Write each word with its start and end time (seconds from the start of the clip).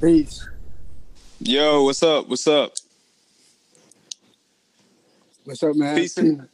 Peace. 0.00 0.48
Yo, 1.40 1.82
what's 1.82 2.02
up? 2.04 2.28
What's 2.28 2.46
up? 2.46 2.72
What's 5.44 5.62
up, 5.62 5.74
man? 5.74 5.96
Peace 5.96 6.16
and, 6.18 6.48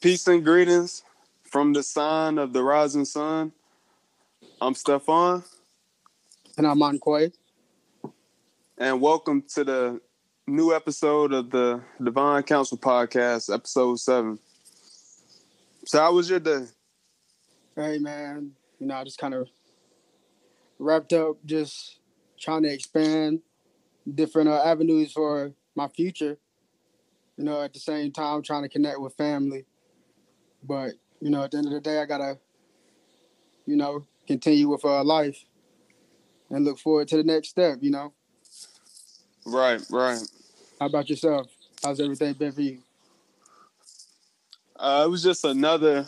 peace 0.00 0.26
and 0.26 0.42
greetings 0.42 1.02
from 1.44 1.74
the 1.74 1.82
sign 1.82 2.38
of 2.38 2.54
the 2.54 2.62
rising 2.62 3.04
sun. 3.04 3.52
I'm 4.60 4.74
Stefan. 4.74 5.42
And 6.56 6.66
I'm 6.66 6.78
Monquay. 6.78 7.32
And 8.78 9.00
welcome 9.00 9.42
to 9.54 9.64
the 9.64 10.00
new 10.46 10.74
episode 10.74 11.32
of 11.32 11.50
the 11.50 11.80
Divine 12.02 12.42
Council 12.42 12.76
Podcast, 12.76 13.52
episode 13.52 14.00
seven. 14.00 14.38
So 15.86 16.00
how 16.00 16.12
was 16.12 16.28
your 16.28 16.40
day? 16.40 16.64
Hey 17.76 17.98
man, 17.98 18.52
you 18.78 18.86
know, 18.86 18.96
I 18.96 19.04
just 19.04 19.18
kind 19.18 19.34
of 19.34 19.48
wrapped 20.78 21.12
up 21.12 21.36
just 21.46 22.00
trying 22.38 22.64
to 22.64 22.72
expand 22.72 23.40
different 24.14 24.48
uh, 24.48 24.62
avenues 24.64 25.12
for 25.12 25.52
my 25.74 25.88
future. 25.88 26.38
You 27.36 27.44
know, 27.44 27.62
at 27.62 27.72
the 27.72 27.80
same 27.80 28.12
time 28.12 28.42
trying 28.42 28.62
to 28.62 28.68
connect 28.68 29.00
with 29.00 29.14
family. 29.14 29.64
But, 30.62 30.92
you 31.20 31.30
know, 31.30 31.44
at 31.44 31.52
the 31.52 31.58
end 31.58 31.66
of 31.66 31.72
the 31.72 31.80
day 31.80 32.00
I 32.00 32.04
gotta, 32.04 32.38
you 33.66 33.76
know, 33.76 34.06
continue 34.26 34.68
with 34.68 34.84
uh, 34.84 35.02
life 35.02 35.44
and 36.50 36.64
look 36.64 36.78
forward 36.78 37.08
to 37.08 37.16
the 37.16 37.24
next 37.24 37.48
step, 37.48 37.78
you 37.80 37.90
know. 37.90 38.12
Right, 39.44 39.80
right. 39.90 40.20
How 40.82 40.86
about 40.86 41.08
yourself? 41.08 41.46
How's 41.80 42.00
everything 42.00 42.32
been 42.32 42.50
for 42.50 42.60
you? 42.60 42.78
Uh, 44.74 45.04
it 45.06 45.08
was 45.08 45.22
just 45.22 45.44
another 45.44 46.06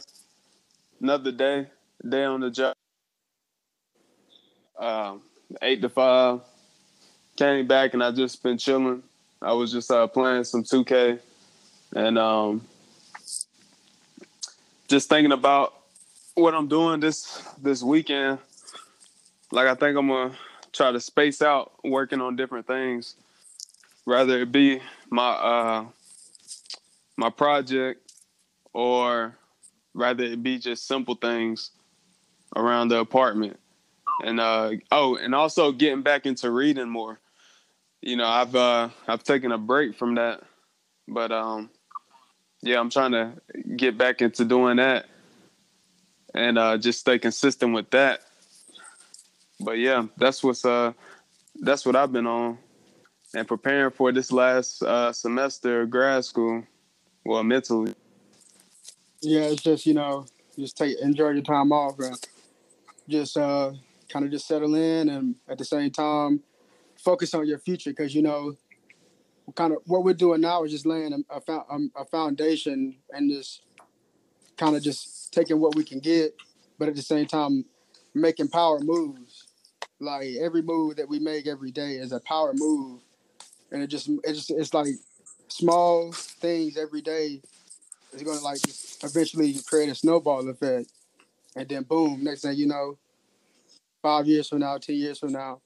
another 1.01 1.31
day, 1.31 1.69
day 2.09 2.25
on 2.25 2.41
the 2.41 2.51
job. 2.51 2.75
Um, 4.77 5.23
eight 5.63 5.81
to 5.81 5.89
five. 5.89 6.41
Came 7.37 7.69
back 7.69 7.95
and 7.95 8.03
I 8.03 8.11
just 8.11 8.43
been 8.43 8.59
chilling. 8.59 9.05
I 9.41 9.53
was 9.53 9.71
just 9.71 9.93
uh, 9.93 10.09
playing 10.09 10.43
some 10.43 10.65
2K 10.65 11.21
and 11.95 12.19
um, 12.19 12.67
just 14.89 15.09
thinking 15.09 15.31
about 15.31 15.73
what 16.35 16.53
I'm 16.53 16.67
doing 16.67 16.99
this 16.99 17.41
this 17.63 17.81
weekend. 17.81 18.41
Like 19.53 19.69
I 19.69 19.77
think 19.77 19.97
I'm 19.97 20.09
gonna 20.09 20.35
try 20.73 20.91
to 20.91 20.99
space 20.99 21.43
out 21.43 21.71
working 21.85 22.21
on 22.21 22.35
different 22.35 22.67
things, 22.67 23.15
rather 24.07 24.41
it 24.41 24.53
be 24.53 24.81
my 25.11 25.31
uh, 25.31 25.85
my 27.17 27.31
project 27.31 28.13
or 28.73 29.37
rather 29.95 30.25
it 30.25 30.43
be 30.43 30.59
just 30.59 30.87
simple 30.87 31.15
things 31.15 31.71
around 32.57 32.89
the 32.89 32.99
apartment. 32.99 33.59
And 34.25 34.41
uh, 34.41 34.73
oh, 34.91 35.17
and 35.17 35.35
also 35.35 35.73
getting 35.73 36.03
back 36.03 36.27
into 36.27 36.51
reading 36.51 36.89
more. 36.89 37.19
You 38.01 38.17
know, 38.17 38.27
I've 38.27 38.55
uh, 38.55 38.91
I've 39.09 39.25
taken 39.25 39.53
a 39.53 39.59
break 39.59 39.97
from 39.97 40.17
that, 40.17 40.43
but 41.09 41.33
um, 41.33 41.71
yeah, 42.63 42.79
I'm 42.79 42.91
trying 42.91 43.13
to 43.13 43.33
get 43.77 43.97
back 43.97 44.23
into 44.23 44.45
doing 44.45 44.77
that 44.77 45.07
and 46.35 46.59
uh, 46.59 46.77
just 46.77 47.01
stay 47.01 47.19
consistent 47.19 47.75
with 47.75 47.91
that. 47.91 48.21
But 49.61 49.79
yeah, 49.79 50.07
that's 50.17 50.43
what's 50.43 50.65
uh, 50.65 50.93
that's 51.61 51.87
what 51.87 51.97
I've 51.97 52.13
been 52.13 52.27
on 52.27 52.59
and 53.35 53.47
preparing 53.47 53.91
for 53.91 54.13
this 54.13 54.31
last 54.33 54.83
uh, 54.83 55.13
semester 55.13 55.83
of 55.83 55.91
grad 55.91 56.25
school. 56.25 56.65
Well, 57.25 57.43
mentally. 57.43 57.95
Yeah, 59.21 59.43
it's 59.43 59.63
just 59.63 59.87
you 59.87 59.95
know, 59.95 60.27
just 60.59 60.77
take 60.77 60.99
enjoy 61.01 61.31
your 61.31 61.43
time 61.43 61.73
off 61.73 61.99
and 61.99 62.17
just 63.09 63.37
uh, 63.37 63.73
kind 64.09 64.25
of 64.25 64.31
just 64.31 64.47
settle 64.47 64.75
in, 64.75 65.09
and 65.09 65.35
at 65.49 65.59
the 65.59 65.65
same 65.65 65.91
time, 65.91 66.41
focus 66.99 67.35
on 67.35 67.47
your 67.47 67.59
future 67.59 67.91
because 67.91 68.15
you 68.15 68.23
know, 68.23 68.57
kind 69.55 69.73
of 69.73 69.79
what 69.87 70.05
we're 70.05 70.15
doing 70.15 70.41
now 70.41 70.65
is 70.65 70.73
just 70.73 70.87
laying 70.87 71.13
a, 71.13 71.35
a, 71.37 71.65
um, 71.71 71.91
a 71.97 72.05
foundation 72.05 72.97
and 73.11 73.31
just 73.31 73.63
kind 74.57 74.77
of 74.77 74.83
just 74.83 75.33
taking 75.33 75.61
what 75.61 75.75
we 75.75 75.85
can 75.85 75.99
get, 75.99 76.35
but 76.79 76.89
at 76.89 76.95
the 76.95 77.03
same 77.03 77.27
time, 77.27 77.65
making 78.15 78.49
power 78.49 78.79
moves. 78.81 79.49
Like 80.01 80.29
every 80.41 80.63
move 80.63 80.97
that 80.97 81.09
we 81.09 81.19
make 81.19 81.47
every 81.47 81.71
day 81.71 81.93
is 81.93 82.13
a 82.13 82.21
power 82.21 82.53
move, 82.55 83.01
and 83.75 83.83
it 83.83 83.89
just 83.89 84.09
it 84.09 84.33
just 84.33 84.51
it's 84.53 84.73
like 84.73 84.95
small 85.49 86.13
things 86.13 86.79
every 86.79 87.03
day 87.03 87.43
is 88.13 88.23
going 88.23 88.39
to 88.39 88.45
like 88.45 88.61
eventually 89.03 89.57
create 89.67 89.89
a 89.91 89.95
snowball 89.95 90.49
effect, 90.49 90.93
and 91.57 91.69
then 91.69 91.83
boom, 91.83 92.23
next 92.23 92.43
thing 92.43 92.57
you 92.57 92.69
know, 92.69 92.97
five 94.01 94.29
years 94.29 94.49
from 94.49 94.61
now, 94.61 94.79
ten 94.79 94.95
years 94.95 95.19
from 95.19 95.33
now, 95.33 95.61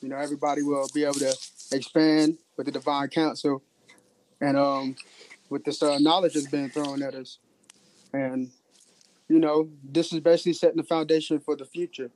you 0.00 0.08
know 0.08 0.16
everybody 0.16 0.62
will 0.62 0.88
be 0.94 1.02
able 1.02 1.14
to 1.14 1.36
expand 1.72 2.38
with 2.56 2.66
the 2.66 2.72
divine 2.72 3.08
council, 3.08 3.62
and 4.40 4.56
um, 4.56 4.94
with 5.50 5.64
this 5.64 5.82
uh, 5.82 5.98
knowledge 5.98 6.34
that's 6.34 6.46
been 6.46 6.70
thrown 6.70 7.02
at 7.02 7.16
us, 7.16 7.38
and 8.12 8.48
you 9.28 9.40
know 9.40 9.68
this 9.82 10.12
is 10.12 10.20
basically 10.20 10.52
setting 10.52 10.76
the 10.76 10.84
foundation 10.84 11.40
for 11.40 11.56
the 11.56 11.64
future. 11.64 12.10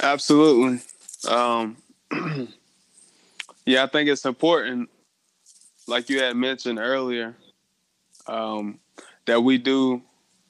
Absolutely. 0.00 0.80
Um, 1.28 1.76
yeah, 3.66 3.84
I 3.84 3.86
think 3.86 4.08
it's 4.08 4.24
important, 4.24 4.90
like 5.86 6.08
you 6.08 6.20
had 6.20 6.36
mentioned 6.36 6.78
earlier, 6.78 7.34
um, 8.26 8.78
that 9.26 9.42
we 9.42 9.58
do 9.58 10.02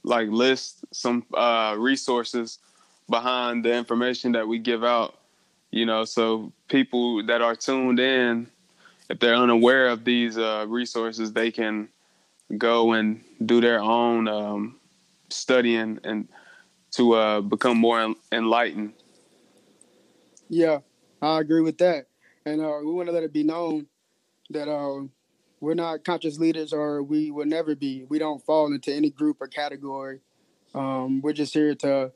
like 0.02 0.28
list 0.28 0.84
some 0.92 1.24
uh, 1.34 1.74
resources 1.78 2.58
behind 3.08 3.64
the 3.64 3.72
information 3.72 4.32
that 4.32 4.46
we 4.46 4.58
give 4.58 4.84
out. 4.84 5.18
You 5.70 5.86
know, 5.86 6.04
so 6.04 6.52
people 6.68 7.24
that 7.26 7.40
are 7.40 7.56
tuned 7.56 7.98
in, 7.98 8.46
if 9.08 9.18
they're 9.20 9.34
unaware 9.34 9.88
of 9.88 10.04
these 10.04 10.36
uh, 10.36 10.66
resources, 10.68 11.32
they 11.32 11.50
can 11.50 11.88
go 12.58 12.92
and 12.92 13.22
do 13.46 13.60
their 13.60 13.80
own 13.80 14.28
um, 14.28 14.76
studying 15.30 15.98
and 16.04 16.28
to 16.92 17.14
uh, 17.14 17.40
become 17.40 17.78
more 17.78 18.14
enlightened. 18.30 18.92
Yeah, 20.52 20.80
I 21.22 21.40
agree 21.40 21.62
with 21.62 21.78
that, 21.78 22.08
and 22.44 22.60
uh, 22.60 22.80
we 22.84 22.92
want 22.92 23.08
to 23.08 23.12
let 23.14 23.22
it 23.22 23.32
be 23.32 23.42
known 23.42 23.86
that 24.50 24.68
uh, 24.68 25.02
we're 25.60 25.74
not 25.74 26.04
conscious 26.04 26.38
leaders, 26.38 26.72
or 26.72 27.02
we 27.02 27.30
will 27.30 27.46
never 27.46 27.74
be. 27.74 28.04
We 28.08 28.18
don't 28.18 28.44
fall 28.44 28.72
into 28.72 28.94
any 28.94 29.10
group 29.10 29.38
or 29.40 29.48
category. 29.48 30.20
Um, 30.74 31.22
we're 31.22 31.34
just 31.34 31.54
here 31.54 31.74
to 31.76 32.12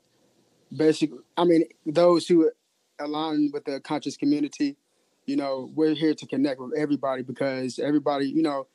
basically. 0.75 1.19
I 1.37 1.45
mean, 1.45 1.63
those 1.85 2.27
who 2.27 2.51
align 2.99 3.51
with 3.53 3.65
the 3.65 3.79
conscious 3.79 4.17
community, 4.17 4.77
you 5.25 5.35
know, 5.35 5.71
we're 5.75 5.95
here 5.95 6.13
to 6.15 6.27
connect 6.27 6.61
with 6.61 6.73
everybody 6.77 7.23
because 7.23 7.79
everybody, 7.79 8.27
you 8.27 8.43
know, 8.43 8.67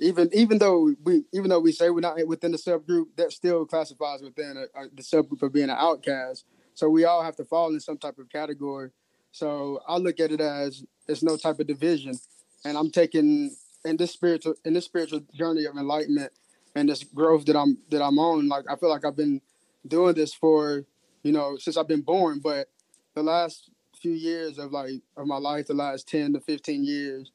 even 0.00 0.30
even 0.32 0.58
though 0.58 0.94
we 1.04 1.24
even 1.32 1.50
though 1.50 1.60
we 1.60 1.72
say 1.72 1.90
we're 1.90 2.00
not 2.00 2.26
within 2.26 2.52
the 2.52 2.58
subgroup, 2.58 3.06
that 3.16 3.32
still 3.32 3.66
classifies 3.66 4.22
within 4.22 4.56
a, 4.56 4.80
a, 4.80 4.88
the 4.94 5.02
subgroup 5.02 5.42
of 5.42 5.52
being 5.52 5.70
an 5.70 5.76
outcast. 5.78 6.44
So 6.74 6.88
we 6.88 7.04
all 7.04 7.22
have 7.22 7.36
to 7.36 7.44
fall 7.44 7.72
in 7.72 7.80
some 7.80 7.98
type 7.98 8.18
of 8.18 8.28
category. 8.30 8.90
So 9.30 9.80
I 9.86 9.96
look 9.96 10.20
at 10.20 10.30
it 10.30 10.40
as 10.40 10.84
it's 11.08 11.22
no 11.22 11.36
type 11.36 11.58
of 11.60 11.66
division, 11.66 12.18
and 12.64 12.76
I'm 12.76 12.90
taking 12.90 13.56
in 13.84 13.96
this 13.96 14.12
spiritual 14.12 14.54
in 14.64 14.74
this 14.74 14.84
spiritual 14.84 15.20
journey 15.34 15.64
of 15.64 15.76
enlightenment 15.76 16.32
and 16.74 16.88
this 16.88 17.02
growth 17.04 17.44
that 17.46 17.56
I'm 17.56 17.78
that 17.90 18.02
I'm 18.02 18.18
on. 18.18 18.48
Like 18.48 18.64
I 18.70 18.76
feel 18.76 18.90
like 18.90 19.04
I've 19.04 19.16
been 19.16 19.40
doing 19.86 20.14
this 20.14 20.34
for 20.34 20.84
you 21.22 21.32
know 21.32 21.56
since 21.56 21.76
I've 21.76 21.88
been 21.88 22.02
born, 22.02 22.40
but 22.40 22.68
the 23.14 23.22
last 23.22 23.70
few 24.00 24.12
years 24.12 24.58
of 24.58 24.72
like 24.72 25.02
of 25.16 25.26
my 25.26 25.38
life, 25.38 25.66
the 25.66 25.74
last 25.74 26.08
ten 26.08 26.32
to 26.34 26.40
fifteen 26.40 26.84
years, 26.84 27.30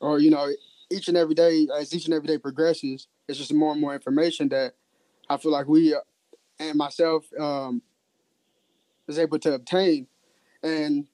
or 0.00 0.18
you 0.18 0.30
know 0.30 0.48
each 0.90 1.08
and 1.08 1.16
every 1.16 1.34
day 1.34 1.66
as 1.78 1.94
each 1.94 2.04
and 2.04 2.14
every 2.14 2.28
day 2.28 2.38
progresses, 2.38 3.08
it's 3.26 3.38
just 3.38 3.52
more 3.52 3.72
and 3.72 3.80
more 3.80 3.94
information 3.94 4.48
that 4.50 4.74
I 5.28 5.38
feel 5.38 5.52
like 5.52 5.66
we 5.66 5.96
and 6.58 6.76
myself 6.76 7.24
um, 7.38 7.82
is 9.08 9.18
able 9.18 9.38
to 9.40 9.54
obtain. 9.54 10.06
And 10.62 11.06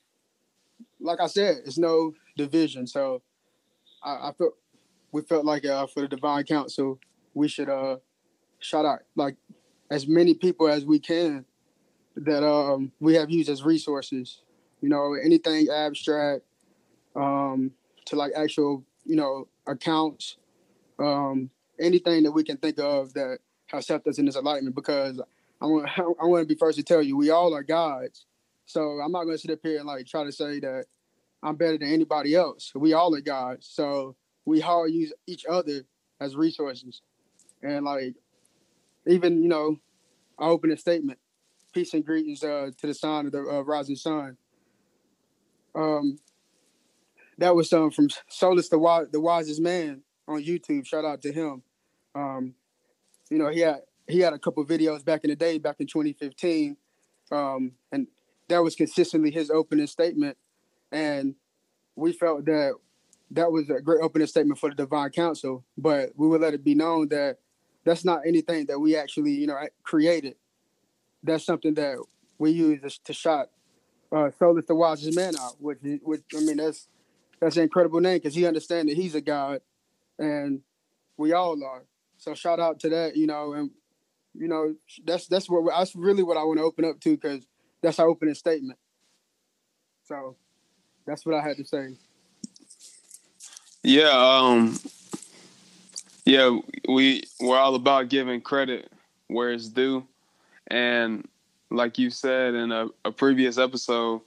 like 1.01 1.21
I 1.21 1.27
said, 1.27 1.59
it's 1.65 1.79
no 1.79 2.13
division. 2.37 2.87
So 2.87 3.23
I, 4.03 4.29
I 4.29 4.33
felt 4.37 4.55
we 5.13 5.23
felt 5.23 5.45
like 5.45 5.65
uh, 5.65 5.87
for 5.87 6.03
the 6.03 6.09
divine 6.09 6.45
council, 6.45 6.99
we 7.35 7.49
should 7.49 7.69
uh 7.69 7.97
shout 8.61 8.85
out 8.85 9.01
like 9.17 9.37
as 9.91 10.07
many 10.07 10.35
people 10.35 10.69
as 10.69 10.85
we 10.85 10.99
can 10.99 11.45
that 12.17 12.45
um 12.45 12.93
we 13.01 13.15
have 13.15 13.31
used 13.31 13.49
as 13.49 13.63
resources. 13.63 14.43
You 14.81 14.89
know, 14.89 15.15
anything 15.15 15.69
abstract 15.71 16.43
um 17.17 17.73
to 18.07 18.17
like 18.17 18.33
actual, 18.37 18.85
you 19.05 19.17
know, 19.17 19.49
accounts, 19.67 20.37
um, 20.99 21.51
anything 21.79 22.23
that 22.25 22.33
we 22.33 22.43
can 22.43 22.57
think 22.57 22.79
of 22.79 23.13
that 23.15 23.39
has 23.67 23.87
helped 23.87 24.07
us 24.07 24.19
in 24.19 24.25
this 24.27 24.37
enlightenment 24.37 24.75
because 24.75 25.21
I 25.61 25.67
want 25.67 25.89
I 25.99 26.25
want 26.25 26.43
to 26.43 26.55
be 26.55 26.59
first 26.59 26.79
to 26.79 26.85
tell 26.85 27.03
you 27.03 27.17
we 27.17 27.31
all 27.31 27.55
are 27.55 27.63
gods. 27.63 28.27
So 28.67 29.01
I'm 29.01 29.13
not 29.13 29.25
going 29.25 29.37
to 29.37 29.41
sit 29.41 29.51
up 29.51 29.61
here 29.63 29.79
and 29.79 29.87
like 29.87 30.07
try 30.07 30.25
to 30.25 30.33
say 30.33 30.61
that 30.61 30.85
I'm 31.43 31.57
better 31.57 31.79
than 31.79 31.93
anybody 31.93 32.35
else. 32.35 32.73
We 32.75 32.93
all 32.93 33.15
are 33.15 33.21
gods. 33.21 33.67
So 33.71 34.17
we 34.45 34.63
all 34.63 34.87
use 34.87 35.13
each 35.27 35.47
other 35.47 35.83
as 36.21 36.37
resources. 36.37 37.03
And 37.63 37.85
like 37.85 38.15
even, 39.07 39.43
you 39.43 39.49
know, 39.49 39.79
I 40.39 40.47
open 40.47 40.71
a 40.71 40.77
statement. 40.77 41.19
Peace 41.73 41.95
and 41.95 42.05
greetings 42.05 42.43
uh, 42.43 42.71
to 42.79 42.87
the 42.87 42.95
sign 42.95 43.27
of 43.27 43.33
the 43.33 43.41
uh, 43.41 43.61
rising 43.61 43.97
sun. 43.97 44.37
Um, 45.75 46.19
that 47.39 47.55
was 47.55 47.73
um, 47.73 47.91
from 47.91 48.09
Solus 48.29 48.69
the, 48.69 49.09
the 49.13 49.21
wisest 49.21 49.61
man 49.61 50.03
on 50.27 50.43
YouTube. 50.43 50.87
Shout 50.87 51.05
out 51.05 51.23
to 51.23 51.33
him. 51.33 51.63
Um, 52.15 52.55
you 53.31 53.39
know, 53.39 53.49
he 53.49 53.61
had 53.61 53.83
he 54.09 54.21
had 54.21 54.33
a 54.33 54.39
couple 54.39 54.65
videos 54.65 55.05
back 55.05 55.25
in 55.25 55.31
the 55.31 55.37
day, 55.37 55.59
back 55.59 55.77
in 55.81 55.87
2015, 55.87 56.77
um, 57.31 57.73
and 57.93 58.07
that 58.49 58.63
was 58.63 58.75
consistently 58.75 59.31
his 59.31 59.51
opening 59.51 59.87
statement. 59.87 60.37
And 60.91 61.35
we 61.95 62.13
felt 62.13 62.47
that 62.47 62.75
that 63.33 63.53
was 63.53 63.69
a 63.69 63.81
great 63.81 64.01
opening 64.03 64.27
statement 64.27 64.59
for 64.59 64.71
the 64.71 64.77
Divine 64.77 65.11
Council, 65.11 65.65
but 65.77 66.11
we 66.17 66.27
would 66.27 66.41
let 66.41 66.55
it 66.55 66.65
be 66.65 66.75
known 66.75 67.09
that 67.09 67.39
that's 67.85 68.05
not 68.05 68.27
anything 68.27 68.67
that 68.67 68.79
we 68.79 68.97
actually, 68.97 69.33
you 69.33 69.47
know, 69.47 69.59
created. 69.83 70.37
That's 71.23 71.45
something 71.45 71.75
that 71.75 71.99
we 72.39 72.53
use 72.53 72.99
to 73.05 73.13
shot 73.13 73.51
uh, 74.11 74.31
Solus 74.39 74.65
the 74.67 74.75
wisest 74.75 75.17
man 75.17 75.37
out, 75.37 75.57
which, 75.61 75.79
which 76.03 76.23
I 76.35 76.41
mean, 76.41 76.57
that's 76.57 76.89
that's 77.41 77.57
an 77.57 77.65
incredible 77.65 78.01
name 78.01 78.17
because 78.17 78.35
he 78.35 78.47
understands 78.47 78.91
that 78.91 79.01
he's 79.01 79.15
a 79.15 79.21
god, 79.21 79.61
and 80.19 80.61
we 81.17 81.33
all 81.33 81.63
are. 81.63 81.85
So 82.17 82.35
shout 82.35 82.59
out 82.59 82.81
to 82.81 82.89
that, 82.89 83.17
you 83.17 83.27
know, 83.27 83.53
and 83.53 83.71
you 84.39 84.49
know 84.49 84.75
that's 85.05 85.27
that's 85.27 85.49
what 85.49 85.71
that's 85.77 85.95
really 85.95 86.23
what 86.23 86.37
I 86.37 86.45
want 86.45 86.59
to 86.59 86.65
open 86.65 86.85
up 86.85 87.01
to 87.01 87.17
because 87.17 87.45
that's 87.83 87.99
our 87.99 88.07
opening 88.07 88.35
statement. 88.35 88.79
So 90.05 90.37
that's 91.07 91.27
what 91.27 91.35
I 91.35 91.43
had 91.43 91.57
to 91.57 91.65
say. 91.65 91.97
Yeah, 93.83 94.11
um, 94.11 94.79
yeah, 96.25 96.59
we 96.89 97.25
we're 97.41 97.59
all 97.59 97.75
about 97.75 98.09
giving 98.09 98.41
credit 98.41 98.91
where 99.27 99.53
it's 99.53 99.69
due, 99.69 100.07
and 100.69 101.27
like 101.71 101.99
you 101.99 102.11
said 102.11 102.55
in 102.55 102.73
a, 102.73 102.89
a 103.05 103.13
previous 103.13 103.59
episode, 103.59 104.23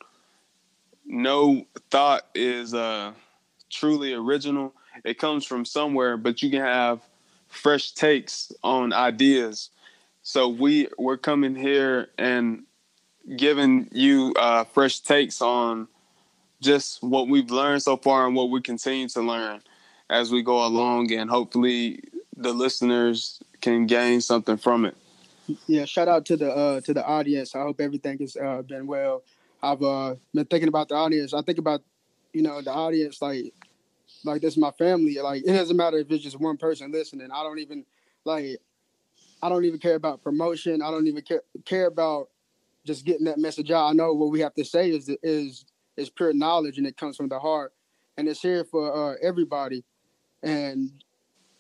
no 1.06 1.66
thought 1.90 2.28
is 2.36 2.74
uh, 2.74 3.13
truly 3.69 4.13
original. 4.13 4.74
It 5.04 5.18
comes 5.18 5.46
from 5.46 5.66
somewhere, 5.66 6.18
but 6.18 6.44
you 6.44 6.50
can 6.52 6.62
have 6.62 7.02
fresh 7.48 7.92
takes 7.92 8.52
on 8.63 8.94
ideas. 8.94 9.69
So 10.23 10.47
we 10.47 10.88
we're 10.97 11.18
coming 11.18 11.56
here 11.56 12.09
and 12.18 12.63
giving 13.35 13.89
you 13.91 14.33
uh, 14.38 14.63
fresh 14.65 15.00
takes 15.00 15.41
on 15.41 15.88
just 16.62 17.01
what 17.01 17.27
we've 17.27 17.50
learned 17.50 17.81
so 17.81 17.97
far 17.97 18.27
and 18.27 18.35
what 18.35 18.50
we 18.50 18.62
continue 18.62 19.07
to 19.09 19.21
learn 19.21 19.62
as 20.09 20.31
we 20.31 20.44
go 20.44 20.65
along, 20.65 21.12
and 21.12 21.29
hopefully 21.29 22.03
the 22.35 22.53
listeners 22.53 23.41
can 23.62 23.85
gain 23.88 24.21
something 24.21 24.57
from 24.57 24.85
it. 24.85 24.95
Yeah, 25.68 25.85
shout 25.85 26.07
out 26.07 26.25
to 26.27 26.38
the 26.38 26.51
uh, 26.51 26.81
to 26.81 26.94
the 26.94 27.06
audience. 27.06 27.56
I 27.56 27.62
hope 27.62 27.81
everything 27.81 28.19
has 28.19 28.38
uh, 28.38 28.62
been 28.62 28.85
well. 28.85 29.24
I've 29.63 29.81
uh, 29.81 30.15
been 30.33 30.45
thinking 30.45 30.69
about 30.69 30.89
the 30.89 30.95
audience. 30.95 31.33
I 31.33 31.41
think 31.41 31.57
about 31.57 31.81
you 32.33 32.44
know 32.44 32.62
the 32.62 32.71
audience 32.71 33.21
like 33.21 33.53
like 34.24 34.41
this 34.41 34.53
is 34.53 34.57
my 34.59 34.71
family. 34.71 35.17
Like 35.19 35.44
it 35.44 35.53
doesn't 35.53 35.75
matter 35.75 35.97
if 35.97 36.12
it's 36.12 36.24
just 36.24 36.39
one 36.39 36.57
person 36.57 36.91
listening. 36.91 37.29
I 37.31 37.44
don't 37.44 37.59
even 37.59 37.85
like 38.24 38.59
I 39.41 39.49
don't 39.49 39.65
even 39.65 39.79
care 39.79 39.95
about 39.95 40.23
promotion. 40.23 40.81
I 40.81 40.91
don't 40.91 41.07
even 41.07 41.23
care 41.23 41.41
care 41.65 41.88
about 41.88 42.29
just 42.85 43.05
getting 43.05 43.25
that 43.25 43.39
message 43.39 43.71
out. 43.71 43.88
I 43.88 43.93
know 43.93 44.13
what 44.13 44.31
we 44.31 44.39
have 44.41 44.53
to 44.55 44.65
say 44.65 44.89
is 44.89 45.09
is 45.23 45.65
is 45.97 46.09
pure 46.09 46.33
knowledge 46.33 46.77
and 46.77 46.88
it 46.88 46.97
comes 46.97 47.17
from 47.17 47.29
the 47.29 47.39
heart, 47.39 47.73
and 48.17 48.27
it's 48.27 48.41
here 48.41 48.63
for 48.63 49.13
uh, 49.13 49.15
everybody. 49.21 49.83
And 50.43 51.03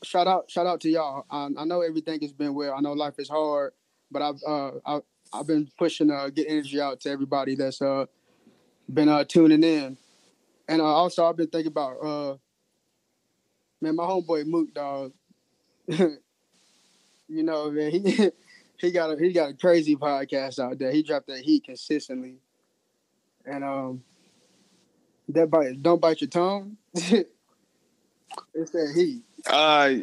shout 0.03 0.27
out 0.27 0.49
shout 0.49 0.67
out 0.67 0.81
to 0.81 0.89
y'all. 0.89 1.25
I, 1.29 1.49
I, 1.57 1.65
know 1.65 1.81
everything 1.81 2.21
has 2.21 2.33
been 2.33 2.53
well. 2.53 2.73
I 2.73 2.81
know 2.81 2.93
life 2.93 3.15
is 3.17 3.29
hard, 3.29 3.73
but 4.09 4.21
I've 4.21 4.41
uh, 4.47 4.71
I, 4.85 4.99
I've 5.33 5.47
been 5.47 5.69
pushing 5.77 6.11
uh, 6.11 6.29
get 6.29 6.47
energy 6.49 6.79
out 6.79 6.99
to 7.01 7.09
everybody 7.09 7.55
that's 7.55 7.81
uh 7.81 8.05
been 8.91 9.09
uh 9.09 9.23
tuning 9.23 9.63
in, 9.63 9.97
and 10.67 10.81
uh, 10.81 10.85
also 10.85 11.25
I've 11.25 11.37
been 11.37 11.47
thinking 11.47 11.71
about 11.71 11.97
uh 12.03 12.37
man 13.81 13.95
my 13.95 14.03
homeboy 14.03 14.45
Mook 14.45 14.73
dog. 14.73 15.13
you 17.31 17.43
know 17.43 17.71
man 17.71 17.91
he 17.91 18.29
he 18.81 18.91
got 18.91 19.11
a 19.11 19.17
he 19.17 19.31
got 19.31 19.51
a 19.51 19.53
crazy 19.53 19.95
podcast 19.95 20.59
out 20.59 20.79
there. 20.79 20.91
He 20.91 21.03
dropped 21.03 21.27
that 21.27 21.39
heat 21.39 21.65
consistently, 21.65 22.35
and 23.45 23.63
um 23.63 24.03
that 25.29 25.49
bite 25.49 25.81
don't 25.81 26.01
bite 26.01 26.21
your 26.21 26.29
tongue. 26.29 26.77
it's 26.93 27.29
that 28.53 28.93
heat. 28.95 29.23
Uh, 29.47 29.97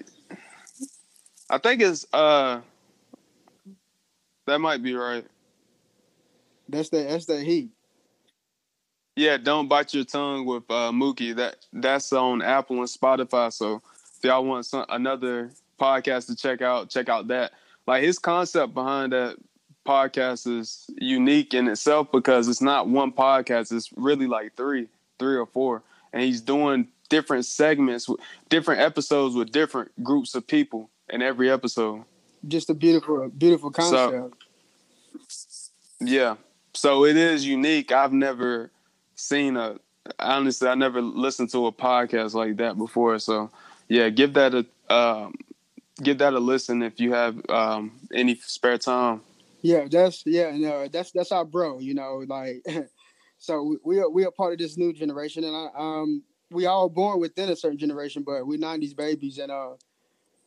I 1.50 1.58
think 1.58 1.82
it's 1.82 2.06
uh 2.12 2.60
that 4.46 4.60
might 4.60 4.82
be 4.82 4.94
right. 4.94 5.24
That's 6.68 6.88
the 6.88 6.98
that's 6.98 7.26
that 7.26 7.42
heat. 7.42 7.70
Yeah, 9.16 9.36
don't 9.36 9.66
bite 9.66 9.92
your 9.92 10.04
tongue 10.04 10.46
with 10.46 10.62
uh, 10.70 10.92
Mookie. 10.92 11.34
That 11.34 11.56
that's 11.72 12.12
on 12.12 12.40
Apple 12.40 12.76
and 12.78 12.86
Spotify. 12.86 13.52
So 13.52 13.82
if 14.16 14.24
y'all 14.24 14.44
want 14.44 14.66
some, 14.66 14.86
another 14.88 15.50
podcast 15.78 16.26
to 16.26 16.36
check 16.36 16.62
out, 16.62 16.90
check 16.90 17.08
out 17.08 17.28
that. 17.28 17.52
Like 17.86 18.02
his 18.02 18.18
concept 18.18 18.74
behind 18.74 19.12
that 19.12 19.36
podcast 19.86 20.46
is 20.46 20.90
unique 20.98 21.54
in 21.54 21.68
itself 21.68 22.12
because 22.12 22.48
it's 22.48 22.60
not 22.60 22.88
one 22.88 23.12
podcast. 23.12 23.72
It's 23.72 23.90
really 23.96 24.26
like 24.26 24.56
three, 24.56 24.88
three 25.18 25.36
or 25.36 25.46
four, 25.46 25.82
and 26.12 26.22
he's 26.22 26.40
doing 26.40 26.88
different 27.08 27.46
segments, 27.46 28.08
different 28.50 28.82
episodes 28.82 29.34
with 29.34 29.50
different 29.50 29.90
groups 30.02 30.34
of 30.34 30.46
people 30.46 30.90
in 31.08 31.22
every 31.22 31.50
episode 31.50 32.04
just 32.46 32.70
a 32.70 32.74
beautiful, 32.74 33.28
beautiful 33.28 33.70
concept. 33.70 34.34
So, 35.28 35.62
yeah, 36.00 36.36
so 36.74 37.04
it 37.04 37.16
is 37.16 37.46
unique. 37.46 37.90
I've 37.90 38.12
never 38.12 38.70
seen 39.16 39.56
a 39.56 39.78
honestly, 40.18 40.68
I 40.68 40.74
never 40.74 41.02
listened 41.02 41.50
to 41.50 41.66
a 41.66 41.72
podcast 41.72 42.34
like 42.34 42.56
that 42.58 42.78
before. 42.78 43.18
So 43.18 43.50
yeah, 43.88 44.08
give 44.10 44.34
that 44.34 44.54
a 44.54 44.94
um, 44.94 45.34
give 46.02 46.18
that 46.18 46.34
a 46.34 46.38
listen 46.38 46.82
if 46.82 47.00
you 47.00 47.12
have 47.12 47.38
um, 47.48 47.92
any 48.12 48.36
spare 48.36 48.78
time. 48.78 49.20
Yeah, 49.62 49.86
that's 49.90 50.22
yeah, 50.24 50.56
no, 50.56 50.88
that's 50.88 51.10
that's 51.10 51.32
our 51.32 51.44
bro. 51.44 51.80
You 51.80 51.94
know, 51.94 52.24
like 52.26 52.64
so 53.38 53.76
we 53.84 53.98
are 53.98 54.08
we 54.08 54.24
are 54.24 54.30
part 54.30 54.52
of 54.52 54.58
this 54.58 54.76
new 54.76 54.92
generation, 54.92 55.44
and 55.44 55.56
I, 55.56 55.68
um 55.76 56.22
we 56.50 56.66
all 56.66 56.88
born 56.88 57.20
within 57.20 57.50
a 57.50 57.56
certain 57.56 57.78
generation, 57.78 58.22
but 58.22 58.46
we 58.46 58.56
'90s 58.56 58.96
babies, 58.96 59.38
and 59.38 59.50
uh 59.50 59.74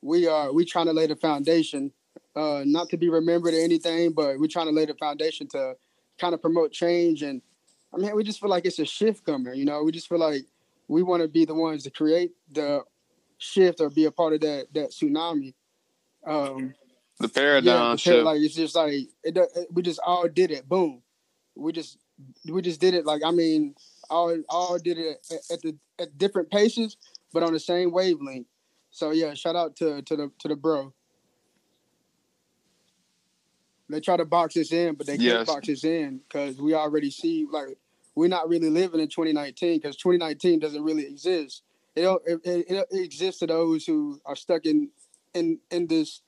we 0.01 0.27
are 0.27 0.53
we 0.53 0.65
trying 0.65 0.87
to 0.87 0.93
lay 0.93 1.07
the 1.07 1.15
foundation, 1.15 1.91
uh, 2.35 2.63
not 2.65 2.89
to 2.89 2.97
be 2.97 3.09
remembered 3.09 3.53
or 3.53 3.59
anything, 3.59 4.13
but 4.13 4.39
we're 4.39 4.47
trying 4.47 4.67
to 4.67 4.71
lay 4.71 4.85
the 4.85 4.95
foundation 4.95 5.47
to 5.49 5.75
kind 6.17 6.33
of 6.33 6.41
promote 6.41 6.71
change. 6.71 7.21
And 7.21 7.41
I 7.93 7.97
mean, 7.97 8.15
we 8.15 8.23
just 8.23 8.39
feel 8.39 8.49
like 8.49 8.65
it's 8.65 8.79
a 8.79 8.85
shift 8.85 9.25
coming. 9.25 9.55
You 9.55 9.65
know, 9.65 9.83
we 9.83 9.91
just 9.91 10.07
feel 10.07 10.19
like 10.19 10.43
we 10.87 11.03
want 11.03 11.21
to 11.21 11.27
be 11.27 11.45
the 11.45 11.53
ones 11.53 11.83
to 11.83 11.91
create 11.91 12.31
the 12.51 12.81
shift 13.41 13.81
or 13.81 13.89
be 13.89 14.05
a 14.05 14.11
part 14.11 14.33
of 14.33 14.41
that 14.41 14.67
that 14.73 14.91
tsunami. 14.91 15.53
Um, 16.25 16.73
the 17.19 17.27
paradigm 17.27 17.65
yeah, 17.65 17.91
the 17.91 17.97
shift. 17.97 18.23
Like 18.23 18.41
it's 18.41 18.55
just 18.55 18.75
like 18.75 18.93
it, 19.23 19.37
it, 19.37 19.67
we 19.71 19.81
just 19.81 19.99
all 20.05 20.27
did 20.27 20.51
it. 20.51 20.69
Boom. 20.69 21.01
We 21.55 21.71
just 21.71 21.97
we 22.49 22.61
just 22.61 22.79
did 22.79 22.93
it. 22.93 23.05
Like 23.05 23.23
I 23.25 23.31
mean, 23.31 23.75
all 24.09 24.37
all 24.47 24.77
did 24.77 24.97
it 24.97 25.25
at, 25.31 25.39
at 25.51 25.61
the 25.61 25.75
at 25.99 26.17
different 26.17 26.49
paces, 26.49 26.97
but 27.33 27.43
on 27.43 27.53
the 27.53 27.59
same 27.59 27.91
wavelength. 27.91 28.47
So 28.91 29.11
yeah, 29.11 29.33
shout 29.33 29.55
out 29.55 29.75
to 29.77 30.01
to 30.03 30.15
the 30.15 30.31
to 30.39 30.47
the 30.47 30.55
bro. 30.55 30.93
They 33.89 33.99
try 33.99 34.15
to 34.15 34.23
box 34.23 34.55
us 34.55 34.71
in, 34.71 34.95
but 34.95 35.05
they 35.05 35.17
can't 35.17 35.21
yes. 35.21 35.47
box 35.47 35.67
us 35.67 35.83
in 35.83 36.19
because 36.19 36.57
we 36.61 36.73
already 36.73 37.11
see 37.11 37.45
like 37.51 37.77
we're 38.15 38.29
not 38.29 38.47
really 38.47 38.69
living 38.69 39.01
in 39.01 39.09
2019 39.09 39.79
because 39.79 39.97
2019 39.97 40.59
doesn't 40.59 40.83
really 40.83 41.05
exist. 41.05 41.63
It, 41.95 42.07
it, 42.25 42.41
it, 42.45 42.87
it 42.91 43.03
exists 43.03 43.39
to 43.39 43.47
those 43.47 43.85
who 43.85 44.19
are 44.25 44.35
stuck 44.35 44.65
in 44.65 44.89
in 45.33 45.59
in 45.69 45.87
this 45.87 46.21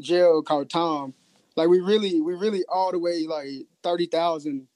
jail 0.00 0.42
called 0.42 0.70
Tom. 0.70 1.14
Like 1.56 1.68
we 1.68 1.80
really 1.80 2.20
we 2.20 2.34
really 2.34 2.64
all 2.68 2.92
the 2.92 2.98
way 2.98 3.26
like 3.26 3.66
30,000 3.82 4.68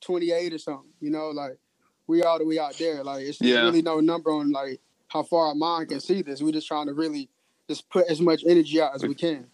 28 0.00 0.52
or 0.52 0.58
something, 0.58 0.90
you 1.00 1.10
know, 1.10 1.30
like 1.30 1.58
we 2.06 2.22
all 2.22 2.38
the 2.38 2.46
way 2.46 2.58
out 2.58 2.76
there. 2.78 3.02
Like 3.02 3.24
it's 3.24 3.40
yeah. 3.40 3.60
really 3.60 3.82
no 3.82 4.00
number 4.00 4.30
on 4.30 4.52
like 4.52 4.80
how 5.08 5.22
far 5.22 5.48
our 5.48 5.54
mind 5.54 5.88
can 5.88 6.00
see 6.00 6.22
this. 6.22 6.40
We're 6.40 6.52
just 6.52 6.68
trying 6.68 6.86
to 6.86 6.94
really 6.94 7.28
just 7.68 7.88
put 7.90 8.06
as 8.08 8.20
much 8.20 8.44
energy 8.46 8.80
out 8.80 8.94
as 8.94 9.02
we 9.02 9.14
can. 9.14 9.46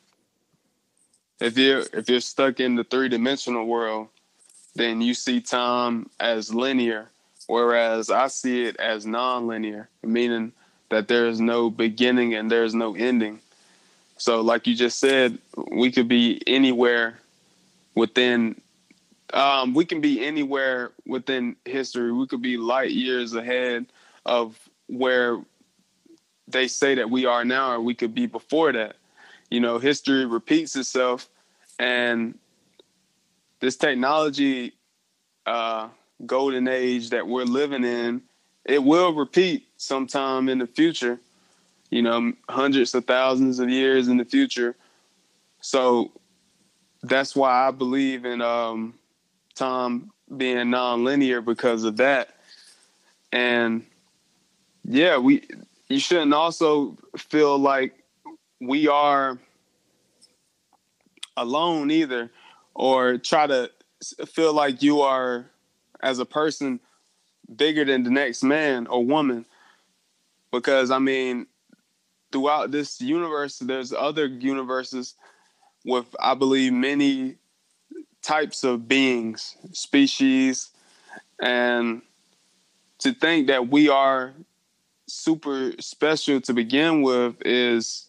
If 1.40 1.57
you're 1.59 1.85
if 1.92 2.09
you're 2.09 2.21
stuck 2.21 2.61
in 2.61 2.76
the 2.76 2.85
three 2.85 3.09
dimensional 3.09 3.66
world, 3.66 4.09
then 4.75 5.00
you 5.00 5.14
see 5.14 5.40
time 5.40 6.09
as 6.21 6.54
linear, 6.54 7.11
whereas 7.46 8.11
I 8.11 8.28
see 8.28 8.64
it 8.64 8.76
as 8.76 9.06
non-linear, 9.06 9.88
meaning 10.02 10.52
that 10.90 11.08
there 11.08 11.28
is 11.28 11.40
no 11.40 11.70
beginning 11.70 12.34
and 12.34 12.50
there 12.50 12.64
is 12.64 12.75
no 12.75 12.94
ending. 12.94 13.40
So, 14.18 14.40
like 14.40 14.66
you 14.66 14.75
just 14.75 14.99
said, 14.99 15.38
we 15.70 15.90
could 15.90 16.08
be 16.08 16.40
anywhere 16.46 17.18
within 17.94 18.61
um, 19.32 19.72
we 19.72 19.84
can 19.84 20.00
be 20.00 20.25
anywhere 20.25 20.92
within 21.06 21.56
history. 21.64 22.12
We 22.12 22.26
could 22.26 22.42
be 22.42 22.56
light 22.56 22.90
years 22.90 23.34
ahead 23.34 23.87
of 24.26 24.58
where 24.88 25.40
they 26.49 26.68
say 26.68 26.94
that 26.96 27.11
we 27.11 27.25
are 27.25 27.44
now, 27.44 27.72
or 27.72 27.80
we 27.80 27.94
could 27.94 28.14
be 28.14 28.26
before 28.26 28.72
that. 28.72 28.96
You 29.50 29.61
know, 29.61 29.78
history 29.78 30.26
repeats 30.26 30.76
itself, 30.76 31.28
and 31.78 32.38
this 33.61 33.76
technology 33.76 34.75
uh, 35.46 35.88
golden 36.26 36.69
age 36.69 37.11
that 37.11 37.26
we're 37.26 37.45
living 37.45 37.85
in, 37.85 38.23
it 38.64 38.83
will 38.83 39.12
repeat 39.12 39.67
sometime 39.76 40.49
in 40.49 40.59
the 40.59 40.67
future. 40.67 41.19
You 41.91 42.02
know, 42.02 42.33
hundreds 42.49 42.95
of 42.95 43.05
thousands 43.05 43.59
of 43.59 43.69
years 43.69 44.09
in 44.09 44.17
the 44.17 44.25
future. 44.25 44.76
So 45.61 46.11
that's 47.02 47.37
why 47.37 47.69
I 47.69 47.71
believe 47.71 48.25
in 48.25 48.41
um, 48.41 48.95
time 49.55 50.11
being 50.35 50.71
non-linear 50.71 51.41
because 51.41 51.85
of 51.85 51.99
that. 51.99 52.31
And 53.33 53.85
yeah, 54.85 55.19
we 55.19 55.43
you 55.88 55.99
shouldn't 55.99 56.33
also 56.33 56.97
feel 57.17 57.59
like 57.59 57.95
we 58.61 58.88
are 58.88 59.38
alone 61.37 61.91
either 61.91 62.31
or 62.75 63.19
try 63.19 63.47
to 63.47 63.71
feel 64.26 64.52
like 64.52 64.83
you 64.83 65.02
are 65.02 65.47
as 66.02 66.18
a 66.18 66.25
person 66.25 66.80
bigger 67.56 67.85
than 67.85 68.02
the 68.02 68.11
next 68.11 68.42
man 68.42 68.87
or 68.87 69.04
woman 69.04 69.44
because 70.50 70.90
i 70.90 70.99
mean 70.99 71.47
throughout 72.30 72.71
this 72.71 73.00
universe 73.00 73.59
there's 73.59 73.92
other 73.92 74.26
universes 74.26 75.14
with 75.85 76.14
i 76.21 76.35
believe 76.35 76.73
many 76.73 77.37
types 78.23 78.64
of 78.64 78.88
beings 78.88 79.56
species 79.73 80.71
and 81.40 82.02
to 82.99 83.12
think 83.12 83.49
that 83.49 83.68
we 83.68 83.88
are 83.88 84.32
super 85.09 85.73
special 85.80 86.40
to 86.40 86.54
begin 86.54 87.02
with 87.02 87.35
is 87.44 88.06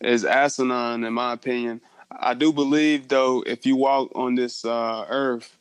is 0.00 0.24
asinine 0.24 1.04
in 1.04 1.12
my 1.12 1.32
opinion. 1.32 1.80
I 2.10 2.34
do 2.34 2.52
believe 2.52 3.08
though 3.08 3.42
if 3.46 3.64
you 3.64 3.76
walk 3.76 4.10
on 4.14 4.34
this 4.34 4.64
uh, 4.64 5.06
earth, 5.08 5.56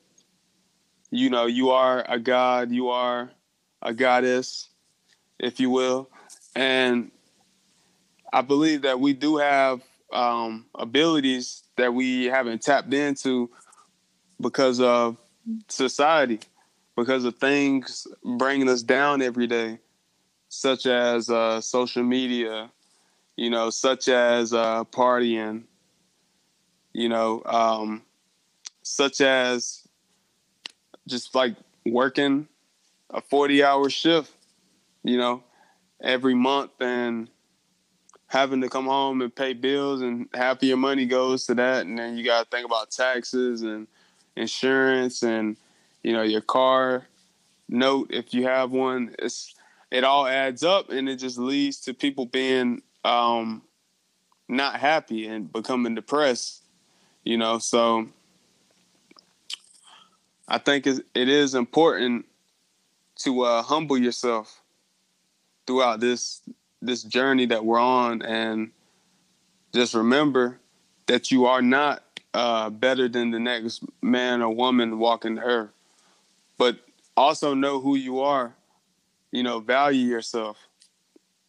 you 1.12 1.30
know, 1.30 1.46
you 1.46 1.70
are 1.70 2.06
a 2.08 2.18
god, 2.18 2.72
you 2.72 2.90
are 2.90 3.30
a 3.82 3.94
goddess, 3.94 4.70
if 5.40 5.60
you 5.60 5.70
will. 5.70 6.10
And 6.56 7.12
I 8.34 8.42
believe 8.42 8.84
that 8.84 9.00
we 9.00 9.14
do 9.14 9.38
have 9.38 9.82
um, 10.12 10.66
abilities 10.76 11.64
that 11.76 11.94
we 11.94 12.26
haven't 12.26 12.62
tapped 12.62 12.94
into 12.94 13.50
because 14.40 14.80
of 14.80 15.18
society, 15.68 16.40
because 16.96 17.26
of 17.26 17.36
things 17.36 18.08
bringing 18.24 18.70
us 18.70 18.84
down 18.84 19.22
every 19.22 19.48
day 19.48 19.80
such 20.52 20.86
as 20.86 21.30
uh, 21.30 21.62
social 21.62 22.04
media, 22.04 22.70
you 23.38 23.50
know, 23.50 23.70
such 23.70 24.10
as 24.10 24.54
uh, 24.54 24.84
partying, 24.84 25.64
you 26.92 27.08
know, 27.08 27.42
um, 27.46 28.02
such 28.84 29.22
as 29.22 29.81
just 31.08 31.34
like 31.36 31.56
working 31.86 32.48
a 33.10 33.22
40 33.22 33.64
hour 33.64 33.90
shift, 33.90 34.32
you 35.04 35.18
know, 35.18 35.44
every 36.02 36.34
month 36.34 36.72
and 36.80 37.28
having 38.28 38.62
to 38.62 38.70
come 38.70 38.86
home 38.86 39.22
and 39.22 39.36
pay 39.36 39.54
bills 39.54 40.02
and 40.02 40.30
half 40.34 40.58
of 40.58 40.64
your 40.64 40.78
money 40.78 41.06
goes 41.06 41.46
to 41.46 41.56
that. 41.56 41.86
And 41.86 41.98
then 41.98 42.18
you 42.18 42.24
got 42.24 42.44
to 42.44 42.50
think 42.50 42.66
about 42.66 42.92
taxes 42.92 43.62
and 43.62 43.88
insurance 44.36 45.24
and, 45.24 45.58
you 46.04 46.14
know, 46.14 46.22
your 46.22 46.42
car 46.42 47.08
note 47.68 48.08
if 48.12 48.34
you 48.34 48.44
have 48.44 48.72
one. 48.72 49.16
It's, 49.20 49.54
it 49.92 50.06
all 50.06 50.26
adds 50.26 50.64
up 50.64 50.90
and 50.90 51.10
it 51.10 51.18
just 51.18 51.38
leads 51.38 51.82
to 51.82 51.94
people 51.94 52.26
being 52.26 52.82
um, 53.04 53.62
not 54.48 54.80
happy 54.80 55.28
and 55.28 55.52
becoming 55.52 55.96
depressed 55.96 56.62
you 57.24 57.38
know 57.38 57.60
so 57.60 58.08
i 60.52 60.58
think 60.58 60.86
it 60.86 61.04
is 61.16 61.56
important 61.56 62.26
to 63.16 63.42
uh, 63.42 63.62
humble 63.64 63.98
yourself 63.98 64.62
throughout 65.66 66.00
this 66.00 66.42
this 66.82 67.04
journey 67.04 67.46
that 67.48 67.66
we're 67.66 67.80
on 67.80 68.22
and 68.22 68.72
just 69.74 69.96
remember 69.96 70.60
that 71.08 71.32
you 71.32 71.46
are 71.46 71.62
not 71.62 72.04
uh, 72.34 72.70
better 72.70 73.08
than 73.08 73.32
the 73.32 73.40
next 73.40 73.84
man 74.02 74.42
or 74.42 74.54
woman 74.54 75.00
walking 75.00 75.36
the 75.36 75.42
earth 75.42 75.72
but 76.58 76.78
also 77.18 77.54
know 77.56 77.80
who 77.80 77.96
you 77.96 78.20
are 78.20 78.54
you 79.32 79.44
know, 79.44 79.60
value 79.60 80.06
yourself. 80.06 80.58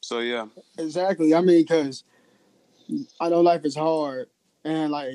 So 0.00 0.20
yeah. 0.20 0.46
Exactly. 0.78 1.34
I 1.34 1.40
mean, 1.40 1.62
because 1.62 2.04
I 3.20 3.28
know 3.28 3.40
life 3.40 3.64
is 3.64 3.76
hard, 3.76 4.28
and 4.64 4.90
like, 4.92 5.14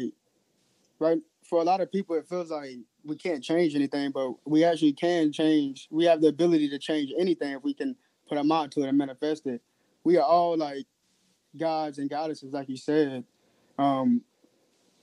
right 0.99 1.19
for 1.49 1.59
a 1.59 1.63
lot 1.63 1.81
of 1.81 1.91
people, 1.91 2.15
it 2.15 2.27
feels 2.27 2.51
like 2.51 2.77
we 3.07 3.15
can't 3.15 3.43
change 3.43 3.73
anything, 3.73 4.11
but 4.11 4.33
we 4.45 4.63
actually 4.63 4.93
can 4.93 5.31
change. 5.31 5.87
We 5.89 6.05
have 6.05 6.21
the 6.21 6.27
ability 6.27 6.69
to 6.69 6.77
change 6.77 7.11
anything 7.17 7.53
if 7.53 7.63
we 7.63 7.73
can 7.73 7.95
put 8.27 8.37
our 8.37 8.43
mind 8.43 8.73
to 8.73 8.81
it 8.81 8.89
and 8.89 8.97
manifest 8.97 9.47
it. 9.47 9.61
We 10.03 10.17
are 10.17 10.25
all 10.25 10.57
like 10.57 10.85
gods 11.57 11.97
and 11.97 12.09
goddesses, 12.09 12.53
like 12.53 12.69
you 12.69 12.77
said. 12.77 13.23
Um, 13.79 14.21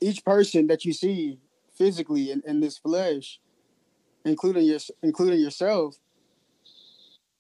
each 0.01 0.25
person 0.25 0.67
that 0.67 0.85
you 0.85 0.93
see 0.93 1.39
physically 1.77 2.31
in, 2.31 2.43
in 2.47 2.61
this 2.61 2.77
flesh, 2.79 3.41
including 4.25 4.65
your 4.65 4.79
including 5.03 5.41
yourself, 5.41 5.97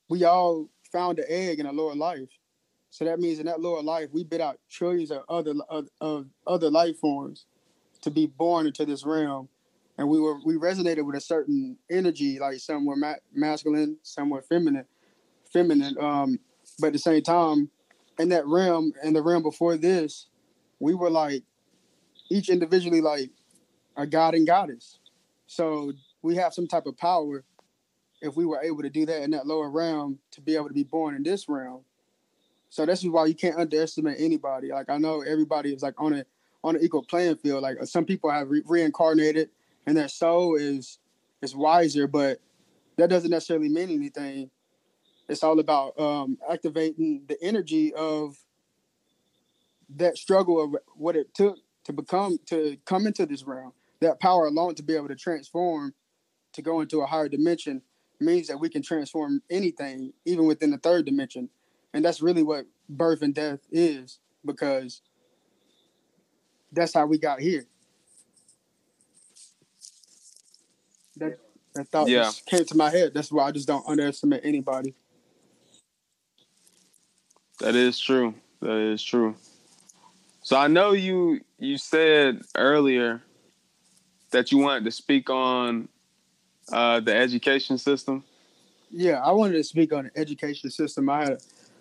we 0.09 0.25
all 0.25 0.71
found 0.91 1.19
the 1.19 1.31
egg 1.31 1.61
in 1.61 1.67
a 1.67 1.73
lower 1.73 1.95
life. 1.95 2.31
So 2.91 3.05
that 3.05 3.19
means 3.19 3.39
in 3.39 3.47
that 3.47 3.61
lower 3.61 3.83
life, 3.83 4.09
we 4.13 4.25
bit 4.25 4.41
out 4.41 4.61
trillions 4.71 5.11
of 5.11 5.23
other 5.29 5.55
of, 5.69 5.89
of 6.01 6.27
other 6.47 6.71
life 6.71 6.99
forms 6.99 7.47
to 8.03 8.11
be 8.11 8.27
born 8.27 8.67
into 8.67 8.85
this 8.85 9.05
realm, 9.05 9.49
and 9.99 10.09
we 10.09 10.21
were 10.21 10.39
we 10.45 10.55
resonated 10.55 11.05
with 11.05 11.17
a 11.17 11.21
certain 11.21 11.77
energy. 11.91 12.39
Like 12.39 12.59
some 12.59 12.85
were 12.85 12.97
ma- 12.97 13.15
masculine, 13.33 13.99
some 14.03 14.31
were 14.31 14.43
feminine, 14.43 14.87
feminine. 15.53 15.97
Um, 15.99 16.39
but 16.79 16.89
at 16.89 16.93
the 16.95 16.99
same 16.99 17.23
time, 17.23 17.71
in 18.19 18.29
that 18.31 18.47
realm, 18.47 18.93
in 19.03 19.13
the 19.13 19.23
realm 19.23 19.43
before 19.43 19.77
this, 19.77 20.27
we 20.81 20.95
were 20.95 21.11
like 21.11 21.43
each 22.31 22.49
individually 22.49 23.01
like 23.01 23.31
a 23.97 24.07
god 24.07 24.35
and 24.35 24.47
goddess. 24.47 24.99
So 25.47 25.93
we 26.23 26.37
have 26.37 26.55
some 26.55 26.67
type 26.67 26.87
of 26.87 26.97
power 26.97 27.45
if 28.21 28.37
we 28.37 28.47
were 28.47 28.61
able 28.63 28.83
to 28.83 28.91
do 28.91 29.07
that 29.07 29.23
in 29.23 29.31
that 29.33 29.47
lower 29.47 29.71
realm 29.71 30.19
to 30.33 30.41
be 30.41 30.57
able 30.57 30.69
to 30.69 30.75
be 30.75 30.83
born 30.83 31.15
in 31.15 31.23
this 31.23 31.49
realm. 31.49 31.83
So 32.71 32.85
this 32.87 33.05
is 33.05 33.11
why 33.11 33.27
you 33.27 33.35
can't 33.35 33.57
underestimate 33.57 34.17
anybody. 34.19 34.69
Like 34.69 34.91
I 34.91 34.99
know 34.99 35.21
everybody 35.21 35.73
is 35.73 35.83
like 35.83 35.95
on 35.99 36.15
a 36.15 36.25
on 36.65 36.77
an 36.77 36.83
equal 36.83 37.05
playing 37.05 37.37
field. 37.37 37.63
Like 37.63 37.77
some 37.85 38.05
people 38.05 38.31
have 38.31 38.49
re- 38.49 38.63
reincarnated 38.65 39.51
and 39.87 39.97
their 39.97 40.09
soul 40.09 40.57
is 40.57 40.99
is 41.43 41.55
wiser, 41.55 42.07
but 42.07 42.41
that 42.97 43.11
doesn't 43.11 43.31
necessarily 43.31 43.69
mean 43.69 43.91
anything. 43.91 44.51
It's 45.29 45.43
all 45.43 45.59
about 45.59 45.99
um, 45.99 46.39
activating 46.51 47.23
the 47.27 47.43
energy 47.43 47.93
of 47.95 48.37
that 49.97 50.17
struggle 50.17 50.63
of 50.63 50.77
what 50.97 51.17
it 51.17 51.35
took 51.35 51.59
to 51.85 51.93
become 51.93 52.39
to 52.47 52.77
come 52.85 53.07
into 53.07 53.27
this 53.27 53.45
realm. 53.45 53.73
That 54.01 54.21
power 54.21 54.47
alone 54.47 54.75
to 54.77 54.83
be 54.83 54.97
able 54.97 55.09
to 55.09 55.15
transform, 55.15 55.95
to 56.53 56.63
go 56.63 56.81
into 56.81 57.01
a 57.01 57.07
higher 57.07 57.29
dimension 57.29 57.83
means 58.21 58.49
that 58.49 58.61
we 58.61 58.69
can 58.69 58.83
transform 58.83 59.43
anything, 59.51 60.13
even 60.25 60.47
within 60.47 60.71
the 60.71 60.79
third 60.79 61.07
dimension. 61.07 61.49
And 61.93 62.05
that's 62.05 62.21
really 62.21 62.43
what 62.43 62.67
birth 62.89 63.23
and 63.23 63.35
death 63.35 63.61
is, 63.71 64.19
because 64.45 65.01
that's 66.73 66.95
how 66.95 67.07
we 67.07 67.19
got 67.19 67.41
here. 67.41 67.67
That 71.17 71.39
that 71.75 71.89
thought 71.89 72.09
yeah. 72.09 72.25
just 72.25 72.47
came 72.47 72.65
to 72.65 72.77
my 72.77 72.91
head. 72.91 73.13
That's 73.15 73.33
why 73.33 73.45
I 73.45 73.51
just 73.51 73.67
don't 73.67 73.87
underestimate 73.87 74.43
anybody. 74.45 74.95
That 77.61 77.75
is 77.75 77.99
true. 77.99 78.35
That 78.61 78.79
is 78.79 79.03
true. 79.03 79.37
So 80.43 80.57
I 80.57 80.69
know 80.69 80.93
you 80.93 81.41
you 81.59 81.79
said 81.79 82.43
earlier 82.57 83.23
that 84.35 84.51
you 84.53 84.59
wanted 84.59 84.85
to 84.85 84.91
speak 84.91 85.31
on 85.31 85.89
uh, 86.73 87.01
the 87.01 87.15
education 87.15 87.79
system? 87.79 88.25
Yeah, 88.91 89.21
I 89.21 89.33
wanted 89.33 89.55
to 89.55 89.65
speak 89.65 89.93
on 89.93 90.05
the 90.05 90.21
education 90.21 90.71
system. 90.71 91.09
I 91.09 91.25
had 91.25 91.39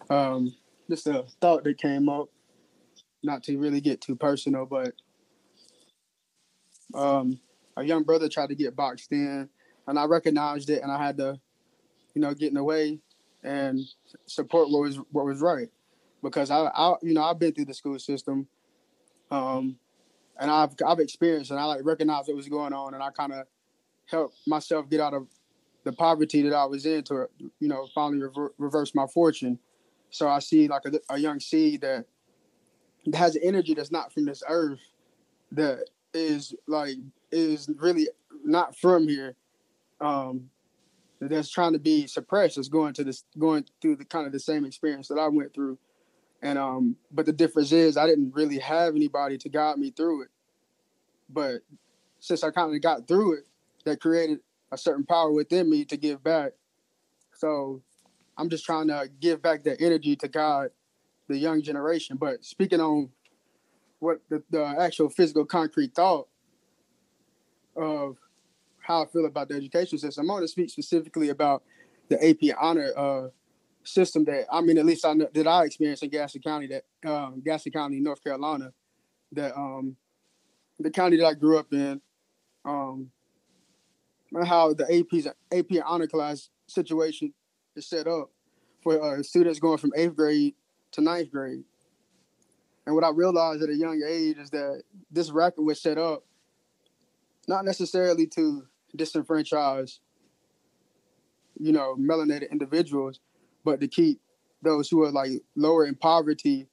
um, 0.10 0.54
just 0.90 1.08
a 1.08 1.25
thought 1.42 1.63
that 1.63 1.78
came 1.78 2.10
up, 2.10 2.30
not 3.24 3.44
to 3.44 3.58
really 3.58 3.82
get 3.82 4.02
too 4.02 4.16
personal, 4.16 4.66
but 4.66 4.94
um, 6.94 7.40
a 7.77 7.84
young 7.84 8.03
brother 8.03 8.30
tried 8.30 8.50
to 8.50 8.56
get 8.56 8.75
boxed 8.75 9.12
in, 9.12 9.50
and 9.88 10.00
I 10.00 10.06
recognized 10.06 10.70
it, 10.70 10.84
and 10.84 10.92
I 10.92 11.03
had 11.03 11.18
to, 11.18 11.39
you 12.13 12.22
know, 12.22 12.34
get 12.34 12.50
in 12.50 12.56
the 12.56 12.63
way 12.63 13.00
and 13.44 13.80
support 14.25 14.70
what 14.70 14.82
was 14.82 14.98
what 15.12 15.25
was 15.25 15.42
right, 15.42 15.70
because 16.22 16.51
I, 16.51 16.65
I 16.65 16.96
you 17.01 17.13
know, 17.13 17.24
I've 17.24 17.39
been 17.39 17.53
through 17.53 17.65
the 17.65 17.74
school 17.74 18.00
system, 18.00 18.48
um, 19.32 19.77
and 20.39 20.50
I've 20.50 20.75
I've 20.86 21.00
experienced, 21.00 21.51
and 21.51 21.60
I 21.60 21.65
like 21.65 21.82
recognized 21.84 22.27
what 22.27 22.38
was 22.38 22.50
going 22.50 22.74
on, 22.74 22.94
and 22.94 23.03
I 23.03 23.10
kind 23.10 23.34
of 23.34 23.48
help 24.06 24.34
myself 24.46 24.89
get 24.89 25.00
out 25.00 25.13
of 25.13 25.27
the 25.84 25.92
poverty 25.92 26.42
that 26.44 26.53
I 26.53 26.65
was 26.65 26.86
in 26.86 27.03
to, 27.03 27.27
you 27.60 27.68
know, 27.68 27.88
finally 27.94 28.22
rever- 28.22 28.53
reverse 28.58 28.96
my 28.96 29.06
fortune. 29.08 29.60
So 30.12 30.30
I 30.30 30.39
see 30.39 30.68
like 30.68 30.84
a, 30.86 31.13
a 31.13 31.18
young 31.18 31.39
seed 31.39 31.82
that 31.82 32.06
has 33.13 33.38
energy 33.42 33.74
that's 33.74 33.92
not 33.92 34.13
from 34.13 34.25
this 34.25 34.44
earth, 34.48 34.80
that 35.51 35.89
is 36.13 36.56
like 36.68 36.96
is 37.34 37.70
really 37.78 38.08
not 38.44 38.78
from 38.78 39.08
here, 39.08 39.36
um, 40.00 40.50
that's 41.20 41.50
trying 41.50 41.74
to 41.74 41.80
be 41.80 42.08
suppressed. 42.08 42.58
Is 42.58 42.70
going 42.70 42.94
to 42.96 43.04
this 43.04 43.24
going 43.38 43.66
through 43.82 43.98
the 43.98 44.06
kind 44.06 44.25
of 44.25 44.34
the 44.34 44.40
same 44.40 44.66
experience 44.66 45.08
that 45.08 45.20
I 45.20 45.28
went 45.28 45.54
through, 45.54 45.78
and 46.42 46.60
um, 46.60 46.96
but 47.12 47.25
the 47.25 47.34
difference 47.34 47.72
is 47.72 47.98
I 47.98 48.08
didn't 48.08 48.34
really 48.34 48.60
have 48.60 48.96
anybody 48.96 49.38
to 49.40 49.50
guide 49.50 49.78
me 49.78 49.92
through 49.92 50.24
it, 50.24 50.30
but 51.30 51.62
since 52.20 52.44
I 52.44 52.52
kind 52.52 52.74
of 52.74 52.82
got 52.82 53.08
through 53.08 53.40
it, 53.40 53.48
that 53.86 54.02
created 54.02 54.40
a 54.72 54.78
certain 54.78 55.06
power 55.06 55.32
within 55.32 55.70
me 55.70 55.86
to 55.86 55.98
give 55.98 56.24
back. 56.24 56.54
So 57.36 57.82
I'm 58.38 58.50
just 58.50 58.66
trying 58.66 58.88
to 58.88 59.10
give 59.20 59.42
back 59.42 59.63
that 59.63 59.82
energy 59.82 60.16
to 60.18 60.28
God, 60.28 60.70
the 61.28 61.38
young 61.38 61.62
generation. 61.62 62.18
But 62.18 62.44
speaking 62.44 62.80
on 62.80 63.10
what 64.00 64.22
the, 64.30 64.44
the 64.50 64.63
actual 64.66 65.10
physical 65.10 65.46
concrete 65.46 65.94
thought 65.94 66.28
of 67.75 68.18
how 68.80 69.03
I 69.03 69.06
feel 69.08 69.25
about 69.25 69.50
the 69.50 69.56
education 69.56 69.98
system, 69.98 70.30
I 70.30 70.34
want 70.34 70.44
to 70.44 70.48
speak 70.48 70.70
specifically 70.70 71.30
about 71.30 71.63
the 72.10 72.30
AP 72.30 72.56
honor 72.60 72.92
uh, 72.96 73.27
system 73.84 74.25
that 74.25 74.46
I 74.51 74.62
mean, 74.62 74.77
at 74.77 74.86
least 74.86 75.06
I 75.06 75.13
know, 75.13 75.27
that 75.34 75.48
I 75.48 75.65
experienced 75.65 76.03
in 76.03 76.10
Gaston 76.10 76.42
County, 76.42 76.68
that 76.68 77.10
um, 77.10 77.42
Gaston 77.44 77.72
County, 77.72 78.00
North 78.00 78.24
Carolina, 78.24 78.72
that 79.32 79.56
um, 79.56 79.96
the 80.80 80.92
county 80.92 81.18
that 81.18 81.25
I 81.25 81.34
grew 81.34 81.58
up 81.58 81.72
in. 81.72 82.01
Um, 82.65 83.12
how 84.42 84.74
the 84.74 84.86
AP's 84.86 85.27
AP 85.51 85.84
honor 85.86 86.08
class 86.08 86.50
situation 86.68 87.34
is 87.75 87.88
set 87.88 88.08
up 88.08 88.32
for 88.82 89.01
uh, 89.01 89.22
students 89.22 89.60
going 89.60 89.77
from 89.77 89.92
eighth 89.96 90.15
grade 90.15 90.56
to 90.92 91.01
ninth 91.01 91.32
grade. 91.32 91.63
And 92.86 92.96
what 92.96 93.03
I 93.03 93.10
realized 93.10 93.62
at 93.62 93.70
a 93.70 93.75
young 93.75 94.01
age 94.06 94.38
is 94.38 94.50
that 94.50 94.84
this 95.12 95.30
bracket 95.30 95.63
was 95.63 95.82
set 95.82 95.98
up 95.98 96.24
not 97.47 97.65
necessarily 97.65 98.27
to 98.27 98.65
disenfranchise, 98.97 100.00
you 101.59 101.71
know, 101.71 101.95
melanated 102.00 102.51
individuals, 102.51 103.19
but 103.63 103.79
to 103.81 103.88
keep 103.88 104.21
those 104.62 104.89
who 104.89 105.03
are 105.03 105.12
like 105.12 105.31
lower 105.55 105.85
in 105.85 105.95
poverty 105.95 106.67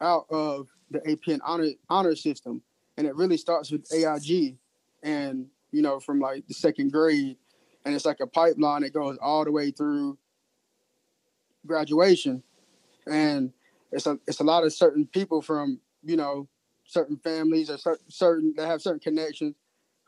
out 0.00 0.26
of 0.30 0.68
the 0.90 0.98
AP 1.10 1.28
and 1.28 1.42
honor 1.44 1.70
honor 1.88 2.16
system. 2.16 2.62
And 2.96 3.06
it 3.06 3.14
really 3.14 3.36
starts 3.36 3.70
with 3.70 3.86
AIG 3.92 4.56
and 5.02 5.46
you 5.72 5.82
know, 5.82 6.00
from 6.00 6.20
like 6.20 6.46
the 6.46 6.54
second 6.54 6.92
grade, 6.92 7.36
and 7.84 7.94
it's 7.94 8.04
like 8.04 8.20
a 8.20 8.26
pipeline 8.26 8.82
that 8.82 8.92
goes 8.92 9.16
all 9.22 9.44
the 9.44 9.52
way 9.52 9.70
through 9.70 10.18
graduation, 11.66 12.42
and 13.06 13.52
it's 13.92 14.06
a 14.06 14.18
it's 14.26 14.40
a 14.40 14.44
lot 14.44 14.64
of 14.64 14.72
certain 14.72 15.06
people 15.06 15.40
from 15.40 15.80
you 16.02 16.16
know 16.16 16.48
certain 16.84 17.16
families 17.18 17.70
or 17.70 17.78
certain, 17.78 18.10
certain 18.10 18.54
that 18.56 18.66
have 18.66 18.82
certain 18.82 19.00
connections 19.00 19.54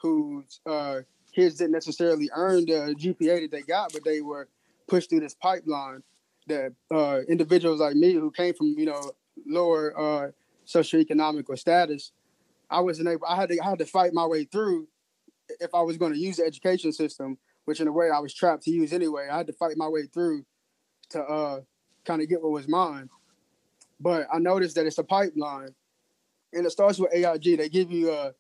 whose 0.03 0.61
uh, 0.67 1.01
kids 1.35 1.57
didn't 1.57 1.73
necessarily 1.73 2.29
earn 2.35 2.67
the 2.67 2.95
GPA 2.99 3.43
that 3.43 3.51
they 3.51 3.63
got, 3.63 3.93
but 3.93 4.05
they 4.05 4.21
were 4.21 4.49
pushed 4.89 5.11
through 5.11 5.21
this 5.21 5.35
pipeline. 5.35 6.03
That 6.49 6.73
uh, 6.93 7.21
individuals 7.29 7.79
like 7.79 7.95
me 7.95 8.15
who 8.15 8.33
came 8.33 8.53
from 8.53 8.75
you 8.77 8.87
know 8.87 9.13
lower 9.47 9.99
uh, 9.99 10.31
socioeconomic 10.67 11.57
status, 11.57 12.11
I 12.69 12.81
wasn't 12.81 13.09
able. 13.09 13.27
I 13.27 13.37
had 13.37 13.49
to 13.51 13.61
I 13.61 13.71
had 13.71 13.79
to 13.79 13.87
fight 13.87 14.13
my 14.13 14.27
way 14.27 14.45
through 14.45 14.89
if 15.61 15.75
I 15.75 15.83
was 15.83 15.97
going 15.97 16.13
to 16.13 16.19
use 16.19 16.39
the 16.39 16.45
education 16.45 16.93
system, 16.93 17.39
which 17.65 17.81
in 17.81 17.87
a 17.87 17.93
way 17.93 18.11
I 18.11 18.19
was 18.19 18.35
trapped 18.35 18.65
to 18.65 18.71
use 18.71 18.93
anyway, 18.93 19.29
I 19.31 19.37
had 19.37 19.47
to 19.47 19.53
fight 19.53 19.77
my 19.77 19.89
way 19.89 20.07
through 20.13 20.45
to 21.11 21.23
uh, 21.23 21.61
kind 22.05 22.23
of 22.23 22.29
get 22.29 22.43
what 22.43 22.53
was 22.53 22.69
mine. 22.69 23.09
But 24.01 24.27
I 24.33 24.39
noticed 24.39 24.75
that 24.77 24.87
it's 24.87 24.99
a 24.99 25.05
pipeline, 25.05 25.75
and 26.53 26.67
it 26.67 26.71
starts 26.71 26.99
with 26.99 27.15
AIG. 27.15 27.57
They 27.59 27.69
give 27.69 27.93
you 27.93 28.11
a, 28.11 28.15
uh, 28.15 28.33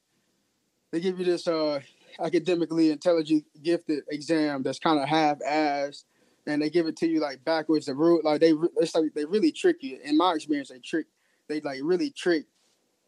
they 0.93 1.01
give 1.01 1.19
you 1.19 1.25
this 1.25 1.49
uh, 1.49 1.81
academically 2.21 2.91
intelligent, 2.91 3.45
gifted 3.63 4.05
exam 4.11 4.63
that's 4.63 4.79
kind 4.79 5.01
of 5.01 5.09
half-assed, 5.09 6.05
and 6.47 6.63
they 6.63 6.71
give 6.71 6.87
it 6.87 6.97
to 6.99 7.09
you 7.09 7.21
like 7.21 7.45
backwards. 7.45 7.87
The 7.87 7.95
root, 7.95 8.25
like 8.25 8.41
they, 8.41 8.55
it's 8.77 8.95
like 8.95 9.15
they 9.15 9.25
really 9.25 9.53
trick 9.53 9.79
you. 9.81 9.99
In 10.05 10.17
my 10.17 10.35
experience, 10.35 10.69
they 10.69 10.79
trick, 10.79 11.07
they 11.49 11.61
like 11.61 11.81
really 11.83 12.11
trick. 12.11 12.47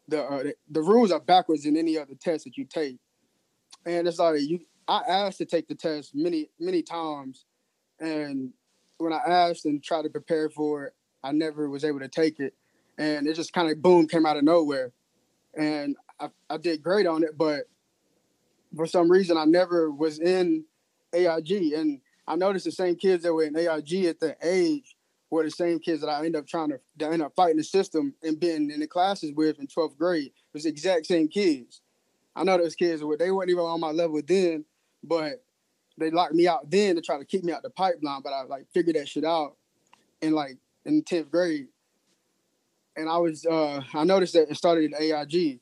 The, 0.07 0.23
uh, 0.23 0.43
the 0.43 0.55
the 0.69 0.81
rules 0.81 1.11
are 1.11 1.19
backwards 1.19 1.65
in 1.65 1.77
any 1.77 1.97
other 1.97 2.13
test 2.13 2.43
that 2.43 2.57
you 2.57 2.65
take 2.65 2.97
and 3.85 4.07
it's 4.07 4.19
like 4.19 4.39
you 4.41 4.59
I 4.87 5.01
asked 5.07 5.39
to 5.39 5.45
take 5.45 5.67
the 5.67 5.75
test 5.75 6.13
many 6.13 6.49
many 6.59 6.81
times, 6.81 7.45
and 7.99 8.51
when 8.97 9.13
I 9.13 9.19
asked 9.27 9.65
and 9.65 9.83
tried 9.83 10.03
to 10.03 10.09
prepare 10.09 10.49
for 10.49 10.85
it, 10.85 10.93
I 11.23 11.31
never 11.31 11.69
was 11.69 11.83
able 11.83 11.99
to 11.99 12.07
take 12.07 12.39
it, 12.39 12.53
and 12.97 13.27
it 13.27 13.35
just 13.35 13.53
kind 13.53 13.71
of 13.71 13.81
boom 13.81 14.07
came 14.07 14.25
out 14.25 14.37
of 14.37 14.43
nowhere, 14.43 14.91
and 15.57 15.95
I, 16.19 16.29
I 16.49 16.57
did 16.57 16.83
great 16.83 17.07
on 17.07 17.23
it, 17.23 17.37
but 17.37 17.63
for 18.75 18.85
some 18.85 19.11
reason 19.11 19.37
I 19.37 19.45
never 19.45 19.91
was 19.91 20.19
in 20.19 20.65
AIG, 21.13 21.73
and 21.73 22.01
I 22.27 22.35
noticed 22.35 22.65
the 22.65 22.71
same 22.71 22.95
kids 22.95 23.23
that 23.23 23.33
were 23.33 23.43
in 23.43 23.57
AIG 23.57 24.05
at 24.05 24.19
the 24.19 24.35
age 24.41 24.95
were 25.29 25.43
the 25.43 25.51
same 25.51 25.79
kids 25.79 26.01
that 26.01 26.09
I 26.09 26.17
ended 26.17 26.35
up 26.35 26.47
trying 26.47 26.69
to 26.69 26.79
end 27.05 27.21
up 27.21 27.33
fighting 27.35 27.57
the 27.57 27.63
system 27.63 28.13
and 28.23 28.39
being 28.39 28.69
in 28.71 28.79
the 28.79 28.87
classes 28.87 29.31
with 29.35 29.59
in 29.59 29.67
12th 29.67 29.97
grade. 29.97 30.27
It 30.27 30.53
was 30.53 30.63
the 30.63 30.69
exact 30.69 31.05
same 31.05 31.27
kids. 31.27 31.81
I 32.35 32.43
know 32.43 32.57
those 32.57 32.75
kids 32.75 33.03
were 33.03 33.17
they 33.17 33.31
weren't 33.31 33.49
even 33.49 33.63
on 33.63 33.79
my 33.79 33.91
level 33.91 34.21
then, 34.25 34.65
but 35.03 35.43
they 35.97 36.11
locked 36.11 36.33
me 36.33 36.47
out 36.47 36.69
then 36.69 36.95
to 36.95 37.01
try 37.01 37.17
to 37.17 37.25
keep 37.25 37.43
me 37.43 37.53
out 37.53 37.63
the 37.63 37.69
pipeline. 37.69 38.21
But 38.21 38.33
I 38.33 38.43
like 38.43 38.65
figured 38.73 38.95
that 38.95 39.07
shit 39.07 39.23
out 39.23 39.55
in 40.21 40.33
like 40.33 40.57
in 40.85 41.03
tenth 41.03 41.31
grade, 41.31 41.67
and 42.95 43.09
I 43.09 43.17
was 43.17 43.45
uh 43.45 43.81
I 43.93 44.03
noticed 44.03 44.33
that 44.33 44.49
it 44.49 44.57
started 44.57 44.91
in 44.91 44.95
AIG. 44.95 45.59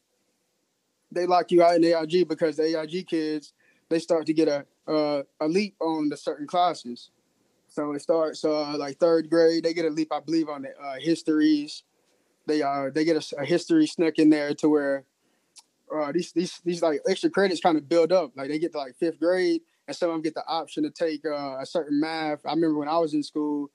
They 1.14 1.26
lock 1.26 1.52
you 1.52 1.64
out 1.64 1.76
in 1.76 1.84
AIG 1.84 2.28
because 2.28 2.58
the 2.58 2.80
AIG 2.80 3.08
kids 3.08 3.54
they 3.90 4.00
start 4.00 4.26
to 4.26 4.34
get 4.34 4.48
a 4.48 4.66
a 4.88 5.48
leap 5.48 5.76
on 5.80 6.10
the 6.10 6.18
certain 6.18 6.48
classes. 6.48 7.10
So 7.68 7.94
it 7.94 8.02
starts 8.02 8.44
uh, 8.46 8.78
like 8.78 8.98
third 8.98 9.30
grade. 9.30 9.64
They 9.64 9.74
get 9.74 9.86
a 9.86 9.90
leap, 9.90 10.12
I 10.12 10.20
believe, 10.20 10.50
on 10.50 10.64
the 10.64 10.70
uh, 10.70 11.00
histories. 11.00 11.84
They 12.46 12.62
uh 12.62 12.90
they 12.94 13.06
get 13.06 13.16
a, 13.16 13.42
a 13.42 13.46
history 13.46 13.88
snuck 13.88 14.20
in 14.20 14.30
there 14.30 14.54
to 14.56 14.70
where 14.70 15.06
uh, 15.94 16.12
these 16.12 16.32
these 16.34 16.60
these 16.66 16.82
like 16.82 17.02
extra 17.08 17.30
credits 17.30 17.62
kind 17.62 17.78
of 17.78 17.88
build 17.88 18.12
up. 18.12 18.32
Like 18.36 18.50
they 18.50 18.60
get 18.60 18.74
to 18.74 18.78
like 18.80 18.96
fifth 18.96 19.20
grade, 19.20 19.62
and 19.88 19.96
some 19.96 20.10
of 20.10 20.16
them 20.16 20.22
get 20.22 20.36
the 20.36 20.46
option 20.46 20.84
to 20.84 20.90
take 20.90 21.26
uh, 21.26 21.58
a 21.60 21.66
certain 21.66 22.00
math. 22.00 22.46
I 22.46 22.52
remember 22.52 22.78
when 22.78 22.90
I 22.90 22.98
was 22.98 23.14
in 23.14 23.24
school, 23.24 23.72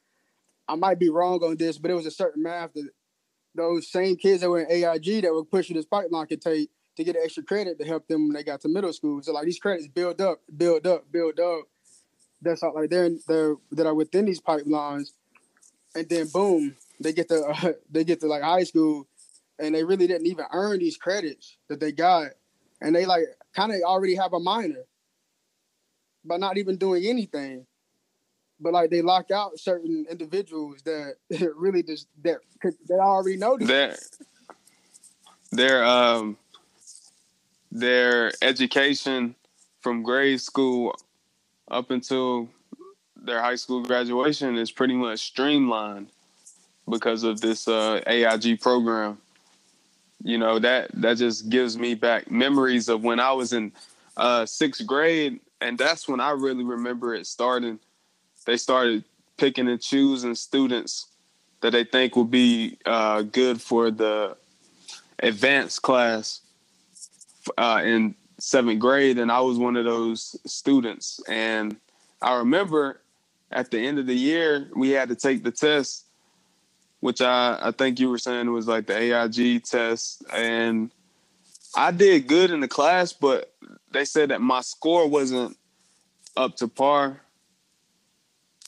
I 0.69 0.75
might 0.75 0.99
be 0.99 1.09
wrong 1.09 1.43
on 1.43 1.57
this, 1.57 1.79
but 1.79 1.91
it 1.91 1.95
was 1.95 2.07
a 2.07 2.11
certain 2.11 2.43
math 2.43 2.75
that 2.75 2.91
those 3.55 3.91
same 3.91 4.17
kids 4.17 4.43
that 4.43 4.51
were 4.51 4.61
in 4.61 4.71
AIG 4.71 5.23
that 5.23 5.33
were 5.33 5.45
pushing 5.45 5.77
this 5.77 5.87
pipeline 5.87 6.27
could 6.27 6.43
take 6.43 6.71
to 6.99 7.05
get 7.05 7.17
extra 7.17 7.45
credit 7.45 7.79
to 7.79 7.85
help 7.87 8.09
them 8.09 8.27
when 8.27 8.35
they 8.35 8.43
got 8.43 8.61
to 8.61 8.69
middle 8.69 8.93
school. 8.93 9.23
So 9.23 9.33
like 9.33 9.45
these 9.45 9.61
credits 9.61 9.87
build 9.87 10.21
up, 10.21 10.41
build 10.57 10.85
up, 10.85 11.11
build 11.11 11.39
up. 11.39 11.63
That's 12.43 12.63
all 12.63 12.75
like 12.75 12.91
they're 12.91 13.11
they're 13.27 13.55
that 13.73 13.87
are 13.87 13.95
within 13.95 14.25
these 14.25 14.41
pipelines, 14.41 15.13
and 15.95 16.09
then 16.09 16.27
boom, 16.27 16.77
they 17.01 17.13
get 17.13 17.29
to 17.29 17.45
uh, 17.45 17.73
they 17.91 18.03
get 18.03 18.21
to 18.21 18.27
like 18.27 18.43
high 18.43 18.65
school 18.65 19.07
and 19.61 19.75
they 19.75 19.85
really 19.85 20.07
didn't 20.07 20.27
even 20.27 20.45
earn 20.53 20.79
these 20.79 20.97
credits 20.97 21.57
that 21.69 21.81
they 21.81 21.93
got, 21.93 22.31
and 22.81 22.95
they 22.95 23.07
like 23.07 23.25
kind 23.55 23.73
of 23.73 23.81
already 23.83 24.17
have 24.17 24.33
a 24.33 24.41
minor, 24.41 24.85
but 26.25 26.41
not 26.41 26.59
even 26.59 26.77
doing 26.77 27.07
anything. 27.07 27.65
But 28.61 28.73
like 28.73 28.91
they 28.91 29.03
lock 29.03 29.31
out 29.31 29.59
certain 29.59 30.05
individuals 30.11 30.83
that 30.83 31.15
really 31.57 31.85
just 31.85 32.09
that 32.23 32.39
they 32.89 32.95
already 32.97 33.37
know 33.37 33.57
these. 33.57 33.69
They're 35.53 35.85
um 35.85 36.37
their 37.71 38.33
education 38.43 39.35
from 39.81 40.03
grade 40.03 40.41
school 40.41 40.95
up 41.71 41.91
until 41.91 42.49
their 43.17 43.41
high 43.41 43.57
school 43.57 43.83
graduation 43.83 44.57
is 44.57 44.71
pretty 44.71 44.95
much 44.95 45.21
streamlined 45.21 46.09
because 46.89 47.25
of 47.25 47.41
this 47.41 47.69
uh, 47.69 48.01
AIG 48.07 48.61
program 48.61 49.19
you 50.23 50.39
know 50.39 50.59
that 50.59 50.91
that 50.95 51.17
just 51.17 51.49
gives 51.49 51.79
me 51.79 51.95
back 51.95 52.31
memories 52.31 52.89
of 52.89 53.03
when 53.03 53.21
I 53.21 53.33
was 53.33 53.53
in 53.53 53.73
uh, 54.17 54.47
sixth 54.47 54.85
grade, 54.87 55.41
and 55.61 55.79
that's 55.79 56.09
when 56.09 56.21
I 56.21 56.31
really 56.31 56.65
remember 56.65 57.15
it 57.15 57.27
starting. 57.27 57.79
They 58.45 58.57
started 58.57 59.05
picking 59.37 59.69
and 59.69 59.81
choosing 59.81 60.35
students 60.35 61.07
that 61.61 61.71
they 61.71 61.85
think 61.85 62.17
will 62.17 62.25
be 62.25 62.79
uh, 62.87 63.23
good 63.23 63.61
for 63.61 63.91
the 63.91 64.37
advanced 65.21 65.83
class 65.83 66.41
uh, 67.57 67.83
in 67.85 68.15
seventh 68.39 68.79
grade, 68.79 69.19
and 69.19 69.33
I 69.33 69.41
was 69.41 69.59
one 69.59 69.77
of 69.77 69.85
those 69.85 70.37
students. 70.47 71.21
And 71.29 71.77
I 72.21 72.37
remember 72.37 73.01
at 73.51 73.71
the 73.71 73.79
end 73.79 73.99
of 73.99 74.07
the 74.07 74.15
year 74.15 74.69
we 74.77 74.91
had 74.91 75.09
to 75.09 75.15
take 75.15 75.43
the 75.43 75.51
test 75.51 76.05
which 77.01 77.21
I, 77.21 77.59
I 77.61 77.71
think 77.71 78.01
you 78.01 78.11
were 78.11 78.19
saying 78.19 78.51
was 78.53 78.67
like 78.67 78.87
the 78.87 78.97
AIG 78.97 79.65
test. 79.65 80.25
And 80.33 80.91
I 81.75 81.91
did 81.91 82.27
good 82.27 82.51
in 82.51 82.61
the 82.61 82.69
class, 82.69 83.13
but 83.13 83.53
they 83.93 84.05
said 84.05 84.31
that 84.31 84.41
my 84.41 84.61
score 84.63 85.09
wasn't 85.09 85.57
up 86.37 86.57
to 86.57 86.69
par 86.69 87.21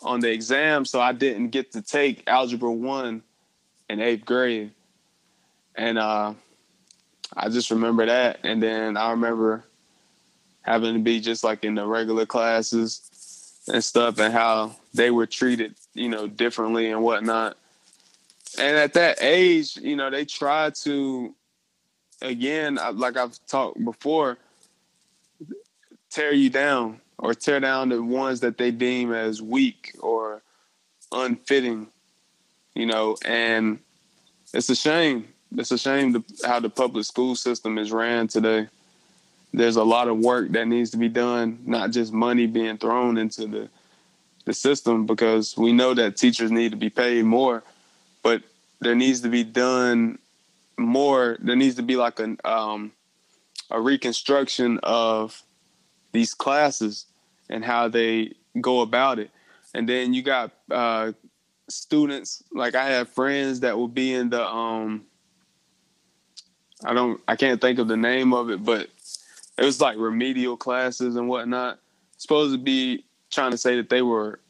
on 0.02 0.20
the 0.20 0.30
exam, 0.30 0.84
so 0.84 1.00
I 1.00 1.12
didn't 1.12 1.48
get 1.48 1.72
to 1.72 1.82
take 1.82 2.26
algebra 2.26 2.70
one 2.70 3.22
in 3.88 4.00
eighth 4.00 4.24
grade. 4.24 4.72
And 5.74 5.98
uh, 5.98 6.34
I 7.36 7.48
just 7.48 7.70
remember 7.70 8.06
that. 8.06 8.40
And 8.44 8.62
then 8.62 8.96
I 8.96 9.10
remember 9.10 9.64
having 10.62 10.94
to 10.94 11.00
be 11.00 11.20
just 11.20 11.44
like 11.44 11.64
in 11.64 11.74
the 11.74 11.86
regular 11.86 12.26
classes 12.26 13.62
and 13.68 13.82
stuff 13.82 14.18
and 14.18 14.32
how 14.32 14.76
they 14.94 15.10
were 15.10 15.26
treated, 15.26 15.74
you 15.94 16.08
know, 16.08 16.26
differently 16.26 16.90
and 16.90 17.02
whatnot. 17.02 17.56
And 18.58 18.76
at 18.76 18.94
that 18.94 19.18
age, 19.22 19.76
you 19.76 19.96
know, 19.96 20.10
they 20.10 20.24
try 20.24 20.70
to, 20.70 21.34
again, 22.20 22.78
like 22.94 23.16
I've 23.16 23.38
talked 23.46 23.82
before, 23.84 24.38
tear 26.10 26.32
you 26.32 26.50
down 26.50 27.00
or 27.18 27.34
tear 27.34 27.60
down 27.60 27.90
the 27.90 28.02
ones 28.02 28.40
that 28.40 28.58
they 28.58 28.70
deem 28.70 29.12
as 29.12 29.40
weak 29.40 29.94
or 30.00 30.42
unfitting, 31.12 31.86
you 32.74 32.86
know, 32.86 33.16
and 33.24 33.78
it's 34.52 34.68
a 34.68 34.74
shame. 34.74 35.28
It's 35.56 35.72
a 35.72 35.78
shame 35.78 36.24
how 36.44 36.60
the 36.60 36.70
public 36.70 37.04
school 37.04 37.34
system 37.34 37.78
is 37.78 37.92
ran 37.92 38.28
today. 38.28 38.68
There's 39.52 39.76
a 39.76 39.84
lot 39.84 40.08
of 40.08 40.18
work 40.18 40.50
that 40.52 40.68
needs 40.68 40.90
to 40.90 40.96
be 40.96 41.08
done, 41.08 41.58
not 41.66 41.90
just 41.90 42.12
money 42.12 42.46
being 42.46 42.78
thrown 42.78 43.18
into 43.18 43.46
the 43.46 43.68
the 44.46 44.54
system 44.54 45.06
because 45.06 45.56
we 45.56 45.72
know 45.72 45.92
that 45.92 46.16
teachers 46.16 46.50
need 46.50 46.70
to 46.70 46.76
be 46.76 46.88
paid 46.88 47.24
more, 47.24 47.62
but 48.22 48.42
there 48.80 48.94
needs 48.94 49.20
to 49.20 49.28
be 49.28 49.44
done 49.44 50.18
more. 50.78 51.36
There 51.40 51.56
needs 51.56 51.76
to 51.76 51.82
be 51.82 51.96
like 51.96 52.20
a 52.20 52.36
um, 52.48 52.92
a 53.70 53.80
reconstruction 53.80 54.78
of 54.82 55.42
these 56.12 56.34
classes 56.34 57.06
and 57.48 57.64
how 57.64 57.88
they 57.88 58.32
go 58.60 58.80
about 58.80 59.18
it. 59.18 59.30
And 59.74 59.88
then 59.88 60.14
you 60.14 60.22
got 60.22 60.52
uh, 60.70 61.12
students 61.68 62.42
like 62.52 62.74
I 62.74 62.86
have 62.90 63.08
friends 63.08 63.60
that 63.60 63.76
will 63.76 63.88
be 63.88 64.14
in 64.14 64.30
the 64.30 64.44
um 64.46 65.04
I 66.84 66.94
don't 66.94 67.20
I 67.28 67.36
can't 67.36 67.60
think 67.60 67.78
of 67.78 67.88
the 67.88 67.96
name 67.96 68.32
of 68.32 68.50
it, 68.50 68.64
but 68.64 68.88
it 69.58 69.64
was 69.64 69.80
like 69.80 69.98
remedial 69.98 70.56
classes 70.56 71.16
and 71.16 71.28
whatnot. 71.28 71.78
Supposed 72.18 72.54
to 72.54 72.58
be 72.58 73.04
trying 73.30 73.50
to 73.50 73.58
say 73.58 73.76
that 73.76 73.88
they 73.88 74.02
were 74.02 74.40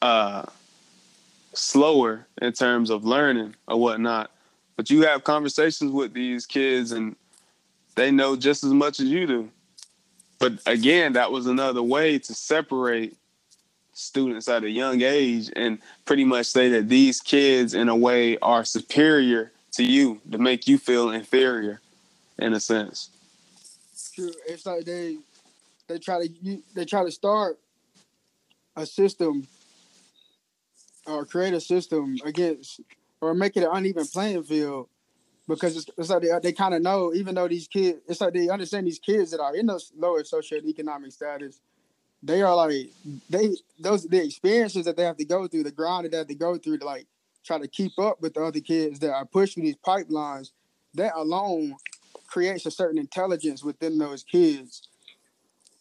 uh 0.00 0.44
slower 1.52 2.26
in 2.40 2.52
terms 2.52 2.90
of 2.90 3.04
learning 3.04 3.54
or 3.68 3.80
whatnot. 3.80 4.30
But 4.76 4.90
you 4.90 5.02
have 5.02 5.24
conversations 5.24 5.92
with 5.92 6.14
these 6.14 6.46
kids 6.46 6.92
and 6.92 7.16
they 7.94 8.10
know 8.10 8.34
just 8.34 8.64
as 8.64 8.72
much 8.72 8.98
as 9.00 9.06
you 9.06 9.26
do. 9.26 9.50
But 10.38 10.54
again, 10.66 11.12
that 11.12 11.30
was 11.30 11.46
another 11.46 11.82
way 11.82 12.18
to 12.18 12.34
separate 12.34 13.16
students 13.92 14.48
at 14.48 14.64
a 14.64 14.70
young 14.70 15.02
age 15.02 15.50
and 15.54 15.78
pretty 16.04 16.24
much 16.24 16.46
say 16.46 16.68
that 16.70 16.88
these 16.88 17.20
kids 17.20 17.74
in 17.74 17.88
a 17.88 17.96
way 17.96 18.36
are 18.38 18.64
superior 18.64 19.52
to 19.74 19.84
you 19.84 20.20
to 20.30 20.38
make 20.38 20.66
you 20.66 20.78
feel 20.78 21.10
inferior 21.10 21.80
in 22.38 22.54
a 22.54 22.60
sense. 22.60 23.10
True. 24.14 24.32
It's 24.46 24.66
like 24.66 24.84
they 24.84 25.18
they 25.88 25.98
try 25.98 26.26
to 26.26 26.62
they 26.74 26.84
try 26.84 27.04
to 27.04 27.10
start 27.10 27.58
a 28.76 28.86
system 28.86 29.46
or 31.06 31.24
create 31.24 31.54
a 31.54 31.60
system 31.60 32.16
against 32.24 32.80
or 33.20 33.34
make 33.34 33.56
it 33.56 33.64
an 33.64 33.70
uneven 33.72 34.06
playing 34.06 34.42
field 34.44 34.88
because 35.46 35.76
it's, 35.76 35.90
it's 35.98 36.08
like 36.08 36.22
they, 36.22 36.30
they 36.42 36.52
kind 36.52 36.74
of 36.74 36.82
know 36.82 37.12
even 37.14 37.34
though 37.34 37.48
these 37.48 37.68
kids 37.68 37.98
it's 38.08 38.20
like 38.20 38.32
they 38.32 38.48
understand 38.48 38.86
these 38.86 38.98
kids 38.98 39.30
that 39.30 39.40
are 39.40 39.54
in 39.54 39.66
those 39.66 39.92
lower 39.96 40.22
socioeconomic 40.22 41.12
status 41.12 41.60
they 42.24 42.40
are 42.42 42.56
like 42.56 42.90
they 43.28 43.54
those 43.78 44.04
the 44.04 44.24
experiences 44.24 44.86
that 44.86 44.96
they 44.96 45.04
have 45.04 45.18
to 45.18 45.24
go 45.26 45.46
through, 45.46 45.62
the 45.62 45.70
grind 45.70 46.06
that 46.06 46.10
they 46.10 46.18
have 46.18 46.26
to 46.26 46.34
go 46.34 46.56
through 46.56 46.78
to 46.78 46.84
like 46.86 47.06
try 47.44 47.58
to 47.58 47.68
keep 47.68 47.98
up 47.98 48.20
with 48.20 48.34
the 48.34 48.42
other 48.42 48.60
kids 48.60 48.98
that 49.00 49.12
are 49.12 49.24
pushing 49.24 49.64
these 49.64 49.76
pipelines. 49.76 50.50
That 50.94 51.12
alone 51.16 51.76
creates 52.26 52.66
a 52.66 52.70
certain 52.70 52.98
intelligence 52.98 53.62
within 53.62 53.98
those 53.98 54.22
kids. 54.22 54.88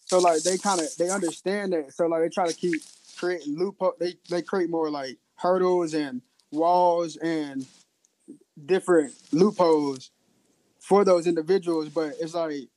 So 0.06 0.19
like 0.19 0.43
they 0.43 0.58
kind 0.58 0.82
of 0.82 0.88
they 0.97 1.10
understand 1.10 1.73
that. 1.73 1.93
So 1.93 2.08
like 2.08 2.21
they 2.21 2.30
try 2.30 2.47
to 2.47 2.54
keep 2.54 2.82
creating 3.17 3.58
loophole. 3.58 3.93
They 3.99 4.15
they 4.30 4.41
create 4.41 4.69
more 4.69 4.89
like 4.89 5.17
hurdles 5.36 5.93
and 5.93 6.21
walls 6.52 7.17
and 7.17 7.65
different 8.65 9.13
loopholes 9.32 10.12
for 10.80 11.06
those 11.06 11.28
individuals. 11.28 11.89
But 11.89 12.15
it's 12.19 12.34
like 12.34 12.67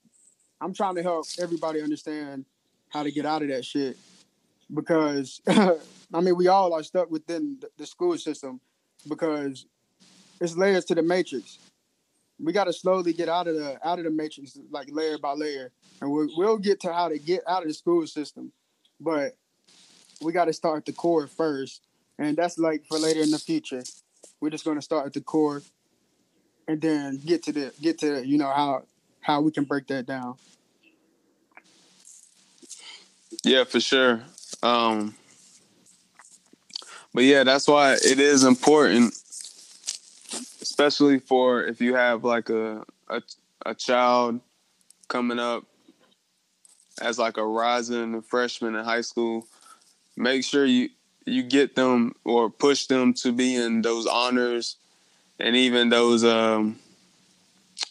I'm 0.61 0.73
trying 0.73 0.95
to 0.97 1.03
help 1.03 1.27
everybody 1.39 1.83
understand 1.83 2.45
how 2.91 3.03
to 3.03 3.11
get 3.11 3.27
out 3.27 3.43
of 3.43 3.49
that 3.49 3.65
shit 3.65 3.97
because 4.73 5.41
I 5.49 6.21
mean 6.21 6.37
we 6.37 6.49
all 6.49 6.73
are 6.73 6.83
stuck 6.83 7.11
within 7.11 7.59
the 7.77 7.87
school 7.87 8.17
system 8.19 8.61
because 9.09 9.67
it's 10.41 10.57
layers 10.57 10.85
to 10.87 10.95
the 10.95 11.03
matrix. 11.03 11.59
We 12.39 12.53
got 12.53 12.65
to 12.65 12.73
slowly 12.73 13.13
get 13.13 13.29
out 13.29 13.49
of 13.49 13.55
the 13.55 13.79
out 13.87 13.99
of 13.99 14.05
the 14.05 14.11
matrix, 14.11 14.59
like 14.71 14.89
layer 14.91 15.19
by 15.19 15.33
layer, 15.33 15.71
and 16.01 16.11
we'll, 16.11 16.29
we'll 16.37 16.59
get 16.59 16.81
to 16.81 16.93
how 16.93 17.09
to 17.09 17.19
get 17.19 17.43
out 17.49 17.63
of 17.63 17.69
the 17.69 17.75
school 17.75 18.07
system, 18.07 18.53
but 19.01 19.37
we 20.21 20.33
got 20.33 20.47
to 20.47 20.53
start 20.53 20.85
the 20.85 20.93
core 20.93 21.27
first, 21.27 21.83
and 22.19 22.37
that's 22.37 22.59
like 22.59 22.85
for 22.87 22.99
later 22.99 23.21
in 23.21 23.31
the 23.31 23.39
future. 23.39 23.83
We're 24.41 24.51
just 24.51 24.65
going 24.65 24.77
to 24.77 24.83
start 24.83 25.07
at 25.07 25.13
the 25.15 25.23
core, 25.23 25.63
and 26.69 26.81
then 26.81 27.21
get 27.25 27.43
to 27.45 27.53
the 27.53 27.73
get 27.81 27.99
to 28.01 28.27
you 28.27 28.37
know 28.37 28.51
how 28.51 28.83
how 29.21 29.41
we 29.41 29.51
can 29.51 29.65
break 29.65 29.87
that 29.87 30.07
down. 30.07 30.37
Yeah, 33.45 33.65
for 33.65 33.81
sure. 33.81 34.23
Um, 34.63 35.15
but 37.17 37.25
yeah, 37.25 37.45
that's 37.45 37.67
why 37.67 37.95
it 37.95 38.21
is 38.21 38.45
important, 38.45 39.15
especially 40.61 41.19
for 41.19 41.65
if 41.65 41.81
you 41.81 41.95
have 41.95 42.25
like 42.25 42.51
a 42.51 42.85
a, 43.09 43.23
a 43.65 43.75
child 43.75 44.39
coming 45.09 45.39
up 45.39 45.65
as 47.01 47.19
like 47.19 47.39
a 47.39 47.47
rising 47.47 48.21
freshman 48.21 48.77
in 48.77 48.85
high 48.85 49.01
school. 49.01 49.47
Make 50.15 50.45
sure 50.45 50.67
you 50.67 50.91
you 51.25 51.43
get 51.43 51.75
them 51.75 52.15
or 52.23 52.51
push 52.51 52.85
them 52.85 53.15
to 53.15 53.33
be 53.33 53.55
in 53.55 53.81
those 53.81 54.07
honors 54.07 54.77
and 55.41 55.57
even 55.57 55.89
those 55.89 56.23
um, 56.23 56.79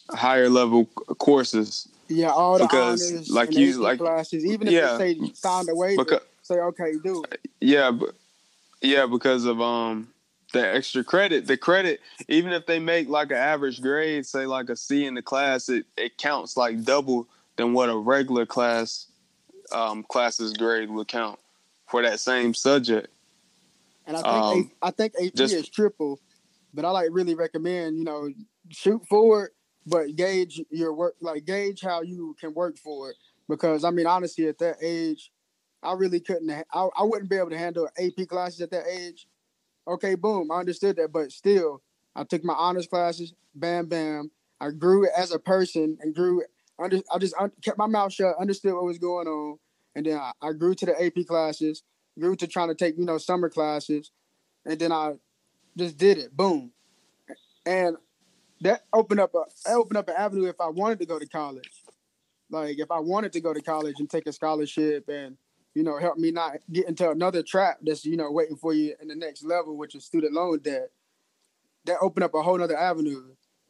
higher 0.08 0.48
level 0.48 0.84
courses 1.18 1.88
yeah, 2.08 2.30
all 2.30 2.58
the 2.58 2.64
because 2.64 3.02
honors 3.02 3.28
like 3.28 3.56
you 3.56 3.72
like 3.80 3.98
classes, 3.98 4.46
even 4.46 4.68
if 4.68 4.74
yeah, 4.74 4.96
they 4.96 5.16
say 5.34 5.64
the 5.64 5.74
waiver, 5.74 6.04
because, 6.04 6.20
say 6.42 6.54
okay, 6.54 6.92
do 7.02 7.24
it. 7.24 7.40
Yeah, 7.60 7.90
but 7.90 8.14
yeah, 8.80 9.06
because 9.06 9.44
of 9.44 9.60
um 9.60 10.08
the 10.52 10.74
extra 10.74 11.04
credit. 11.04 11.46
The 11.46 11.56
credit, 11.56 12.00
even 12.28 12.52
if 12.52 12.66
they 12.66 12.78
make 12.78 13.08
like 13.08 13.30
an 13.30 13.36
average 13.36 13.80
grade, 13.80 14.26
say 14.26 14.46
like 14.46 14.68
a 14.68 14.76
C 14.76 15.06
in 15.06 15.14
the 15.14 15.22
class, 15.22 15.68
it, 15.68 15.86
it 15.96 16.16
counts 16.18 16.56
like 16.56 16.84
double 16.84 17.28
than 17.56 17.72
what 17.72 17.88
a 17.88 17.96
regular 17.96 18.46
class 18.46 19.06
um 19.72 20.04
classes 20.04 20.52
grade 20.52 20.90
would 20.90 21.08
count 21.08 21.38
for 21.86 22.02
that 22.02 22.20
same 22.20 22.54
subject. 22.54 23.08
And 24.06 24.16
I 24.16 24.22
think 24.22 24.66
um, 24.66 24.70
I 24.82 24.90
think 24.92 25.14
AP 25.20 25.34
just, 25.34 25.54
is 25.54 25.68
triple, 25.68 26.20
but 26.72 26.84
I 26.84 26.90
like 26.90 27.08
really 27.10 27.34
recommend, 27.34 27.98
you 27.98 28.04
know, 28.04 28.28
shoot 28.70 29.04
forward 29.06 29.50
but 29.86 30.16
gauge 30.16 30.60
your 30.70 30.92
work, 30.92 31.14
like 31.20 31.44
gauge 31.44 31.80
how 31.80 32.02
you 32.02 32.36
can 32.40 32.52
work 32.52 32.76
for 32.76 33.10
it. 33.10 33.16
Because 33.48 33.84
I 33.84 33.90
mean, 33.90 34.06
honestly, 34.06 34.48
at 34.48 34.58
that 34.58 34.76
age, 34.82 35.30
I 35.86 35.92
really 35.92 36.20
couldn't. 36.20 36.50
I, 36.50 36.88
I 36.96 37.02
wouldn't 37.04 37.30
be 37.30 37.36
able 37.36 37.50
to 37.50 37.58
handle 37.58 37.88
AP 37.98 38.26
classes 38.28 38.60
at 38.60 38.70
that 38.72 38.86
age. 38.90 39.26
Okay, 39.86 40.16
boom, 40.16 40.50
I 40.50 40.56
understood 40.56 40.96
that, 40.96 41.12
but 41.12 41.30
still, 41.30 41.80
I 42.16 42.24
took 42.24 42.42
my 42.44 42.54
honors 42.54 42.88
classes. 42.88 43.32
Bam, 43.54 43.86
bam. 43.86 44.30
I 44.60 44.70
grew 44.70 45.08
as 45.16 45.30
a 45.32 45.38
person 45.38 45.96
and 46.00 46.14
grew. 46.14 46.42
Under, 46.78 47.00
I 47.10 47.18
just 47.18 47.34
kept 47.62 47.78
my 47.78 47.86
mouth 47.86 48.12
shut, 48.12 48.34
understood 48.38 48.74
what 48.74 48.84
was 48.84 48.98
going 48.98 49.28
on, 49.28 49.58
and 49.94 50.04
then 50.04 50.18
I, 50.18 50.32
I 50.42 50.52
grew 50.52 50.74
to 50.74 50.86
the 50.86 51.04
AP 51.04 51.26
classes. 51.26 51.82
Grew 52.18 52.34
to 52.36 52.46
trying 52.46 52.68
to 52.68 52.74
take 52.74 52.98
you 52.98 53.04
know 53.04 53.18
summer 53.18 53.48
classes, 53.48 54.10
and 54.64 54.78
then 54.78 54.90
I 54.90 55.14
just 55.76 55.96
did 55.96 56.18
it. 56.18 56.36
Boom, 56.36 56.72
and 57.64 57.96
that 58.62 58.84
opened 58.92 59.20
up 59.20 59.34
a 59.34 59.44
opened 59.70 59.98
up 59.98 60.08
an 60.08 60.16
avenue 60.18 60.48
if 60.48 60.60
I 60.60 60.68
wanted 60.68 60.98
to 60.98 61.06
go 61.06 61.18
to 61.18 61.28
college. 61.28 61.70
Like 62.50 62.78
if 62.78 62.90
I 62.90 62.98
wanted 63.00 63.32
to 63.34 63.40
go 63.40 63.52
to 63.52 63.60
college 63.60 63.96
and 63.98 64.10
take 64.10 64.26
a 64.26 64.32
scholarship 64.32 65.08
and 65.08 65.36
you 65.76 65.82
know 65.82 65.98
help 65.98 66.16
me 66.16 66.30
not 66.30 66.56
get 66.72 66.88
into 66.88 67.10
another 67.10 67.42
trap 67.42 67.76
that's 67.82 68.06
you 68.06 68.16
know 68.16 68.30
waiting 68.30 68.56
for 68.56 68.72
you 68.72 68.94
in 69.02 69.08
the 69.08 69.14
next 69.14 69.44
level, 69.44 69.76
which 69.76 69.94
is 69.94 70.06
student 70.06 70.32
loan 70.32 70.58
debt. 70.60 70.90
That 71.84 71.98
opened 72.00 72.24
up 72.24 72.32
a 72.32 72.42
whole 72.42 72.60
other 72.62 72.76
avenue. 72.76 73.24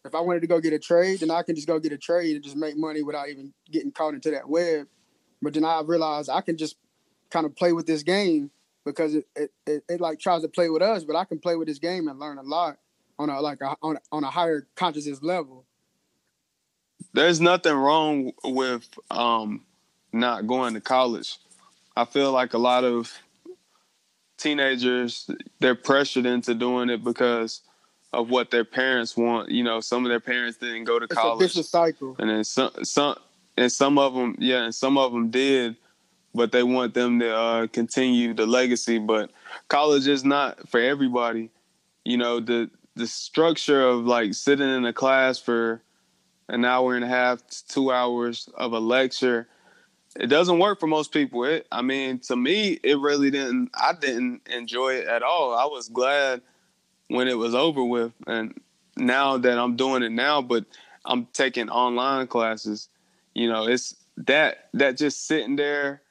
If 0.04 0.14
I 0.14 0.20
wanted 0.20 0.40
to 0.42 0.46
go 0.46 0.60
get 0.60 0.72
a 0.72 0.78
trade, 0.78 1.18
then 1.18 1.32
I 1.32 1.42
can 1.42 1.56
just 1.56 1.66
go 1.66 1.80
get 1.80 1.90
a 1.92 1.98
trade 1.98 2.36
and 2.36 2.44
just 2.44 2.56
make 2.56 2.76
money 2.76 3.02
without 3.02 3.28
even 3.28 3.52
getting 3.72 3.90
caught 3.90 4.14
into 4.14 4.30
that 4.30 4.48
web. 4.48 4.86
But 5.42 5.54
then 5.54 5.64
I 5.64 5.82
realized 5.84 6.30
I 6.30 6.42
can 6.42 6.56
just 6.56 6.76
kind 7.28 7.44
of 7.44 7.56
play 7.56 7.72
with 7.72 7.88
this 7.88 8.04
game 8.04 8.52
because 8.84 9.16
it, 9.16 9.26
it, 9.34 9.50
it, 9.66 9.84
it 9.88 10.00
like 10.00 10.20
tries 10.20 10.42
to 10.42 10.48
play 10.48 10.70
with 10.70 10.82
us, 10.82 11.02
but 11.02 11.16
I 11.16 11.24
can 11.24 11.40
play 11.40 11.56
with 11.56 11.66
this 11.66 11.80
game 11.80 12.06
and 12.06 12.20
learn 12.20 12.38
a 12.38 12.42
lot 12.42 12.78
on 13.18 13.30
a 13.30 13.40
like 13.40 13.60
a, 13.60 13.76
on, 13.82 13.98
on 14.12 14.22
a 14.22 14.30
higher 14.30 14.68
consciousness 14.76 15.24
level. 15.24 15.66
there's 17.12 17.40
nothing 17.40 17.74
wrong 17.74 18.30
with 18.44 18.88
um, 19.10 19.64
not 20.12 20.46
going 20.46 20.74
to 20.74 20.80
college. 20.80 21.36
I 21.96 22.04
feel 22.04 22.30
like 22.30 22.52
a 22.52 22.58
lot 22.58 22.84
of 22.84 23.12
teenagers 24.36 25.30
they're 25.60 25.74
pressured 25.74 26.26
into 26.26 26.54
doing 26.54 26.90
it 26.90 27.02
because 27.02 27.62
of 28.12 28.28
what 28.28 28.50
their 28.50 28.64
parents 28.64 29.16
want. 29.16 29.50
You 29.50 29.64
know, 29.64 29.80
some 29.80 30.04
of 30.04 30.10
their 30.10 30.20
parents 30.20 30.58
didn't 30.58 30.84
go 30.84 30.98
to 30.98 31.06
it's 31.06 31.14
college. 31.14 31.44
It's 31.44 31.54
a 31.54 31.58
vicious 31.58 31.70
cycle. 31.70 32.16
And 32.18 32.28
then 32.28 32.44
some, 32.44 32.70
some, 32.82 33.16
and 33.56 33.72
some 33.72 33.98
of 33.98 34.14
them, 34.14 34.36
yeah, 34.38 34.64
and 34.64 34.74
some 34.74 34.98
of 34.98 35.12
them 35.12 35.30
did, 35.30 35.76
but 36.34 36.52
they 36.52 36.62
want 36.62 36.92
them 36.92 37.18
to 37.20 37.34
uh, 37.34 37.66
continue 37.68 38.34
the 38.34 38.46
legacy. 38.46 38.98
But 38.98 39.30
college 39.68 40.06
is 40.06 40.24
not 40.24 40.68
for 40.68 40.80
everybody. 40.80 41.50
You 42.04 42.18
know, 42.18 42.40
the 42.40 42.70
the 42.94 43.06
structure 43.06 43.82
of 43.86 44.04
like 44.04 44.34
sitting 44.34 44.68
in 44.68 44.84
a 44.84 44.92
class 44.92 45.38
for 45.38 45.82
an 46.48 46.64
hour 46.64 46.94
and 46.94 47.04
a 47.04 47.08
half, 47.08 47.42
two 47.68 47.90
hours 47.90 48.48
of 48.54 48.72
a 48.72 48.78
lecture 48.78 49.48
it 50.18 50.28
doesn't 50.28 50.58
work 50.58 50.80
for 50.80 50.86
most 50.86 51.12
people. 51.12 51.44
It, 51.44 51.66
I 51.70 51.82
mean, 51.82 52.18
to 52.20 52.36
me, 52.36 52.78
it 52.82 52.98
really 52.98 53.30
didn't. 53.30 53.70
I 53.74 53.92
didn't 53.92 54.42
enjoy 54.46 54.94
it 54.94 55.06
at 55.06 55.22
all. 55.22 55.54
I 55.54 55.66
was 55.66 55.88
glad 55.88 56.42
when 57.08 57.28
it 57.28 57.36
was 57.36 57.54
over 57.54 57.84
with, 57.84 58.12
and 58.26 58.58
now 58.96 59.36
that 59.36 59.58
I'm 59.58 59.76
doing 59.76 60.02
it 60.02 60.12
now, 60.12 60.42
but 60.42 60.64
I'm 61.04 61.26
taking 61.26 61.68
online 61.68 62.26
classes. 62.26 62.88
You 63.34 63.48
know, 63.48 63.66
it's 63.66 63.94
that 64.18 64.68
that 64.74 64.96
just 64.96 65.26
sitting 65.26 65.56
there, 65.56 66.02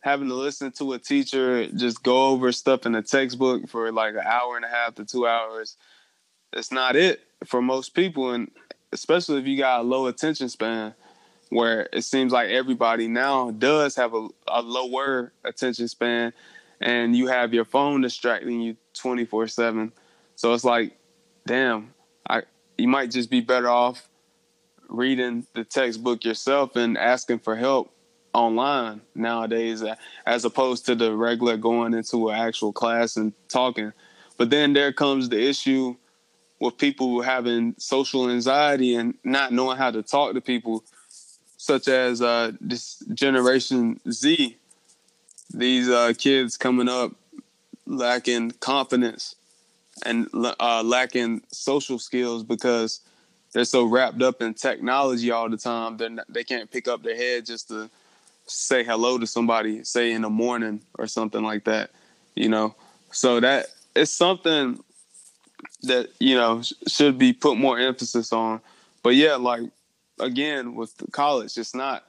having 0.00 0.28
to 0.28 0.34
listen 0.34 0.70
to 0.72 0.92
a 0.92 0.98
teacher 0.98 1.66
just 1.68 2.02
go 2.02 2.28
over 2.28 2.52
stuff 2.52 2.86
in 2.86 2.94
a 2.94 3.02
textbook 3.02 3.68
for 3.68 3.90
like 3.90 4.14
an 4.14 4.24
hour 4.26 4.56
and 4.56 4.64
a 4.64 4.68
half 4.68 4.94
to 4.96 5.04
two 5.04 5.26
hours. 5.26 5.76
It's 6.52 6.72
not 6.72 6.96
it 6.96 7.20
for 7.44 7.60
most 7.62 7.94
people, 7.94 8.32
and 8.32 8.50
especially 8.92 9.38
if 9.38 9.46
you 9.46 9.56
got 9.56 9.80
a 9.80 9.82
low 9.82 10.06
attention 10.06 10.48
span 10.48 10.94
where 11.50 11.88
it 11.92 12.02
seems 12.02 12.32
like 12.32 12.50
everybody 12.50 13.08
now 13.08 13.50
does 13.52 13.94
have 13.96 14.14
a, 14.14 14.28
a 14.48 14.62
lower 14.62 15.32
attention 15.44 15.88
span 15.88 16.32
and 16.80 17.16
you 17.16 17.26
have 17.26 17.54
your 17.54 17.64
phone 17.64 18.00
distracting 18.00 18.60
you 18.60 18.76
24 18.94 19.48
7 19.48 19.92
so 20.34 20.52
it's 20.52 20.64
like 20.64 20.96
damn 21.46 21.92
i 22.28 22.42
you 22.76 22.88
might 22.88 23.10
just 23.10 23.30
be 23.30 23.40
better 23.40 23.68
off 23.68 24.08
reading 24.88 25.46
the 25.54 25.64
textbook 25.64 26.24
yourself 26.24 26.76
and 26.76 26.98
asking 26.98 27.38
for 27.38 27.56
help 27.56 27.92
online 28.36 29.00
nowadays 29.14 29.82
uh, 29.82 29.94
as 30.26 30.44
opposed 30.44 30.86
to 30.86 30.94
the 30.94 31.14
regular 31.14 31.56
going 31.56 31.94
into 31.94 32.28
an 32.28 32.36
actual 32.36 32.72
class 32.72 33.16
and 33.16 33.32
talking. 33.48 33.92
But 34.36 34.50
then 34.50 34.74
there 34.74 34.92
comes 34.92 35.28
the 35.28 35.42
issue 35.42 35.96
with 36.60 36.76
people 36.76 37.22
having 37.22 37.74
social 37.78 38.30
anxiety 38.30 38.94
and 38.94 39.14
not 39.24 39.52
knowing 39.52 39.78
how 39.78 39.90
to 39.90 40.02
talk 40.02 40.34
to 40.34 40.40
people 40.40 40.84
such 41.66 41.88
as 41.88 42.22
uh, 42.22 42.52
this 42.60 43.00
Generation 43.12 44.00
Z, 44.08 44.56
these 45.52 45.88
uh, 45.88 46.12
kids 46.16 46.56
coming 46.56 46.88
up 46.88 47.12
lacking 47.86 48.52
confidence 48.60 49.34
and 50.04 50.28
uh, 50.34 50.82
lacking 50.84 51.42
social 51.50 51.98
skills 51.98 52.44
because 52.44 53.00
they're 53.52 53.64
so 53.64 53.84
wrapped 53.84 54.22
up 54.22 54.42
in 54.42 54.54
technology 54.54 55.30
all 55.32 55.50
the 55.50 55.56
time. 55.56 55.96
They 55.96 56.08
they 56.28 56.44
can't 56.44 56.70
pick 56.70 56.86
up 56.86 57.02
their 57.02 57.16
head 57.16 57.46
just 57.46 57.68
to 57.68 57.90
say 58.46 58.84
hello 58.84 59.18
to 59.18 59.26
somebody, 59.26 59.82
say 59.82 60.12
in 60.12 60.22
the 60.22 60.30
morning 60.30 60.82
or 60.98 61.08
something 61.08 61.42
like 61.42 61.64
that. 61.64 61.90
You 62.36 62.48
know, 62.48 62.76
so 63.10 63.40
that 63.40 63.66
it's 63.96 64.12
something 64.12 64.78
that 65.82 66.10
you 66.20 66.36
know 66.36 66.62
should 66.86 67.18
be 67.18 67.32
put 67.32 67.58
more 67.58 67.78
emphasis 67.78 68.32
on. 68.32 68.60
But 69.02 69.14
yeah, 69.14 69.34
like 69.36 69.62
again 70.18 70.74
with 70.74 70.92
college, 71.12 71.56
it's 71.56 71.74
not 71.74 72.04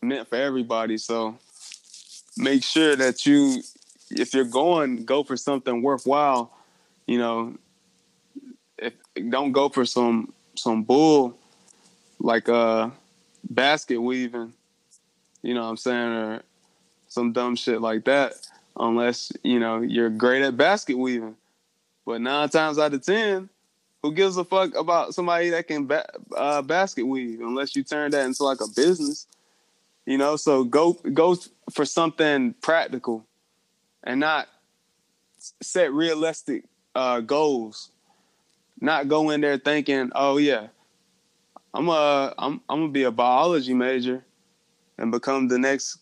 meant 0.00 0.28
for 0.28 0.36
everybody. 0.36 0.98
So 0.98 1.38
make 2.36 2.64
sure 2.64 2.96
that 2.96 3.26
you, 3.26 3.62
if 4.10 4.34
you're 4.34 4.44
going, 4.44 5.04
go 5.04 5.22
for 5.24 5.36
something 5.36 5.82
worthwhile. 5.82 6.52
You 7.06 7.18
know, 7.18 7.54
if 8.78 8.94
don't 9.28 9.52
go 9.52 9.68
for 9.68 9.84
some 9.84 10.32
some 10.54 10.82
bull 10.82 11.38
like 12.18 12.48
uh 12.48 12.90
basket 13.48 14.00
weaving. 14.00 14.52
You 15.42 15.54
know 15.54 15.62
what 15.62 15.70
I'm 15.70 15.76
saying, 15.76 16.12
or 16.12 16.42
some 17.08 17.32
dumb 17.32 17.56
shit 17.56 17.80
like 17.80 18.04
that. 18.04 18.34
Unless 18.76 19.32
you 19.42 19.58
know 19.58 19.80
you're 19.80 20.10
great 20.10 20.42
at 20.42 20.56
basket 20.56 20.96
weaving, 20.96 21.36
but 22.06 22.20
nine 22.20 22.48
times 22.48 22.78
out 22.78 22.94
of 22.94 23.04
ten, 23.04 23.48
who 24.02 24.12
gives 24.12 24.36
a 24.36 24.44
fuck 24.44 24.74
about 24.74 25.14
somebody 25.14 25.50
that 25.50 25.68
can 25.68 25.86
ba- 25.86 26.08
uh, 26.36 26.62
basket 26.62 27.04
weave 27.04 27.40
unless 27.40 27.76
you 27.76 27.82
turn 27.82 28.10
that 28.10 28.24
into 28.24 28.44
like 28.44 28.60
a 28.60 28.68
business 28.74 29.26
you 30.06 30.18
know? 30.18 30.36
So 30.36 30.64
go 30.64 30.94
go 30.94 31.36
for 31.70 31.84
something 31.84 32.54
practical 32.60 33.26
and 34.04 34.20
not 34.20 34.48
set 35.62 35.92
realistic 35.92 36.64
uh, 36.94 37.20
goals. 37.20 37.90
Not 38.80 39.08
go 39.08 39.30
in 39.30 39.40
there 39.40 39.58
thinking 39.58 40.10
oh 40.14 40.38
yeah 40.38 40.66
i'm 41.72 41.88
a 41.88 42.34
i'm, 42.36 42.60
I'm 42.68 42.80
gonna 42.80 42.92
be 42.92 43.04
a 43.04 43.12
biology 43.12 43.74
major 43.74 44.24
and 44.98 45.12
become 45.12 45.46
the 45.46 45.58
next 45.58 45.98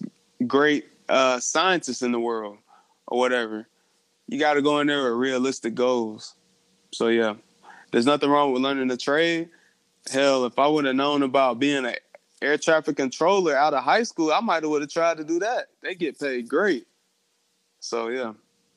great 0.47 0.87
uh, 1.09 1.39
scientist 1.41 2.03
in 2.03 2.11
the 2.13 2.21
world 2.21 2.57
or 3.07 3.19
whatever. 3.19 3.69
You 4.29 4.39
got 4.39 4.55
to 4.55 4.63
go 4.63 4.81
in 4.81 4.87
there 4.87 5.05
with 5.05 5.21
realistic 5.21 5.75
goals. 5.75 6.35
So 6.93 7.09
yeah 7.09 7.35
there's 7.90 8.07
nothing 8.07 8.31
wrong 8.31 8.53
with 8.53 8.62
learning 8.62 8.90
a 8.90 8.96
trade. 8.96 9.48
Hell, 10.11 10.44
if 10.44 10.59
I 10.59 10.66
would 10.66 10.85
have 10.85 10.96
known 10.96 11.22
about 11.22 11.59
being 11.59 11.85
an 11.85 11.94
air 12.40 12.57
traffic 12.57 12.96
controller 12.96 13.57
out 13.57 13.74
of 13.74 13.85
high 13.85 14.03
school, 14.03 14.33
I 14.33 14.40
might 14.40 14.62
have 14.62 14.70
would 14.70 14.83
have 14.83 14.90
tried 14.90 15.18
to 15.18 15.24
do 15.24 15.40
that. 15.40 15.66
They 15.83 15.94
get 15.94 16.18
paid 16.18 16.48
great. 16.48 16.87
So 17.81 18.09
yeah, 18.09 18.35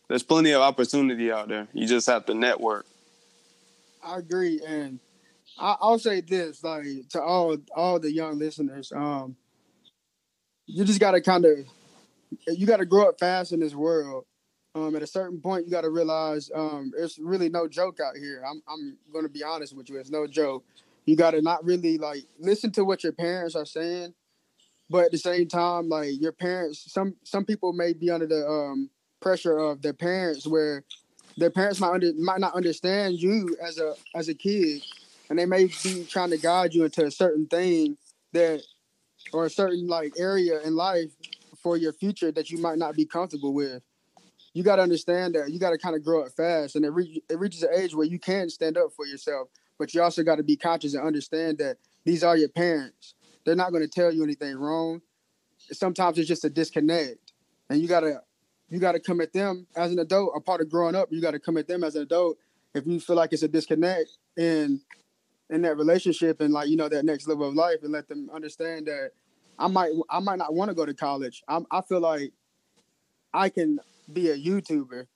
there's 0.08 0.23
plenty 0.23 0.52
of 0.52 0.62
opportunity 0.62 1.32
out 1.32 1.47
there. 1.47 1.67
You 1.73 1.88
just 1.88 2.08
have 2.08 2.26
to 2.26 2.34
network. 2.34 2.86
I 4.04 4.17
agree, 4.17 4.62
and 4.65 4.99
I, 5.58 5.78
will 5.82 5.99
say 5.99 6.21
this, 6.21 6.63
like 6.63 6.86
to 7.10 7.21
all 7.21 7.58
all 7.76 7.99
the 7.99 8.12
young 8.12 8.38
listeners, 8.38 8.91
um, 8.93 9.36
you 10.65 10.84
just 10.84 10.99
gotta 10.99 11.21
kind 11.21 11.45
of 11.45 11.58
you 12.47 12.65
gotta 12.65 12.86
grow 12.86 13.10
up 13.10 13.19
fast 13.19 13.54
in 13.54 13.60
this 13.60 13.76
world 13.76 14.26
um, 14.76 14.96
at 14.96 15.04
a 15.04 15.08
certain 15.08 15.40
point, 15.40 15.66
you 15.66 15.72
got 15.72 15.82
to 15.82 15.90
realize 15.90 16.50
um, 16.56 16.92
it's 16.98 17.20
really 17.20 17.50
no 17.50 17.68
joke 17.68 18.00
out 18.00 18.16
here. 18.18 18.44
I'm 18.48 18.62
I'm 18.68 18.98
going 19.12 19.26
to 19.26 19.30
be 19.30 19.44
honest 19.44 19.76
with 19.76 19.90
you. 19.90 19.98
It's 19.98 20.10
no 20.10 20.26
joke. 20.26 20.64
You 21.06 21.16
got 21.16 21.32
to 21.32 21.42
not 21.42 21.64
really 21.64 21.98
like 21.98 22.24
listen 22.40 22.72
to 22.72 22.86
what 22.86 23.04
your 23.04 23.14
parents 23.14 23.56
are 23.56 23.66
saying, 23.66 24.14
but 24.90 25.06
at 25.06 25.12
the 25.12 25.18
same 25.18 25.48
time, 25.48 25.90
like 25.90 26.20
your 26.20 26.32
parents, 26.32 26.92
some 26.92 27.16
some 27.24 27.46
people 27.46 27.74
may 27.74 27.94
be 27.94 28.10
under 28.10 28.26
the 28.26 28.48
um, 28.48 28.90
pressure 29.20 29.58
of 29.58 29.82
their 29.82 29.94
parents, 29.94 30.48
where 30.48 30.84
their 31.38 31.52
parents 31.52 31.80
might 31.80 31.94
under, 31.94 32.12
might 32.18 32.40
not 32.40 32.56
understand 32.56 33.20
you 33.20 33.56
as 33.62 33.78
a 33.78 33.94
as 34.16 34.28
a 34.28 34.34
kid, 34.34 34.82
and 35.30 35.38
they 35.38 35.46
may 35.46 35.66
be 35.66 36.06
trying 36.10 36.32
to 36.32 36.38
guide 36.38 36.74
you 36.74 36.84
into 36.84 37.06
a 37.06 37.12
certain 37.12 37.46
thing 37.46 37.96
that 38.32 38.64
or 39.34 39.46
a 39.46 39.50
certain 39.52 39.88
like 39.88 40.14
area 40.18 40.62
in 40.62 40.76
life 40.76 41.12
for 41.62 41.78
your 41.78 41.94
future 41.94 42.32
that 42.32 42.50
you 42.50 42.58
might 42.58 42.80
not 42.80 42.96
be 42.96 43.06
comfortable 43.06 43.54
with 43.54 43.84
you 44.54 44.63
got 44.63 44.76
to 44.78 44.82
understand 44.84 45.36
that 45.36 45.52
you 45.52 45.60
got 45.60 45.72
to 45.72 45.78
kind 45.78 45.96
of 45.96 46.04
grow 46.04 46.24
up 46.24 46.32
fast, 46.32 46.76
and 46.76 46.86
it, 46.86 46.89
re- 46.89 47.24
it 47.30 47.39
reaches 47.39 47.63
an 47.63 47.70
age 47.76 47.96
where 47.96 48.06
you 48.06 48.20
can 48.20 48.50
stand 48.50 48.78
up 48.78 48.92
for 48.96 49.06
yourself, 49.06 49.50
but 49.80 49.94
you 49.94 50.02
also 50.02 50.24
got 50.24 50.36
to 50.36 50.44
be 50.44 50.56
conscious 50.56 50.94
and 50.94 51.06
understand 51.06 51.58
that 51.58 51.78
these 52.06 52.24
are 52.24 52.38
your 52.38 52.50
parents. 52.50 53.16
They're 53.46 53.56
not 53.56 53.72
going 53.72 53.84
to 53.84 53.89
tell 53.89 54.13
you 54.13 54.24
anything 54.24 54.56
wrong. 54.56 55.02
Sometimes 55.58 56.18
it's 56.18 56.28
just 56.28 56.46
a 56.46 56.50
disconnect, 56.50 57.34
and 57.70 57.82
you 57.82 57.88
gotta 57.88 58.22
you 58.70 58.80
gotta 58.80 59.00
come 59.00 59.22
at 59.22 59.34
them 59.34 59.66
as 59.76 59.92
an 59.92 60.00
adult. 60.00 60.34
A 60.36 60.42
part 60.42 60.62
of 60.62 60.70
growing 60.70 60.96
up, 60.96 61.10
you 61.12 61.22
got 61.22 61.32
to 61.32 61.39
come 61.39 61.58
at 61.58 61.68
them 61.68 61.84
as 61.84 61.96
an 61.96 62.04
adult. 62.04 62.38
If 62.74 62.86
you 62.86 63.00
feel 63.00 63.16
like 63.16 63.34
it's 63.34 63.44
a 63.44 63.48
disconnect 63.48 64.10
in 64.38 64.82
in 65.50 65.62
that 65.62 65.78
relationship 65.78 66.42
and 66.42 66.54
like 66.54 66.70
you 66.70 66.76
know 66.76 66.89
that 66.89 67.06
next 67.06 67.28
level 67.28 67.48
of 67.48 67.56
life, 67.56 67.78
and 67.84 67.92
let 67.92 68.08
them 68.08 68.30
understand 68.34 68.88
that 68.88 69.12
I 69.58 69.68
might 69.68 69.92
I 70.10 70.20
might 70.20 70.38
not 70.38 70.54
want 70.54 70.70
to 70.70 70.76
go 70.76 70.86
to 70.86 70.94
college. 70.94 71.44
I'm, 71.48 71.66
I 71.72 71.82
feel 71.82 72.02
like 72.02 72.34
I 73.34 73.50
can 73.50 73.80
be 74.12 74.30
a 74.30 74.38
YouTuber. 74.38 75.08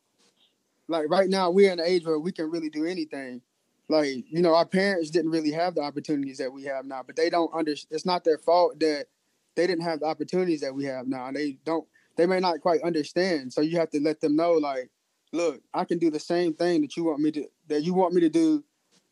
Like 0.87 1.09
right 1.09 1.29
now, 1.29 1.49
we're 1.51 1.71
in 1.71 1.79
an 1.79 1.85
age 1.85 2.05
where 2.05 2.19
we 2.19 2.31
can 2.31 2.49
really 2.49 2.69
do 2.69 2.85
anything. 2.85 3.41
Like 3.89 4.25
you 4.29 4.41
know, 4.41 4.55
our 4.55 4.65
parents 4.65 5.09
didn't 5.09 5.31
really 5.31 5.51
have 5.51 5.75
the 5.75 5.81
opportunities 5.81 6.37
that 6.37 6.51
we 6.51 6.63
have 6.63 6.85
now, 6.85 7.03
but 7.05 7.15
they 7.15 7.29
don't 7.29 7.53
under. 7.53 7.71
It's 7.71 8.05
not 8.05 8.23
their 8.23 8.37
fault 8.37 8.79
that 8.79 9.07
they 9.55 9.67
didn't 9.67 9.83
have 9.83 10.01
the 10.01 10.05
opportunities 10.05 10.61
that 10.61 10.73
we 10.73 10.85
have 10.85 11.07
now. 11.07 11.31
They 11.31 11.57
don't. 11.65 11.87
They 12.15 12.25
may 12.25 12.39
not 12.39 12.61
quite 12.61 12.81
understand. 12.81 13.53
So 13.53 13.61
you 13.61 13.77
have 13.77 13.89
to 13.91 13.99
let 13.99 14.21
them 14.21 14.35
know, 14.35 14.53
like, 14.53 14.89
look, 15.31 15.61
I 15.73 15.85
can 15.85 15.99
do 15.99 16.09
the 16.09 16.19
same 16.19 16.53
thing 16.53 16.81
that 16.81 16.97
you 16.97 17.03
want 17.03 17.19
me 17.19 17.31
to. 17.31 17.45
That 17.67 17.83
you 17.83 17.93
want 17.93 18.13
me 18.13 18.21
to 18.21 18.29
do. 18.29 18.63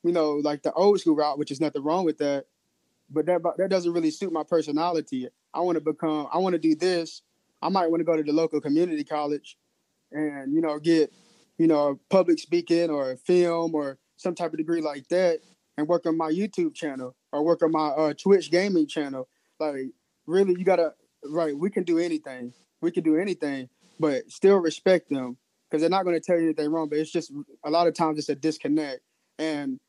You 0.04 0.12
know, 0.12 0.34
like 0.34 0.62
the 0.62 0.72
old 0.74 1.00
school 1.00 1.16
route, 1.16 1.40
which 1.40 1.52
is 1.52 1.60
nothing 1.60 1.84
wrong 1.84 2.06
with 2.06 2.18
that. 2.20 2.46
But 3.10 3.26
that 3.28 3.42
that 3.58 3.70
doesn't 3.70 3.94
really 3.94 4.12
suit 4.12 4.32
my 4.32 4.44
personality. 4.44 5.28
I 5.54 5.62
want 5.62 5.78
to 5.78 5.82
become. 5.82 6.28
I 6.32 6.38
want 6.38 6.54
to 6.54 6.60
do 6.60 6.76
this. 6.76 7.22
I 7.62 7.70
might 7.70 7.90
want 7.90 8.02
to 8.02 8.06
go 8.06 8.16
to 8.16 8.24
the 8.24 8.34
local 8.34 8.60
community 8.60 9.04
college 9.04 9.58
and 10.12 10.54
you 10.54 10.62
know 10.62 10.80
get 10.80 11.12
you 11.58 11.68
know 11.68 12.00
public 12.10 12.40
speaking 12.40 12.90
or 12.90 13.16
film 13.18 13.76
or 13.76 13.98
some 14.18 14.36
type 14.36 14.52
of 14.52 14.58
degree 14.58 14.82
like 14.82 15.08
that 15.10 15.40
and 15.78 15.88
work 15.88 16.06
on 16.06 16.18
my 16.18 16.32
YouTube 16.32 16.74
channel 16.74 17.16
or 17.32 17.44
work 17.44 17.62
on 17.62 17.72
my 17.72 17.88
uh, 17.88 18.14
Twitch 18.14 18.52
gaming 18.52 18.88
channel. 18.88 19.28
Like, 19.60 19.88
really, 20.26 20.56
you 20.58 20.64
gotta 20.64 20.94
right. 21.24 21.58
We 21.58 21.70
can 21.70 21.84
do 21.84 22.00
anything. 22.00 22.54
We 22.82 22.92
can 22.92 23.04
do 23.04 23.18
anything, 23.18 23.70
but 24.00 24.30
still 24.30 24.58
respect 24.58 25.10
them 25.10 25.38
because 25.70 25.82
they're 25.82 25.90
not 25.90 26.04
going 26.04 26.16
to 26.16 26.26
tell 26.26 26.38
you 26.38 26.46
anything 26.46 26.72
wrong. 26.72 26.90
But 26.90 27.00
it's 27.00 27.12
just 27.12 27.32
a 27.64 27.70
lot 27.70 27.88
of 27.88 27.94
times 27.94 28.20
it's 28.20 28.30
a 28.30 28.36
disconnect, 28.36 29.02
and 29.40 29.80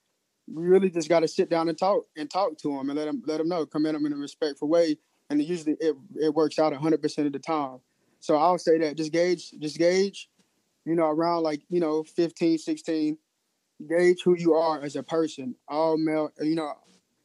we 0.53 0.65
really 0.65 0.91
just 0.91 1.09
got 1.09 1.21
to 1.21 1.29
sit 1.29 1.51
down 1.51 1.69
and 1.69 1.79
talk 1.79 2.05
and 2.17 2.31
talk 2.31 2.57
to 2.59 2.69
them 2.69 2.91
and 2.91 2.99
let 2.99 3.07
them 3.07 3.23
let 3.27 3.39
them 3.39 3.49
know, 3.49 3.67
come 3.67 3.87
at 3.87 3.93
them 3.93 4.07
in 4.07 4.13
a 4.13 4.17
respectful 4.17 4.69
way, 4.69 4.97
and 5.31 5.43
usually 5.43 5.77
it 5.81 5.97
it 6.17 6.35
works 6.35 6.59
out 6.59 6.73
hundred 6.75 7.03
percent 7.03 7.27
of 7.27 7.33
the 7.33 7.39
time. 7.39 7.79
So 8.21 8.37
I'll 8.37 8.59
say 8.59 8.79
that 8.79 8.97
just 8.97 9.13
gauge, 9.13 9.53
just 9.59 9.79
gauge, 9.79 10.29
you 10.85 10.95
know, 10.95 11.07
around 11.07 11.43
like 11.43 11.63
you 11.69 11.81
know 11.81 12.03
15, 12.03 12.59
16, 12.59 13.19
gauge 13.89 14.23
who 14.23 14.37
you 14.37 14.55
are 14.55 14.83
as 14.83 14.97
a 14.97 15.03
person, 15.03 15.55
all 15.69 15.97
male, 15.97 16.31
you 16.41 16.55
know, 16.55 16.73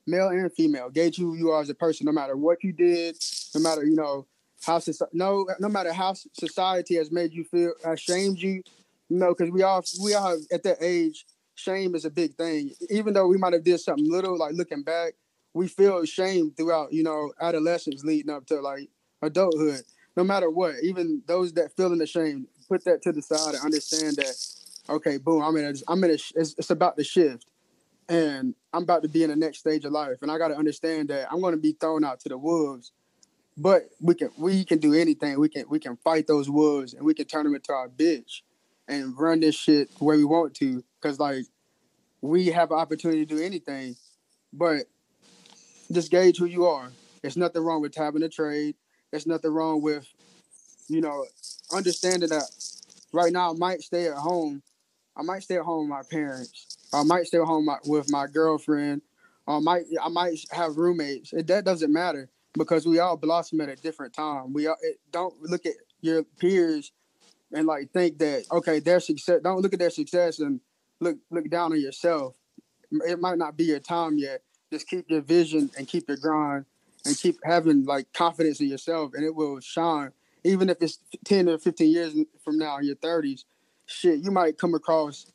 male 0.07 0.27
and 0.29 0.51
female. 0.53 0.89
Gauge 0.89 1.17
who 1.17 1.35
you 1.35 1.49
are 1.51 1.61
as 1.61 1.69
a 1.69 1.75
person, 1.75 2.05
no 2.05 2.11
matter 2.11 2.35
what 2.35 2.63
you 2.63 2.71
did, 2.71 3.17
no 3.55 3.61
matter 3.61 3.85
you 3.85 3.95
know 3.95 4.27
how 4.65 4.79
no 5.13 5.47
no 5.59 5.69
matter 5.69 5.93
how 5.93 6.13
society 6.13 6.95
has 6.95 7.11
made 7.11 7.33
you 7.33 7.43
feel, 7.43 7.73
ashamed 7.83 8.39
you, 8.39 8.61
you 9.09 9.17
know, 9.17 9.33
because 9.33 9.51
we 9.51 9.63
all 9.63 9.83
we 10.03 10.13
all 10.13 10.37
at 10.51 10.63
that 10.63 10.77
age, 10.81 11.25
shame 11.55 11.95
is 11.95 12.05
a 12.05 12.09
big 12.09 12.35
thing. 12.35 12.71
Even 12.89 13.13
though 13.13 13.27
we 13.27 13.37
might 13.37 13.53
have 13.53 13.63
did 13.63 13.79
something 13.79 14.09
little, 14.09 14.37
like 14.37 14.53
looking 14.53 14.83
back, 14.83 15.13
we 15.53 15.67
feel 15.67 16.05
shame 16.05 16.51
throughout, 16.51 16.93
you 16.93 17.03
know, 17.03 17.33
adolescence 17.41 18.03
leading 18.03 18.31
up 18.31 18.45
to 18.47 18.59
like 18.61 18.89
adulthood. 19.21 19.81
No 20.15 20.23
matter 20.23 20.49
what, 20.49 20.75
even 20.83 21.21
those 21.25 21.53
that 21.53 21.75
feel 21.75 21.93
in 21.93 21.99
the 21.99 22.07
shame, 22.07 22.47
put 22.67 22.83
that 22.85 23.01
to 23.03 23.11
the 23.11 23.21
side 23.21 23.55
and 23.55 23.63
understand 23.63 24.17
that 24.17 24.35
okay, 24.89 25.17
boom, 25.17 25.41
I'm 25.41 25.55
in 25.55 25.65
a, 25.65 25.73
I'm 25.87 26.03
in 26.03 26.11
a, 26.11 26.13
it's, 26.13 26.33
it's 26.35 26.69
about 26.69 26.97
to 26.97 27.03
shift 27.03 27.45
and 28.09 28.55
I'm 28.73 28.83
about 28.83 29.03
to 29.03 29.09
be 29.09 29.23
in 29.23 29.29
the 29.29 29.35
next 29.35 29.59
stage 29.59 29.85
of 29.85 29.91
life. 29.91 30.17
And 30.21 30.31
I 30.31 30.37
got 30.37 30.49
to 30.49 30.57
understand 30.57 31.09
that 31.09 31.31
I'm 31.31 31.41
going 31.41 31.53
to 31.53 31.59
be 31.59 31.73
thrown 31.73 32.03
out 32.03 32.19
to 32.21 32.29
the 32.29 32.37
wolves, 32.37 32.91
but 33.57 33.83
we 33.99 34.15
can, 34.15 34.31
we 34.37 34.65
can 34.65 34.79
do 34.79 34.93
anything. 34.93 35.39
We 35.39 35.49
can, 35.49 35.65
we 35.69 35.79
can 35.79 35.97
fight 35.97 36.27
those 36.27 36.49
wolves 36.49 36.93
and 36.93 37.05
we 37.05 37.13
can 37.13 37.25
turn 37.25 37.45
them 37.45 37.55
into 37.55 37.71
our 37.71 37.89
bitch 37.89 38.41
and 38.87 39.17
run 39.17 39.39
this 39.39 39.55
shit 39.55 39.97
the 39.97 40.03
way 40.03 40.17
we 40.17 40.25
want 40.25 40.53
to. 40.55 40.83
Cause 41.01 41.19
like 41.19 41.45
we 42.21 42.47
have 42.47 42.71
an 42.71 42.77
opportunity 42.77 43.25
to 43.25 43.35
do 43.35 43.41
anything, 43.41 43.95
but 44.53 44.85
just 45.91 46.11
gauge 46.11 46.37
who 46.37 46.45
you 46.45 46.65
are. 46.65 46.91
There's 47.21 47.37
nothing 47.37 47.63
wrong 47.63 47.81
with 47.81 47.95
having 47.95 48.23
a 48.23 48.29
trade. 48.29 48.75
There's 49.11 49.27
nothing 49.27 49.51
wrong 49.51 49.81
with, 49.81 50.07
you 50.87 51.01
know, 51.01 51.25
understanding 51.73 52.29
that 52.29 52.49
right 53.13 53.31
now 53.31 53.51
I 53.51 53.57
might 53.57 53.81
stay 53.81 54.07
at 54.07 54.15
home 54.15 54.63
I 55.15 55.23
might 55.23 55.43
stay 55.43 55.57
at 55.57 55.63
home 55.63 55.89
with 55.89 55.89
my 55.89 56.03
parents. 56.09 56.77
I 56.93 57.03
might 57.03 57.27
stay 57.27 57.37
at 57.39 57.45
home 57.45 57.69
with 57.85 58.09
my 58.09 58.27
girlfriend. 58.27 59.01
I 59.47 59.59
might 59.59 59.85
I 60.01 60.09
might 60.09 60.39
have 60.51 60.77
roommates. 60.77 61.33
It, 61.33 61.47
that 61.47 61.65
doesn't 61.65 61.91
matter 61.91 62.29
because 62.53 62.85
we 62.85 62.99
all 62.99 63.17
blossom 63.17 63.61
at 63.61 63.69
a 63.69 63.75
different 63.75 64.13
time. 64.13 64.53
We 64.53 64.67
all, 64.67 64.77
don't 65.11 65.39
look 65.41 65.65
at 65.65 65.73
your 66.01 66.23
peers 66.23 66.91
and 67.51 67.67
like 67.67 67.91
think 67.91 68.19
that 68.19 68.45
okay, 68.51 68.79
their 68.79 68.99
success. 68.99 69.41
Don't 69.43 69.61
look 69.61 69.73
at 69.73 69.79
their 69.79 69.89
success 69.89 70.39
and 70.39 70.61
look 70.99 71.17
look 71.29 71.49
down 71.49 71.73
on 71.73 71.81
yourself. 71.81 72.35
It 72.91 73.19
might 73.19 73.37
not 73.37 73.57
be 73.57 73.65
your 73.65 73.79
time 73.79 74.17
yet. 74.17 74.41
Just 74.71 74.87
keep 74.87 75.09
your 75.09 75.21
vision 75.21 75.69
and 75.77 75.87
keep 75.87 76.07
your 76.07 76.17
grind 76.17 76.65
and 77.05 77.17
keep 77.17 77.37
having 77.43 77.85
like 77.85 78.11
confidence 78.13 78.59
in 78.59 78.67
yourself, 78.67 79.13
and 79.13 79.23
it 79.23 79.33
will 79.33 79.59
shine. 79.59 80.11
Even 80.43 80.69
if 80.69 80.81
it's 80.81 80.99
ten 81.23 81.49
or 81.49 81.57
fifteen 81.57 81.91
years 81.91 82.15
from 82.43 82.57
now 82.57 82.77
in 82.77 82.85
your 82.85 82.95
thirties, 82.95 83.45
shit, 83.85 84.19
you 84.19 84.31
might 84.31 84.57
come 84.57 84.73
across 84.73 85.31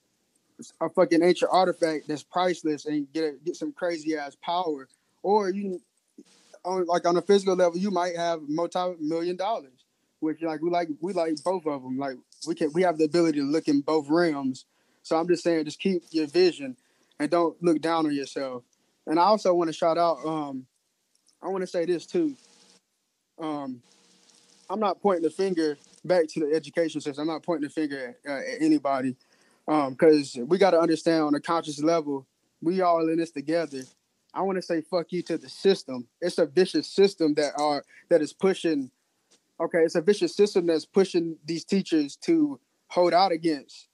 a 0.81 0.89
fucking 0.89 1.23
ancient 1.23 1.51
artifact 1.53 2.09
that's 2.09 2.23
priceless 2.23 2.87
and 2.87 3.13
get 3.13 3.25
a, 3.25 3.33
get 3.45 3.57
some 3.57 3.73
crazy 3.73 4.17
ass 4.17 4.37
power, 4.43 4.89
or 5.23 5.51
you 5.51 5.81
on 6.65 6.87
like 6.87 7.07
on 7.07 7.17
a 7.17 7.23
physical 7.23 7.55
level, 7.55 7.79
you 7.79 7.91
might 7.91 8.17
have 8.17 8.41
multi 8.49 8.95
million 9.01 9.37
dollars, 9.37 9.85
which 10.21 10.43
like 10.43 10.61
we 10.61 10.71
like 10.71 10.89
we 11.01 11.13
like 11.13 11.43
both 11.45 11.67
of 11.67 11.83
them. 11.83 11.99
Like 11.99 12.17
we 12.47 12.55
can 12.55 12.73
we 12.73 12.83
have 12.83 12.99
the 12.99 13.05
ability 13.05 13.39
to 13.39 13.45
look 13.45 13.69
in 13.69 13.81
both 13.81 14.09
realms. 14.09 14.67
So 15.03 15.17
I'm 15.17 15.29
just 15.29 15.45
saying, 15.45 15.65
just 15.65 15.79
keep 15.79 16.03
your 16.11 16.27
vision 16.27 16.77
and 17.21 17.31
don't 17.31 17.61
look 17.63 17.81
down 17.81 18.07
on 18.07 18.15
yourself. 18.15 18.65
And 19.07 19.21
I 19.21 19.23
also 19.23 19.55
want 19.55 19.69
to 19.69 19.73
shout 19.73 19.99
out. 19.99 20.19
Um, 20.27 20.67
I 21.47 21.49
want 21.49 21.63
to 21.63 21.67
say 21.69 21.85
this 21.85 22.07
too. 22.07 22.35
Um, 23.41 23.81
I'm 24.69 24.81
not 24.81 25.01
pointing 25.01 25.23
the 25.23 25.31
finger 25.31 25.79
back 26.05 26.27
to 26.31 26.41
the 26.41 26.53
education 26.53 27.01
system. 27.01 27.23
I'm 27.23 27.35
not 27.35 27.45
pointing 27.45 27.69
the 27.69 27.73
finger 27.73 28.17
at, 28.27 28.31
uh, 28.31 28.39
at 28.39 28.61
anybody 28.61 29.15
because 29.65 30.37
um, 30.37 30.49
we 30.49 30.59
got 30.59 30.73
to 30.73 30.81
understand 30.81 31.23
on 31.23 31.35
a 31.37 31.41
conscious 31.41 31.81
level, 31.81 32.27
we 32.61 32.81
all 32.81 33.09
in 33.09 33.19
this 33.19 33.31
together. 33.31 33.83
I 34.35 34.43
want 34.43 34.57
to 34.57 34.63
say 34.63 34.81
fuck 34.81 35.13
you 35.13 35.23
to 35.23 35.39
the 35.39 35.49
system. 35.49 36.09
It's 36.21 36.39
a 36.39 36.47
vicious 36.47 36.89
system 36.89 37.35
that 37.35 37.53
are 37.57 37.85
that 38.09 38.23
is 38.23 38.33
pushing. 38.33 38.91
Okay, 39.61 39.79
it's 39.79 39.95
a 39.95 40.03
vicious 40.03 40.35
system 40.35 40.67
that's 40.67 40.85
pushing 40.85 41.39
these 41.45 41.65
teachers 41.65 42.17
to 42.23 42.59
hold 42.89 43.15
out 43.15 43.31
against, 43.31 43.89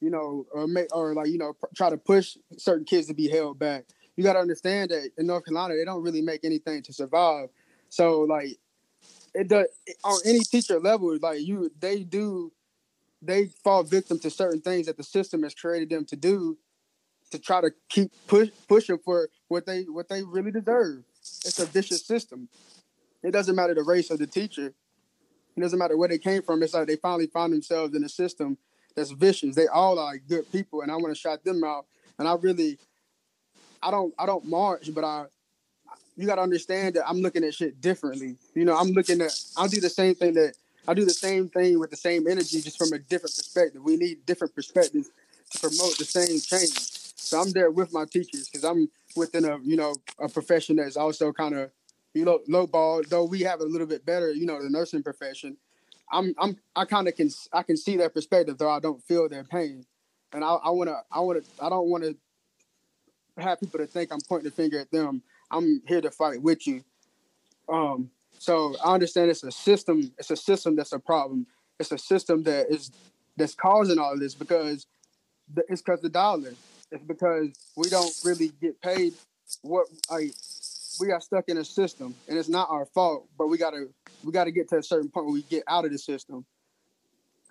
you 0.00 0.10
know, 0.10 0.46
or 0.52 0.66
make 0.66 0.94
or 0.94 1.14
like 1.14 1.28
you 1.28 1.38
know 1.38 1.56
try 1.74 1.88
to 1.88 1.96
push 1.96 2.36
certain 2.58 2.84
kids 2.84 3.06
to 3.06 3.14
be 3.14 3.28
held 3.28 3.58
back. 3.58 3.86
You 4.18 4.24
got 4.24 4.32
to 4.32 4.40
understand 4.40 4.90
that 4.90 5.12
in 5.16 5.28
North 5.28 5.44
Carolina 5.44 5.76
they 5.76 5.84
don't 5.84 6.02
really 6.02 6.22
make 6.22 6.44
anything 6.44 6.82
to 6.82 6.92
survive. 6.92 7.50
So 7.88 8.22
like 8.22 8.58
it 9.32 9.46
does 9.46 9.68
on 10.02 10.18
any 10.24 10.40
teacher 10.40 10.80
level. 10.80 11.16
Like 11.22 11.40
you, 11.40 11.70
they 11.78 12.02
do, 12.02 12.50
they 13.22 13.46
fall 13.62 13.84
victim 13.84 14.18
to 14.18 14.28
certain 14.28 14.60
things 14.60 14.86
that 14.86 14.96
the 14.96 15.04
system 15.04 15.44
has 15.44 15.54
created 15.54 15.90
them 15.90 16.04
to 16.06 16.16
do, 16.16 16.58
to 17.30 17.38
try 17.38 17.60
to 17.60 17.70
keep 17.88 18.10
push 18.26 18.48
pushing 18.68 18.98
for 18.98 19.28
what 19.46 19.66
they 19.66 19.82
what 19.82 20.08
they 20.08 20.24
really 20.24 20.50
deserve. 20.50 21.04
It's 21.20 21.60
a 21.60 21.66
vicious 21.66 22.04
system. 22.04 22.48
It 23.22 23.30
doesn't 23.30 23.54
matter 23.54 23.74
the 23.74 23.84
race 23.84 24.10
of 24.10 24.18
the 24.18 24.26
teacher. 24.26 24.74
It 25.56 25.60
doesn't 25.60 25.78
matter 25.78 25.96
where 25.96 26.08
they 26.08 26.18
came 26.18 26.42
from. 26.42 26.60
It's 26.64 26.74
like 26.74 26.88
they 26.88 26.96
finally 26.96 27.28
found 27.28 27.52
themselves 27.52 27.94
in 27.94 28.02
a 28.02 28.08
system 28.08 28.58
that's 28.96 29.12
vicious. 29.12 29.54
They 29.54 29.68
all 29.68 30.00
are 30.00 30.18
good 30.18 30.50
people, 30.50 30.80
and 30.82 30.90
I 30.90 30.96
want 30.96 31.14
to 31.14 31.20
shout 31.20 31.44
them 31.44 31.62
out. 31.62 31.86
And 32.18 32.26
I 32.26 32.34
really, 32.34 32.78
I 33.82 33.90
don't, 33.90 34.14
I 34.18 34.26
don't 34.26 34.44
march, 34.46 34.92
but 34.94 35.04
I, 35.04 35.26
you 36.16 36.26
got 36.26 36.36
to 36.36 36.42
understand 36.42 36.94
that 36.94 37.08
I'm 37.08 37.18
looking 37.18 37.44
at 37.44 37.54
shit 37.54 37.80
differently. 37.80 38.36
You 38.54 38.64
know, 38.64 38.76
I'm 38.76 38.88
looking 38.88 39.20
at, 39.20 39.38
I'll 39.56 39.68
do 39.68 39.80
the 39.80 39.90
same 39.90 40.14
thing 40.14 40.34
that, 40.34 40.54
I 40.86 40.94
do 40.94 41.04
the 41.04 41.10
same 41.10 41.48
thing 41.50 41.78
with 41.78 41.90
the 41.90 41.96
same 41.96 42.26
energy, 42.26 42.62
just 42.62 42.78
from 42.78 42.92
a 42.94 42.98
different 42.98 43.36
perspective. 43.36 43.82
We 43.82 43.96
need 43.96 44.24
different 44.24 44.54
perspectives 44.54 45.10
to 45.50 45.58
promote 45.60 45.98
the 45.98 46.04
same 46.04 46.40
change. 46.40 46.72
So 47.16 47.38
I'm 47.40 47.50
there 47.52 47.70
with 47.70 47.92
my 47.92 48.06
teachers 48.06 48.48
because 48.48 48.64
I'm 48.64 48.88
within 49.14 49.44
a, 49.44 49.58
you 49.62 49.76
know, 49.76 49.94
a 50.18 50.28
profession 50.28 50.76
that's 50.76 50.96
also 50.96 51.30
kind 51.30 51.54
of, 51.54 51.70
you 52.14 52.24
know, 52.24 52.40
low 52.48 52.66
ball, 52.66 53.02
though 53.06 53.24
we 53.24 53.40
have 53.40 53.60
a 53.60 53.64
little 53.64 53.86
bit 53.86 54.06
better, 54.06 54.32
you 54.32 54.46
know, 54.46 54.62
the 54.62 54.70
nursing 54.70 55.02
profession. 55.02 55.58
I'm, 56.10 56.34
I'm, 56.38 56.56
I 56.74 56.86
kind 56.86 57.06
of 57.06 57.14
can, 57.14 57.28
I 57.52 57.62
can 57.62 57.76
see 57.76 57.98
their 57.98 58.08
perspective, 58.08 58.56
though 58.56 58.70
I 58.70 58.80
don't 58.80 59.02
feel 59.02 59.28
their 59.28 59.44
pain. 59.44 59.84
And 60.32 60.42
I, 60.42 60.54
I 60.54 60.70
want 60.70 60.88
to, 60.88 61.00
I 61.12 61.20
want 61.20 61.44
to, 61.44 61.64
I 61.64 61.68
don't 61.68 61.88
want 61.88 62.04
to 62.04 62.16
have 63.38 63.60
people 63.60 63.80
to 63.80 63.86
think 63.86 64.12
I'm 64.12 64.20
pointing 64.28 64.50
the 64.50 64.54
finger 64.54 64.78
at 64.80 64.90
them. 64.90 65.22
I'm 65.50 65.82
here 65.86 66.00
to 66.00 66.10
fight 66.10 66.42
with 66.42 66.66
you. 66.66 66.82
Um, 67.68 68.10
so 68.38 68.76
I 68.84 68.94
understand 68.94 69.30
it's 69.30 69.42
a 69.44 69.50
system. 69.50 70.12
It's 70.18 70.30
a 70.30 70.36
system 70.36 70.76
that's 70.76 70.92
a 70.92 70.98
problem. 70.98 71.46
It's 71.78 71.92
a 71.92 71.98
system 71.98 72.42
that 72.44 72.70
is 72.70 72.90
that's 73.36 73.54
causing 73.54 73.98
all 73.98 74.18
this 74.18 74.34
because 74.34 74.86
the, 75.52 75.64
it's 75.68 75.82
because 75.82 76.00
the 76.00 76.08
dollar. 76.08 76.54
It's 76.90 77.04
because 77.04 77.50
we 77.76 77.88
don't 77.88 78.14
really 78.24 78.52
get 78.60 78.80
paid 78.80 79.14
what 79.62 79.86
I 80.10 80.30
we 81.00 81.06
got 81.06 81.22
stuck 81.22 81.48
in 81.48 81.58
a 81.58 81.64
system 81.64 82.14
and 82.28 82.38
it's 82.38 82.48
not 82.48 82.68
our 82.70 82.86
fault, 82.86 83.28
but 83.36 83.48
we 83.48 83.58
gotta 83.58 83.88
we 84.24 84.32
gotta 84.32 84.50
get 84.50 84.68
to 84.70 84.78
a 84.78 84.82
certain 84.82 85.08
point 85.08 85.26
where 85.26 85.34
we 85.34 85.42
get 85.42 85.62
out 85.68 85.84
of 85.84 85.92
the 85.92 85.98
system. 85.98 86.44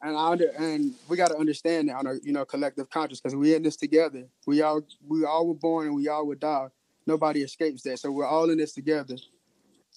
And 0.01 0.15
I 0.15 0.31
under, 0.31 0.49
and 0.49 0.93
we 1.09 1.17
gotta 1.17 1.37
understand 1.37 1.89
that 1.89 1.95
on 1.95 2.07
a 2.07 2.13
you 2.23 2.31
know 2.31 2.45
collective 2.45 2.89
conscious 2.89 3.19
because 3.19 3.35
we 3.35 3.55
in 3.55 3.63
this 3.63 3.75
together. 3.75 4.25
We 4.45 4.61
all 4.61 4.81
we 5.07 5.25
all 5.25 5.47
were 5.47 5.55
born 5.55 5.87
and 5.87 5.95
we 5.95 6.07
all 6.07 6.27
would 6.27 6.39
die 6.39 6.69
nobody 7.07 7.41
escapes 7.41 7.81
that. 7.83 7.97
So 7.97 8.11
we're 8.11 8.27
all 8.27 8.49
in 8.49 8.57
this 8.57 8.73
together. 8.73 9.15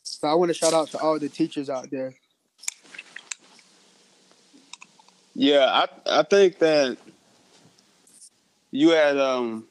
So 0.03 0.29
I 0.29 0.35
want 0.35 0.49
to 0.49 0.55
shout 0.55 0.73
out 0.73 0.89
to 0.89 0.99
all 0.99 1.19
the 1.19 1.29
teachers 1.29 1.69
out 1.69 1.91
there. 1.91 2.15
Yeah, 5.35 5.67
I 5.67 6.21
I 6.21 6.23
think 6.23 6.59
that 6.61 6.97
you 8.71 8.91
had 8.91 9.19
um 9.19 9.67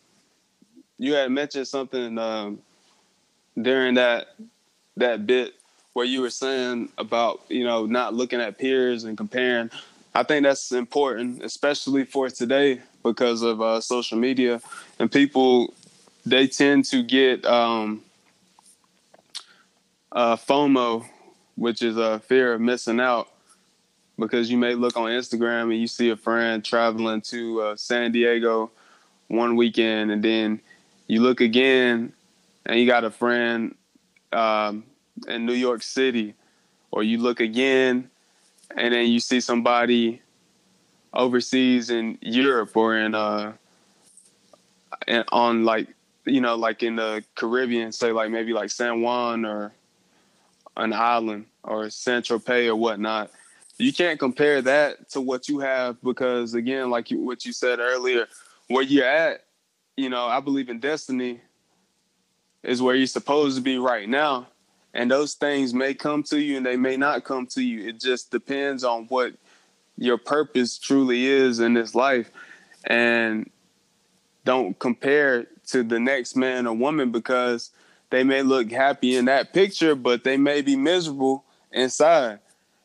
you 0.98 1.14
had 1.14 1.32
mentioned 1.32 1.68
something 1.68 2.18
um 2.18 2.60
during 3.60 3.96
that 3.96 4.36
that 4.98 5.26
bit 5.26 5.54
where 5.94 6.06
you 6.06 6.22
were 6.22 6.30
saying 6.30 6.90
about 6.98 7.42
you 7.50 7.64
know 7.64 7.86
not 7.86 8.14
looking 8.14 8.42
at 8.42 8.58
peers 8.58 9.04
and 9.04 9.18
comparing. 9.18 9.70
I 10.14 10.24
think 10.24 10.44
that's 10.44 10.72
important, 10.72 11.44
especially 11.44 12.04
for 12.04 12.30
today 12.30 12.82
because 13.04 13.42
of 13.42 13.62
uh, 13.62 13.80
social 13.80 14.18
media 14.18 14.62
and 14.98 15.12
people 15.12 15.74
they 16.26 16.48
tend 16.48 16.86
to 16.86 17.02
get 17.02 17.46
um, 17.46 18.04
uh, 20.12 20.36
FOMO, 20.36 21.06
which 21.56 21.82
is 21.82 21.98
a 21.98 22.20
fear 22.20 22.54
of 22.54 22.62
missing 22.62 23.00
out, 23.00 23.30
because 24.18 24.52
you 24.52 24.58
may 24.58 24.76
look 24.76 24.98
on 24.98 25.10
Instagram 25.10 25.64
and 25.64 25.80
you 25.80 25.88
see 25.88 26.10
a 26.10 26.18
friend 26.18 26.64
traveling 26.64 27.22
to 27.22 27.62
uh, 27.62 27.76
San 27.76 28.12
Diego 28.12 28.72
one 29.28 29.56
weekend, 29.56 30.12
and 30.12 30.24
then 30.24 30.60
you 31.08 31.22
look 31.22 31.40
again 31.40 32.12
and 32.66 32.80
you 32.80 32.86
got 32.86 33.04
a 33.04 33.12
friend 33.12 33.76
um, 34.34 34.84
in 35.28 35.46
New 35.46 35.54
York 35.54 35.82
City, 35.82 36.34
or 36.92 37.04
you 37.04 37.18
look 37.18 37.40
again 37.40 38.10
and 38.76 38.94
then 38.94 39.08
you 39.08 39.20
see 39.20 39.40
somebody 39.40 40.22
overseas 41.14 41.90
in 41.90 42.18
Europe 42.22 42.76
or 42.76 42.98
in 42.98 43.16
uh 43.16 43.54
on 45.32 45.66
like 45.66 45.88
you 46.26 46.42
know 46.42 46.56
like 46.56 46.84
in 46.84 46.96
the 46.96 47.24
Caribbean, 47.36 47.92
say 47.92 48.12
like 48.12 48.30
maybe 48.30 48.54
like 48.54 48.70
San 48.70 49.02
Juan 49.02 49.46
or 49.46 49.74
an 50.78 50.94
island 50.94 51.46
or 51.64 51.90
Saint 51.90 52.26
Tropez 52.26 52.68
or 52.68 52.76
whatnot. 52.76 53.32
You 53.78 53.94
can't 53.94 54.20
compare 54.20 54.62
that 54.62 55.10
to 55.12 55.22
what 55.22 55.48
you 55.48 55.60
have 55.60 56.02
because 56.02 56.54
again, 56.54 56.90
like 56.90 57.12
you, 57.12 57.20
what 57.20 57.46
you 57.46 57.54
said 57.54 57.80
earlier, 57.80 58.28
where 58.68 58.84
you're 58.84 59.06
at, 59.06 59.46
you 59.96 60.10
know, 60.10 60.26
I 60.26 60.42
believe 60.42 60.70
in 60.70 60.80
destiny 60.80 61.40
is 62.62 62.82
where 62.82 62.96
you're 62.96 63.08
supposed 63.08 63.56
to 63.56 63.62
be 63.62 63.78
right 63.78 64.08
now. 64.08 64.48
And 64.94 65.12
those 65.12 65.36
things 65.36 65.74
may 65.74 65.94
come 65.94 66.24
to 66.24 66.40
you 66.40 66.58
and 66.58 66.66
they 66.66 66.78
may 66.78 66.98
not 66.98 67.24
come 67.24 67.46
to 67.48 67.62
you. 67.62 67.88
It 67.88 68.00
just 68.00 68.32
depends 68.32 68.84
on 68.84 69.06
what 69.06 69.34
your 69.98 70.18
purpose 70.18 70.78
truly 70.78 71.26
is 71.26 71.60
in 71.60 71.74
this 71.74 71.94
life. 71.94 72.32
And 72.86 73.50
don't 74.46 74.78
compare 74.80 75.46
to 75.68 75.84
the 75.84 76.00
next 76.00 76.36
man 76.36 76.66
or 76.66 76.76
woman 76.76 77.12
because 77.12 77.72
they 78.10 78.24
may 78.24 78.42
look 78.42 78.72
happy 78.72 79.16
in 79.16 79.26
that 79.26 79.54
picture, 79.54 79.94
but 79.94 80.24
they 80.24 80.38
may 80.38 80.62
be 80.62 80.76
miserable 80.76 81.44
inside. 81.72 82.40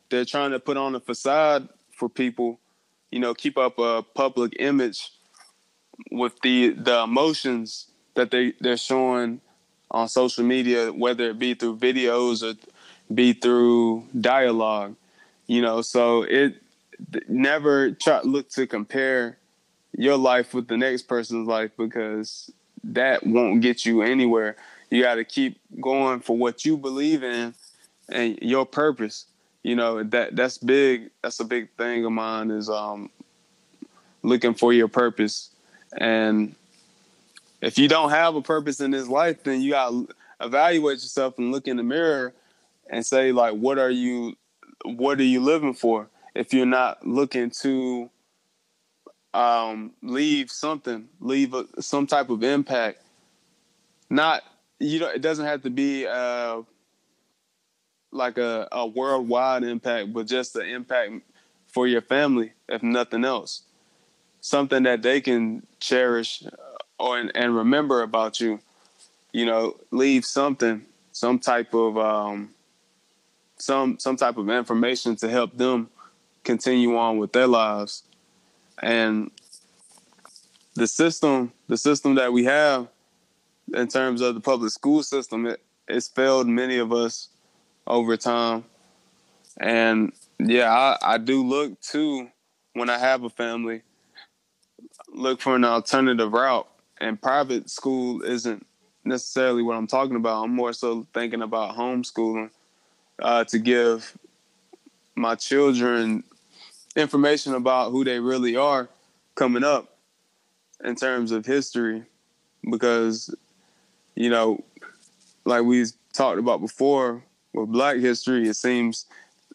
They're 0.09 0.25
trying 0.25 0.51
to 0.51 0.59
put 0.59 0.77
on 0.77 0.93
a 0.93 0.99
facade 0.99 1.69
for 1.91 2.09
people, 2.09 2.59
you 3.09 3.19
know, 3.19 3.33
keep 3.33 3.57
up 3.57 3.79
a 3.79 4.03
public 4.03 4.55
image 4.59 5.11
with 6.11 6.39
the 6.41 6.69
the 6.71 7.03
emotions 7.03 7.89
that 8.15 8.29
they 8.31 8.53
they're 8.59 8.77
showing 8.77 9.41
on 9.95 10.09
social 10.09 10.43
media, 10.43 10.91
whether 10.91 11.29
it 11.29 11.39
be 11.39 11.53
through 11.53 11.77
videos 11.77 12.43
or 12.43 12.57
be 13.13 13.31
through 13.31 14.03
dialogue. 14.19 14.95
You 15.47 15.61
know, 15.61 15.81
so 15.81 16.23
it 16.23 16.61
never 17.29 17.91
try 17.91 18.19
look 18.23 18.49
to 18.49 18.67
compare 18.67 19.37
your 19.97 20.17
life 20.17 20.53
with 20.53 20.67
the 20.67 20.75
next 20.75 21.03
person's 21.03 21.47
life 21.47 21.71
because 21.77 22.51
that 22.83 23.25
won't 23.25 23.61
get 23.61 23.85
you 23.85 24.01
anywhere. 24.01 24.57
You 24.89 25.01
got 25.01 25.15
to 25.15 25.23
keep 25.23 25.59
going 25.79 26.19
for 26.19 26.37
what 26.37 26.65
you 26.65 26.75
believe 26.75 27.23
in 27.23 27.53
and 28.09 28.37
your 28.41 28.65
purpose. 28.65 29.25
You 29.63 29.77
know 29.77 30.03
that 30.03 30.35
that's 30.35 30.57
big. 30.57 31.09
That's 31.23 31.39
a 31.39 31.45
big 31.45 31.69
thing 31.77 32.03
of 32.03 32.11
mine 32.11 32.51
is 32.51 32.69
um, 32.69 33.09
looking 34.23 34.53
for 34.55 34.73
your 34.73 34.89
purpose. 34.89 35.51
And 35.97 36.53
if 37.61 37.77
you 37.77 37.87
don't 37.87 38.09
have 38.09 38.35
a 38.35 38.41
purpose 38.41 38.79
in 38.79 38.91
this 38.91 39.07
life, 39.07 39.43
then 39.43 39.61
you 39.61 39.71
got 39.71 39.89
to 39.89 40.07
evaluate 40.41 40.97
yourself 40.97 41.37
and 41.37 41.51
look 41.51 41.67
in 41.67 41.77
the 41.77 41.83
mirror 41.83 42.33
and 42.89 43.05
say 43.05 43.31
like, 43.31 43.53
what 43.53 43.79
are 43.79 43.89
you, 43.89 44.35
what 44.83 45.19
are 45.19 45.23
you 45.23 45.41
living 45.41 45.73
for? 45.73 46.09
If 46.33 46.53
you're 46.53 46.65
not 46.65 47.07
looking 47.07 47.49
to 47.61 48.09
um, 49.33 49.91
leave 50.01 50.51
something, 50.51 51.07
leave 51.19 51.53
a, 51.53 51.65
some 51.81 52.07
type 52.07 52.29
of 52.29 52.43
impact. 52.43 52.99
Not 54.09 54.43
you 54.79 54.99
know, 54.99 55.07
it 55.07 55.21
doesn't 55.21 55.45
have 55.45 55.63
to 55.63 55.69
be 55.69 56.05
uh, 56.05 56.61
like 58.11 58.37
a, 58.37 58.67
a 58.71 58.85
worldwide 58.85 59.63
impact, 59.63 60.13
but 60.13 60.27
just 60.27 60.53
the 60.53 60.61
impact 60.61 61.13
for 61.67 61.87
your 61.87 62.01
family, 62.01 62.53
if 62.69 62.83
nothing 62.83 63.25
else. 63.25 63.63
Something 64.41 64.83
that 64.83 65.01
they 65.01 65.21
can 65.21 65.65
cherish 65.79 66.43
or 66.99 67.19
and 67.19 67.55
remember 67.55 68.01
about 68.01 68.39
you. 68.39 68.59
You 69.31 69.45
know, 69.45 69.75
leave 69.91 70.23
something, 70.25 70.85
some 71.11 71.39
type 71.39 71.73
of 71.73 71.97
um, 71.97 72.51
some 73.57 73.99
some 73.99 74.15
type 74.15 74.37
of 74.37 74.49
information 74.49 75.15
to 75.17 75.29
help 75.29 75.57
them 75.57 75.89
continue 76.43 76.95
on 76.95 77.17
with 77.17 77.33
their 77.33 77.47
lives 77.47 78.03
and 78.81 79.31
the 80.75 80.87
system 80.87 81.51
the 81.67 81.77
system 81.77 82.15
that 82.15 82.31
we 82.31 82.43
have 82.43 82.87
in 83.73 83.87
terms 83.87 84.21
of 84.21 84.35
the 84.35 84.41
public 84.41 84.71
school 84.71 85.01
system 85.01 85.45
it, 85.47 85.61
it's 85.87 86.07
failed 86.07 86.47
many 86.47 86.77
of 86.77 86.93
us 86.93 87.29
over 87.87 88.15
time 88.17 88.63
and 89.59 90.11
yeah 90.39 90.71
I, 90.71 91.15
I 91.15 91.17
do 91.17 91.43
look 91.43 91.79
to 91.91 92.27
when 92.73 92.89
i 92.89 92.97
have 92.97 93.23
a 93.23 93.29
family 93.29 93.81
look 95.09 95.41
for 95.41 95.55
an 95.55 95.63
alternative 95.63 96.31
route 96.33 96.67
and 96.99 97.21
private 97.21 97.69
school 97.69 98.21
isn't 98.23 98.65
necessarily 99.03 99.61
what 99.61 99.75
i'm 99.75 99.87
talking 99.87 100.15
about. 100.15 100.43
I'm 100.43 100.55
more 100.55 100.73
so 100.73 101.05
thinking 101.13 101.41
about 101.41 101.75
homeschooling 101.75 102.49
uh, 103.21 103.43
to 103.45 103.59
give 103.59 104.17
my 105.15 105.35
children 105.35 106.23
information 106.95 107.53
about 107.53 107.91
who 107.91 108.03
they 108.03 108.19
really 108.19 108.55
are 108.55 108.89
coming 109.35 109.63
up 109.63 109.97
in 110.83 110.95
terms 110.95 111.31
of 111.31 111.45
history 111.45 112.03
because 112.69 113.33
you 114.15 114.29
know 114.29 114.63
like 115.45 115.63
we 115.63 115.85
talked 116.13 116.39
about 116.39 116.61
before 116.61 117.23
with 117.53 117.69
black 117.69 117.97
history 117.97 118.47
it 118.47 118.55
seems 118.55 119.05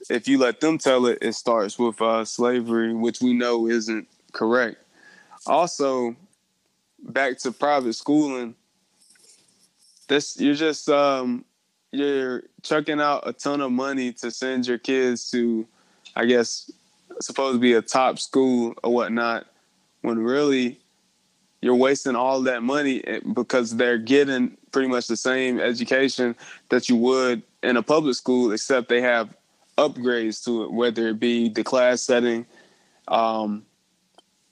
if 0.08 0.28
you 0.28 0.38
let 0.38 0.60
them 0.60 0.78
tell 0.78 1.06
it 1.06 1.18
it 1.20 1.34
starts 1.34 1.78
with 1.78 2.00
uh, 2.00 2.24
slavery 2.24 2.94
which 2.94 3.20
we 3.20 3.32
know 3.32 3.66
isn't 3.66 4.06
correct. 4.32 4.76
Also 5.46 6.14
back 7.02 7.38
to 7.38 7.52
private 7.52 7.94
schooling 7.94 8.54
this 10.08 10.38
you're 10.38 10.54
just 10.54 10.88
um 10.88 11.44
you're 11.92 12.42
chucking 12.62 13.00
out 13.00 13.26
a 13.26 13.32
ton 13.32 13.60
of 13.60 13.72
money 13.72 14.12
to 14.12 14.30
send 14.30 14.66
your 14.66 14.78
kids 14.78 15.30
to 15.30 15.66
i 16.14 16.24
guess 16.24 16.70
supposed 17.20 17.56
to 17.56 17.60
be 17.60 17.74
a 17.74 17.82
top 17.82 18.18
school 18.18 18.74
or 18.82 18.92
whatnot, 18.92 19.46
when 20.02 20.18
really 20.18 20.78
you're 21.60 21.74
wasting 21.74 22.16
all 22.16 22.40
that 22.42 22.62
money 22.62 23.04
eh, 23.06 23.20
because 23.34 23.76
they're 23.76 23.98
getting 23.98 24.56
pretty 24.72 24.88
much 24.88 25.06
the 25.06 25.16
same 25.16 25.60
education 25.60 26.34
that 26.70 26.88
you 26.88 26.96
would 26.96 27.42
in 27.62 27.76
a 27.76 27.82
public 27.82 28.14
school, 28.14 28.52
except 28.52 28.88
they 28.88 29.02
have 29.02 29.34
upgrades 29.76 30.42
to 30.44 30.64
it, 30.64 30.72
whether 30.72 31.08
it 31.08 31.20
be 31.20 31.48
the 31.48 31.62
class 31.62 32.00
setting, 32.00 32.46
um, 33.08 33.64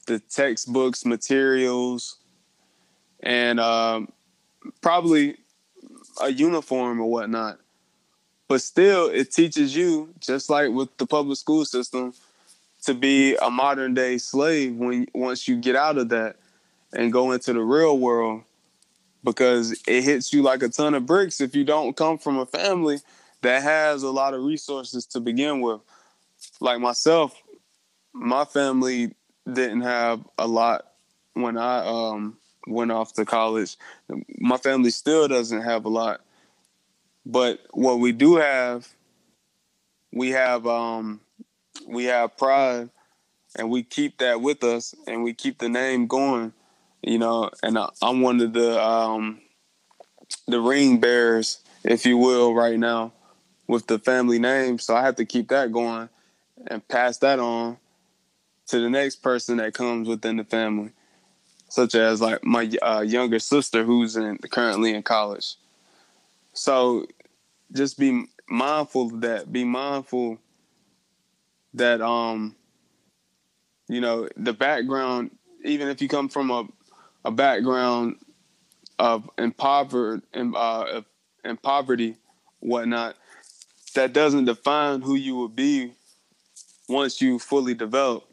the 0.07 0.19
textbooks, 0.19 1.05
materials, 1.05 2.17
and 3.21 3.61
um, 3.61 4.13
probably 4.81 5.37
a 6.21 6.31
uniform 6.31 7.01
or 7.01 7.11
whatnot. 7.11 7.59
But 8.49 8.63
still, 8.63 9.09
it 9.09 9.31
teaches 9.31 9.77
you, 9.77 10.15
just 10.21 10.49
like 10.49 10.71
with 10.71 10.97
the 10.97 11.07
public 11.07 11.37
school 11.37 11.65
system, 11.65 12.15
to 12.85 12.95
be 12.95 13.37
a 13.37 13.51
modern 13.51 13.95
day 13.95 14.19
slave 14.19 14.77
when 14.77 15.07
once 15.15 15.49
you 15.49 15.57
get 15.57 15.77
out 15.77 15.99
of 15.99 16.09
that 16.11 16.37
and 16.93 17.13
go 17.13 17.33
into 17.33 17.53
the 17.53 17.61
real 17.61 17.99
world 17.99 18.43
because 19.25 19.73
it 19.87 20.05
hits 20.05 20.33
you 20.33 20.43
like 20.43 20.63
a 20.63 20.69
ton 20.69 20.95
of 20.95 21.05
bricks 21.05 21.41
if 21.41 21.55
you 21.55 21.65
don't 21.65 21.97
come 21.97 22.19
from 22.19 22.39
a 22.39 22.47
family 22.47 22.99
that 23.43 23.63
has 23.63 24.03
a 24.03 24.11
lot 24.11 24.33
of 24.33 24.43
resources 24.43 25.05
to 25.05 25.21
begin 25.21 25.61
with 25.61 25.81
like 26.61 26.81
myself 26.81 27.43
my 28.13 28.45
family 28.45 29.13
didn't 29.53 29.81
have 29.81 30.21
a 30.39 30.47
lot 30.47 30.93
when 31.35 31.59
i 31.59 31.85
um, 31.85 32.37
went 32.69 32.93
off 32.93 33.15
to 33.15 33.25
college. 33.25 33.77
My 34.39 34.57
family 34.57 34.91
still 34.91 35.29
doesn't 35.29 35.63
have 35.63 35.85
a 35.85 35.89
lot. 35.89 36.21
But 37.27 37.61
what 37.73 37.99
we 37.99 38.13
do 38.13 38.37
have 38.37 38.89
we 40.13 40.31
have 40.31 40.67
um, 40.67 41.21
we 41.87 42.05
have 42.07 42.37
pride 42.37 42.91
and 43.57 43.71
we 43.71 43.83
keep 43.83 44.19
that 44.19 44.41
with 44.41 44.65
us 44.65 44.95
and 45.07 45.23
we 45.23 45.35
keep 45.35 45.59
the 45.59 45.69
name 45.69 46.07
going 46.07 46.53
you 47.03 47.19
know. 47.19 47.51
And 47.63 47.79
i'm 48.03 48.21
one 48.23 48.41
of 48.41 48.53
the 48.53 48.83
um 48.83 49.41
the 50.47 50.61
ring 50.61 50.99
bearers 50.99 51.61
if 51.85 52.05
you 52.05 52.17
will 52.17 52.55
right 52.55 52.79
now 52.79 53.13
with 53.67 53.87
the 53.87 53.99
family 53.99 54.39
name. 54.39 54.79
So 54.79 54.97
i 54.97 55.03
have 55.03 55.17
to 55.17 55.25
keep 55.25 55.49
that 55.49 55.73
going 55.73 56.09
and 56.67 56.87
pass 56.89 57.19
that 57.19 57.39
on 57.39 57.77
to 58.69 58.81
the 58.81 58.91
next 58.91 59.17
person 59.17 59.59
that 59.59 59.75
comes 59.75 60.09
within 60.09 60.37
the 60.37 60.45
family 60.45 60.93
such 61.69 61.95
as 61.95 62.21
like 62.21 62.45
my 62.45 62.71
uh, 62.83 63.05
younger 63.07 63.39
sister 63.39 63.85
who's 63.85 64.17
in 64.17 64.39
currently 64.51 64.95
in 64.95 65.03
college. 65.03 65.57
So 66.53 67.07
just 67.73 67.99
be 67.99 68.27
mindful 68.49 69.07
of 69.07 69.21
that. 69.21 69.53
Be 69.53 69.65
mindful 69.65 70.39
that 71.75 72.01
um 72.01 72.57
you 73.89 74.01
know 74.01 74.29
the 74.37 74.53
background 74.53 75.31
even 75.65 75.89
if 75.89 76.01
you 76.01 76.09
come 76.09 76.29
from 76.29 76.51
a 76.51 76.67
a 77.25 77.31
background 77.31 78.17
of 78.99 79.29
impoverished 79.39 80.25
and 80.33 80.55
uh, 80.57 81.03
in 81.45 81.57
poverty 81.57 82.17
whatnot 82.61 83.17
that 83.95 84.13
doesn't 84.13 84.47
define 84.47 85.01
who 85.01 85.15
you 85.15 85.35
will 85.35 85.49
be 85.49 85.93
once 86.89 87.21
you 87.21 87.39
fully 87.39 87.75
develop 87.75 88.25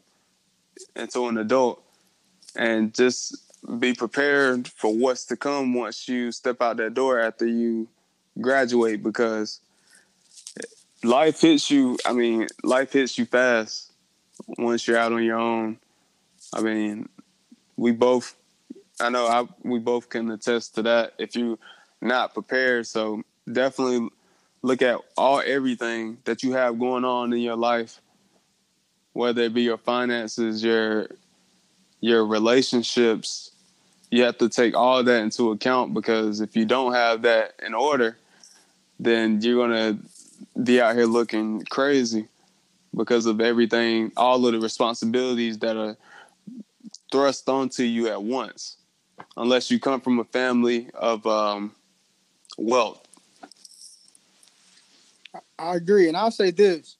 into 0.94 1.26
an 1.26 1.38
adult 1.38 1.82
and 2.56 2.94
just 2.94 3.36
be 3.78 3.92
prepared 3.92 4.68
for 4.68 4.94
what's 4.94 5.26
to 5.26 5.36
come 5.36 5.74
once 5.74 6.08
you 6.08 6.30
step 6.32 6.60
out 6.60 6.76
that 6.76 6.94
door 6.94 7.18
after 7.20 7.46
you 7.46 7.88
graduate 8.40 9.02
because 9.02 9.60
life 11.02 11.40
hits 11.40 11.70
you 11.70 11.96
i 12.04 12.12
mean 12.12 12.46
life 12.62 12.92
hits 12.92 13.18
you 13.18 13.24
fast 13.24 13.92
once 14.58 14.86
you're 14.86 14.98
out 14.98 15.12
on 15.12 15.22
your 15.22 15.38
own. 15.38 15.78
I 16.54 16.60
mean 16.60 17.08
we 17.76 17.92
both 17.92 18.36
i 19.00 19.08
know 19.08 19.26
I, 19.26 19.46
we 19.62 19.78
both 19.78 20.08
can 20.08 20.30
attest 20.30 20.74
to 20.76 20.82
that 20.82 21.14
if 21.18 21.34
you're 21.36 21.58
not 22.00 22.34
prepared. 22.34 22.86
So 22.86 23.22
definitely 23.50 24.08
look 24.62 24.82
at 24.82 25.00
all 25.16 25.42
everything 25.44 26.18
that 26.24 26.42
you 26.42 26.52
have 26.52 26.78
going 26.78 27.04
on 27.04 27.32
in 27.32 27.40
your 27.40 27.56
life 27.56 28.00
whether 29.12 29.42
it 29.42 29.54
be 29.54 29.62
your 29.62 29.78
finances 29.78 30.62
your 30.62 31.08
your 32.00 32.26
relationships 32.26 33.50
you 34.10 34.22
have 34.22 34.38
to 34.38 34.48
take 34.48 34.74
all 34.74 35.02
that 35.02 35.22
into 35.22 35.50
account 35.50 35.92
because 35.92 36.40
if 36.40 36.56
you 36.56 36.64
don't 36.64 36.94
have 36.94 37.22
that 37.22 37.54
in 37.64 37.74
order 37.74 38.16
then 38.98 39.40
you're 39.40 39.66
gonna 39.66 39.98
be 40.62 40.80
out 40.80 40.94
here 40.94 41.06
looking 41.06 41.62
crazy 41.64 42.28
because 42.94 43.26
of 43.26 43.40
everything 43.40 44.12
all 44.16 44.44
of 44.46 44.52
the 44.52 44.60
responsibilities 44.60 45.58
that 45.58 45.76
are 45.76 45.96
thrust 47.10 47.48
onto 47.48 47.82
you 47.82 48.08
at 48.08 48.22
once. 48.22 48.76
Unless 49.36 49.70
you 49.70 49.78
come 49.78 50.00
from 50.00 50.18
a 50.18 50.24
family 50.24 50.88
of 50.94 51.26
um, 51.26 51.74
wealth. 52.58 53.02
I 55.58 55.76
agree, 55.76 56.08
and 56.08 56.16
I'll 56.16 56.30
say 56.30 56.50
this: 56.50 56.96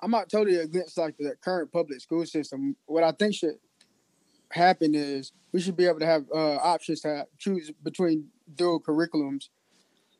I'm 0.00 0.10
not 0.10 0.28
totally 0.30 0.56
against 0.56 0.96
like 0.96 1.16
the 1.18 1.34
current 1.42 1.72
public 1.72 2.00
school 2.00 2.24
system. 2.24 2.76
What 2.86 3.04
I 3.04 3.12
think 3.12 3.34
should 3.34 3.56
happen 4.52 4.94
is 4.94 5.32
we 5.52 5.60
should 5.60 5.76
be 5.76 5.86
able 5.86 6.00
to 6.00 6.06
have 6.06 6.24
uh, 6.34 6.56
options 6.56 7.00
to 7.00 7.26
choose 7.38 7.70
between 7.82 8.28
dual 8.54 8.80
curriculums. 8.80 9.48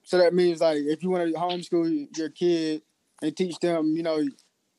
So 0.02 0.18
that 0.18 0.34
means 0.34 0.60
like 0.60 0.78
if 0.78 1.02
you 1.02 1.10
want 1.10 1.28
to 1.28 1.38
homeschool 1.38 2.16
your 2.16 2.30
kid 2.30 2.82
and 3.22 3.36
teach 3.36 3.58
them, 3.58 3.94
you 3.96 4.02
know, 4.02 4.24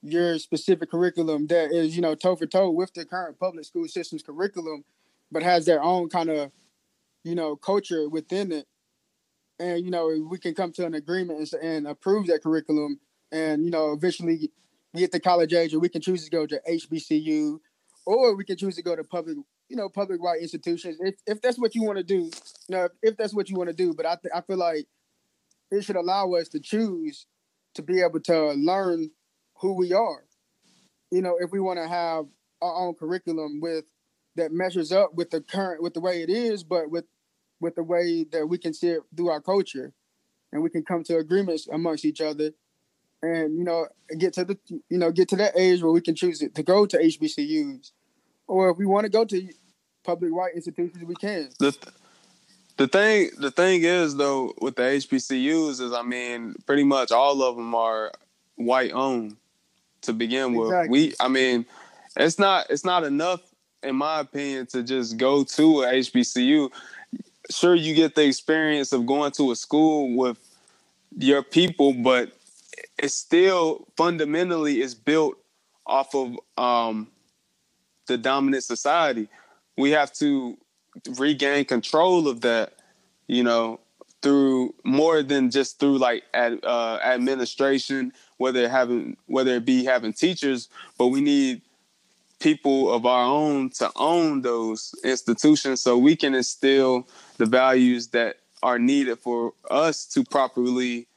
your 0.02 0.38
specific 0.40 0.92
curriculum 0.92 1.48
that 1.48 1.72
is, 1.72 1.96
you 1.96 2.02
know, 2.02 2.16
toe 2.16 2.36
for 2.36 2.46
toe 2.46 2.70
with 2.70 2.94
the 2.94 3.06
current 3.06 3.40
public 3.40 3.66
school 3.66 3.88
system's 3.88 4.24
curriculum, 4.24 4.84
but 5.32 5.44
has 5.44 5.66
their 5.66 5.84
own 5.84 6.08
kind 6.08 6.30
of, 6.30 6.52
you 7.24 7.36
know, 7.36 7.56
culture 7.56 8.08
within 8.08 8.52
it 8.52 8.68
and 9.60 9.84
you 9.84 9.92
know 9.92 10.12
we 10.30 10.38
can 10.38 10.54
come 10.54 10.72
to 10.72 10.86
an 10.86 10.94
agreement 10.94 11.54
and, 11.54 11.64
and 11.64 11.88
approve 11.88 12.28
that 12.28 12.44
curriculum 12.44 13.00
and 13.32 13.64
you 13.64 13.72
know 13.72 13.92
eventually 13.92 14.52
get 14.96 15.12
to 15.12 15.20
college 15.20 15.54
age 15.54 15.74
or 15.74 15.80
we 15.80 15.90
can 15.90 16.02
choose 16.02 16.24
to 16.24 16.30
go 16.30 16.46
to 16.46 16.60
hbcu 16.70 17.60
or 18.08 18.36
we 18.36 18.46
can 18.46 18.56
choose 18.56 18.78
to 18.78 18.82
go 18.82 18.96
to 18.96 19.04
public 19.04 19.38
you 19.68 19.76
know 19.76 19.90
public 19.90 20.24
white 20.24 20.42
institutions 20.42 20.98
if, 21.02 21.16
if 21.28 21.42
that's 21.42 21.60
what 21.60 21.76
you 21.76 21.84
want 21.84 21.98
to 21.98 22.04
do. 22.04 22.32
You 22.70 22.70
know 22.70 22.86
if, 22.86 22.92
if 23.04 23.18
that's 23.18 23.36
what 23.36 23.50
you 23.50 23.58
want 23.58 23.70
to 23.70 23.76
do 23.76 23.94
but 23.94 24.06
I, 24.06 24.16
th- 24.16 24.34
I 24.34 24.42
feel 24.42 24.58
like 24.58 24.88
it 25.70 25.84
should 25.84 25.98
allow 25.98 26.32
us 26.34 26.48
to 26.50 26.60
choose 26.60 27.28
to 27.76 27.82
be 27.82 28.02
able 28.02 28.22
to 28.22 28.54
learn 28.54 29.12
who 29.60 29.74
we 29.74 29.94
are. 29.94 30.24
You 31.12 31.22
know 31.22 31.38
if 31.40 31.52
we 31.52 31.60
want 31.60 31.80
to 31.80 31.88
have 31.88 32.26
our 32.62 32.88
own 32.88 32.96
curriculum 32.96 33.60
with 33.62 33.86
that 34.36 34.52
measures 34.52 34.92
up 34.92 35.14
with 35.14 35.30
the 35.30 35.42
current 35.42 35.84
with 35.84 35.94
the 35.94 36.00
way 36.00 36.22
it 36.22 36.30
is 36.30 36.64
but 36.64 36.90
with 36.90 37.06
with 37.60 37.76
the 37.76 37.84
way 37.84 38.24
that 38.32 38.48
we 38.48 38.58
can 38.58 38.74
see 38.74 38.90
it 38.90 39.02
through 39.16 39.30
our 39.30 39.42
culture 39.42 39.94
and 40.54 40.64
we 40.64 40.70
can 40.70 40.84
come 40.84 41.04
to 41.04 41.18
agreements 41.18 41.68
amongst 41.68 42.06
each 42.06 42.22
other 42.22 42.52
and 43.22 43.58
you 43.58 43.64
know 43.64 43.88
get 44.18 44.32
to 44.34 44.46
the 44.46 44.58
you 44.90 44.98
know 44.98 45.12
get 45.12 45.28
to 45.28 45.36
that 45.36 45.58
age 45.58 45.82
where 45.82 45.92
we 45.92 46.02
can 46.02 46.16
choose 46.16 46.40
to 46.40 46.64
go 46.64 46.86
to 46.86 46.98
HBCUs 46.98 47.92
or 48.48 48.70
if 48.70 48.78
we 48.78 48.86
want 48.86 49.06
to 49.06 49.10
go 49.10 49.26
to 49.26 49.48
public 50.04 50.34
white 50.34 50.56
institutions 50.56 51.04
we 51.04 51.16
can. 51.16 51.50
The, 51.60 51.76
the 52.78 52.88
thing 52.88 53.32
the 53.38 53.52
thing 53.52 53.84
is 53.84 54.16
though 54.16 54.54
with 54.62 54.76
the 54.76 54.84
HBCUs 54.84 55.82
is 55.82 55.94
I 55.94 56.02
mean 56.02 56.56
pretty 56.66 56.84
much 56.84 57.12
all 57.12 57.42
of 57.44 57.56
them 57.56 57.76
are 57.76 58.12
white 58.56 58.92
owned 58.94 59.38
to 60.04 60.14
begin 60.14 60.54
with. 60.54 60.70
Exactly. 60.70 60.90
we 60.90 61.14
I 61.20 61.28
mean 61.28 61.66
it's 62.16 62.40
not 62.40 62.68
it's 62.70 62.86
not 62.86 63.04
enough 63.04 63.42
in 63.84 63.96
my 63.96 64.22
opinion 64.22 64.66
to 64.68 64.84
just 64.84 65.18
go 65.18 65.44
to 65.44 65.84
a 65.84 65.88
HBCU 65.88 66.72
sure 67.50 67.76
you 67.76 67.96
get 67.96 68.16
the 68.16 68.26
experience 68.26 68.92
of 68.94 69.06
going 69.06 69.32
to 69.34 69.52
a 69.52 69.56
school 69.56 70.16
with 70.16 70.38
your 71.18 71.44
people, 71.44 71.94
but 71.94 72.32
it 72.98 73.10
still 73.10 73.88
fundamentally 73.96 74.82
is 74.82 74.96
built 74.96 75.38
off 75.86 76.14
of 76.14 76.38
um, 76.58 77.08
the 78.08 78.18
dominant 78.18 78.64
society. 78.64 79.28
We 79.78 79.92
have 79.92 80.12
to 80.14 80.58
regain 81.18 81.66
control 81.66 82.28
of 82.28 82.42
that, 82.42 82.74
you 83.28 83.44
know, 83.44 83.80
through 84.22 84.74
more 84.84 85.22
than 85.22 85.52
just 85.52 85.80
through 85.80 86.00
like 86.00 86.24
ad, 86.34 86.60
uh, 86.64 87.00
administration, 87.04 88.12
whether 88.38 88.68
having 88.68 89.18
whether 89.28 89.56
it 89.56 89.66
be 89.66 89.86
having 89.86 90.14
teachers, 90.14 90.70
but 90.98 91.08
we 91.08 91.22
need 91.22 91.62
people 92.40 92.92
of 92.92 93.06
our 93.06 93.26
own 93.26 93.70
to 93.70 93.92
own 93.96 94.42
those 94.42 94.94
institutions 95.04 95.82
so 95.82 95.98
we 95.98 96.16
can 96.16 96.36
instill 96.36 97.08
the 97.38 97.46
values 97.46 98.08
that 98.10 98.38
are 98.64 98.80
needed 98.80 99.20
for 99.20 99.54
us 99.70 100.06
to 100.06 100.24
properly 100.24 101.08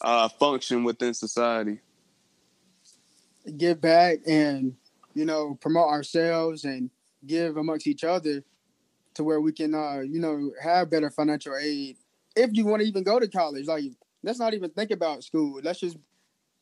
uh, 0.00 0.28
function 0.28 0.84
within 0.84 1.14
society. 1.14 1.78
Give 3.56 3.80
back 3.80 4.18
and 4.26 4.76
you 5.18 5.24
know 5.24 5.58
promote 5.60 5.88
ourselves 5.88 6.64
and 6.64 6.90
give 7.26 7.56
amongst 7.56 7.88
each 7.88 8.04
other 8.04 8.44
to 9.14 9.24
where 9.24 9.40
we 9.40 9.52
can 9.52 9.74
uh, 9.74 10.00
you 10.00 10.20
know 10.20 10.52
have 10.62 10.90
better 10.90 11.10
financial 11.10 11.56
aid. 11.56 11.96
If 12.36 12.50
you 12.52 12.64
want 12.64 12.82
to 12.82 12.88
even 12.88 13.02
go 13.02 13.18
to 13.18 13.26
college, 13.26 13.66
like 13.66 13.82
let's 14.22 14.38
not 14.38 14.54
even 14.54 14.70
think 14.70 14.92
about 14.92 15.24
school. 15.24 15.60
Let's 15.62 15.80
just 15.80 15.96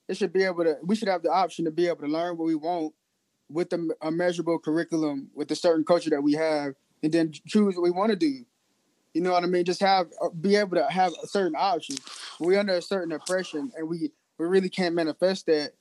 it 0.08 0.16
should 0.16 0.32
be 0.32 0.44
able 0.44 0.64
to. 0.64 0.76
We 0.82 0.96
should 0.96 1.08
have 1.08 1.22
the 1.22 1.30
option 1.30 1.66
to 1.66 1.70
be 1.70 1.86
able 1.86 2.00
to 2.00 2.06
learn 2.06 2.38
what 2.38 2.46
we 2.46 2.54
want 2.54 2.94
with 3.50 3.72
a, 3.74 3.88
a 4.00 4.10
measurable 4.10 4.58
curriculum, 4.58 5.28
with 5.34 5.50
a 5.50 5.56
certain 5.56 5.84
culture 5.84 6.10
that 6.10 6.22
we 6.22 6.32
have, 6.32 6.74
and 7.02 7.12
then 7.12 7.32
choose 7.46 7.76
what 7.76 7.82
we 7.82 7.90
want 7.90 8.10
to 8.10 8.16
do. 8.16 8.44
You 9.12 9.20
know 9.20 9.32
what 9.32 9.44
I 9.44 9.46
mean? 9.46 9.64
Just 9.64 9.80
have 9.80 10.06
uh, 10.22 10.30
be 10.30 10.56
able 10.56 10.76
to 10.76 10.86
have 10.90 11.12
a 11.22 11.26
certain 11.26 11.56
option. 11.58 11.96
We're 12.40 12.58
under 12.58 12.74
a 12.74 12.82
certain 12.82 13.12
oppression, 13.12 13.70
and 13.76 13.86
we 13.86 14.12
we 14.38 14.46
really 14.46 14.70
can't 14.70 14.94
manifest 14.94 15.44
that 15.46 15.72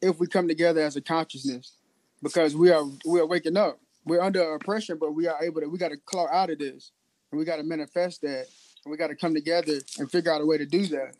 if 0.00 0.18
we 0.18 0.26
come 0.26 0.48
together 0.48 0.80
as 0.80 0.96
a 0.96 1.00
consciousness, 1.00 1.77
because 2.22 2.56
we 2.56 2.70
are 2.70 2.84
we 3.06 3.20
are 3.20 3.26
waking 3.26 3.56
up. 3.56 3.78
We're 4.04 4.20
under 4.20 4.54
oppression, 4.54 4.98
but 4.98 5.12
we 5.14 5.26
are 5.26 5.42
able 5.42 5.60
to. 5.60 5.68
We 5.68 5.78
got 5.78 5.90
to 5.90 5.96
claw 5.96 6.26
out 6.30 6.50
of 6.50 6.58
this, 6.58 6.92
and 7.30 7.38
we 7.38 7.44
got 7.44 7.56
to 7.56 7.62
manifest 7.62 8.22
that. 8.22 8.46
And 8.84 8.90
we 8.90 8.96
got 8.96 9.08
to 9.08 9.16
come 9.16 9.34
together 9.34 9.74
and 9.98 10.10
figure 10.10 10.32
out 10.32 10.40
a 10.40 10.46
way 10.46 10.58
to 10.58 10.66
do 10.66 10.86
that. 10.86 11.14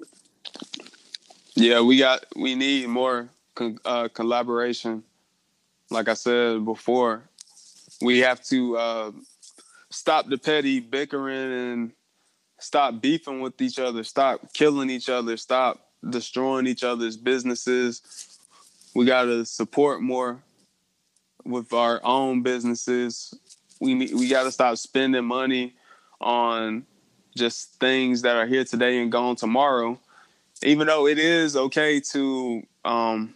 Yeah, 1.54 1.80
we 1.80 1.98
got 1.98 2.24
we 2.36 2.54
need 2.54 2.88
more 2.88 3.28
uh, 3.84 4.08
collaboration. 4.08 5.02
Like 5.90 6.08
I 6.08 6.14
said 6.14 6.64
before, 6.64 7.22
we 8.00 8.18
have 8.18 8.42
to 8.44 8.76
uh, 8.76 9.12
stop 9.90 10.28
the 10.28 10.38
petty 10.38 10.80
bickering 10.80 11.52
and 11.52 11.92
stop 12.58 13.00
beefing 13.00 13.40
with 13.40 13.60
each 13.60 13.78
other, 13.78 14.04
stop 14.04 14.52
killing 14.52 14.90
each 14.90 15.08
other, 15.08 15.36
stop 15.36 15.88
destroying 16.08 16.66
each 16.66 16.84
other's 16.84 17.16
businesses. 17.16 18.38
We 18.94 19.04
got 19.04 19.24
to 19.24 19.44
support 19.44 20.00
more 20.00 20.42
with 21.48 21.72
our 21.72 22.00
own 22.04 22.42
businesses. 22.42 23.34
We 23.80 23.94
we 23.94 24.28
got 24.28 24.44
to 24.44 24.52
stop 24.52 24.76
spending 24.76 25.24
money 25.24 25.74
on 26.20 26.84
just 27.36 27.78
things 27.80 28.22
that 28.22 28.36
are 28.36 28.46
here 28.46 28.64
today 28.64 29.00
and 29.00 29.10
gone 29.10 29.36
tomorrow. 29.36 29.98
Even 30.62 30.88
though 30.88 31.06
it 31.06 31.18
is 31.18 31.56
okay 31.56 32.00
to 32.00 32.62
um, 32.84 33.34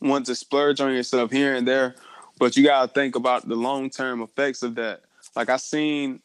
want 0.00 0.26
to 0.26 0.34
splurge 0.34 0.80
on 0.80 0.92
yourself 0.92 1.30
here 1.30 1.54
and 1.54 1.66
there, 1.66 1.94
but 2.38 2.56
you 2.56 2.64
got 2.64 2.86
to 2.86 2.92
think 2.92 3.16
about 3.16 3.48
the 3.48 3.56
long 3.56 3.90
term 3.90 4.22
effects 4.22 4.62
of 4.62 4.76
that. 4.76 5.00
Like 5.34 5.48
I 5.48 5.56
seen, 5.56 6.20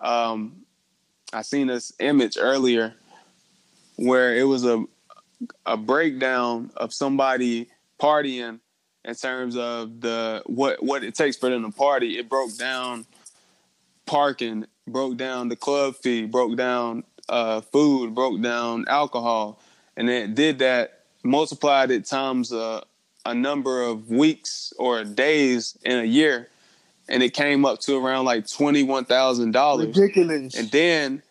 um, 0.00 0.62
I 1.32 1.42
seen 1.42 1.68
this 1.68 1.92
image 2.00 2.36
earlier 2.40 2.94
where 3.96 4.36
it 4.36 4.44
was 4.44 4.64
a 4.64 4.84
a 5.66 5.76
breakdown 5.76 6.70
of 6.76 6.94
somebody 6.94 7.68
partying 8.00 8.60
in 9.04 9.14
terms 9.14 9.56
of 9.56 10.00
the 10.00 10.42
what 10.46 10.82
what 10.82 11.04
it 11.04 11.14
takes 11.14 11.36
for 11.36 11.50
them 11.50 11.64
to 11.64 11.76
party. 11.76 12.18
It 12.18 12.28
broke 12.28 12.56
down 12.56 13.06
parking, 14.06 14.66
broke 14.86 15.16
down 15.16 15.48
the 15.48 15.56
club 15.56 15.96
fee, 15.96 16.26
broke 16.26 16.56
down 16.56 17.04
uh, 17.28 17.60
food, 17.60 18.14
broke 18.14 18.40
down 18.40 18.84
alcohol, 18.88 19.60
and 19.96 20.08
it 20.08 20.34
did 20.34 20.58
that 20.60 21.00
multiplied 21.22 21.90
it 21.90 22.04
times 22.04 22.52
a, 22.52 22.82
a 23.24 23.34
number 23.34 23.82
of 23.82 24.10
weeks 24.10 24.72
or 24.78 25.04
days 25.04 25.78
in 25.84 25.98
a 25.98 26.04
year 26.04 26.48
and 27.08 27.22
it 27.22 27.34
came 27.34 27.64
up 27.64 27.80
to 27.80 27.96
around 27.96 28.24
like 28.24 28.48
twenty 28.48 28.82
one 28.82 29.04
thousand 29.04 29.52
dollars. 29.52 29.86
Ridiculous. 29.86 30.54
And 30.54 30.70
then, 30.70 31.22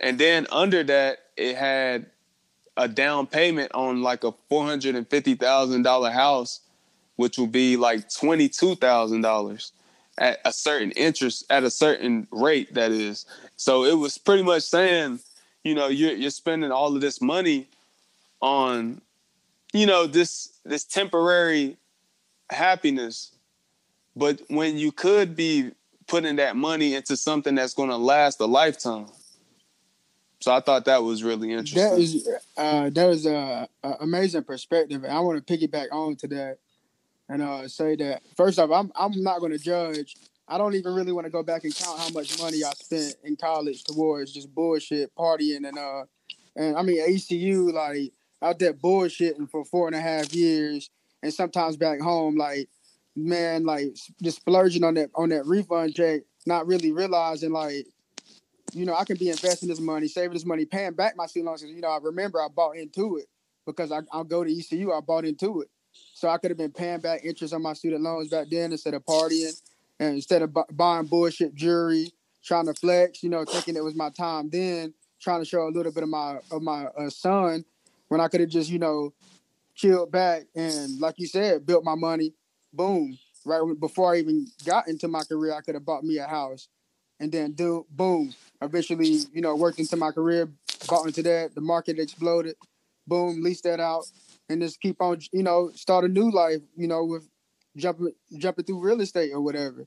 and 0.00 0.18
then 0.18 0.46
under 0.50 0.82
that, 0.84 1.18
it 1.36 1.56
had 1.56 2.06
a 2.76 2.88
down 2.88 3.26
payment 3.26 3.72
on 3.74 4.02
like 4.02 4.24
a 4.24 4.32
four 4.48 4.64
hundred 4.64 4.94
and 4.94 5.08
fifty 5.08 5.34
thousand 5.34 5.82
dollar 5.82 6.10
house, 6.10 6.60
which 7.16 7.38
will 7.38 7.46
be 7.46 7.76
like 7.76 8.08
twenty 8.10 8.48
two 8.48 8.74
thousand 8.74 9.22
dollars. 9.22 9.72
at 10.18 10.40
a 10.44 10.52
certain 10.52 10.90
interest 10.92 11.44
at 11.50 11.64
a 11.64 11.70
certain 11.70 12.26
rate. 12.30 12.74
That 12.74 12.92
is, 12.92 13.26
so 13.56 13.84
it 13.84 13.94
was 13.94 14.18
pretty 14.18 14.42
much 14.42 14.62
saying, 14.62 15.20
you 15.64 15.74
know, 15.74 15.88
you're 15.88 16.12
you're 16.12 16.30
spending 16.30 16.70
all 16.70 16.94
of 16.94 17.00
this 17.00 17.20
money 17.20 17.66
on, 18.40 19.00
you 19.72 19.86
know, 19.86 20.06
this 20.06 20.52
this 20.64 20.84
temporary 20.84 21.76
happiness, 22.50 23.32
but 24.14 24.40
when 24.48 24.76
you 24.76 24.92
could 24.92 25.34
be 25.34 25.70
putting 26.06 26.36
that 26.36 26.56
money 26.56 26.94
into 26.94 27.16
something 27.16 27.54
that's 27.54 27.74
going 27.74 27.88
to 27.88 27.96
last 27.96 28.40
a 28.40 28.46
lifetime. 28.46 29.06
So 30.40 30.52
I 30.52 30.60
thought 30.60 30.86
that 30.86 31.02
was 31.04 31.22
really 31.22 31.52
interesting. 31.52 31.82
That 31.82 31.98
is 31.98 32.28
uh, 32.56 32.90
that 32.90 33.10
is 33.10 33.26
a, 33.26 33.68
a, 33.82 33.92
amazing 34.00 34.42
perspective. 34.42 35.04
I 35.08 35.20
want 35.20 35.46
to 35.46 35.56
piggyback 35.56 35.86
on 35.92 36.16
to 36.16 36.26
that 36.28 36.58
and 37.28 37.42
uh, 37.42 37.68
say 37.68 37.96
that 37.96 38.22
first 38.36 38.58
off, 38.58 38.70
I'm 38.70 38.92
I'm 38.94 39.22
not 39.22 39.40
going 39.40 39.52
to 39.52 39.58
judge. 39.58 40.16
I 40.48 40.58
don't 40.58 40.74
even 40.74 40.92
really 40.92 41.12
want 41.12 41.24
to 41.24 41.30
go 41.30 41.42
back 41.42 41.64
and 41.64 41.74
count 41.74 41.98
how 41.98 42.10
much 42.10 42.38
money 42.40 42.62
I 42.64 42.72
spent 42.72 43.14
in 43.24 43.36
college 43.36 43.84
towards 43.84 44.32
just 44.32 44.54
bullshit 44.54 45.14
partying 45.14 45.66
and 45.66 45.78
uh 45.78 46.04
and 46.56 46.76
I 46.76 46.82
mean 46.82 47.00
ECU 47.00 47.72
like 47.72 48.12
out 48.42 48.58
there 48.58 48.74
bullshitting 48.74 49.50
for 49.50 49.64
four 49.64 49.86
and 49.86 49.96
a 49.96 50.00
half 50.00 50.34
years 50.34 50.90
and 51.22 51.32
sometimes 51.32 51.76
back 51.76 52.00
home 52.00 52.36
like 52.36 52.68
man 53.14 53.64
like 53.64 53.94
just 54.22 54.38
splurging 54.38 54.84
on 54.84 54.94
that 54.94 55.10
on 55.14 55.30
that 55.30 55.46
refund 55.46 55.94
check, 55.94 56.22
not 56.44 56.66
really 56.66 56.92
realizing 56.92 57.52
like 57.52 57.86
you 58.74 58.86
know, 58.86 58.94
I 58.94 59.04
can 59.04 59.16
be 59.16 59.28
investing 59.28 59.68
this 59.68 59.80
money, 59.80 60.08
saving 60.08 60.32
this 60.32 60.46
money, 60.46 60.64
paying 60.64 60.92
back 60.92 61.16
my 61.16 61.26
student 61.26 61.48
loans. 61.48 61.62
You 61.62 61.80
know, 61.80 61.90
I 61.90 61.98
remember 62.02 62.40
I 62.40 62.48
bought 62.48 62.76
into 62.76 63.18
it 63.18 63.26
because 63.66 63.92
I, 63.92 64.00
I'll 64.10 64.24
go 64.24 64.44
to 64.44 64.50
ECU, 64.58 64.92
I 64.92 65.00
bought 65.00 65.24
into 65.24 65.60
it. 65.60 65.68
So 66.14 66.28
I 66.28 66.38
could 66.38 66.50
have 66.50 66.58
been 66.58 66.72
paying 66.72 67.00
back 67.00 67.24
interest 67.24 67.54
on 67.54 67.62
my 67.62 67.72
student 67.72 68.02
loans 68.02 68.28
back 68.28 68.46
then 68.50 68.72
instead 68.72 68.94
of 68.94 69.04
partying 69.04 69.60
and 69.98 70.14
instead 70.14 70.42
of 70.42 70.52
bu- 70.52 70.72
buying 70.72 71.06
bullshit 71.06 71.54
jewelry, 71.54 72.12
trying 72.44 72.66
to 72.66 72.74
flex, 72.74 73.22
you 73.22 73.30
know, 73.30 73.44
thinking 73.44 73.76
it 73.76 73.84
was 73.84 73.94
my 73.94 74.10
time 74.10 74.48
then, 74.50 74.94
trying 75.20 75.40
to 75.40 75.44
show 75.44 75.66
a 75.66 75.70
little 75.70 75.92
bit 75.92 76.02
of 76.02 76.08
my 76.08 76.38
of 76.50 76.62
my 76.62 76.84
uh, 76.98 77.10
son 77.10 77.64
when 78.08 78.20
I 78.20 78.28
could 78.28 78.40
have 78.40 78.50
just, 78.50 78.70
you 78.70 78.78
know, 78.78 79.12
chilled 79.74 80.12
back 80.12 80.44
and 80.54 81.00
like 81.00 81.14
you 81.18 81.26
said, 81.26 81.66
built 81.66 81.84
my 81.84 81.94
money, 81.94 82.34
boom, 82.72 83.18
right 83.44 83.62
before 83.80 84.14
I 84.14 84.18
even 84.18 84.46
got 84.64 84.88
into 84.88 85.08
my 85.08 85.24
career, 85.24 85.54
I 85.54 85.60
could 85.60 85.74
have 85.74 85.84
bought 85.84 86.04
me 86.04 86.18
a 86.18 86.26
house 86.26 86.68
and 87.20 87.32
then 87.32 87.52
do 87.52 87.86
boom. 87.90 88.34
Eventually, 88.60 89.20
you 89.32 89.40
know, 89.40 89.54
worked 89.56 89.78
into 89.78 89.96
my 89.96 90.10
career, 90.10 90.48
bought 90.88 91.06
into 91.06 91.22
that. 91.22 91.54
The 91.54 91.60
market 91.60 91.98
exploded. 91.98 92.56
Boom, 93.06 93.42
leased 93.42 93.64
that 93.64 93.80
out, 93.80 94.04
and 94.52 94.62
just 94.62 94.80
keep 94.80 95.00
on, 95.00 95.18
you 95.32 95.42
know, 95.42 95.70
start 95.74 96.04
a 96.04 96.08
new 96.08 96.30
life, 96.30 96.60
you 96.76 96.86
know, 96.86 97.04
with 97.04 97.28
jumping 97.76 98.12
jumping 98.36 98.64
through 98.64 98.80
real 98.80 99.00
estate 99.00 99.32
or 99.32 99.40
whatever. 99.40 99.86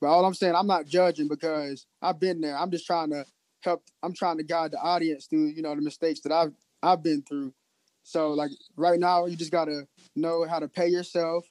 But 0.00 0.08
all 0.08 0.24
I'm 0.24 0.34
saying, 0.34 0.54
I'm 0.54 0.66
not 0.66 0.86
judging 0.86 1.28
because 1.28 1.86
I've 2.00 2.20
been 2.20 2.40
there. 2.40 2.56
I'm 2.56 2.70
just 2.70 2.86
trying 2.86 3.10
to 3.10 3.24
help. 3.60 3.82
I'm 4.02 4.14
trying 4.14 4.38
to 4.38 4.44
guide 4.44 4.72
the 4.72 4.78
audience 4.78 5.26
through, 5.26 5.46
you 5.46 5.62
know, 5.62 5.74
the 5.74 5.82
mistakes 5.82 6.20
that 6.20 6.32
I've 6.32 6.52
I've 6.82 7.02
been 7.02 7.22
through. 7.22 7.52
So 8.02 8.32
like 8.32 8.50
right 8.76 9.00
now, 9.00 9.26
you 9.26 9.36
just 9.36 9.50
gotta 9.50 9.86
know 10.14 10.46
how 10.46 10.58
to 10.58 10.68
pay 10.68 10.88
yourself, 10.88 11.46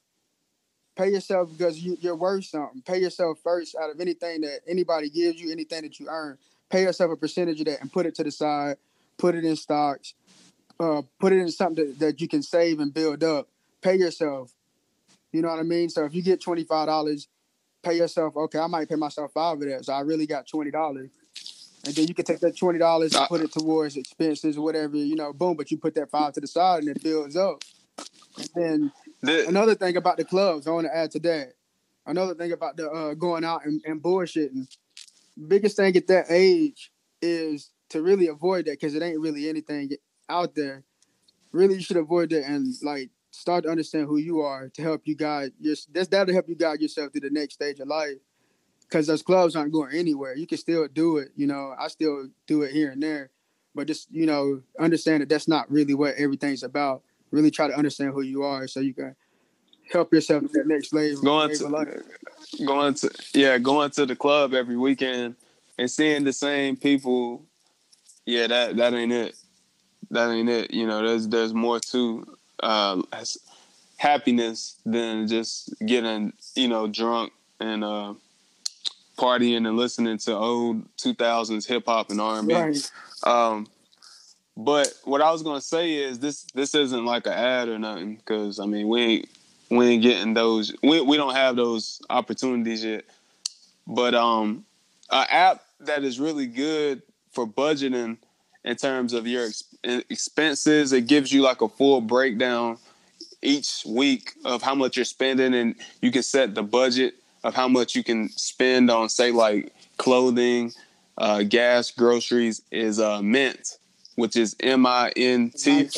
pay 0.96 1.10
yourself 1.10 1.50
because 1.52 1.80
you, 1.80 1.98
you're 2.00 2.16
worth 2.16 2.46
something. 2.46 2.82
Pay 2.84 3.00
yourself 3.00 3.40
first 3.44 3.76
out 3.76 3.90
of 3.90 4.00
anything 4.00 4.42
that 4.42 4.60
anybody 4.68 5.10
gives 5.10 5.42
you, 5.42 5.52
anything 5.52 5.82
that 5.82 6.00
you 6.00 6.08
earn. 6.10 6.38
Pay 6.70 6.84
yourself 6.84 7.12
a 7.12 7.16
percentage 7.16 7.60
of 7.60 7.66
that 7.66 7.82
and 7.82 7.92
put 7.92 8.06
it 8.06 8.16
to 8.16 8.24
the 8.24 8.32
side. 8.32 8.78
Put 9.18 9.36
it 9.36 9.46
in 9.46 9.56
stocks. 9.56 10.14
Uh, 10.84 11.02
put 11.20 11.32
it 11.32 11.38
in 11.38 11.50
something 11.50 11.86
that, 11.86 12.00
that 12.00 12.22
you 12.22 12.28
can 12.28 12.44
save 12.44 12.80
and 12.82 12.94
build 12.94 13.24
up. 13.24 13.48
Pay 13.82 13.96
yourself. 13.96 14.52
You 15.32 15.42
know 15.42 15.48
what 15.48 15.60
I 15.60 15.64
mean? 15.64 15.88
So 15.90 16.04
if 16.04 16.14
you 16.14 16.22
get 16.22 16.42
twenty 16.42 16.66
five 16.66 16.88
dollars, 16.88 17.28
pay 17.82 17.96
yourself. 17.96 18.36
Okay, 18.36 18.60
I 18.60 18.68
might 18.68 18.90
pay 18.90 18.96
myself 18.96 19.32
five 19.34 19.62
of 19.62 19.68
that, 19.70 19.86
so 19.86 19.94
I 19.94 20.02
really 20.02 20.28
got 20.28 20.48
twenty 20.48 20.72
dollars. 20.72 21.10
And 21.86 21.96
then 21.96 22.08
you 22.08 22.14
can 22.14 22.26
take 22.26 22.40
that 22.42 22.58
twenty 22.58 22.80
dollars 22.80 23.16
and 23.16 23.28
put 23.28 23.42
it 23.42 23.52
towards 23.52 23.96
expenses 23.96 24.58
or 24.58 24.64
whatever, 24.64 24.98
you 24.98 25.16
know, 25.16 25.32
boom. 25.32 25.56
But 25.56 25.72
you 25.72 25.78
put 25.78 25.96
that 25.96 26.12
five 26.12 26.34
to 26.34 26.42
the 26.42 26.48
side 26.48 26.84
and 26.84 26.96
it 26.96 27.02
builds 27.02 27.38
up. 27.38 27.64
And 28.38 28.50
then 28.56 28.92
the, 29.22 29.48
Another 29.48 29.76
thing 29.76 29.96
about 29.96 30.18
the 30.18 30.26
clubs, 30.26 30.68
I 30.68 30.72
want 30.72 30.88
to 30.88 30.96
add 30.96 31.12
to 31.12 31.20
that. 31.20 31.54
Another 32.06 32.36
thing 32.36 32.52
about 32.52 32.76
the 32.76 32.90
uh, 32.90 33.14
going 33.14 33.46
out 33.46 33.66
and, 33.66 33.82
and 33.86 34.02
bullshitting. 34.02 34.68
Biggest 35.48 35.78
thing 35.78 35.96
at 35.96 36.08
that 36.08 36.26
age 36.30 36.92
is 37.22 37.72
to 37.90 38.02
really 38.02 38.28
avoid 38.28 38.66
that 38.66 38.80
because 38.80 38.96
it 38.96 39.02
ain't 39.02 39.20
really 39.20 39.48
anything 39.48 39.92
out 40.34 40.56
there. 40.56 40.84
Really, 41.52 41.76
you 41.76 41.82
should 41.82 41.98
avoid 41.98 42.32
that 42.32 42.46
and 42.46 42.74
like 42.82 43.10
start 43.32 43.64
to 43.64 43.70
understand 43.70 44.08
who 44.08 44.18
you 44.18 44.42
are 44.42 44.70
to 44.70 44.82
help 44.82 45.02
you 45.06 45.16
guide 45.16 45.52
your. 45.60 45.76
That's 45.92 46.08
that'll 46.08 46.34
help 46.34 46.50
you 46.50 46.56
guide 46.56 46.82
yourself 46.82 47.12
to 47.14 47.20
the 47.20 47.30
next 47.30 47.56
stage 47.56 47.80
of 47.80 47.88
life. 47.88 48.18
Because 48.82 49.08
those 49.08 49.24
clubs 49.24 49.56
aren't 49.56 49.72
going 49.72 49.96
anywhere. 49.96 50.36
You 50.36 50.46
can 50.46 50.58
still 50.58 50.88
do 50.88 51.18
it. 51.18 51.30
You 51.36 51.48
know, 51.48 51.74
I 51.80 51.88
still 51.88 52.30
do 52.48 52.62
it 52.64 52.72
here 52.72 52.92
and 52.92 53.02
there, 53.02 53.32
but 53.74 53.88
just 53.88 54.12
you 54.12 54.26
know, 54.26 54.62
understand 54.80 55.22
that 55.22 55.30
that's 55.30 55.48
not 55.48 55.72
really 55.72 55.94
what 55.94 56.16
everything's 56.16 56.64
about 56.64 57.04
really 57.34 57.52
try 57.52 57.68
to 57.68 57.76
understand 57.76 58.14
who 58.14 58.22
you 58.22 58.44
are 58.44 58.68
so 58.68 58.80
you 58.80 58.94
can 58.94 59.16
help 59.92 60.14
yourself 60.14 60.44
to 60.44 60.50
that 60.54 60.68
next 60.68 60.94
level. 60.94 61.22
Going 61.22 61.58
to, 61.58 62.04
going 62.66 62.94
to, 62.94 63.12
yeah, 63.34 63.58
going 63.58 63.90
to 63.92 64.06
the 64.06 64.16
club 64.16 64.54
every 64.54 64.78
weekend 64.78 65.36
and 65.78 65.90
seeing 65.90 66.24
the 66.24 66.32
same 66.32 66.78
people. 66.78 67.44
Yeah, 68.26 68.48
that 68.48 68.78
that 68.78 68.94
ain't 68.94 69.12
it. 69.12 69.36
That 70.12 70.32
ain't 70.32 70.50
it. 70.50 70.74
You 70.74 70.88
know, 70.88 71.06
there's 71.06 71.28
there's 71.28 71.54
more 71.54 71.80
to 71.80 72.38
uh, 72.62 73.02
happiness 73.98 74.76
than 74.86 75.28
just 75.28 75.74
getting 75.86 76.34
you 76.56 76.68
know 76.68 76.88
drunk 76.88 77.32
and 77.60 77.84
uh, 77.84 78.14
partying 79.18 79.68
and 79.68 79.78
listening 79.78 80.18
to 80.20 80.36
old 80.36 80.84
2000s 80.98 81.68
hip 81.68 81.84
hop 81.86 82.10
and 82.10 82.20
R&B. 82.20 82.54
Right. 82.54 82.92
Um, 83.26 83.68
but 84.56 84.94
what 85.04 85.22
I 85.22 85.32
was 85.32 85.42
gonna 85.42 85.62
say 85.62 85.96
is 85.96 86.20
this: 86.20 86.44
this 86.54 86.76
isn't 86.76 87.06
like 87.06 87.26
an 87.26 87.34
ad 87.34 87.70
or 87.70 87.80
nothing, 87.80 88.18
because 88.18 88.60
I 88.60 88.66
mean 88.66 88.88
we 88.88 89.02
ain't 89.02 89.30
we 89.70 89.88
ain't 89.88 90.04
getting 90.04 90.34
those. 90.34 90.74
We 90.84 91.02
we 91.02 91.18
don't 91.18 91.36
have 91.36 91.56
those 91.56 92.02
opportunities 92.10 92.84
yet. 92.84 93.06
But 93.88 94.14
um, 94.14 94.66
an 95.12 95.26
app 95.30 95.64
that 95.82 96.04
is 96.04 96.20
really 96.20 96.46
good 96.46 97.02
for 97.32 97.48
budgeting 97.48 98.18
in 98.64 98.76
terms 98.76 99.14
of 99.14 99.28
your 99.28 99.50
expenses. 99.84 100.94
It 100.94 101.08
gives 101.08 101.32
you 101.32 101.42
like 101.42 101.62
a 101.62 101.70
full 101.70 102.02
breakdown 102.02 102.78
each 103.42 103.84
week 103.86 104.34
of 104.46 104.62
how 104.62 104.76
much 104.76 104.96
you're 104.96 105.06
spending, 105.06 105.54
and 105.54 105.76
you 106.02 106.12
can 106.12 106.24
set 106.24 106.56
the 106.56 106.64
budget 106.64 107.16
of 107.44 107.54
how 107.54 107.68
much 107.68 107.96
you 107.96 108.04
can 108.04 108.30
spend 108.30 108.90
on, 108.90 109.10
say, 109.10 109.32
like 109.32 109.74
clothing, 109.98 110.72
uh, 111.18 111.44
gas, 111.44 111.92
groceries. 111.92 112.62
Is 112.72 113.00
uh, 113.00 113.22
Mint 113.22 113.78
which 114.16 114.36
is 114.36 114.56
M 114.60 114.86
I 114.86 115.12
N 115.16 115.52
T, 115.52 115.90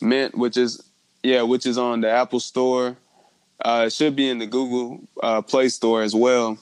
Mint, 0.00 0.36
which 0.36 0.56
is 0.56 0.82
yeah, 1.22 1.42
which 1.42 1.66
is 1.66 1.78
on 1.78 2.00
the 2.00 2.10
Apple 2.10 2.40
Store. 2.40 2.96
Uh, 3.64 3.84
it 3.86 3.92
should 3.92 4.14
be 4.14 4.28
in 4.28 4.38
the 4.38 4.46
Google 4.46 5.00
uh, 5.22 5.42
Play 5.42 5.68
Store 5.68 6.02
as 6.02 6.14
well. 6.14 6.58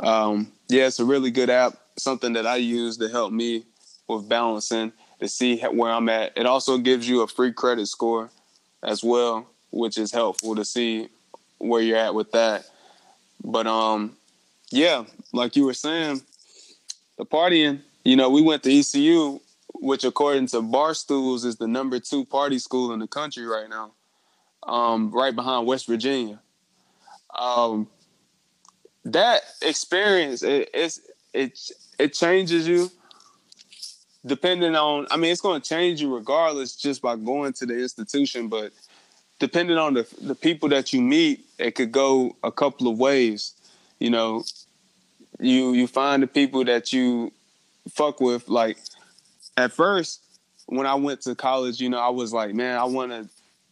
Um, 0.00 0.52
yeah, 0.68 0.86
it's 0.86 0.98
a 0.98 1.04
really 1.04 1.30
good 1.30 1.50
app. 1.50 1.74
Something 1.96 2.34
that 2.34 2.46
I 2.46 2.56
use 2.56 2.98
to 2.98 3.08
help 3.08 3.32
me 3.32 3.64
with 4.08 4.28
balancing 4.28 4.92
to 5.20 5.28
see 5.28 5.60
where 5.60 5.90
I'm 5.90 6.08
at. 6.08 6.32
It 6.36 6.46
also 6.46 6.78
gives 6.78 7.08
you 7.08 7.22
a 7.22 7.26
free 7.26 7.52
credit 7.52 7.86
score 7.86 8.30
as 8.82 9.02
well, 9.02 9.46
which 9.70 9.98
is 9.98 10.12
helpful 10.12 10.54
to 10.56 10.64
see 10.64 11.08
where 11.58 11.80
you're 11.80 11.98
at 11.98 12.14
with 12.14 12.32
that. 12.32 12.66
But 13.42 13.66
um, 13.66 14.16
yeah, 14.70 15.04
like 15.32 15.56
you 15.56 15.64
were 15.64 15.74
saying, 15.74 16.22
the 17.18 17.24
partying. 17.24 17.80
You 18.04 18.14
know, 18.14 18.30
we 18.30 18.40
went 18.40 18.62
to 18.62 18.78
ECU 18.78 19.40
which 19.80 20.04
according 20.04 20.46
to 20.48 20.62
Barstools 20.62 21.44
is 21.44 21.56
the 21.56 21.66
number 21.66 21.98
two 21.98 22.24
party 22.24 22.58
school 22.58 22.92
in 22.92 22.98
the 22.98 23.06
country 23.06 23.46
right 23.46 23.68
now, 23.68 23.92
um, 24.62 25.10
right 25.10 25.34
behind 25.34 25.66
West 25.66 25.86
Virginia. 25.86 26.40
Um, 27.38 27.88
that 29.04 29.42
experience 29.62 30.42
it, 30.42 30.70
it's 30.74 31.00
it 31.32 31.58
it 31.98 32.14
changes 32.14 32.66
you 32.66 32.90
depending 34.26 34.74
on 34.74 35.06
i 35.10 35.16
mean 35.16 35.30
it's 35.30 35.40
going 35.40 35.60
to 35.60 35.68
change 35.68 36.00
you 36.00 36.14
regardless 36.14 36.76
just 36.76 37.00
by 37.00 37.16
going 37.16 37.52
to 37.52 37.64
the 37.64 37.78
institution 37.78 38.48
but 38.48 38.72
depending 39.38 39.76
on 39.76 39.94
the 39.94 40.06
the 40.20 40.34
people 40.34 40.68
that 40.68 40.92
you 40.92 41.00
meet 41.00 41.44
it 41.58 41.72
could 41.72 41.92
go 41.92 42.36
a 42.42 42.52
couple 42.52 42.88
of 42.88 42.98
ways. 42.98 43.52
You 43.98 44.10
know 44.10 44.44
you 45.40 45.72
you 45.72 45.86
find 45.86 46.22
the 46.22 46.26
people 46.26 46.64
that 46.64 46.92
you 46.92 47.32
fuck 47.88 48.20
with 48.20 48.48
like 48.48 48.78
at 49.56 49.72
first 49.72 50.22
when 50.66 50.86
I 50.86 50.96
went 50.96 51.20
to 51.22 51.34
college, 51.36 51.80
you 51.80 51.88
know, 51.88 52.00
I 52.00 52.08
was 52.08 52.32
like, 52.32 52.52
man, 52.52 52.76
I 52.76 52.84
want 52.84 53.12
to 53.12 53.28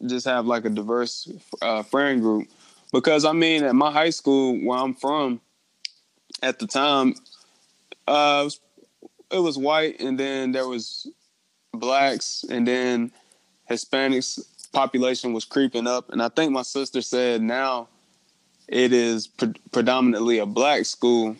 just 0.06 0.26
have 0.26 0.46
like 0.46 0.64
a 0.64 0.70
diverse 0.70 1.28
uh, 1.60 1.82
friend 1.82 2.20
group. 2.20 2.48
Because 2.92 3.24
I 3.24 3.32
mean, 3.32 3.64
at 3.64 3.74
my 3.74 3.90
high 3.90 4.10
school 4.10 4.56
where 4.64 4.78
I'm 4.78 4.94
from, 4.94 5.40
at 6.40 6.60
the 6.60 6.68
time, 6.68 7.14
uh, 8.06 8.42
it 8.42 8.44
was, 8.44 8.60
it 9.34 9.40
was 9.40 9.58
white, 9.58 10.00
and 10.00 10.18
then 10.18 10.52
there 10.52 10.68
was 10.68 11.08
blacks, 11.72 12.44
and 12.48 12.66
then 12.66 13.10
Hispanics 13.68 14.40
population 14.72 15.32
was 15.32 15.44
creeping 15.44 15.86
up, 15.86 16.10
and 16.10 16.22
I 16.22 16.28
think 16.28 16.52
my 16.52 16.62
sister 16.62 17.02
said 17.02 17.42
now 17.42 17.88
it 18.68 18.92
is 18.92 19.26
pre- 19.26 19.54
predominantly 19.72 20.38
a 20.38 20.46
black 20.46 20.84
school, 20.84 21.36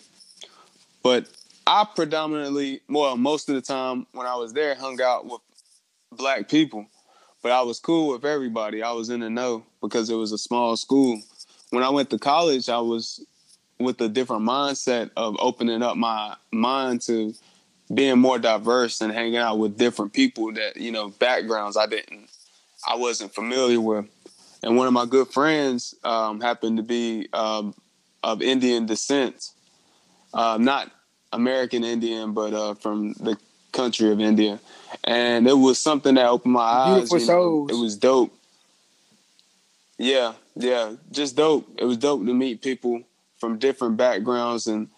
but 1.03 1.29
I 1.67 1.87
predominantly, 1.95 2.81
well, 2.89 3.17
most 3.17 3.49
of 3.49 3.55
the 3.55 3.63
time 3.63 4.07
when 4.13 4.27
I 4.27 4.35
was 4.35 4.53
there, 4.53 4.75
hung 4.75 5.01
out 5.01 5.25
with 5.25 5.41
black 6.13 6.49
people, 6.49 6.87
but 7.43 7.53
I 7.53 7.63
was 7.63 7.79
cool 7.79 8.13
with 8.13 8.25
everybody. 8.25 8.83
I 8.83 8.93
was 8.93 9.09
in 9.09 9.21
the 9.21 9.31
know 9.31 9.65
because 9.81 10.11
it 10.11 10.17
was 10.17 10.33
a 10.33 10.39
small 10.39 10.77
school. 10.77 11.21
When 11.71 11.85
I 11.85 11.91
went 11.91 12.11
to 12.11 12.19
college, 12.19 12.69
I 12.69 12.79
was 12.79 13.25
with 13.79 14.01
a 14.01 14.09
different 14.09 14.43
mindset 14.43 15.11
of 15.17 15.37
opening 15.39 15.83
up 15.83 15.97
my 15.97 16.37
mind 16.53 17.03
to 17.03 17.35
being 17.93 18.19
more 18.19 18.39
diverse 18.39 19.01
and 19.01 19.13
hanging 19.13 19.37
out 19.37 19.59
with 19.59 19.77
different 19.77 20.13
people 20.13 20.53
that 20.53 20.77
you 20.77 20.91
know 20.91 21.11
backgrounds 21.11 21.77
I 21.77 21.87
didn't 21.87 22.29
I 22.87 22.97
wasn't 22.97 23.35
familiar 23.35 23.81
with. 23.81 24.07
And 24.63 24.77
one 24.77 24.87
of 24.87 24.93
my 24.93 25.07
good 25.07 25.29
friends 25.29 25.95
um, 26.05 26.41
happened 26.41 26.79
to 26.79 26.83
be 26.83 27.29
um, 27.33 27.75
of 28.23 28.41
Indian 28.41 28.87
descent, 28.87 29.51
uh, 30.33 30.59
not 30.59 30.91
American 31.33 31.85
Indian, 31.85 32.33
but 32.33 32.55
uh, 32.55 32.75
from 32.75 33.13
the 33.15 33.37
country 33.73 34.11
of 34.11 34.21
India. 34.21 34.59
And 35.05 35.47
it 35.47 35.57
was 35.57 35.79
something 35.79 36.15
that 36.15 36.27
opened 36.27 36.55
my 36.55 36.61
eyes. 36.61 37.11
Beautiful 37.11 37.21
souls. 37.21 37.71
Know, 37.71 37.77
it 37.77 37.81
was 37.81 37.97
dope. 37.97 38.35
Yeah, 39.99 40.33
yeah, 40.57 40.95
just 41.13 41.37
dope. 41.37 41.69
It 41.79 41.85
was 41.85 41.99
dope 41.99 42.25
to 42.25 42.35
meet 42.35 42.63
people 42.63 43.03
from 43.39 43.59
different 43.59 43.97
backgrounds, 43.97 44.67
and 44.67 44.89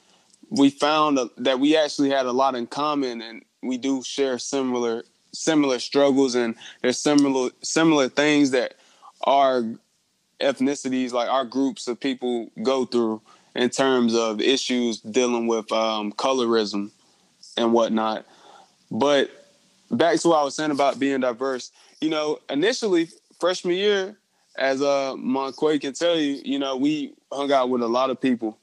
we 0.50 0.70
found 0.70 1.18
that 1.38 1.60
we 1.60 1.76
actually 1.76 2.10
had 2.10 2.26
a 2.26 2.32
lot 2.32 2.54
in 2.54 2.66
common, 2.66 3.20
and 3.20 3.44
we 3.62 3.78
do 3.78 4.02
share 4.02 4.38
similar 4.38 5.04
similar 5.32 5.78
struggles, 5.78 6.34
and 6.34 6.54
there's 6.82 6.98
similar 6.98 7.50
similar 7.62 8.08
things 8.08 8.50
that 8.52 8.74
our 9.24 9.64
ethnicities, 10.40 11.12
like 11.12 11.28
our 11.28 11.44
groups 11.44 11.88
of 11.88 11.98
people, 11.98 12.50
go 12.62 12.84
through 12.84 13.20
in 13.54 13.70
terms 13.70 14.14
of 14.14 14.40
issues 14.40 15.00
dealing 15.00 15.46
with 15.46 15.70
um, 15.72 16.12
colorism 16.12 16.90
and 17.56 17.72
whatnot. 17.72 18.26
But 18.90 19.30
back 19.90 20.18
to 20.20 20.28
what 20.28 20.40
I 20.40 20.44
was 20.44 20.54
saying 20.54 20.70
about 20.70 20.98
being 20.98 21.20
diverse, 21.20 21.72
you 22.00 22.10
know, 22.10 22.38
initially 22.50 23.08
freshman 23.40 23.76
year, 23.76 24.16
as 24.58 24.80
uh 24.82 25.14
Monquay 25.16 25.78
can 25.78 25.92
tell 25.92 26.16
you, 26.16 26.40
you 26.44 26.58
know, 26.58 26.76
we 26.76 27.14
hung 27.32 27.52
out 27.52 27.68
with 27.70 27.82
a 27.82 27.88
lot 27.88 28.10
of 28.10 28.20
people, 28.20 28.56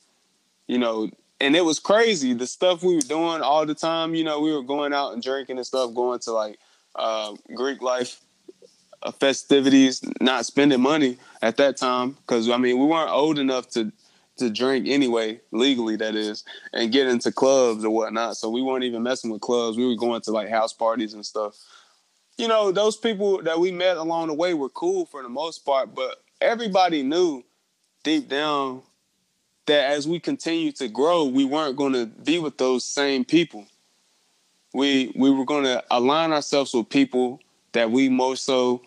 you 0.67 0.77
know, 0.77 1.09
and 1.43 1.57
it 1.57 1.65
was 1.65 1.77
crazy. 1.77 2.33
The 2.33 2.47
stuff 2.47 2.83
we 2.83 2.95
were 2.95 3.01
doing 3.01 3.41
all 3.41 3.65
the 3.65 3.75
time, 3.75 4.15
you 4.15 4.23
know, 4.23 4.39
we 4.39 4.53
were 4.53 4.63
going 4.63 4.93
out 4.93 5.11
and 5.11 5.21
drinking 5.21 5.57
and 5.57 5.67
stuff, 5.67 5.93
going 5.93 6.19
to 6.19 6.31
like 6.31 6.57
uh, 6.95 7.33
Greek 7.53 7.81
life 7.81 8.21
uh, 9.03 9.11
festivities, 9.11 10.01
not 10.21 10.45
spending 10.45 10.79
money 10.79 11.17
at 11.41 11.57
that 11.57 11.75
time 11.75 12.11
because 12.11 12.49
I 12.49 12.55
mean 12.55 12.79
we 12.79 12.85
weren't 12.85 13.11
old 13.11 13.39
enough 13.39 13.69
to 13.71 13.91
to 14.37 14.49
drink 14.49 14.87
anyway, 14.87 15.41
legally 15.51 15.97
that 15.97 16.15
is, 16.15 16.43
and 16.71 16.91
get 16.93 17.07
into 17.07 17.31
clubs 17.31 17.83
or 17.83 17.89
whatnot. 17.89 18.37
So 18.37 18.49
we 18.49 18.61
weren't 18.61 18.85
even 18.85 19.03
messing 19.03 19.29
with 19.29 19.41
clubs. 19.41 19.77
We 19.77 19.85
were 19.85 19.97
going 19.97 20.21
to 20.21 20.31
like 20.31 20.49
house 20.49 20.73
parties 20.73 21.13
and 21.13 21.25
stuff. 21.25 21.55
You 22.37 22.47
know, 22.47 22.71
those 22.71 22.95
people 22.95 23.43
that 23.43 23.59
we 23.59 23.71
met 23.71 23.97
along 23.97 24.27
the 24.27 24.33
way 24.33 24.53
were 24.53 24.69
cool 24.69 25.05
for 25.05 25.21
the 25.21 25.29
most 25.29 25.59
part, 25.65 25.93
but 25.93 26.23
everybody 26.41 27.03
knew 27.03 27.43
deep 28.03 28.27
down 28.27 28.81
that 29.65 29.91
as 29.91 30.07
we 30.07 30.19
continue 30.19 30.71
to 30.73 30.87
grow, 30.87 31.25
we 31.25 31.45
weren't 31.45 31.77
going 31.77 31.93
to 31.93 32.05
be 32.05 32.39
with 32.39 32.57
those 32.57 32.83
same 32.83 33.23
people. 33.23 33.65
We 34.73 35.13
we 35.15 35.29
were 35.29 35.45
going 35.45 35.65
to 35.65 35.83
align 35.91 36.31
ourselves 36.31 36.73
with 36.73 36.89
people 36.89 37.39
that 37.73 37.91
we 37.91 38.09
most 38.09 38.43
so 38.43 38.81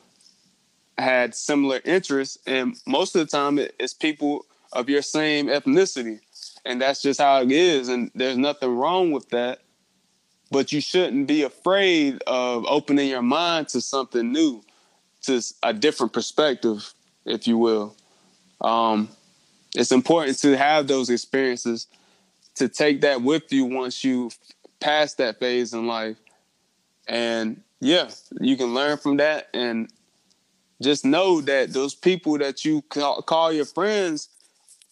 had 0.99 1.35
similar 1.35 1.81
interests, 1.85 2.39
and 2.47 2.77
most 2.87 3.15
of 3.15 3.21
the 3.21 3.31
time 3.31 3.59
it's 3.59 3.95
people 3.95 4.47
of 4.73 4.89
your 4.89 5.03
same 5.03 5.47
ethnicity, 5.47 6.21
and 6.65 6.81
that's 6.81 7.03
just 7.03 7.21
how 7.21 7.43
it 7.43 7.53
is. 7.53 7.89
And 7.89 8.11
there's 8.15 8.37
nothing 8.37 8.77
wrong 8.77 9.13
with 9.13 9.29
that, 9.31 9.61
but 10.51 10.73
you 10.73 10.81
shouldn't 10.81 11.27
be 11.27 11.43
afraid 11.43 12.23
of 12.27 12.65
opening 12.67 13.09
your 13.09 13.23
mind 13.23 13.69
to 13.69 13.81
something 13.81 14.33
new, 14.33 14.63
to 15.23 15.41
a 15.63 15.73
different 15.73 16.13
perspective, 16.13 16.93
if 17.25 17.47
you 17.47 17.59
will. 17.59 17.95
Um, 18.61 19.09
it's 19.77 19.93
important 19.93 20.39
to 20.39 20.57
have 20.57 20.87
those 20.87 21.11
experiences 21.11 21.87
to 22.57 22.69
take 22.69 23.03
that 23.03 23.23
with 23.23 23.53
you 23.53 23.67
once 23.67 24.03
you 24.03 24.31
pass 24.81 25.15
that 25.15 25.39
phase 25.39 25.73
in 25.73 25.87
life. 25.87 26.17
And 27.07 27.63
yeah 27.81 28.09
you 28.41 28.57
can 28.57 28.73
learn 28.75 28.97
from 28.97 29.19
that 29.19 29.49
and 29.53 29.89
just 30.81 31.05
know 31.05 31.41
that 31.43 31.73
those 31.73 31.95
people 31.95 32.39
that 32.39 32.65
you 32.65 32.83
call, 32.83 33.53
your 33.53 33.65
friends 33.65 34.29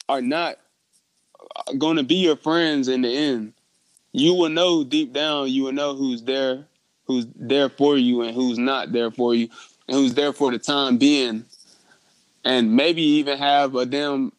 are 0.09 0.21
not 0.21 0.57
going 1.79 1.97
to 1.97 2.03
be 2.03 2.17
your 2.17 2.37
friends 2.37 2.89
in 2.89 3.03
the 3.03 3.17
end. 3.17 3.53
You 4.13 4.35
will 4.35 4.49
know 4.51 4.85
deep 4.85 5.13
down 5.13 5.49
you 5.49 5.65
will 5.65 5.73
know 5.73 5.95
who's 5.95 6.23
there 6.23 6.67
who's 7.07 7.27
there 7.35 7.69
for 7.69 7.97
you 7.97 8.23
and 8.23 8.35
who's 8.35 8.59
not 8.59 8.93
there 8.93 9.11
for 9.11 9.35
you 9.35 9.49
and 9.89 9.97
who's 9.97 10.15
there 10.15 10.33
for 10.33 10.51
the 10.51 10.59
time 10.59 10.99
being. 10.99 11.45
And 12.45 12.77
maybe 12.77 13.03
even 13.03 13.39
have 13.39 13.75
a 13.75 13.87
damn 13.87 14.33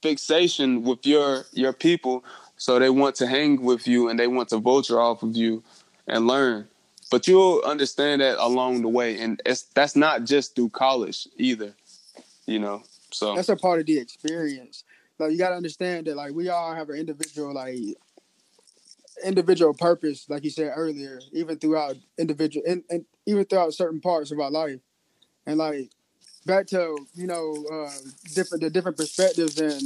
fixation 0.00 0.82
with 0.82 1.04
your 1.06 1.44
your 1.52 1.72
people 1.72 2.24
so 2.56 2.78
they 2.78 2.90
want 2.90 3.16
to 3.16 3.26
hang 3.26 3.60
with 3.62 3.88
you 3.88 4.08
and 4.08 4.18
they 4.18 4.28
want 4.28 4.48
to 4.50 4.58
vulture 4.58 5.00
off 5.00 5.22
of 5.22 5.36
you 5.36 5.62
and 6.06 6.26
learn. 6.26 6.68
But 7.10 7.26
you'll 7.26 7.60
understand 7.62 8.20
that 8.22 8.38
along 8.38 8.82
the 8.82 8.88
way 8.88 9.18
and 9.20 9.40
it's 9.44 9.62
that's 9.62 9.96
not 9.96 10.24
just 10.24 10.54
through 10.54 10.70
college 10.70 11.26
either 11.36 11.74
you 12.46 12.58
know 12.58 12.82
so. 13.10 13.34
That's 13.34 13.50
a 13.50 13.56
part 13.56 13.80
of 13.80 13.86
the 13.86 13.98
experience. 13.98 14.84
Like 15.18 15.32
you 15.32 15.38
got 15.38 15.50
to 15.50 15.56
understand 15.56 16.06
that 16.06 16.16
like 16.16 16.32
we 16.32 16.48
all 16.48 16.74
have 16.74 16.88
an 16.88 16.96
individual 16.96 17.52
like 17.52 17.76
individual 19.24 19.74
purpose 19.74 20.26
like 20.28 20.42
you 20.42 20.50
said 20.50 20.72
earlier 20.74 21.20
even 21.32 21.58
throughout 21.58 21.96
individual 22.18 22.64
and, 22.66 22.82
and 22.88 23.04
even 23.26 23.44
throughout 23.44 23.74
certain 23.74 24.00
parts 24.00 24.30
of 24.32 24.40
our 24.40 24.50
life. 24.50 24.80
And 25.46 25.58
like 25.58 25.90
back 26.46 26.66
to 26.68 26.96
you 27.14 27.26
know 27.26 27.64
uh, 27.72 27.90
different 28.34 28.62
the 28.62 28.70
different 28.70 28.96
perspectives 28.96 29.58
and 29.60 29.82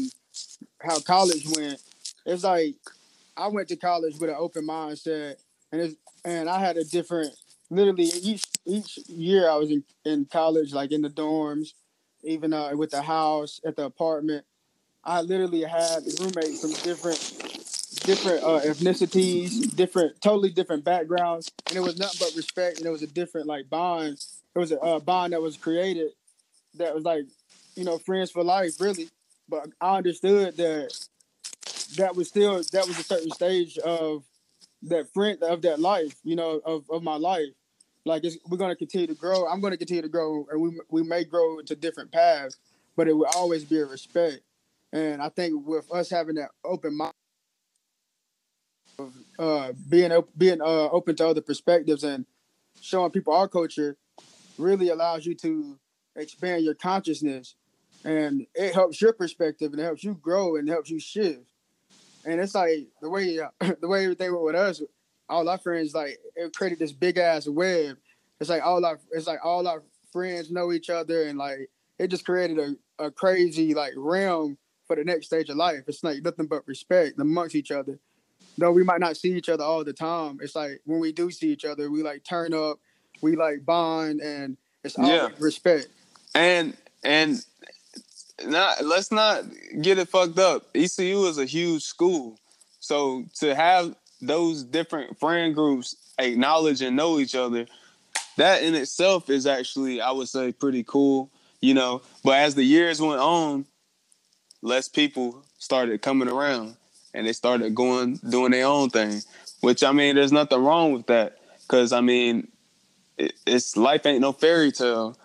how 0.80 0.98
college 1.00 1.46
went. 1.56 1.80
It's 2.24 2.44
like 2.44 2.74
I 3.36 3.48
went 3.48 3.68
to 3.68 3.76
college 3.76 4.18
with 4.18 4.30
an 4.30 4.36
open 4.38 4.66
mindset, 4.66 5.36
and 5.72 5.80
it's 5.80 5.94
and 6.24 6.48
I 6.48 6.58
had 6.58 6.76
a 6.76 6.84
different. 6.84 7.34
Literally 7.68 8.04
each 8.22 8.44
each 8.64 8.98
year 9.08 9.50
I 9.50 9.56
was 9.56 9.70
in, 9.70 9.82
in 10.04 10.24
college, 10.26 10.72
like 10.72 10.92
in 10.92 11.02
the 11.02 11.10
dorms, 11.10 11.72
even 12.22 12.52
uh, 12.52 12.76
with 12.76 12.90
the 12.90 13.02
house 13.02 13.60
at 13.66 13.74
the 13.76 13.84
apartment. 13.84 14.44
I 15.02 15.20
literally 15.20 15.62
had 15.62 16.02
roommates 16.20 16.60
from 16.60 16.72
different 16.84 17.18
different 18.04 18.44
uh, 18.44 18.60
ethnicities, 18.60 19.74
different, 19.74 20.20
totally 20.20 20.50
different 20.50 20.84
backgrounds, 20.84 21.50
and 21.68 21.76
it 21.76 21.80
was 21.80 21.98
nothing 21.98 22.18
but 22.20 22.36
respect, 22.36 22.78
and 22.78 22.86
it 22.86 22.90
was 22.90 23.02
a 23.02 23.08
different 23.08 23.48
like 23.48 23.68
bond. 23.68 24.24
It 24.54 24.58
was 24.58 24.70
a 24.70 24.80
uh, 24.80 25.00
bond 25.00 25.32
that 25.32 25.42
was 25.42 25.56
created 25.56 26.12
that 26.78 26.94
was 26.94 27.04
like, 27.04 27.24
you 27.74 27.84
know, 27.84 27.98
friends 27.98 28.30
for 28.30 28.42
life, 28.42 28.80
really. 28.80 29.08
But 29.48 29.68
I 29.80 29.96
understood 29.98 30.56
that 30.56 30.92
that 31.96 32.16
was 32.16 32.28
still 32.28 32.56
that 32.72 32.86
was 32.86 32.98
a 32.98 33.04
certain 33.04 33.30
stage 33.30 33.78
of 33.78 34.24
that 34.82 35.12
friend 35.12 35.42
of 35.42 35.62
that 35.62 35.80
life, 35.80 36.14
you 36.24 36.36
know, 36.36 36.60
of, 36.64 36.84
of 36.90 37.02
my 37.02 37.16
life. 37.16 37.48
Like 38.04 38.24
we're 38.48 38.58
gonna 38.58 38.76
continue 38.76 39.08
to 39.08 39.14
grow. 39.14 39.46
I'm 39.46 39.60
gonna 39.60 39.76
continue 39.76 40.02
to 40.02 40.08
grow, 40.08 40.46
and 40.50 40.60
we 40.60 40.80
we 40.90 41.02
may 41.02 41.24
grow 41.24 41.58
into 41.58 41.74
different 41.74 42.12
paths, 42.12 42.56
but 42.96 43.08
it 43.08 43.12
will 43.12 43.28
always 43.34 43.64
be 43.64 43.78
a 43.80 43.86
respect. 43.86 44.40
And 44.92 45.20
I 45.20 45.28
think 45.28 45.66
with 45.66 45.92
us 45.92 46.08
having 46.08 46.36
that 46.36 46.50
open 46.64 46.96
mind, 46.96 47.12
of 48.98 49.14
uh, 49.38 49.72
being 49.88 50.12
being 50.36 50.60
uh, 50.60 50.88
open 50.90 51.16
to 51.16 51.26
other 51.26 51.40
perspectives 51.40 52.04
and 52.04 52.26
showing 52.80 53.10
people 53.10 53.34
our 53.34 53.48
culture, 53.48 53.96
really 54.58 54.90
allows 54.90 55.26
you 55.26 55.34
to 55.34 55.78
expand 56.16 56.64
your 56.64 56.74
consciousness 56.74 57.54
and 58.04 58.46
it 58.54 58.74
helps 58.74 59.00
your 59.00 59.12
perspective 59.12 59.72
and 59.72 59.80
it 59.80 59.84
helps 59.84 60.04
you 60.04 60.14
grow 60.14 60.56
and 60.56 60.68
helps 60.68 60.90
you 60.90 61.00
shift. 61.00 61.50
And 62.24 62.40
it's 62.40 62.54
like 62.54 62.88
the 63.00 63.10
way 63.10 63.38
the 63.80 63.88
way 63.88 64.04
everything 64.04 64.32
went 64.32 64.44
with 64.44 64.54
us, 64.54 64.82
all 65.28 65.48
our 65.48 65.58
friends 65.58 65.94
like 65.94 66.18
it 66.34 66.56
created 66.56 66.78
this 66.78 66.92
big 66.92 67.18
ass 67.18 67.48
web. 67.48 67.96
It's 68.40 68.50
like 68.50 68.62
all 68.62 68.84
our 68.84 68.98
it's 69.12 69.26
like 69.26 69.44
all 69.44 69.66
our 69.66 69.82
friends 70.12 70.50
know 70.50 70.72
each 70.72 70.90
other 70.90 71.24
and 71.24 71.38
like 71.38 71.70
it 71.98 72.08
just 72.08 72.24
created 72.24 72.58
a, 72.58 73.04
a 73.04 73.10
crazy 73.10 73.74
like 73.74 73.92
realm 73.96 74.58
for 74.86 74.96
the 74.96 75.04
next 75.04 75.26
stage 75.26 75.48
of 75.48 75.56
life. 75.56 75.82
It's 75.86 76.04
like 76.04 76.22
nothing 76.22 76.46
but 76.46 76.66
respect 76.66 77.18
amongst 77.18 77.54
each 77.54 77.70
other. 77.70 77.98
Though 78.58 78.72
we 78.72 78.84
might 78.84 79.00
not 79.00 79.16
see 79.16 79.34
each 79.34 79.48
other 79.48 79.64
all 79.64 79.84
the 79.84 79.92
time, 79.92 80.38
it's 80.40 80.56
like 80.56 80.80
when 80.84 81.00
we 81.00 81.12
do 81.12 81.30
see 81.30 81.48
each 81.52 81.64
other, 81.64 81.90
we 81.90 82.02
like 82.02 82.24
turn 82.24 82.54
up, 82.54 82.78
we 83.20 83.36
like 83.36 83.64
bond, 83.66 84.20
and 84.20 84.56
it's 84.82 84.98
all 84.98 85.06
yeah. 85.06 85.28
respect. 85.38 85.88
And 86.36 86.76
and 87.02 87.42
not 88.44 88.84
let's 88.84 89.10
not 89.10 89.44
get 89.80 89.98
it 89.98 90.08
fucked 90.08 90.38
up. 90.38 90.66
ECU 90.74 91.24
is 91.24 91.38
a 91.38 91.46
huge 91.46 91.82
school. 91.82 92.38
So 92.78 93.24
to 93.40 93.54
have 93.54 93.96
those 94.20 94.62
different 94.62 95.18
friend 95.18 95.54
groups 95.54 95.96
acknowledge 96.18 96.82
and 96.82 96.94
know 96.94 97.18
each 97.18 97.34
other, 97.34 97.66
that 98.36 98.62
in 98.62 98.74
itself 98.74 99.30
is 99.30 99.46
actually, 99.46 100.02
I 100.02 100.10
would 100.10 100.28
say, 100.28 100.52
pretty 100.52 100.84
cool, 100.84 101.30
you 101.62 101.72
know. 101.72 102.02
But 102.22 102.36
as 102.40 102.54
the 102.54 102.64
years 102.64 103.00
went 103.00 103.20
on, 103.20 103.64
less 104.60 104.88
people 104.88 105.42
started 105.58 106.02
coming 106.02 106.28
around 106.28 106.76
and 107.14 107.26
they 107.26 107.32
started 107.32 107.74
going 107.74 108.16
doing 108.28 108.52
their 108.52 108.66
own 108.66 108.90
thing. 108.90 109.22
Which 109.62 109.82
I 109.82 109.92
mean, 109.92 110.16
there's 110.16 110.32
nothing 110.32 110.62
wrong 110.62 110.92
with 110.92 111.06
that 111.06 111.38
because 111.62 111.94
I 111.94 112.02
mean, 112.02 112.48
it, 113.16 113.32
it's 113.46 113.74
life 113.74 114.04
ain't 114.04 114.20
no 114.20 114.32
fairy 114.32 114.70
tale. 114.70 115.16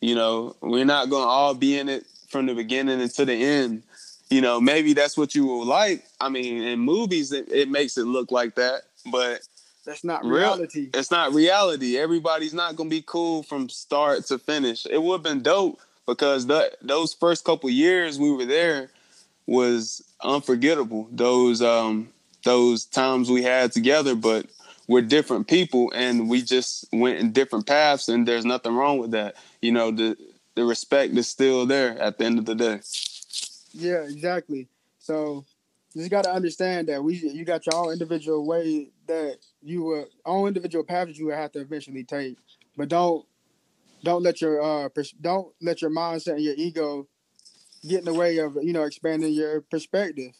You 0.00 0.14
know, 0.14 0.56
we're 0.60 0.84
not 0.84 1.10
gonna 1.10 1.28
all 1.28 1.54
be 1.54 1.78
in 1.78 1.88
it 1.88 2.06
from 2.28 2.46
the 2.46 2.54
beginning 2.54 3.00
until 3.00 3.26
the 3.26 3.32
end. 3.32 3.82
You 4.30 4.40
know, 4.40 4.60
maybe 4.60 4.92
that's 4.92 5.16
what 5.16 5.34
you 5.34 5.46
will 5.46 5.64
like. 5.64 6.04
I 6.20 6.28
mean, 6.28 6.62
in 6.62 6.78
movies, 6.80 7.32
it, 7.32 7.50
it 7.50 7.70
makes 7.70 7.96
it 7.96 8.04
look 8.04 8.30
like 8.30 8.56
that, 8.56 8.82
but 9.10 9.40
that's 9.84 10.04
not 10.04 10.24
reality. 10.24 10.80
Real, 10.80 10.90
it's 10.94 11.10
not 11.10 11.32
reality. 11.32 11.96
Everybody's 11.96 12.54
not 12.54 12.76
gonna 12.76 12.90
be 12.90 13.02
cool 13.04 13.42
from 13.42 13.68
start 13.68 14.26
to 14.26 14.38
finish. 14.38 14.86
It 14.86 15.02
would 15.02 15.14
have 15.14 15.22
been 15.22 15.42
dope 15.42 15.80
because 16.06 16.46
the, 16.46 16.72
those 16.82 17.14
first 17.14 17.44
couple 17.44 17.70
years 17.70 18.18
we 18.18 18.30
were 18.30 18.44
there 18.44 18.90
was 19.46 20.02
unforgettable. 20.22 21.08
Those 21.10 21.62
um 21.62 22.08
those 22.44 22.84
times 22.84 23.30
we 23.30 23.42
had 23.42 23.72
together, 23.72 24.14
but 24.14 24.46
we're 24.88 25.02
different 25.02 25.48
people 25.48 25.92
and 25.94 26.28
we 26.28 26.42
just 26.42 26.86
went 26.92 27.18
in 27.18 27.32
different 27.32 27.66
paths 27.66 28.08
and 28.08 28.26
there's 28.26 28.44
nothing 28.44 28.74
wrong 28.74 28.98
with 28.98 29.10
that. 29.12 29.36
You 29.60 29.72
know, 29.72 29.90
the 29.90 30.16
the 30.54 30.64
respect 30.64 31.14
is 31.16 31.28
still 31.28 31.66
there 31.66 31.98
at 31.98 32.18
the 32.18 32.24
end 32.24 32.38
of 32.38 32.44
the 32.44 32.54
day. 32.54 32.80
Yeah, 33.72 34.02
exactly. 34.02 34.68
So 34.98 35.44
you 35.94 36.02
just 36.02 36.10
got 36.10 36.24
to 36.24 36.32
understand 36.32 36.88
that 36.88 37.02
we 37.02 37.14
you 37.16 37.44
got 37.44 37.66
your 37.66 37.76
own 37.76 37.92
individual 37.92 38.46
way 38.46 38.90
that 39.06 39.38
you 39.62 39.82
will 39.82 40.06
own 40.24 40.48
individual 40.48 40.84
paths 40.84 41.18
you 41.18 41.26
will 41.26 41.36
have 41.36 41.52
to 41.52 41.60
eventually 41.60 42.04
take, 42.04 42.36
but 42.76 42.88
don't 42.88 43.24
don't 44.04 44.22
let 44.22 44.40
your 44.40 44.62
uh 44.62 44.88
don't 45.20 45.48
let 45.60 45.82
your 45.82 45.90
mindset 45.90 46.34
and 46.34 46.44
your 46.44 46.54
ego 46.56 47.08
get 47.88 48.00
in 48.00 48.04
the 48.04 48.14
way 48.14 48.38
of 48.38 48.56
you 48.62 48.72
know 48.72 48.84
expanding 48.84 49.32
your 49.32 49.60
perspective. 49.62 50.32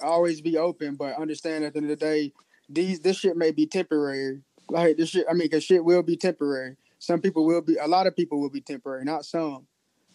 Always 0.00 0.40
be 0.40 0.56
open, 0.56 0.94
but 0.94 1.18
understand 1.18 1.64
at 1.64 1.74
the 1.74 1.78
end 1.78 1.90
of 1.90 1.98
the 1.98 2.04
day, 2.04 2.32
these 2.68 3.00
this 3.00 3.18
shit 3.18 3.36
may 3.36 3.50
be 3.50 3.66
temporary. 3.66 4.42
Like 4.68 4.96
this 4.96 5.10
shit, 5.10 5.26
I 5.30 5.34
mean, 5.34 5.48
cause 5.48 5.64
shit 5.64 5.84
will 5.84 6.02
be 6.02 6.16
temporary. 6.16 6.76
Some 6.98 7.20
people 7.20 7.44
will 7.44 7.60
be, 7.62 7.76
a 7.76 7.86
lot 7.86 8.06
of 8.06 8.16
people 8.16 8.40
will 8.40 8.50
be 8.50 8.60
temporary, 8.60 9.04
not 9.04 9.24
some. 9.24 9.66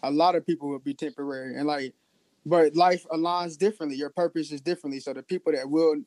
A 0.04 0.12
lot 0.12 0.36
of 0.36 0.46
people 0.46 0.68
will 0.68 0.80
be 0.80 0.96
temporary, 0.96 1.56
and 1.56 1.68
like, 1.68 1.94
but 2.46 2.76
life 2.76 3.06
aligns 3.14 3.58
differently. 3.58 3.98
Your 3.98 4.10
purpose 4.10 4.52
is 4.52 4.60
differently. 4.60 5.00
So 5.00 5.14
the 5.14 5.22
people 5.22 5.52
that 5.54 5.70
will, 5.70 5.98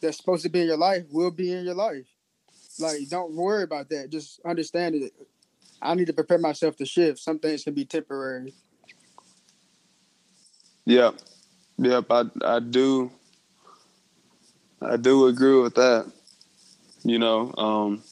that's 0.00 0.16
supposed 0.16 0.44
to 0.44 0.48
be 0.48 0.62
in 0.62 0.66
your 0.66 0.78
life, 0.78 1.04
will 1.10 1.30
be 1.30 1.52
in 1.52 1.64
your 1.64 1.74
life. 1.74 2.06
Like, 2.78 3.08
don't 3.10 3.34
worry 3.34 3.64
about 3.64 3.90
that. 3.90 4.10
Just 4.10 4.40
understand 4.46 4.94
it. 4.94 5.12
I 5.82 5.94
need 5.94 6.06
to 6.06 6.14
prepare 6.14 6.38
myself 6.38 6.76
to 6.76 6.86
shift. 6.86 7.18
Some 7.18 7.38
things 7.38 7.64
can 7.64 7.74
be 7.74 7.84
temporary. 7.84 8.54
Yep, 10.86 11.16
yep. 11.78 12.06
I 12.10 12.24
I 12.42 12.60
do. 12.60 13.10
I 14.80 14.96
do 14.96 15.26
agree 15.26 15.60
with 15.60 15.74
that. 15.74 16.10
You 17.02 17.18
know, 17.18 17.54
um, 17.58 18.02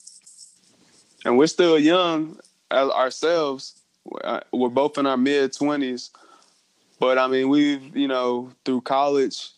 and 1.25 1.39
we're 1.39 1.47
still 1.47 1.79
young 1.79 2.39
uh, 2.71 2.91
ourselves. 2.91 3.81
Uh, 4.25 4.41
we're 4.53 4.69
both 4.69 4.99
in 4.99 5.07
our 5.07 5.17
mid 5.17 5.53
twenties, 5.53 6.11
but 6.99 7.19
I 7.19 7.29
mean, 7.29 7.49
we've 7.49 7.97
you 7.97 8.09
know 8.09 8.51
through 8.65 8.83
college, 8.83 9.51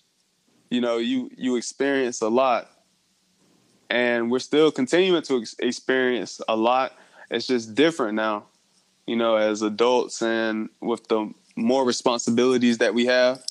you 0.71 0.81
know, 0.81 0.99
you 0.99 1.31
you 1.37 1.57
experience 1.57 2.21
a 2.21 2.29
lot, 2.29 2.71
and 3.89 4.31
we're 4.31 4.39
still 4.39 4.71
continuing 4.71 5.23
to 5.23 5.41
ex- 5.41 5.57
experience 5.59 6.41
a 6.49 6.57
lot. 6.57 6.93
It's 7.31 7.47
just 7.47 7.75
different 7.75 8.15
now, 8.15 8.45
you 9.07 9.17
know, 9.17 9.37
as 9.37 9.63
adults 9.63 10.21
and 10.21 10.69
with 10.81 11.09
the 11.09 11.33
more 11.57 11.85
responsibilities 11.85 12.79
that 12.79 12.95
we 12.95 13.07
have. 13.07 13.43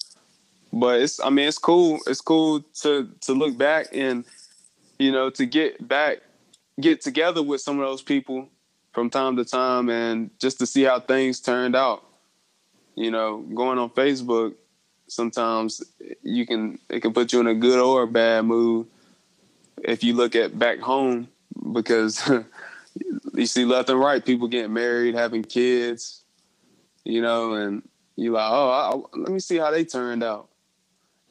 But 0.71 1.01
it's 1.01 1.19
I 1.19 1.29
mean, 1.29 1.47
it's 1.47 1.57
cool. 1.57 1.99
It's 2.05 2.21
cool 2.21 2.61
to 2.81 3.09
to 3.21 3.33
look 3.33 3.57
back 3.57 3.87
and 3.93 4.25
you 4.99 5.11
know 5.11 5.31
to 5.31 5.45
get 5.45 5.87
back 5.87 6.19
get 6.79 7.01
together 7.01 7.41
with 7.41 7.61
some 7.61 7.79
of 7.79 7.85
those 7.85 8.01
people 8.01 8.49
from 8.93 9.09
time 9.09 9.35
to 9.37 9.45
time 9.45 9.89
and 9.89 10.29
just 10.39 10.59
to 10.59 10.65
see 10.65 10.83
how 10.83 10.99
things 10.99 11.39
turned 11.39 11.75
out. 11.75 12.03
You 12.95 13.11
know, 13.11 13.39
going 13.39 13.79
on 13.79 13.89
Facebook, 13.89 14.53
sometimes 15.07 15.81
you 16.21 16.45
can 16.45 16.79
it 16.89 17.01
can 17.01 17.13
put 17.13 17.33
you 17.33 17.39
in 17.39 17.47
a 17.47 17.55
good 17.55 17.79
or 17.79 18.03
a 18.03 18.07
bad 18.07 18.45
mood 18.45 18.87
if 19.83 20.03
you 20.03 20.13
look 20.13 20.35
at 20.35 20.57
back 20.57 20.79
home 20.79 21.27
because 21.73 22.29
you 23.33 23.45
see 23.45 23.65
left 23.65 23.89
and 23.89 23.99
right 23.99 24.23
people 24.23 24.47
getting 24.47 24.73
married, 24.73 25.15
having 25.15 25.43
kids, 25.43 26.21
you 27.03 27.21
know, 27.21 27.53
and 27.53 27.87
you 28.15 28.31
like, 28.31 28.51
oh, 28.51 29.07
I, 29.13 29.17
let 29.17 29.31
me 29.31 29.39
see 29.39 29.57
how 29.57 29.71
they 29.71 29.83
turned 29.83 30.23
out. 30.23 30.49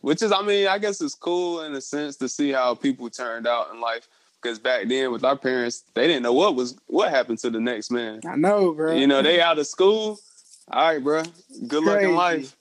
Which 0.00 0.20
is, 0.20 0.32
I 0.32 0.42
mean, 0.42 0.66
I 0.66 0.78
guess 0.78 1.00
it's 1.00 1.14
cool 1.14 1.62
in 1.62 1.74
a 1.74 1.80
sense 1.80 2.16
to 2.16 2.28
see 2.28 2.50
how 2.50 2.74
people 2.74 3.08
turned 3.08 3.46
out 3.46 3.72
in 3.72 3.80
life 3.80 4.08
because 4.42 4.58
back 4.58 4.88
then 4.88 5.12
with 5.12 5.24
our 5.24 5.36
parents, 5.36 5.84
they 5.94 6.06
didn't 6.06 6.22
know 6.22 6.32
what 6.32 6.56
was 6.56 6.76
what 6.86 7.10
happened 7.10 7.38
to 7.38 7.50
the 7.50 7.60
next 7.60 7.90
man. 7.90 8.20
I 8.26 8.36
know, 8.36 8.72
bro. 8.72 8.94
You 8.94 9.06
know, 9.06 9.22
they 9.22 9.40
out 9.40 9.58
of 9.58 9.66
school. 9.66 10.18
All 10.70 10.92
right, 10.92 11.02
bro. 11.02 11.22
Good 11.66 11.84
luck 11.84 12.02
in 12.02 12.14
life. 12.14 12.56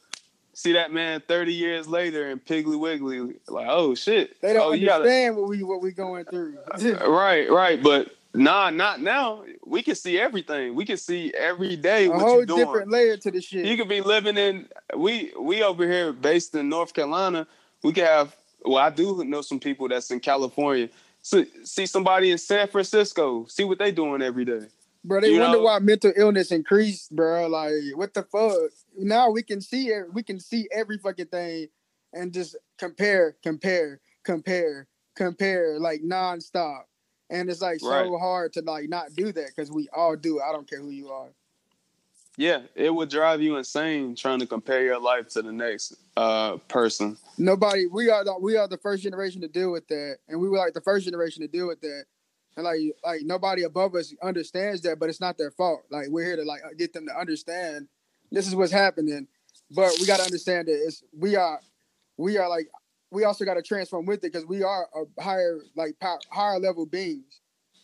See 0.54 0.74
that 0.74 0.94
man 0.94 1.24
thirty 1.28 1.54
years 1.54 1.88
later 1.88 2.30
in 2.30 2.40
Piggly 2.40 2.80
Wiggly, 2.80 3.36
like, 3.48 3.68
oh 3.70 3.96
shit. 3.96 4.40
They 4.42 4.54
don't 4.54 4.62
oh, 4.62 4.74
understand 4.74 5.36
gotta... 5.36 5.42
what 5.42 5.50
we 5.50 5.64
what 5.64 5.82
we 5.82 5.92
going 5.92 6.26
through. 6.26 6.58
right, 7.08 7.50
right, 7.50 7.82
but 7.82 8.16
nah, 8.36 8.70
not 8.70 9.02
now. 9.02 9.44
We 9.66 9.82
can 9.82 9.96
see 9.96 10.20
everything. 10.20 10.76
We 10.76 10.86
can 10.86 10.98
see 10.98 11.34
every 11.36 11.76
day 11.78 12.06
a 12.08 12.12
whole 12.12 12.46
different 12.46 12.92
layer 12.92 13.18
to 13.18 13.32
the 13.32 13.42
shit. 13.42 13.66
You 13.66 13.76
could 13.76 13.90
be 13.90 14.02
living 14.02 14.38
in 14.38 14.68
we 14.96 15.32
we 15.40 15.64
over 15.64 15.88
here 15.88 16.14
based 16.14 16.54
in 16.54 16.70
North 16.70 16.94
Carolina. 16.94 17.48
We 17.82 17.94
could 17.94 18.04
have 18.04 18.36
well, 18.64 18.78
I 18.78 18.92
do 18.92 19.24
know 19.24 19.42
some 19.42 19.60
people 19.60 19.88
that's 19.88 20.12
in 20.12 20.20
California 20.20 20.90
so, 21.22 21.46
see 21.64 21.86
somebody 21.86 22.32
in 22.32 22.38
San 22.38 22.68
Francisco, 22.68 23.46
see 23.46 23.64
what 23.64 23.80
they 23.80 23.92
doing 23.92 24.22
every 24.22 24.46
day. 24.46 24.68
Bro, 25.04 25.22
they 25.22 25.32
you 25.32 25.40
wonder 25.40 25.58
know? 25.58 25.64
why 25.64 25.80
mental 25.80 26.14
illness 26.16 26.52
increased, 26.52 27.16
bro. 27.16 27.48
Like, 27.48 27.74
what 27.96 28.14
the 28.14 28.24
fuck? 28.24 28.72
Now 28.98 29.32
we 29.32 29.42
can 29.44 29.62
see 29.62 29.88
it. 29.88 30.14
We 30.14 30.24
can 30.24 30.40
see 30.40 30.68
every 30.72 30.98
fucking 30.98 31.28
thing, 31.28 31.68
and 32.14 32.34
just 32.34 32.56
compare, 32.78 33.36
compare, 33.44 34.00
compare, 34.24 34.88
compare, 35.16 35.80
like 35.80 36.02
nonstop. 36.02 36.84
And 37.30 37.50
it's 37.50 37.62
like 37.62 37.80
right. 37.82 38.06
so 38.06 38.18
hard 38.18 38.54
to 38.54 38.62
like 38.62 38.90
not 38.90 39.14
do 39.16 39.32
that 39.32 39.48
because 39.56 39.72
we 39.72 39.88
all 39.94 40.16
do. 40.16 40.42
I 40.42 40.52
don't 40.52 40.70
care 40.70 40.82
who 40.82 40.90
you 40.90 41.10
are. 41.10 41.30
Yeah, 42.38 42.62
it 42.76 42.94
would 42.94 43.10
drive 43.10 43.42
you 43.42 43.58
insane 43.58 44.16
trying 44.16 44.40
to 44.40 44.48
compare 44.48 44.84
your 44.84 45.00
life 45.00 45.28
to 45.30 45.42
the 45.42 45.52
next 45.52 45.96
uh, 46.16 46.58
person. 46.70 47.18
Nobody, 47.38 47.88
we 47.88 48.10
are 48.10 48.24
the 48.24 48.38
we 48.40 48.56
are 48.56 48.68
the 48.68 48.78
first 48.78 49.04
generation 49.04 49.42
to 49.42 49.48
deal 49.48 49.72
with 49.72 49.88
that, 49.90 50.18
and 50.30 50.40
we 50.40 50.48
were 50.48 50.58
like 50.58 50.74
the 50.74 50.82
first 50.82 51.06
generation 51.06 51.42
to 51.42 51.48
deal 51.48 51.68
with 51.68 51.82
that. 51.82 52.06
And 52.56 52.66
like 52.66 52.80
like 53.04 53.22
nobody 53.24 53.64
above 53.64 53.96
us 53.96 54.14
understands 54.24 54.82
that, 54.82 54.98
but 54.98 55.10
it's 55.10 55.20
not 55.20 55.38
their 55.38 55.52
fault. 55.52 55.84
Like 55.90 56.08
we're 56.10 56.26
here 56.26 56.38
to 56.38 56.44
like 56.44 56.62
get 56.78 56.94
them 56.94 57.06
to 57.08 57.18
understand 57.18 57.88
this 58.32 58.48
is 58.48 58.56
what's 58.56 58.72
happening. 58.72 59.28
But 59.70 59.92
we 60.00 60.06
got 60.06 60.18
to 60.18 60.24
understand 60.24 60.68
that 60.68 60.84
it's 60.86 61.04
we 61.18 61.36
are 61.36 61.60
we 62.18 62.38
are 62.38 62.50
like 62.50 62.68
we 63.12 63.26
also 63.26 63.44
got 63.44 63.56
to 63.56 63.62
transform 63.62 64.06
with 64.06 64.20
it 64.20 64.32
because 64.32 64.46
we 64.46 64.64
are 64.64 64.88
a 64.96 65.22
higher 65.22 65.60
like 65.76 66.00
power, 66.00 66.20
higher 66.30 66.60
level 66.60 66.86
beings 66.86 67.42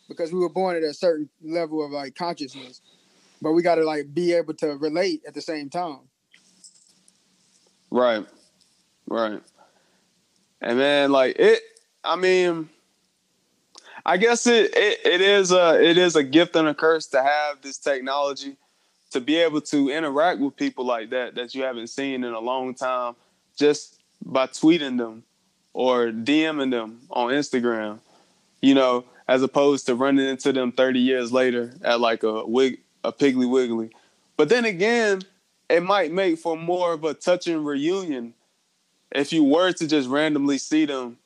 because 0.08 0.32
we 0.32 0.40
were 0.40 0.50
born 0.50 0.78
at 0.78 0.84
a 0.84 0.94
certain 0.94 1.30
level 1.44 1.86
of 1.86 1.92
like 1.92 2.16
consciousness 2.16 2.82
but 3.42 3.54
we 3.54 3.62
got 3.62 3.76
to 3.76 3.84
like 3.84 4.14
be 4.14 4.34
able 4.34 4.54
to 4.56 4.76
relate 4.78 5.24
at 5.28 5.34
the 5.34 5.42
same 5.42 5.70
time. 5.70 6.00
Right, 7.90 8.26
right, 9.08 9.42
and 10.62 10.80
then 10.80 11.12
like 11.12 11.38
it. 11.40 11.62
I 12.04 12.16
mean, 12.16 12.70
I 14.06 14.18
guess 14.18 14.48
it, 14.48 14.76
it 14.76 15.00
it 15.06 15.22
is 15.22 15.52
a 15.52 15.82
it 15.82 15.98
is 15.98 16.16
a 16.16 16.24
gift 16.24 16.56
and 16.56 16.68
a 16.68 16.74
curse 16.74 17.08
to 17.08 17.22
have 17.22 17.62
this 17.62 17.78
technology 17.78 18.58
to 19.12 19.22
be 19.22 19.38
able 19.38 19.62
to 19.62 19.90
interact 19.90 20.40
with 20.40 20.56
people 20.56 20.86
like 20.86 21.10
that 21.12 21.36
that 21.36 21.56
you 21.56 21.64
haven't 21.64 21.88
seen 21.88 22.24
in 22.24 22.34
a 22.34 22.40
long 22.40 22.74
time 22.74 23.16
just 23.58 24.00
by 24.24 24.48
tweeting 24.48 24.98
them 24.98 25.24
or 25.74 26.08
DMing 26.08 26.72
them 26.72 27.02
on 27.10 27.32
Instagram, 27.32 28.00
you 28.62 28.74
know, 28.74 29.06
as 29.28 29.44
opposed 29.44 29.86
to 29.86 29.96
running 29.96 30.28
into 30.28 30.52
them 30.52 30.72
30 30.72 31.00
years 31.00 31.32
later 31.32 31.74
at 31.84 32.00
like 32.00 32.24
a 32.24 32.46
wig 32.46 32.80
a 33.04 33.12
Piggly 33.12 33.50
Wiggly. 33.50 33.90
But 34.36 34.50
then 34.50 34.66
again, 34.66 35.22
it 35.70 35.84
might 35.84 36.12
make 36.12 36.40
for 36.40 36.56
more 36.56 36.94
of 36.94 37.04
a 37.04 37.14
touching 37.14 37.64
reunion 37.64 38.34
if 39.12 39.32
you 39.34 39.44
were 39.44 39.72
to 39.72 39.88
just 39.88 40.10
randomly 40.10 40.58
see 40.58 40.86
them 40.86 41.18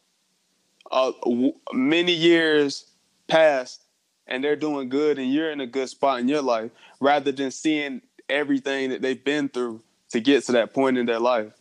uh, 0.92 1.12
w- 1.24 1.54
many 1.74 2.14
years 2.14 2.86
past 3.28 3.84
and 4.28 4.44
they're 4.44 4.56
doing 4.56 4.90
good 4.90 5.18
and 5.18 5.32
you're 5.34 5.52
in 5.52 5.62
a 5.62 5.68
good 5.68 5.90
spot 5.90 6.20
in 6.20 6.28
your 6.28 6.42
life 6.42 6.72
rather 7.00 7.32
than 7.32 7.52
seeing 7.52 8.02
everything 8.30 8.90
that 8.90 9.02
they've 9.02 9.24
been 9.24 9.50
through 9.50 9.82
to 10.10 10.20
get 10.20 10.46
to 10.46 10.52
that 10.54 10.74
point 10.74 10.98
in 10.98 11.06
their 11.06 11.20
life. 11.20 11.54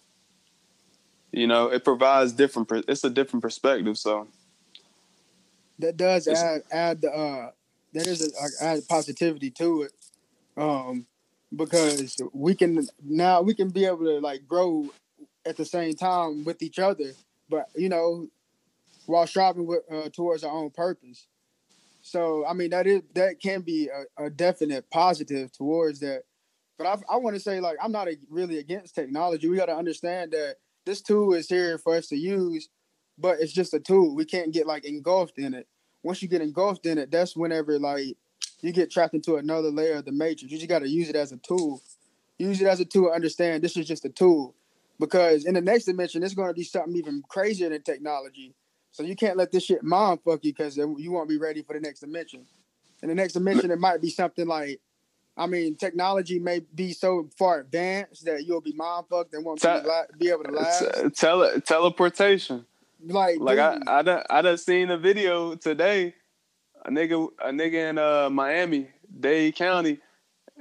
You 1.33 1.47
know, 1.47 1.69
it 1.69 1.85
provides 1.85 2.33
different. 2.33 2.69
It's 2.89 3.05
a 3.05 3.11
different 3.11 3.43
perspective. 3.43 3.97
So 3.97 4.27
that 5.79 5.97
does 5.97 6.27
add 6.29 6.63
add 6.71 7.05
uh 7.05 7.51
that 7.93 8.07
is 8.07 8.21
a, 8.23 8.65
add 8.65 8.87
positivity 8.89 9.51
to 9.51 9.83
it 9.83 9.93
um, 10.57 11.07
because 11.55 12.16
we 12.32 12.55
can 12.55 12.86
now 13.03 13.42
we 13.42 13.55
can 13.55 13.70
be 13.70 13.84
able 13.84 14.05
to 14.05 14.20
like 14.20 14.46
grow 14.46 14.88
at 15.46 15.57
the 15.57 15.64
same 15.64 15.94
time 15.94 16.44
with 16.44 16.62
each 16.62 16.78
other, 16.78 17.12
but 17.48 17.68
you 17.74 17.88
know, 17.88 18.28
while 19.07 19.26
striving 19.26 19.66
with, 19.66 19.82
uh, 19.90 20.09
towards 20.11 20.44
our 20.44 20.53
own 20.53 20.70
purpose. 20.70 21.26
So 22.03 22.46
I 22.46 22.53
mean 22.53 22.70
that 22.70 22.86
is 22.86 23.03
that 23.14 23.40
can 23.40 23.62
be 23.62 23.88
a, 23.88 24.24
a 24.24 24.30
definite 24.30 24.88
positive 24.90 25.53
towards 25.53 26.01
that. 26.01 26.22
But 26.78 26.86
I, 26.86 27.14
I 27.14 27.16
want 27.16 27.36
to 27.36 27.40
say 27.40 27.61
like 27.61 27.76
I'm 27.82 27.92
not 27.92 28.09
a, 28.09 28.16
really 28.30 28.59
against 28.59 28.94
technology. 28.94 29.48
We 29.48 29.57
got 29.57 29.66
to 29.66 29.76
understand 29.76 30.32
that 30.32 30.57
this 30.86 31.03
tool 31.03 31.34
is 31.34 31.48
here 31.48 31.78
for 31.78 31.94
us 31.96 32.07
to 32.09 32.16
use, 32.16 32.68
but 33.18 33.40
it's 33.40 33.53
just 33.53 33.74
a 33.74 33.80
tool. 33.80 34.14
We 34.14 34.24
can't 34.24 34.53
get 34.53 34.66
like 34.66 34.84
engulfed 34.84 35.38
in 35.38 35.55
it. 35.55 35.66
Once 36.03 36.22
you 36.22 36.28
get 36.28 36.40
engulfed 36.40 36.86
in 36.86 36.96
it, 36.96 37.11
that's 37.11 37.36
whenever 37.36 37.78
like 37.78 38.16
you 38.63 38.73
get 38.73 38.91
trapped 38.91 39.15
into 39.15 39.37
another 39.37 39.71
layer 39.71 39.97
of 39.97 40.05
the 40.05 40.13
matrix. 40.13 40.53
You 40.53 40.59
just 40.59 40.69
got 40.69 40.81
to 40.81 40.89
use 40.89 41.09
it 41.09 41.17
as 41.17 41.33
a 41.33 41.37
tool. 41.37 41.83
Use 42.39 42.61
it 42.61 42.67
as 42.67 42.81
a 42.81 42.85
tool. 42.85 43.11
Understand 43.11 43.63
this 43.63 43.77
is 43.77 43.87
just 43.87 44.05
a 44.05 44.09
tool, 44.09 44.55
because 44.99 45.45
in 45.45 45.55
the 45.55 45.61
next 45.61 45.85
dimension, 45.85 46.23
it's 46.23 46.35
going 46.35 46.49
to 46.49 46.55
be 46.55 46.65
something 46.65 46.97
even 46.97 47.23
crazier 47.29 47.69
than 47.69 47.83
technology. 47.83 48.55
So 48.93 49.03
you 49.03 49.15
can't 49.15 49.37
let 49.37 49.53
this 49.53 49.65
shit 49.65 49.83
mind 49.83 50.21
fuck 50.25 50.45
you 50.45 50.53
because 50.53 50.77
you 50.77 51.13
won't 51.13 51.29
be 51.29 51.39
ready 51.39 51.63
for 51.63 51.75
the 51.75 51.81
next 51.81 52.01
dimension. 52.01 52.47
In 53.03 53.09
the 53.09 53.15
next 53.15 53.35
dimension, 53.35 53.71
it 53.71 53.79
might 53.79 54.01
be 54.01 54.11
something 54.11 54.47
like, 54.47 54.81
I 55.37 55.47
mean, 55.47 55.77
technology 55.77 56.39
may 56.39 56.61
be 56.75 56.93
so 56.93 57.31
far 57.39 57.61
advanced 57.61 58.25
that 58.25 58.45
you'll 58.45 58.61
be 58.61 58.73
mind 58.73 59.07
fucked 59.09 59.33
and 59.33 59.45
won't 59.45 59.61
Te- 59.61 59.81
be, 59.81 60.27
be, 60.27 60.31
able 60.31 60.45
to 60.45 60.51
last. 60.51 60.85
Tele- 61.17 61.61
teleportation. 61.61 62.67
Like, 63.03 63.39
like 63.41 63.59
I, 63.59 63.79
I 63.87 64.03
done, 64.03 64.23
I 64.29 64.43
done 64.43 64.59
seen 64.59 64.91
a 64.91 64.99
video 64.99 65.55
today. 65.55 66.15
A 66.85 66.91
nigga, 66.91 67.28
a 67.43 67.51
nigga 67.51 67.91
in 67.91 67.99
uh, 67.99 68.31
Miami, 68.31 68.89
Dade 69.18 69.55
County, 69.55 69.99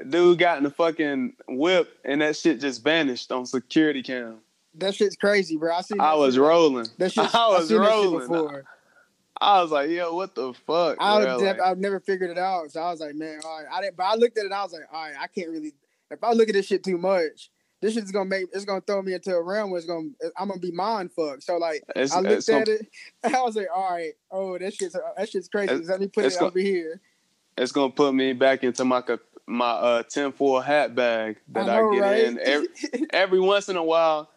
dude 0.07 0.39
got 0.39 0.57
in 0.57 0.63
the 0.63 0.71
fucking 0.71 1.33
whip 1.47 1.97
and 2.05 2.21
that 2.21 2.35
shit 2.35 2.59
just 2.59 2.83
vanished 2.83 3.31
on 3.31 3.45
security 3.45 4.03
cam. 4.03 4.39
That 4.75 4.95
shit's 4.95 5.15
crazy, 5.15 5.57
bro. 5.57 5.75
I 5.75 5.81
see. 5.81 5.97
I 5.99 6.13
was 6.15 6.35
shit. 6.35 6.43
rolling. 6.43 6.87
That 6.97 7.11
shit. 7.11 7.33
I 7.35 7.47
was 7.49 7.71
rolling. 7.71 8.19
before. 8.19 8.65
I 9.41 9.61
was 9.61 9.71
like, 9.71 9.89
yo, 9.89 10.13
what 10.13 10.35
the 10.35 10.53
fuck? 10.53 10.97
I 10.99 11.33
was 11.33 11.41
like, 11.41 11.61
I've 11.61 11.77
never 11.77 11.99
figured 11.99 12.29
it 12.29 12.37
out. 12.37 12.71
So 12.71 12.81
I 12.81 12.91
was 12.91 12.99
like, 12.99 13.15
man, 13.15 13.39
all 13.45 13.57
right. 13.57 13.67
I 13.71 13.81
didn't, 13.81 13.95
but 13.95 14.03
I 14.03 14.15
looked 14.15 14.37
at 14.37 14.45
it. 14.45 14.51
I 14.51 14.63
was 14.63 14.73
like, 14.73 14.83
all 14.91 15.01
right, 15.01 15.15
I 15.19 15.27
can't 15.27 15.49
really. 15.49 15.73
If 16.11 16.23
I 16.23 16.33
look 16.33 16.49
at 16.49 16.53
this 16.53 16.65
shit 16.65 16.83
too 16.83 16.97
much, 16.97 17.49
this 17.81 17.93
shit's 17.93 18.11
gonna 18.11 18.29
make 18.29 18.47
it's 18.53 18.65
gonna 18.65 18.81
throw 18.81 19.01
me 19.01 19.13
into 19.13 19.33
a 19.33 19.41
realm 19.41 19.71
where 19.71 19.77
it's 19.77 19.87
gonna 19.87 20.09
I'm 20.37 20.49
gonna 20.49 20.59
be 20.59 20.71
mind 20.71 21.11
fucked. 21.11 21.43
So 21.43 21.57
like 21.57 21.83
it's, 21.95 22.13
I 22.13 22.19
looked 22.19 22.49
at 22.49 22.65
gonna, 22.65 22.77
it, 22.77 22.87
I 23.35 23.41
was 23.41 23.55
like, 23.55 23.67
all 23.73 23.89
right, 23.91 24.13
oh 24.31 24.57
that 24.57 24.73
shit's 24.73 24.95
that 25.17 25.29
shit's 25.29 25.47
crazy. 25.47 25.73
Let 25.75 25.99
me 25.99 26.07
put 26.07 26.25
it 26.25 26.33
gonna, 26.33 26.47
over 26.47 26.59
here. 26.59 26.99
It's 27.57 27.71
gonna 27.71 27.91
put 27.91 28.13
me 28.13 28.33
back 28.33 28.63
into 28.63 28.83
my 28.85 29.03
my 29.45 29.69
uh 29.71 30.03
tinfoil 30.03 30.61
hat 30.61 30.93
bag 30.95 31.37
that 31.49 31.69
I, 31.69 31.79
know, 31.79 31.91
I 31.91 31.95
get 31.95 32.01
right? 32.01 32.23
in 32.23 32.39
every 32.39 32.67
every 33.11 33.39
once 33.39 33.69
in 33.69 33.77
a 33.77 33.83
while. 33.83 34.29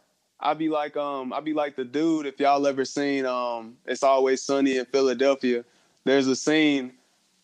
I'd 0.45 0.59
be 0.59 0.69
like, 0.69 0.97
um, 0.97 1.33
I'd 1.33 1.45
be 1.45 1.53
like 1.53 1.77
the 1.77 1.85
dude. 1.85 2.27
If 2.27 2.41
y'all 2.41 2.67
ever 2.67 2.85
seen, 2.85 3.27
um, 3.27 3.77
it's 3.87 4.03
always 4.03 4.43
sunny 4.43 4.77
in 4.77 4.87
Philadelphia. 4.87 5.65
There's 6.03 6.27
a 6.27 6.35
scene. 6.35 6.95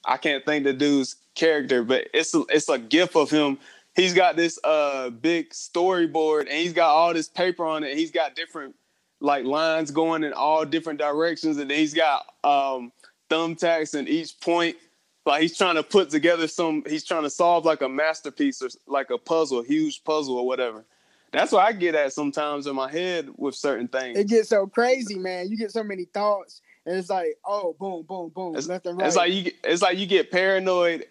I 0.04 0.16
can't 0.16 0.44
think 0.44 0.64
the 0.64 0.72
dude's 0.72 1.14
character, 1.36 1.84
but 1.84 2.08
it's 2.12 2.34
a, 2.34 2.42
it's 2.48 2.68
a 2.68 2.76
gif 2.76 3.14
of 3.14 3.30
him. 3.30 3.58
He's 3.98 4.14
got 4.14 4.36
this 4.36 4.60
uh 4.62 5.10
big 5.10 5.50
storyboard, 5.50 6.42
and 6.42 6.50
he's 6.50 6.72
got 6.72 6.90
all 6.90 7.12
this 7.12 7.28
paper 7.28 7.66
on 7.66 7.82
it. 7.82 7.96
he's 7.96 8.12
got 8.12 8.36
different 8.36 8.76
like 9.20 9.44
lines 9.44 9.90
going 9.90 10.22
in 10.22 10.32
all 10.32 10.64
different 10.64 11.00
directions, 11.00 11.58
and 11.58 11.68
he's 11.68 11.94
got 11.94 12.24
um 12.44 12.92
thumbtacks 13.28 13.98
in 13.98 14.06
each 14.06 14.38
point. 14.40 14.76
Like 15.26 15.42
he's 15.42 15.58
trying 15.58 15.74
to 15.74 15.82
put 15.82 16.10
together 16.10 16.46
some. 16.46 16.84
He's 16.86 17.04
trying 17.04 17.24
to 17.24 17.30
solve 17.30 17.64
like 17.64 17.82
a 17.82 17.88
masterpiece 17.88 18.62
or 18.62 18.68
like 18.86 19.10
a 19.10 19.18
puzzle, 19.18 19.60
a 19.60 19.64
huge 19.64 20.04
puzzle 20.04 20.36
or 20.36 20.46
whatever. 20.46 20.84
That's 21.32 21.50
what 21.50 21.66
I 21.66 21.72
get 21.72 21.96
at 21.96 22.12
sometimes 22.12 22.68
in 22.68 22.76
my 22.76 22.90
head 22.90 23.28
with 23.36 23.56
certain 23.56 23.88
things. 23.88 24.16
It 24.16 24.28
gets 24.28 24.48
so 24.48 24.68
crazy, 24.68 25.18
man. 25.18 25.50
You 25.50 25.56
get 25.56 25.72
so 25.72 25.82
many 25.82 26.04
thoughts, 26.04 26.62
and 26.86 26.96
it's 26.96 27.10
like, 27.10 27.34
oh, 27.44 27.74
boom, 27.78 28.04
boom, 28.04 28.30
boom, 28.30 28.54
it's, 28.54 28.68
left 28.68 28.86
and 28.86 28.96
right. 28.96 29.08
It's 29.08 29.16
like 29.16 29.32
you. 29.32 29.50
It's 29.64 29.82
like 29.82 29.98
you 29.98 30.06
get 30.06 30.30
paranoid 30.30 31.04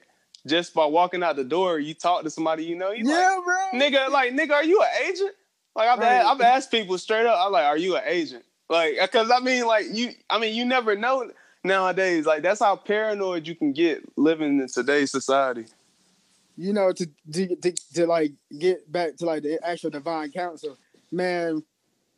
just 0.48 0.74
by 0.74 0.86
walking 0.86 1.24
out 1.24 1.36
the 1.36 1.44
door. 1.44 1.80
You 1.80 1.94
talk 1.94 2.24
to 2.24 2.30
somebody 2.30 2.64
you 2.64 2.76
know. 2.76 2.92
You 2.92 3.10
yeah, 3.10 3.36
like, 3.36 3.46
bro. 3.46 3.80
Nigga, 3.80 4.10
like 4.10 4.34
nigga, 4.34 4.52
are 4.52 4.64
you 4.64 4.82
an 4.82 5.08
agent? 5.08 5.32
Like 5.76 5.90
I've 5.90 6.00
right. 6.00 6.08
asked, 6.08 6.28
I've 6.28 6.42
asked 6.42 6.72
people 6.72 6.98
straight 6.98 7.26
up. 7.26 7.38
I'm 7.40 7.52
like, 7.52 7.66
are 7.66 7.78
you 7.78 7.96
an 7.96 8.04
agent? 8.06 8.44
Like, 8.70 8.96
cause 9.12 9.32
I 9.32 9.40
mean, 9.40 9.66
like 9.66 9.86
you. 9.92 10.12
I 10.30 10.40
mean, 10.40 10.56
you 10.56 10.66
never 10.66 10.96
know 10.96 11.30
nowadays. 11.64 12.26
Like 12.26 12.44
that's 12.44 12.60
how 12.60 12.76
paranoid 12.76 13.48
you 13.48 13.56
can 13.56 13.74
get 13.74 14.04
living 14.18 14.60
in 14.60 14.68
today's 14.68 15.12
society 15.12 15.66
you 16.58 16.74
know, 16.74 16.92
to, 16.92 17.08
to 17.32 17.56
to 17.56 17.72
to, 17.94 18.08
like 18.08 18.34
get 18.58 18.92
back 18.92 19.16
to 19.18 19.26
like 19.26 19.44
the 19.44 19.60
actual 19.66 19.92
divine 19.92 20.32
council, 20.32 20.76
man, 21.12 21.64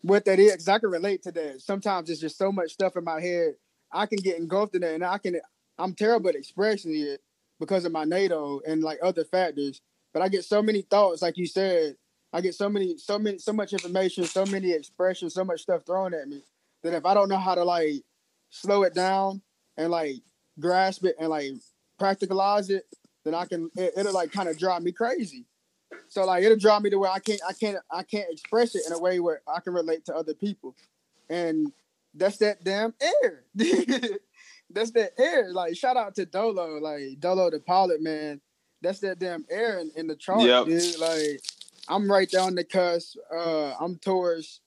what 0.02 0.26
that 0.26 0.40
is, 0.40 0.54
because 0.54 0.70
I 0.70 0.80
can 0.80 0.90
relate 0.90 1.24
to 1.24 1.32
that. 1.34 1.62
Sometimes 1.62 2.10
it's 2.10 2.22
just 2.22 2.38
so 2.38 2.52
much 2.52 2.72
stuff 2.72 2.96
in 2.96 3.04
my 3.04 3.20
head, 3.20 3.56
I 3.92 4.06
can 4.06 4.18
get 4.20 4.40
engulfed 4.40 4.76
in 4.76 4.82
that, 4.82 4.94
and 4.94 5.04
I 5.04 5.18
can, 5.18 5.40
I'm 5.78 5.94
terrible 5.94 6.30
at 6.30 6.36
expressing 6.36 6.96
it 6.96 7.22
because 7.60 7.86
of 7.86 7.92
my 7.92 8.06
NATO 8.06 8.62
and 8.68 8.82
like 8.82 9.00
other 9.04 9.24
factors. 9.24 9.82
But 10.14 10.22
I 10.22 10.30
get 10.30 10.46
so 10.46 10.62
many 10.62 10.82
thoughts, 10.82 11.22
like 11.22 11.38
you 11.38 11.46
said, 11.46 11.96
I 12.32 12.42
get 12.42 12.56
so 12.56 12.70
many, 12.70 12.98
so 12.98 13.18
many, 13.20 13.38
so 13.40 13.54
much 13.54 13.74
information, 13.74 14.24
so 14.24 14.46
many 14.46 14.72
expressions, 14.72 15.34
so 15.34 15.44
much 15.44 15.62
stuff 15.62 15.86
thrown 15.86 16.14
at 16.14 16.28
me 16.28 16.44
that 16.84 16.94
if 16.94 17.06
I 17.06 17.14
don't 17.14 17.30
know 17.30 17.38
how 17.38 17.56
to 17.56 17.64
like 17.64 18.04
slow 18.50 18.84
it 18.84 18.94
down 18.94 19.42
and 19.78 19.92
like 19.92 20.16
grasp 20.60 21.06
it 21.06 21.16
and 21.20 21.30
like 21.30 21.54
practicalize 22.00 22.70
it, 22.70 22.86
then 23.26 23.36
I 23.36 23.46
can 23.46 23.70
it, 23.76 23.94
will 23.96 24.14
like 24.14 24.32
kind 24.32 24.50
of 24.50 24.58
drive 24.58 24.84
me 24.84 24.92
crazy. 24.92 25.46
So 26.08 26.26
like 26.26 26.44
it'll 26.44 26.58
drive 26.58 26.84
me 26.84 26.90
to 26.92 27.00
where 27.00 27.12
I 27.12 27.20
can't 27.20 27.42
I 27.48 27.54
can't 27.54 27.78
I 27.92 28.04
can't 28.04 28.32
express 28.32 28.76
it 28.76 28.84
in 28.88 28.94
a 28.94 29.00
way 29.00 29.20
where 29.20 29.42
I 29.48 29.60
can 29.60 29.74
relate 29.74 30.06
to 30.06 30.16
other 30.16 30.34
people, 30.34 30.76
and 31.30 31.72
that's 32.14 32.38
that 32.38 32.64
damn 32.64 32.94
air. 33.02 33.44
that's 34.70 34.92
that 34.92 35.12
air. 35.20 35.52
Like 35.52 35.76
shout 35.76 35.98
out 35.98 36.16
to 36.16 36.26
Dolo, 36.26 36.78
like 36.80 37.20
Dolo 37.20 37.50
the 37.50 37.60
pilot 37.60 38.02
man. 38.02 38.42
That's 38.82 39.00
that 39.00 39.20
damn 39.20 39.46
air 39.50 39.80
in, 39.80 39.92
in 39.96 40.08
the 40.08 40.16
chart, 40.16 40.42
yep. 40.42 40.66
dude. 40.66 41.00
Like 41.00 41.42
I'm 41.88 42.10
right 42.10 42.30
down 42.30 42.56
the 42.56 42.64
cusp. 42.64 43.18
Uh, 43.34 43.74
I'm 43.80 43.98
towards 43.98 44.62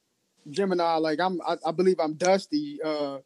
Gemini. 0.50 0.96
Like 0.96 1.20
I'm 1.20 1.40
I, 1.46 1.57
I 1.66 1.70
believe 1.70 1.98
I'm 2.00 2.14
Dusty. 2.14 2.78
Uh, 2.84 3.18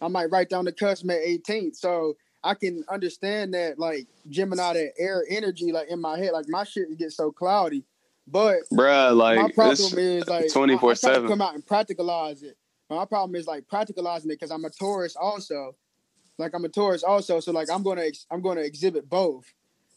I 0.00 0.08
might 0.08 0.30
write 0.30 0.48
down 0.48 0.64
the 0.64 0.72
cusp 0.72 1.04
May 1.04 1.38
18th. 1.38 1.76
So 1.76 2.14
I 2.42 2.54
can 2.54 2.84
understand 2.88 3.54
that 3.54 3.78
like 3.78 4.06
Gemini 4.28 4.72
that 4.72 4.92
air 4.98 5.24
energy 5.28 5.72
like 5.72 5.88
in 5.88 6.00
my 6.00 6.18
head. 6.18 6.32
Like 6.32 6.46
my 6.48 6.64
shit 6.64 6.96
gets 6.98 7.16
so 7.16 7.30
cloudy. 7.30 7.84
But 8.26 8.58
bruh, 8.72 9.16
like 9.16 9.38
my 9.40 9.50
problem 9.50 9.98
is 9.98 10.28
like 10.28 10.52
twenty 10.52 10.78
four 10.78 10.94
seven. 10.94 11.28
Come 11.28 11.42
out 11.42 11.54
and 11.54 11.66
practicalize 11.66 12.42
it. 12.42 12.56
my 12.88 13.04
problem 13.04 13.34
is 13.34 13.46
like 13.46 13.64
practicalizing 13.66 14.26
it 14.26 14.38
because 14.40 14.50
I'm 14.50 14.64
a 14.64 14.70
Taurus 14.70 15.16
also. 15.16 15.74
Like 16.40 16.54
I'm 16.54 16.64
a 16.64 16.68
Taurus 16.68 17.02
also, 17.02 17.38
so 17.40 17.52
like 17.52 17.70
I'm 17.70 17.82
gonna 17.82 18.02
ex- 18.02 18.26
I'm 18.30 18.40
gonna 18.40 18.62
exhibit 18.62 19.08
both. 19.08 19.52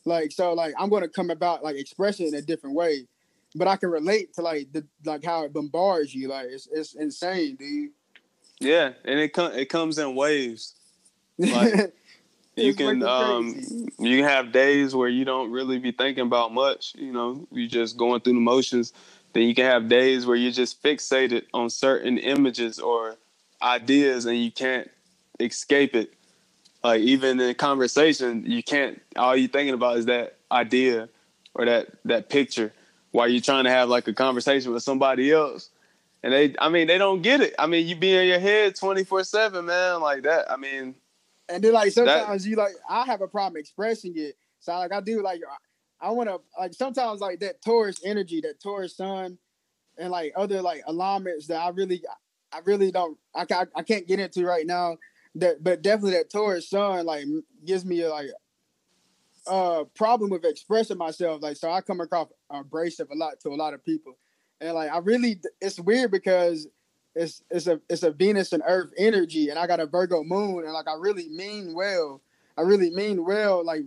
Like 0.06 0.32
so, 0.32 0.54
like 0.54 0.74
I'm 0.78 0.90
gonna 0.90 1.08
come 1.08 1.30
about 1.30 1.64
like 1.64 1.78
expressing 1.78 2.28
in 2.28 2.36
a 2.36 2.42
different 2.42 2.76
way, 2.76 3.08
but 3.56 3.68
I 3.68 3.78
can 3.78 3.90
relate 3.90 4.34
to 4.36 4.42
like 4.42 4.72
the 4.74 4.86
like 5.06 5.24
how 5.24 5.46
it 5.46 5.54
bombards 5.54 6.14
you. 6.14 6.28
Like 6.28 6.48
it's 6.50 6.68
it's 6.72 6.96
insane, 6.96 7.56
dude. 7.56 7.92
Yeah, 8.60 8.92
and 9.06 9.20
it 9.20 9.30
com- 9.30 9.54
it 9.54 9.70
comes 9.70 9.98
in 9.98 10.16
waves. 10.16 10.76
Like, 11.38 11.94
you 12.56 12.76
can 12.76 13.02
um 13.04 13.56
you 14.00 14.18
can 14.18 14.26
have 14.26 14.52
days 14.52 14.94
where 14.94 15.10
you 15.10 15.26
don't 15.26 15.52
really 15.52 15.80
be 15.80 15.92
thinking 15.92 16.26
about 16.26 16.54
much 16.54 16.94
you 16.96 17.12
know 17.12 17.48
you 17.52 17.68
just 17.68 17.98
going 17.98 18.22
through 18.22 18.34
the 18.34 18.40
motions 18.40 18.94
then 19.34 19.44
you 19.44 19.56
can 19.56 19.66
have 19.66 19.90
days 19.90 20.26
where 20.28 20.36
you're 20.36 20.52
just 20.52 20.82
fixated 20.84 21.46
on 21.54 21.70
certain 21.70 22.20
images 22.20 22.80
or 22.80 23.16
ideas 23.64 24.26
and 24.26 24.38
you 24.38 24.52
can't 24.52 24.90
escape 25.40 25.96
it 25.96 26.14
like 26.84 27.02
even 27.02 27.40
in 27.40 27.56
conversation 27.56 28.44
you 28.46 28.64
can't 28.64 29.02
all 29.16 29.36
you're 29.36 29.50
thinking 29.50 29.74
about 29.74 29.98
is 29.98 30.06
that 30.06 30.38
idea 30.52 31.10
or 31.56 31.66
that 31.66 31.88
that 32.06 32.30
picture 32.30 32.72
while 33.12 33.28
you're 33.28 33.42
trying 33.42 33.64
to 33.64 33.70
have 33.70 33.90
like 33.90 34.08
a 34.08 34.14
conversation 34.14 34.72
with 34.72 34.84
somebody 34.84 35.32
else 35.32 35.70
and 36.24 36.34
they 36.34 36.56
i 36.60 36.70
mean 36.70 36.88
they 36.88 36.98
don't 36.98 37.22
get 37.22 37.42
it 37.42 37.54
i 37.60 37.68
mean 37.68 37.88
you 37.88 37.96
be 37.96 38.16
in 38.16 38.28
your 38.28 38.40
head 38.40 38.76
24 38.76 39.24
7 39.24 39.66
man 39.66 40.02
like 40.02 40.24
that 40.24 40.52
i 40.52 40.58
mean 40.58 40.96
and 41.50 41.64
then 41.64 41.74
like 41.74 41.92
sometimes 41.92 42.44
that, 42.44 42.50
you 42.50 42.56
like 42.56 42.74
I 42.90 43.06
have 43.06 43.22
a 43.22 43.28
problem 43.28 43.60
expressing 43.60 44.14
it. 44.16 44.36
So 44.60 44.74
like 44.74 44.94
I 44.94 45.02
do 45.02 45.22
like 45.22 45.42
I 46.02 46.12
want 46.12 46.30
to 46.30 46.40
like 46.60 46.74
sometimes 46.74 47.22
like 47.22 47.40
that 47.40 47.62
Taurus 47.62 47.98
energy, 48.04 48.42
that 48.42 48.62
Taurus 48.62 48.96
sun, 48.98 49.38
and 49.98 50.10
like 50.10 50.34
other 50.36 50.62
like 50.62 50.84
alignments 50.88 51.48
that 51.48 51.60
I 51.60 51.70
really 51.70 52.02
I 52.52 52.60
really 52.66 52.92
don't 52.92 53.18
I 53.36 53.46
I, 53.52 53.66
I 53.76 53.84
can't 53.84 54.08
get 54.08 54.20
into 54.20 54.46
right 54.46 54.66
now. 54.66 54.98
That 55.36 55.64
but 55.64 55.82
definitely 55.82 56.12
that 56.18 56.30
Taurus 56.30 56.70
sun 56.70 57.06
like 57.06 57.26
gives 57.66 57.86
me 57.86 58.02
a, 58.02 58.10
like 58.10 58.30
a 59.48 59.86
problem 59.96 60.30
with 60.30 60.46
expressing 60.46 60.98
myself. 60.98 61.42
Like 61.42 61.58
so 61.58 61.72
I 61.72 61.82
come 61.82 62.02
across 62.02 62.30
abrasive 62.50 63.10
a 63.12 63.16
lot 63.16 63.40
to 63.42 63.50
a 63.50 63.56
lot 63.56 63.74
of 63.74 63.84
people, 63.84 64.18
and 64.62 64.74
like 64.74 64.92
I 64.92 65.00
really 65.00 65.42
it's 65.60 65.80
weird 65.80 66.12
because 66.12 66.68
it's 67.16 67.42
it's 67.50 67.68
a 67.68 67.80
it's 67.90 68.04
a 68.04 68.12
Venus 68.12 68.54
and 68.54 68.64
Earth 68.66 68.92
energy, 68.98 69.50
and 69.50 69.58
I 69.58 69.68
got 69.68 69.80
a 69.80 69.86
Virgo 69.86 70.24
moon, 70.24 70.64
and 70.66 70.74
like 70.74 70.88
I 70.88 70.96
really 70.96 71.30
mean 71.30 71.74
well. 71.74 72.22
I 72.56 72.62
really 72.62 72.92
mean 72.92 73.26
well, 73.26 73.66
like 73.66 73.82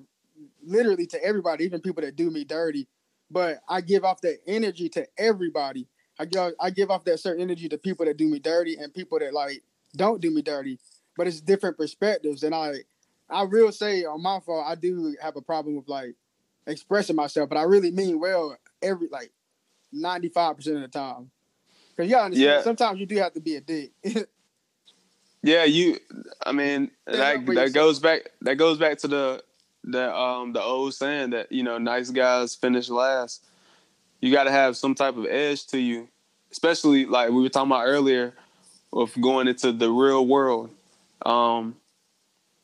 literally 0.64 1.06
to 1.06 1.24
everybody, 1.24 1.64
even 1.64 1.80
people 1.80 2.02
that 2.02 2.16
do 2.16 2.30
me 2.30 2.44
dirty. 2.44 2.88
But 3.30 3.58
I 3.68 3.80
give 3.80 4.04
off 4.04 4.20
that 4.20 4.38
energy 4.46 4.88
to 4.90 5.06
everybody, 5.18 5.88
I 6.18 6.24
give 6.24 6.52
I 6.60 6.70
give 6.70 6.90
off 6.90 7.04
that 7.04 7.20
certain 7.20 7.42
energy 7.42 7.68
to 7.68 7.78
people 7.78 8.06
that 8.06 8.16
do 8.16 8.28
me 8.28 8.38
dirty 8.38 8.76
and 8.76 8.92
people 8.92 9.18
that 9.18 9.34
like 9.34 9.62
don't 9.96 10.20
do 10.20 10.30
me 10.30 10.42
dirty. 10.42 10.78
But 11.16 11.26
it's 11.26 11.40
different 11.40 11.76
perspectives, 11.76 12.42
and 12.42 12.54
I 12.54 12.80
I 13.28 13.42
will 13.44 13.72
say 13.72 14.04
on 14.04 14.22
my 14.22 14.40
fault, 14.40 14.64
I 14.66 14.74
do 14.74 15.16
have 15.20 15.36
a 15.36 15.42
problem 15.42 15.76
with 15.76 15.88
like 15.88 16.14
expressing 16.66 17.16
myself, 17.16 17.48
but 17.48 17.58
I 17.58 17.62
really 17.62 17.90
mean 17.90 18.20
well 18.20 18.56
every 18.82 19.08
like 19.08 19.32
ninety 19.92 20.28
five 20.28 20.56
percent 20.56 20.76
of 20.76 20.82
the 20.82 20.88
time. 20.88 21.30
Cause 21.96 22.06
you 22.06 22.10
gotta 22.10 22.26
understand, 22.26 22.50
yeah. 22.50 22.62
sometimes 22.62 23.00
you 23.00 23.06
do 23.06 23.16
have 23.16 23.32
to 23.32 23.40
be 23.40 23.56
a 23.56 23.60
dick. 23.60 23.92
yeah, 25.42 25.64
you. 25.64 25.98
I 26.44 26.52
mean, 26.52 26.90
that 27.06 27.46
that 27.46 27.72
goes 27.72 27.98
back. 27.98 28.30
That 28.42 28.56
goes 28.56 28.78
back 28.78 28.98
to 28.98 29.08
the 29.08 29.42
the 29.82 30.14
um 30.14 30.52
the 30.52 30.62
old 30.62 30.92
saying 30.92 31.30
that 31.30 31.50
you 31.50 31.62
know 31.62 31.78
nice 31.78 32.10
guys 32.10 32.54
finish 32.54 32.90
last. 32.90 33.44
You 34.20 34.30
got 34.32 34.44
to 34.44 34.50
have 34.50 34.76
some 34.76 34.94
type 34.94 35.16
of 35.16 35.26
edge 35.26 35.66
to 35.68 35.78
you, 35.78 36.08
especially 36.52 37.06
like 37.06 37.30
we 37.30 37.40
were 37.42 37.48
talking 37.48 37.70
about 37.70 37.86
earlier, 37.86 38.34
of 38.92 39.18
going 39.20 39.48
into 39.48 39.72
the 39.72 39.90
real 39.90 40.26
world. 40.26 40.70
Um, 41.24 41.76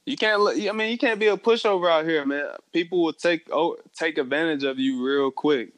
you 0.04 0.16
can't. 0.16 0.42
I 0.42 0.72
mean, 0.72 0.90
you 0.90 0.98
can't 0.98 1.20
be 1.20 1.28
a 1.28 1.36
pushover 1.36 1.90
out 1.90 2.04
here, 2.04 2.24
man. 2.26 2.46
People 2.72 3.02
will 3.02 3.12
take 3.12 3.48
oh, 3.52 3.76
take 3.96 4.18
advantage 4.18 4.64
of 4.64 4.78
you 4.78 5.04
real 5.04 5.30
quick. 5.30 5.70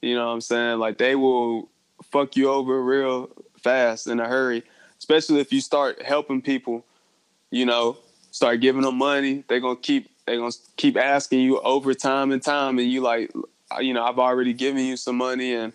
You 0.00 0.16
know 0.16 0.26
what 0.26 0.32
I'm 0.32 0.40
saying? 0.40 0.78
Like 0.78 0.98
they 0.98 1.14
will 1.14 1.68
fuck 2.10 2.36
you 2.36 2.50
over 2.50 2.82
real 2.82 3.30
fast 3.62 4.08
in 4.08 4.18
a 4.18 4.26
hurry, 4.26 4.64
especially 4.98 5.40
if 5.40 5.52
you 5.52 5.60
start 5.60 6.02
helping 6.02 6.42
people. 6.42 6.84
You 7.50 7.66
know, 7.66 7.98
start 8.32 8.60
giving 8.60 8.82
them 8.82 8.98
money. 8.98 9.44
They're 9.48 9.60
gonna 9.60 9.76
keep. 9.76 10.10
They're 10.26 10.38
gonna 10.38 10.52
keep 10.76 10.96
asking 10.96 11.40
you 11.40 11.60
over 11.60 11.94
time 11.94 12.32
and 12.32 12.42
time, 12.42 12.78
and 12.78 12.90
you 12.90 13.00
like, 13.00 13.30
you 13.80 13.94
know, 13.94 14.04
I've 14.04 14.18
already 14.18 14.54
given 14.54 14.84
you 14.84 14.96
some 14.96 15.16
money, 15.16 15.54
and 15.54 15.72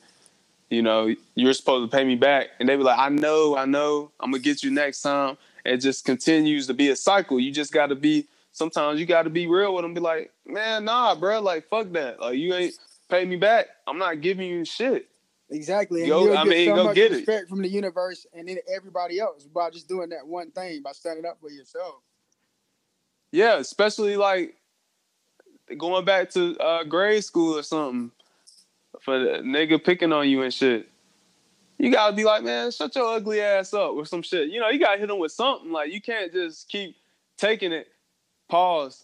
you 0.69 0.81
know, 0.81 1.13
you're 1.35 1.53
supposed 1.53 1.89
to 1.89 1.97
pay 1.97 2.03
me 2.03 2.15
back. 2.15 2.47
And 2.59 2.67
they 2.67 2.75
be 2.75 2.83
like, 2.83 2.99
I 2.99 3.07
know, 3.07 3.55
I 3.55 3.63
know, 3.63 4.11
I'm 4.19 4.31
gonna 4.31 4.43
get 4.43 4.61
you 4.61 4.71
next 4.71 5.01
time 5.01 5.37
it 5.67 5.77
just 5.77 6.05
continues 6.05 6.67
to 6.67 6.73
be 6.73 6.89
a 6.89 6.95
cycle. 6.95 7.39
You 7.39 7.51
just 7.51 7.73
got 7.73 7.87
to 7.87 7.95
be. 7.95 8.27
Sometimes 8.51 8.99
you 8.99 9.05
got 9.05 9.23
to 9.23 9.29
be 9.29 9.45
real 9.45 9.75
with 9.75 9.83
them. 9.83 9.93
Be 9.93 9.99
like, 9.99 10.31
man, 10.45 10.85
nah, 10.85 11.13
bro. 11.13 11.41
Like, 11.41 11.67
fuck 11.67 11.91
that. 11.91 12.19
Like, 12.19 12.37
you 12.37 12.53
ain't 12.53 12.73
pay 13.09 13.25
me 13.25 13.35
back. 13.35 13.67
I'm 13.85 13.97
not 13.97 14.21
giving 14.21 14.49
you 14.49 14.65
shit. 14.65 15.07
Exactly. 15.49 16.01
And 16.01 16.09
go, 16.09 16.35
I 16.35 16.43
mean, 16.43 16.69
so 16.69 16.75
go 16.75 16.93
get 16.93 17.11
respect 17.11 17.43
it. 17.43 17.49
from 17.49 17.61
the 17.61 17.69
universe 17.69 18.25
and 18.33 18.47
then 18.47 18.57
everybody 18.73 19.19
else 19.19 19.43
by 19.43 19.69
just 19.69 19.87
doing 19.87 20.09
that 20.09 20.27
one 20.27 20.51
thing 20.51 20.81
by 20.81 20.91
standing 20.91 21.25
up 21.25 21.37
for 21.39 21.49
yourself. 21.49 21.95
Yeah, 23.31 23.57
especially 23.57 24.17
like 24.17 24.55
going 25.77 26.05
back 26.05 26.29
to 26.31 26.57
uh, 26.57 26.83
grade 26.83 27.23
school 27.23 27.57
or 27.57 27.63
something 27.63 28.11
for 29.01 29.19
the 29.19 29.29
nigga 29.39 29.83
picking 29.83 30.11
on 30.11 30.27
you 30.27 30.41
and 30.41 30.53
shit 30.53 30.89
you 31.77 31.91
gotta 31.91 32.15
be 32.15 32.23
like, 32.23 32.43
man, 32.43 32.71
shut 32.71 32.95
your 32.95 33.15
ugly 33.15 33.41
ass 33.41 33.73
up 33.73 33.91
or 33.91 34.05
some 34.05 34.21
shit. 34.21 34.49
You 34.49 34.59
know, 34.59 34.69
you 34.69 34.79
gotta 34.79 34.99
hit 34.99 35.07
them 35.07 35.19
with 35.19 35.31
something. 35.31 35.71
Like 35.71 35.91
you 35.91 36.01
can't 36.01 36.31
just 36.31 36.67
keep 36.69 36.95
taking 37.37 37.71
it. 37.71 37.87
Pause. 38.49 39.03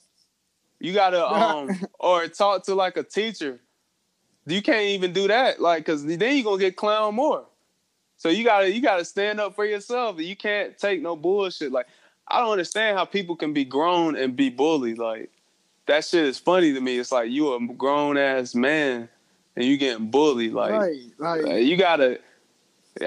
You 0.79 0.93
gotta 0.93 1.25
um 1.27 1.69
or 1.99 2.27
talk 2.27 2.63
to 2.65 2.75
like 2.75 2.97
a 2.97 3.03
teacher. 3.03 3.59
You 4.45 4.61
can't 4.61 4.87
even 4.87 5.13
do 5.13 5.29
that, 5.29 5.61
like, 5.61 5.85
cause 5.85 6.05
then 6.05 6.19
you're 6.19 6.43
gonna 6.43 6.57
get 6.57 6.75
clown 6.75 7.15
more. 7.15 7.45
So 8.17 8.29
you 8.29 8.43
gotta 8.43 8.71
you 8.71 8.81
gotta 8.81 9.05
stand 9.05 9.39
up 9.39 9.55
for 9.55 9.65
yourself. 9.65 10.19
You 10.19 10.35
can't 10.35 10.77
take 10.77 11.01
no 11.01 11.15
bullshit. 11.15 11.71
Like 11.71 11.87
I 12.27 12.39
don't 12.39 12.51
understand 12.51 12.97
how 12.97 13.05
people 13.05 13.35
can 13.35 13.53
be 13.53 13.65
grown 13.65 14.15
and 14.15 14.35
be 14.35 14.49
bullied. 14.49 14.97
Like 14.97 15.29
that 15.85 16.05
shit 16.05 16.25
is 16.25 16.39
funny 16.39 16.73
to 16.73 16.81
me. 16.81 16.97
It's 16.97 17.11
like 17.11 17.29
you 17.29 17.53
a 17.53 17.73
grown 17.73 18.17
ass 18.17 18.55
man 18.55 19.09
and 19.55 19.65
you 19.65 19.77
getting 19.77 20.09
bullied. 20.09 20.53
Like, 20.53 20.71
right, 20.71 20.99
like 21.19 21.63
you 21.63 21.77
gotta 21.77 22.19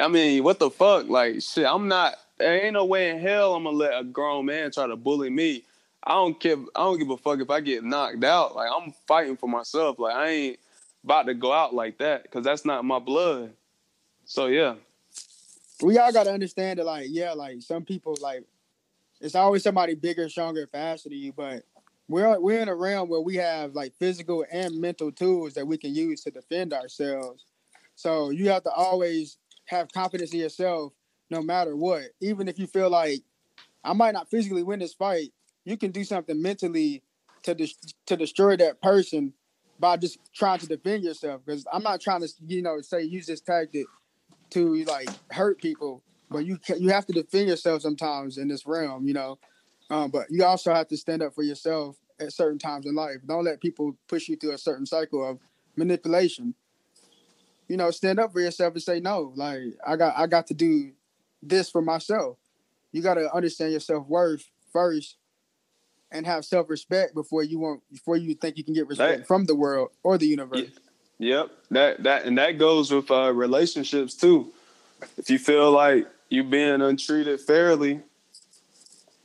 I 0.01 0.09
mean, 0.09 0.43
what 0.45 0.59
the 0.59 0.71
fuck? 0.71 1.09
Like, 1.09 1.43
shit, 1.43 1.67
I'm 1.67 1.89
not. 1.89 2.15
There 2.39 2.65
ain't 2.65 2.75
no 2.75 2.85
way 2.85 3.11
in 3.11 3.19
hell 3.19 3.55
I'm 3.55 3.65
gonna 3.65 3.77
let 3.77 3.99
a 3.99 4.05
grown 4.05 4.47
man 4.47 4.71
try 4.71 4.87
to 4.87 4.97
bully 4.97 5.31
me. 5.31 5.65
I 6.03 6.13
don't 6.13 6.39
care. 6.39 6.57
I 6.75 6.81
don't 6.81 6.99
give 6.99 7.11
a 7.11 7.17
fuck 7.17 7.41
if 7.41 7.51
I 7.51 7.61
get 7.61 7.85
knocked 7.85 8.23
out. 8.25 8.55
Like, 8.55 8.71
I'm 8.75 8.93
fighting 9.07 9.37
for 9.37 9.49
myself. 9.49 9.99
Like, 9.99 10.15
I 10.15 10.29
ain't 10.29 10.59
about 11.05 11.27
to 11.27 11.35
go 11.35 11.53
out 11.53 11.75
like 11.75 11.99
that 11.99 12.25
because 12.25 12.45
that's 12.45 12.65
not 12.65 12.85
my 12.85 12.99
blood. 12.99 13.53
So 14.25 14.47
yeah, 14.47 14.75
we 15.83 15.99
all 15.99 16.13
gotta 16.13 16.33
understand 16.33 16.79
that. 16.79 16.87
Like, 16.87 17.07
yeah, 17.11 17.33
like 17.33 17.63
some 17.63 17.85
people 17.85 18.17
like 18.21 18.45
it's 19.21 19.35
always 19.35 19.63
somebody 19.63 19.95
bigger, 19.95 20.29
stronger, 20.29 20.67
faster 20.67 21.09
than 21.09 21.19
you, 21.19 21.33
but 21.33 21.65
we're 22.09 22.39
we're 22.41 22.61
in 22.61 22.69
a 22.69 22.75
realm 22.75 23.09
where 23.09 23.21
we 23.21 23.37
have 23.37 23.75
like 23.75 23.95
physical 23.99 24.45
and 24.51 24.81
mental 24.81 25.11
tools 25.11 25.55
that 25.55 25.67
we 25.67 25.79
can 25.79 25.95
use 25.95 26.23
to 26.23 26.31
defend 26.31 26.73
ourselves. 26.73 27.45
So 27.95 28.31
you 28.31 28.51
have 28.51 28.65
to 28.65 28.71
always 28.71 29.39
have 29.67 29.93
confidence 29.93 30.33
in 30.33 30.41
yourself 30.41 30.93
no 31.31 31.43
matter 31.43 31.77
what. 31.77 32.05
Even 32.21 32.49
if 32.49 32.59
you 32.59 32.67
feel 32.67 32.91
like 32.91 33.21
I 33.85 33.93
might 33.93 34.15
not 34.15 34.31
physically 34.31 34.63
win 34.63 34.81
this 34.81 34.95
fight, 34.95 35.33
you 35.65 35.77
can 35.77 35.91
do 35.91 36.05
something 36.05 36.41
mentally 36.41 37.03
to 37.43 37.55
de- 37.55 37.75
to 38.07 38.17
destroy 38.17 38.57
that 38.57 38.81
person 38.83 39.33
by 39.79 39.97
just 39.97 40.19
trying 40.35 40.59
to 40.59 40.67
defend 40.67 41.05
yourself. 41.05 41.43
Because 41.45 41.67
I'm 41.73 41.83
not 41.83 42.01
trying 42.01 42.23
to, 42.23 42.29
you 42.47 42.63
know, 42.63 42.81
say 42.81 43.03
use 43.03 43.27
this 43.27 43.41
tactic 43.41 43.87
to 44.51 44.85
like 44.85 45.09
hurt 45.31 45.61
people, 45.61 46.03
but 46.31 46.45
you 46.47 46.59
you 46.79 46.91
have 46.91 47.07
to 47.07 47.13
defend 47.13 47.49
yourself 47.49 47.83
sometimes 47.83 48.39
in 48.39 48.49
this 48.49 48.67
realm, 48.67 49.07
you 49.07 49.15
know. 49.15 49.39
Um, 49.91 50.11
but 50.11 50.27
you 50.31 50.45
also 50.45 50.75
have 50.75 50.89
to 50.89 50.97
stand 50.97 51.23
up 51.23 51.35
for 51.35 51.43
yourself 51.43 51.97
at 52.21 52.33
certain 52.33 52.59
times 52.59 52.87
in 52.87 52.95
life. 52.95 53.19
Don't 53.27 53.45
let 53.45 53.61
people 53.61 53.97
push 54.09 54.29
you 54.29 54.37
through 54.37 54.53
a 54.53 54.59
certain 54.59 54.87
cycle 54.87 55.29
of 55.29 55.39
manipulation 55.77 56.55
you 57.69 57.77
know, 57.77 57.91
stand 57.91 58.19
up 58.19 58.33
for 58.33 58.41
yourself 58.41 58.75
and 58.75 58.83
say 58.83 59.01
no. 59.01 59.33
Like 59.35 59.61
I 59.87 59.97
got 59.97 60.17
I 60.17 60.27
got 60.27 60.47
to 60.49 60.55
do 60.55 60.93
this 61.43 61.71
for 61.71 61.83
myself. 61.83 62.39
You 62.93 63.03
got 63.03 63.15
to 63.15 63.33
understand 63.35 63.73
your 63.73 63.81
self 63.81 64.07
worth 64.07 64.49
first, 64.73 65.17
and 66.11 66.27
have 66.27 66.45
self 66.45 66.71
respect 66.71 67.15
before 67.15 67.43
you 67.43 67.59
want 67.59 67.83
before 67.93 68.17
you 68.17 68.35
think 68.35 68.57
you 68.57 68.65
can 68.65 68.75
get 68.75 68.87
respect 68.87 69.21
that, 69.21 69.27
from 69.27 69.45
the 69.45 69.55
world 69.55 69.91
or 70.03 70.19
the 70.19 70.27
universe. 70.27 70.71
Yep, 71.19 71.51
that 71.71 72.03
that 72.03 72.25
and 72.25 72.39
that 72.39 72.59
goes 72.59 72.93
with 72.93 73.11
uh, 73.11 73.33
relationships 73.33 74.15
too. 74.15 74.53
If 75.17 75.31
you 75.31 75.39
feel 75.39 75.71
like 75.71 76.07
you 76.29 76.45
being 76.45 76.81
untreated 76.81 77.41
fairly, 77.41 78.01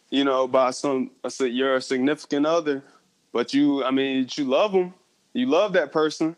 you 0.09 0.23
know, 0.23 0.47
by 0.47 0.71
some 0.71 1.11
you're 1.39 1.75
a 1.75 1.81
significant 1.81 2.45
other, 2.45 2.83
but 3.31 3.53
you, 3.53 3.83
I 3.83 3.91
mean, 3.91 4.27
you 4.35 4.45
love 4.45 4.73
them, 4.73 4.93
you 5.33 5.45
love 5.47 5.73
that 5.73 5.91
person, 5.91 6.35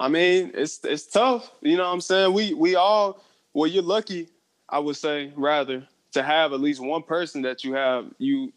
I 0.00 0.08
mean, 0.08 0.52
it's 0.54 0.82
it's 0.82 1.06
tough. 1.06 1.52
You 1.60 1.76
know 1.76 1.84
what 1.84 1.92
I'm 1.92 2.00
saying? 2.00 2.32
We 2.32 2.54
we 2.54 2.74
all 2.74 3.22
well, 3.52 3.70
you're 3.70 3.82
lucky, 3.82 4.28
I 4.68 4.78
would 4.78 4.96
say, 4.96 5.30
rather, 5.36 5.86
to 6.12 6.22
have 6.22 6.54
at 6.54 6.60
least 6.60 6.80
one 6.80 7.02
person 7.02 7.42
that 7.42 7.64
you 7.64 7.74
have 7.74 8.06
you 8.16 8.50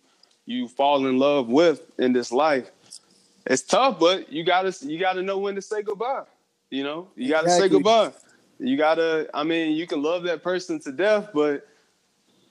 you 0.45 0.69
fall 0.69 1.05
in 1.05 1.19
love 1.19 1.49
with 1.49 1.81
in 1.99 2.13
this 2.13 2.31
life. 2.31 2.71
It's 3.45 3.61
tough, 3.61 3.99
but 3.99 4.31
you 4.31 4.45
gotta 4.45 4.73
you 4.87 4.97
gotta 4.97 5.21
know 5.21 5.37
when 5.37 5.55
to 5.55 5.61
say 5.61 5.81
goodbye. 5.81 6.23
You 6.69 6.83
know, 6.83 7.09
you 7.17 7.29
gotta 7.29 7.47
exactly. 7.47 7.67
say 7.67 7.73
goodbye. 7.73 8.11
You 8.59 8.77
gotta. 8.77 9.29
I 9.33 9.43
mean, 9.43 9.75
you 9.75 9.85
can 9.85 10.01
love 10.01 10.23
that 10.23 10.43
person 10.43 10.79
to 10.79 10.93
death, 10.93 11.31
but 11.33 11.67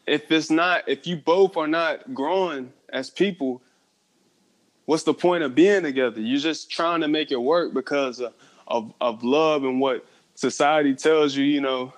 if 0.06 0.30
it's 0.30 0.50
not, 0.50 0.86
if 0.86 1.06
you 1.06 1.16
both 1.16 1.56
are 1.56 1.66
not 1.66 2.12
growing 2.12 2.70
as 2.90 3.08
people, 3.08 3.62
what's 4.84 5.04
the 5.04 5.14
point 5.14 5.44
of 5.44 5.54
being 5.54 5.82
together? 5.82 6.20
You're 6.20 6.40
just 6.40 6.70
trying 6.70 7.00
to 7.00 7.08
make 7.08 7.32
it 7.32 7.40
work 7.40 7.72
because. 7.72 8.20
Uh, 8.20 8.32
of 8.72 8.92
of 9.00 9.22
love 9.22 9.64
and 9.64 9.80
what 9.80 10.04
society 10.34 10.94
tells 10.94 11.36
you, 11.36 11.44
you 11.44 11.60
know, 11.60 11.92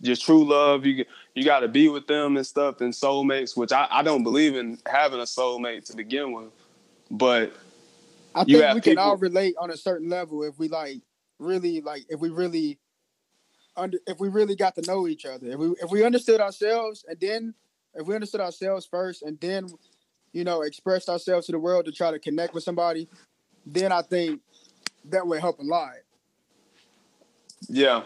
your 0.00 0.16
true 0.16 0.44
love, 0.44 0.86
you 0.86 1.04
you 1.34 1.44
got 1.44 1.60
to 1.60 1.68
be 1.68 1.88
with 1.88 2.06
them 2.06 2.36
and 2.36 2.46
stuff, 2.46 2.80
and 2.80 2.92
soulmates, 2.92 3.56
which 3.56 3.72
I, 3.72 3.86
I 3.90 4.02
don't 4.02 4.22
believe 4.22 4.56
in 4.56 4.78
having 4.86 5.20
a 5.20 5.24
soulmate 5.24 5.84
to 5.86 5.96
begin 5.96 6.32
with, 6.32 6.50
but 7.10 7.52
I 8.34 8.44
think 8.44 8.74
we 8.74 8.80
people, 8.80 8.80
can 8.80 8.98
all 8.98 9.16
relate 9.16 9.56
on 9.58 9.70
a 9.70 9.76
certain 9.76 10.08
level 10.08 10.44
if 10.44 10.58
we 10.58 10.68
like 10.68 11.02
really 11.40 11.80
like 11.80 12.04
if 12.08 12.20
we 12.20 12.30
really 12.30 12.78
under 13.76 13.98
if 14.06 14.20
we 14.20 14.28
really 14.28 14.54
got 14.54 14.76
to 14.76 14.82
know 14.82 15.08
each 15.08 15.26
other 15.26 15.48
if 15.48 15.58
we 15.58 15.66
if 15.82 15.90
we 15.90 16.04
understood 16.04 16.40
ourselves 16.40 17.04
and 17.08 17.18
then 17.20 17.52
if 17.94 18.06
we 18.06 18.14
understood 18.14 18.40
ourselves 18.40 18.86
first 18.86 19.22
and 19.22 19.38
then 19.40 19.68
you 20.32 20.44
know 20.44 20.62
expressed 20.62 21.08
ourselves 21.08 21.46
to 21.46 21.52
the 21.52 21.58
world 21.58 21.84
to 21.84 21.92
try 21.92 22.12
to 22.12 22.20
connect 22.20 22.54
with 22.54 22.62
somebody 22.62 23.08
then 23.66 23.90
I 23.90 24.02
think 24.02 24.40
that 25.06 25.26
would 25.26 25.40
help 25.40 25.58
a 25.58 25.62
lot. 25.62 25.92
Yeah. 27.68 28.02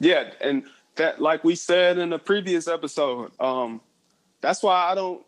Yeah. 0.00 0.30
And 0.40 0.64
that, 0.96 1.20
like 1.20 1.44
we 1.44 1.54
said 1.54 1.98
in 1.98 2.10
the 2.10 2.18
previous 2.18 2.68
episode, 2.68 3.32
um, 3.40 3.80
that's 4.40 4.62
why 4.62 4.90
I 4.90 4.94
don't 4.94 5.24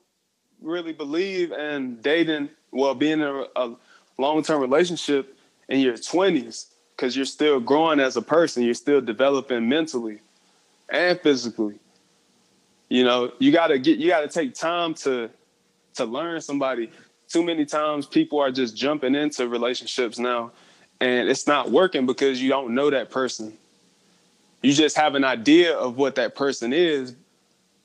really 0.61 0.93
believe 0.93 1.53
in 1.53 2.01
dating, 2.01 2.51
well, 2.71 2.95
being 2.95 3.21
in 3.21 3.23
a, 3.23 3.45
a 3.57 3.77
long 4.19 4.43
term 4.43 4.61
relationship 4.61 5.37
in 5.69 5.81
your 5.81 5.95
20s, 5.95 6.67
because 6.95 7.17
you're 7.17 7.25
still 7.25 7.61
growing 7.61 8.01
as 8.01 8.17
a 8.17 8.23
person. 8.23 8.63
You're 8.63 8.75
still 8.75 9.01
developing 9.01 9.69
mentally 9.69 10.21
and 10.89 11.21
physically. 11.21 11.79
You 12.89 13.05
know, 13.05 13.33
you 13.39 13.51
gotta 13.51 13.79
get 13.79 13.99
you 13.99 14.09
gotta 14.09 14.29
take 14.29 14.55
time 14.55 14.95
to 14.95 15.29
to 15.95 16.05
learn 16.05 16.41
somebody. 16.41 16.91
Too 17.29 17.43
many 17.43 17.65
times 17.65 18.07
people 18.07 18.39
are 18.39 18.53
just 18.53 18.77
jumping 18.77 19.17
into 19.17 19.49
relationships 19.49 20.19
now 20.19 20.53
and 21.01 21.29
it's 21.29 21.47
not 21.47 21.71
working 21.71 22.07
because 22.07 22.41
you 22.41 22.49
don't 22.49 22.75
know 22.75 22.91
that 22.91 23.11
person. 23.11 23.57
you 24.63 24.73
just 24.73 24.97
have 24.97 25.15
an 25.15 25.25
idea 25.25 25.77
of 25.77 25.97
what 25.97 26.17
that 26.17 26.35
person 26.35 26.73
is, 26.73 27.15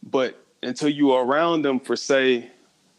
but 0.04 0.42
until 0.64 0.90
you 0.90 1.12
are 1.12 1.24
around 1.24 1.64
them 1.64 1.80
for 1.80 1.96
say 1.96 2.50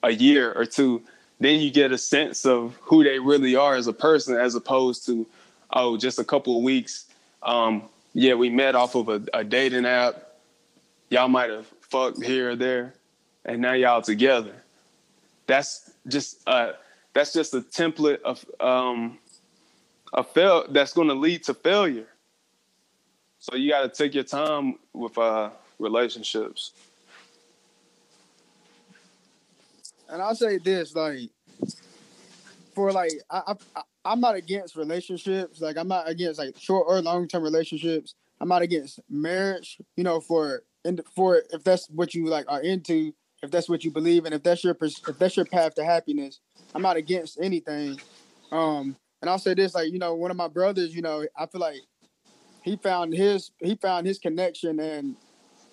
a 0.02 0.10
year 0.10 0.52
or 0.52 0.64
two, 0.64 1.02
then 1.40 1.60
you 1.60 1.70
get 1.70 1.90
a 1.90 1.98
sense 1.98 2.46
of 2.46 2.76
who 2.82 3.02
they 3.02 3.18
really 3.18 3.56
are 3.56 3.74
as 3.74 3.86
a 3.86 3.92
person, 3.92 4.36
as 4.36 4.54
opposed 4.54 5.06
to 5.06 5.26
oh, 5.72 5.96
just 5.96 6.18
a 6.18 6.24
couple 6.24 6.56
of 6.56 6.62
weeks. 6.62 7.06
Um, 7.42 7.82
yeah, 8.14 8.34
we 8.34 8.50
met 8.50 8.74
off 8.74 8.94
of 8.94 9.08
a, 9.08 9.22
a 9.34 9.42
dating 9.42 9.86
app. 9.86 10.28
Y'all 11.08 11.28
might 11.28 11.50
have 11.50 11.66
fucked 11.80 12.22
here 12.22 12.50
or 12.50 12.56
there, 12.56 12.94
and 13.44 13.60
now 13.60 13.72
y'all 13.72 14.02
together. 14.02 14.54
That's 15.46 15.90
just 16.06 16.44
that's 16.46 17.32
just 17.32 17.54
a 17.54 17.60
template 17.60 18.22
of 18.22 18.44
um, 18.60 19.18
a 20.12 20.22
fail 20.22 20.64
that's 20.68 20.92
going 20.92 21.08
to 21.08 21.14
lead 21.14 21.44
to 21.44 21.54
failure. 21.54 22.06
So 23.38 23.56
you 23.56 23.70
got 23.70 23.82
to 23.82 23.88
take 23.88 24.14
your 24.14 24.24
time 24.24 24.78
with 24.92 25.16
uh, 25.18 25.50
relationships. 25.78 26.72
And 30.08 30.20
I'll 30.20 30.34
say 30.34 30.58
this, 30.58 30.94
like, 30.94 31.30
for 32.74 32.92
like, 32.92 33.12
I, 33.30 33.54
I 33.74 33.82
I'm 34.04 34.20
not 34.20 34.34
against 34.34 34.76
relationships. 34.76 35.60
Like, 35.60 35.76
I'm 35.76 35.88
not 35.88 36.08
against 36.08 36.38
like 36.38 36.56
short 36.58 36.86
or 36.88 37.00
long 37.00 37.28
term 37.28 37.42
relationships. 37.42 38.14
I'm 38.40 38.48
not 38.48 38.62
against 38.62 39.00
marriage. 39.08 39.78
You 39.96 40.04
know, 40.04 40.20
for 40.20 40.62
and 40.84 41.00
for 41.14 41.42
if 41.50 41.64
that's 41.64 41.88
what 41.88 42.14
you 42.14 42.26
like 42.26 42.44
are 42.48 42.60
into, 42.60 43.12
if 43.42 43.50
that's 43.50 43.68
what 43.68 43.84
you 43.84 43.90
believe 43.90 44.26
in, 44.26 44.32
if 44.32 44.42
that's 44.42 44.64
your 44.64 44.76
if 44.80 45.18
that's 45.18 45.36
your 45.36 45.46
path 45.46 45.74
to 45.76 45.84
happiness, 45.84 46.40
I'm 46.74 46.82
not 46.82 46.96
against 46.96 47.38
anything. 47.40 48.00
Um, 48.50 48.96
and 49.22 49.30
I'll 49.30 49.38
say 49.38 49.54
this, 49.54 49.74
like 49.74 49.92
you 49.92 49.98
know, 49.98 50.14
one 50.14 50.30
of 50.30 50.36
my 50.36 50.48
brothers, 50.48 50.94
you 50.94 51.00
know, 51.00 51.24
I 51.36 51.46
feel 51.46 51.60
like 51.60 51.80
he 52.62 52.76
found 52.76 53.14
his 53.14 53.52
he 53.58 53.76
found 53.76 54.06
his 54.06 54.18
connection 54.18 54.80
and 54.80 55.16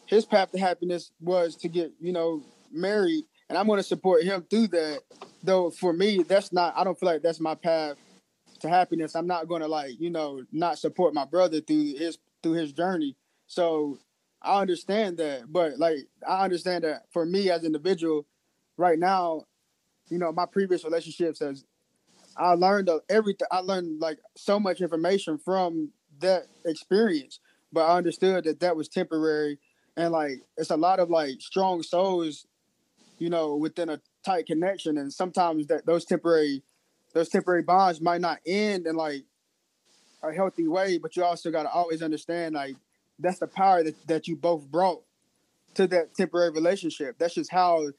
his 0.05 0.25
path 0.25 0.51
to 0.51 0.59
happiness 0.59 1.11
was 1.19 1.55
to 1.57 1.67
get 1.67 1.91
you 1.99 2.13
know 2.13 2.43
married, 2.71 3.25
and 3.49 3.57
I'm 3.57 3.67
to 3.79 3.83
support 3.83 4.23
him 4.23 4.45
through 4.49 4.67
that. 4.67 4.99
Though 5.43 5.71
for 5.71 5.93
me, 5.93 6.23
that's 6.23 6.53
not. 6.53 6.77
I 6.77 6.83
don't 6.83 6.97
feel 6.99 7.09
like 7.09 7.23
that's 7.23 7.39
my 7.39 7.55
path 7.55 7.97
to 8.59 8.69
happiness. 8.69 9.15
I'm 9.15 9.27
not 9.27 9.47
to 9.61 9.67
like 9.67 9.99
you 9.99 10.11
know 10.11 10.43
not 10.51 10.77
support 10.77 11.13
my 11.13 11.25
brother 11.25 11.59
through 11.59 11.95
his 11.95 12.19
through 12.43 12.53
his 12.53 12.71
journey. 12.71 13.15
So 13.47 13.97
I 14.43 14.61
understand 14.61 15.17
that, 15.17 15.51
but 15.51 15.79
like 15.79 16.07
I 16.27 16.43
understand 16.43 16.83
that 16.83 17.05
for 17.11 17.25
me 17.25 17.49
as 17.49 17.61
an 17.61 17.67
individual, 17.67 18.27
right 18.77 18.99
now, 18.99 19.45
you 20.09 20.19
know, 20.19 20.31
my 20.31 20.45
previous 20.45 20.83
relationships 20.83 21.39
has 21.39 21.65
I 22.39 22.53
learned 22.53 22.89
everything. 23.09 23.47
I 23.51 23.59
learned 23.59 23.99
like 23.99 24.19
so 24.37 24.59
much 24.59 24.79
information 24.81 25.37
from 25.37 25.91
that 26.19 26.47
experience, 26.65 27.39
but 27.71 27.81
I 27.81 27.97
understood 27.97 28.45
that 28.45 28.61
that 28.61 28.75
was 28.75 28.87
temporary, 28.87 29.59
and 29.97 30.11
like 30.11 30.41
it's 30.57 30.69
a 30.69 30.77
lot 30.77 30.99
of 30.99 31.09
like 31.09 31.41
strong 31.41 31.83
souls, 31.83 32.47
you 33.17 33.29
know, 33.29 33.55
within 33.55 33.89
a 33.89 33.99
tight 34.25 34.45
connection, 34.45 34.97
and 34.97 35.11
sometimes 35.11 35.67
that 35.67 35.85
those 35.85 36.05
temporary, 36.05 36.63
those 37.13 37.29
temporary 37.29 37.63
bonds 37.63 37.99
might 37.99 38.21
not 38.21 38.39
end 38.45 38.87
in 38.87 38.95
like 38.95 39.25
a 40.23 40.31
healthy 40.33 40.67
way, 40.67 40.97
but 40.97 41.15
you 41.15 41.23
also 41.23 41.51
got 41.51 41.63
to 41.63 41.69
always 41.69 42.01
understand 42.01 42.55
like 42.55 42.75
that's 43.19 43.39
the 43.39 43.47
power 43.47 43.83
that, 43.83 44.07
that 44.07 44.27
you 44.27 44.35
both 44.35 44.65
brought 44.71 45.01
to 45.73 45.87
that 45.87 46.15
temporary 46.15 46.51
relationship. 46.51 47.17
That's 47.19 47.35
just 47.35 47.51
how 47.51 47.89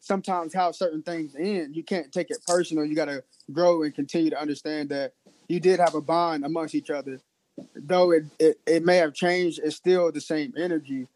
sometimes 0.00 0.54
how 0.54 0.72
certain 0.72 1.02
things 1.02 1.36
end. 1.38 1.76
You 1.76 1.84
can't 1.84 2.10
take 2.10 2.30
it 2.30 2.44
personal. 2.46 2.84
You 2.84 2.96
got 2.96 3.06
to 3.06 3.22
grow 3.52 3.82
and 3.82 3.94
continue 3.94 4.30
to 4.30 4.40
understand 4.40 4.88
that 4.88 5.12
you 5.48 5.60
did 5.60 5.78
have 5.78 5.94
a 5.94 6.00
bond 6.00 6.44
amongst 6.44 6.74
each 6.74 6.90
other. 6.90 7.20
Though 7.74 8.12
it, 8.12 8.24
it, 8.38 8.60
it 8.66 8.84
may 8.84 8.96
have 8.96 9.12
changed, 9.12 9.60
it's 9.62 9.76
still 9.76 10.10
the 10.10 10.20
same 10.20 10.54
energy. 10.56 11.06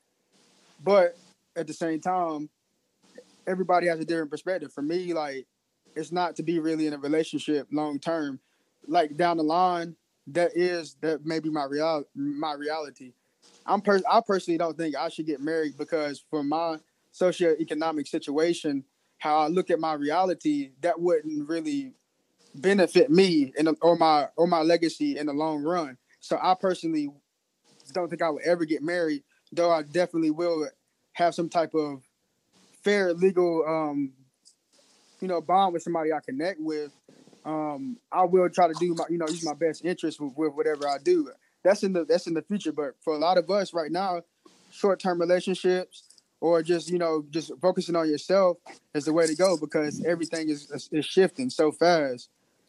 But 0.83 1.17
at 1.57 1.67
the 1.67 1.73
same 1.73 2.01
time, 2.01 2.51
everybody 3.47 3.87
has 3.87 3.99
a 3.99 4.05
different 4.05 4.31
perspective. 4.31 4.73
For 4.73 4.83
me, 4.83 5.15
like, 5.15 5.47
it's 5.97 6.13
not 6.13 6.37
to 6.37 6.43
be 6.43 6.59
really 6.59 6.87
in 6.87 6.93
a 6.93 6.99
relationship 6.99 7.69
long 7.73 7.99
term. 7.99 8.41
Like 8.87 9.17
down 9.17 9.39
the 9.39 9.45
line, 9.45 9.97
that 10.29 10.53
is 10.55 10.97
that 11.01 11.25
may 11.25 11.39
be 11.39 11.51
my 11.51 11.65
real 11.65 12.05
my 12.15 12.53
reality. 12.53 13.13
I'm 13.65 13.81
per- 13.81 14.03
I 14.11 14.21
personally 14.21 14.59
don't 14.59 14.77
think 14.77 14.97
I 14.97 15.09
should 15.09 15.27
get 15.27 15.41
married 15.41 15.79
because 15.79 16.23
for 16.31 16.43
my 16.43 16.79
socioeconomic 17.15 18.09
situation, 18.09 18.85
how 19.19 19.39
I 19.39 19.47
look 19.49 19.71
at 19.71 19.81
my 19.81 19.95
reality, 19.95 20.73
that 20.81 21.01
wouldn't 21.01 21.49
really 21.49 21.95
benefit 22.55 23.11
me 23.11 23.53
and 23.59 23.69
or 23.81 23.97
my 23.97 24.29
or 24.37 24.47
my 24.47 24.61
legacy 24.63 25.19
in 25.19 25.27
the 25.27 25.33
long 25.33 25.63
run. 25.63 25.97
So 26.21 26.39
I 26.41 26.55
personally 26.55 27.11
don't 27.93 28.09
think 28.09 28.23
I 28.23 28.31
would 28.31 28.43
ever 28.43 28.65
get 28.65 28.83
married, 28.83 29.23
though 29.53 29.71
I 29.71 29.83
definitely 29.83 30.31
will 30.31 30.69
have 31.15 31.35
some 31.35 31.49
type 31.49 31.75
of 31.75 32.03
fair 32.83 33.15
legal 33.15 33.65
um 33.67 34.13
you 35.21 35.29
know 35.29 35.41
bond 35.41 35.73
with 35.73 35.83
somebody 35.83 36.13
I 36.13 36.21
connect 36.21 36.61
with. 36.61 36.93
Um 37.45 37.99
I 38.13 38.25
will 38.25 38.49
try 38.49 38.69
to 38.69 38.75
do 38.79 38.95
my 38.95 39.05
you 39.09 39.19
know 39.19 39.29
use 39.29 39.45
my 39.45 39.55
best 39.55 39.85
interest 39.85 40.21
with, 40.21 40.33
with 40.37 40.55
whatever 40.55 40.89
I 40.89 40.99
do 41.03 41.31
that's 41.63 41.83
in 41.83 41.93
the 41.93 42.05
that's 42.05 42.27
in 42.27 42.35
the 42.35 42.43
future. 42.43 42.73
But 42.73 42.95
for 43.01 43.15
a 43.15 43.19
lot 43.19 43.39
of 43.39 43.51
us 43.51 43.73
right 43.73 43.91
now, 43.91 44.23
short 44.71 45.01
term 45.01 45.21
relationships 45.21 46.14
or 46.41 46.63
just 46.63 46.91
you 46.91 46.99
know 46.99 47.25
just 47.31 47.51
focusing 47.61 47.97
on 47.97 48.09
yourself 48.09 48.59
is 48.95 49.05
the 49.05 49.13
way 49.13 49.27
to 49.27 49.35
go 49.35 49.57
because 49.57 50.05
everything 50.05 50.49
is 50.49 50.89
is 50.93 51.05
shifting 51.05 51.51
so 51.51 51.73
fast. 51.73 52.29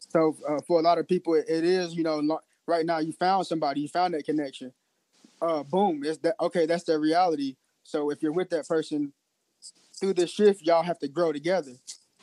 So 0.10 0.36
uh, 0.48 0.60
for 0.68 0.80
a 0.80 0.84
lot 0.84 0.98
of 0.98 1.08
people, 1.08 1.34
it 1.34 1.46
is 1.48 1.96
you 1.96 2.04
know 2.04 2.40
right 2.68 2.86
now 2.86 3.00
you 3.00 3.12
found 3.12 3.48
somebody, 3.48 3.82
you 3.82 3.88
found 3.88 4.14
that 4.14 4.26
connection. 4.26 4.72
Uh, 5.42 5.64
boom, 5.64 6.02
it's 6.04 6.20
that 6.20 6.36
okay? 6.40 6.66
That's 6.66 6.84
their 6.84 7.00
reality. 7.00 7.56
So 7.84 8.10
if 8.10 8.24
you're 8.24 8.32
with 8.32 8.50
that 8.50 8.68
person 8.68 9.14
through 10.00 10.14
this 10.14 10.32
shift, 10.32 10.62
y'all 10.64 10.84
have 10.84 11.00
to 11.00 11.08
grow 11.08 11.32
together 11.32 11.74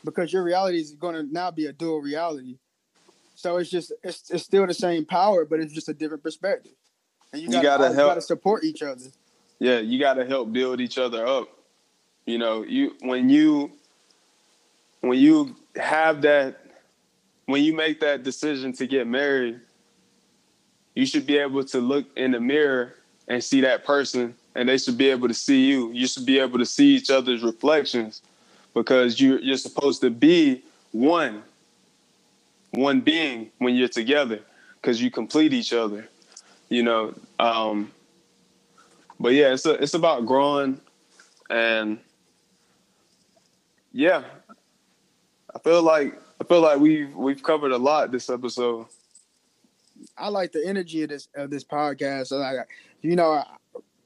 because 0.04 0.32
your 0.32 0.42
reality 0.42 0.78
is 0.78 0.92
going 0.92 1.14
to 1.14 1.22
now 1.32 1.50
be 1.50 1.66
a 1.66 1.72
dual 1.72 2.00
reality. 2.00 2.58
So 3.34 3.56
it's 3.56 3.70
just 3.70 3.92
it's 4.02 4.30
it's 4.30 4.44
still 4.44 4.66
the 4.66 4.74
same 4.74 5.04
power, 5.04 5.44
but 5.44 5.60
it's 5.60 5.72
just 5.72 5.88
a 5.88 5.94
different 5.94 6.22
perspective. 6.22 6.72
And 7.32 7.42
you 7.42 7.48
gotta, 7.48 7.58
you 7.58 7.62
gotta 7.62 7.84
help. 7.84 7.96
You 7.96 8.10
gotta 8.10 8.20
support 8.20 8.64
each 8.64 8.82
other. 8.82 9.06
Yeah, 9.62 9.78
you 9.78 10.00
gotta 10.00 10.26
help 10.26 10.52
build 10.52 10.80
each 10.80 10.98
other 10.98 11.24
up. 11.24 11.46
You 12.26 12.36
know, 12.36 12.64
you 12.64 12.96
when 13.02 13.30
you 13.30 13.70
when 15.02 15.20
you 15.20 15.54
have 15.76 16.22
that 16.22 16.66
when 17.46 17.62
you 17.62 17.72
make 17.72 18.00
that 18.00 18.24
decision 18.24 18.72
to 18.72 18.88
get 18.88 19.06
married, 19.06 19.60
you 20.96 21.06
should 21.06 21.28
be 21.28 21.38
able 21.38 21.62
to 21.66 21.78
look 21.78 22.06
in 22.16 22.32
the 22.32 22.40
mirror 22.40 22.96
and 23.28 23.42
see 23.42 23.60
that 23.60 23.84
person 23.84 24.34
and 24.56 24.68
they 24.68 24.78
should 24.78 24.98
be 24.98 25.10
able 25.10 25.28
to 25.28 25.34
see 25.34 25.64
you. 25.66 25.92
You 25.92 26.08
should 26.08 26.26
be 26.26 26.40
able 26.40 26.58
to 26.58 26.66
see 26.66 26.96
each 26.96 27.08
other's 27.08 27.44
reflections 27.44 28.20
because 28.74 29.20
you 29.20 29.38
you're 29.38 29.56
supposed 29.56 30.00
to 30.00 30.10
be 30.10 30.64
one 30.90 31.40
one 32.72 33.00
being 33.00 33.52
when 33.58 33.76
you're 33.76 33.86
together 33.86 34.40
because 34.80 35.00
you 35.00 35.08
complete 35.08 35.52
each 35.52 35.72
other 35.72 36.08
you 36.68 36.82
know 36.82 37.14
um 37.38 37.92
but 39.22 39.32
yeah 39.32 39.52
it's 39.52 39.64
a, 39.64 39.74
it's 39.74 39.94
about 39.94 40.26
growing 40.26 40.78
and 41.48 41.98
yeah 43.92 44.24
i 45.54 45.58
feel 45.60 45.82
like 45.82 46.20
i 46.40 46.44
feel 46.44 46.60
like 46.60 46.78
we've 46.80 47.14
we've 47.14 47.42
covered 47.42 47.70
a 47.70 47.78
lot 47.78 48.10
this 48.10 48.28
episode. 48.28 48.86
I 50.18 50.28
like 50.28 50.50
the 50.50 50.66
energy 50.66 51.04
of 51.04 51.10
this 51.10 51.28
of 51.36 51.50
this 51.50 51.62
podcast. 51.62 52.32
Like 52.32 52.68
you 53.00 53.14
know 53.14 53.30
i 53.30 53.46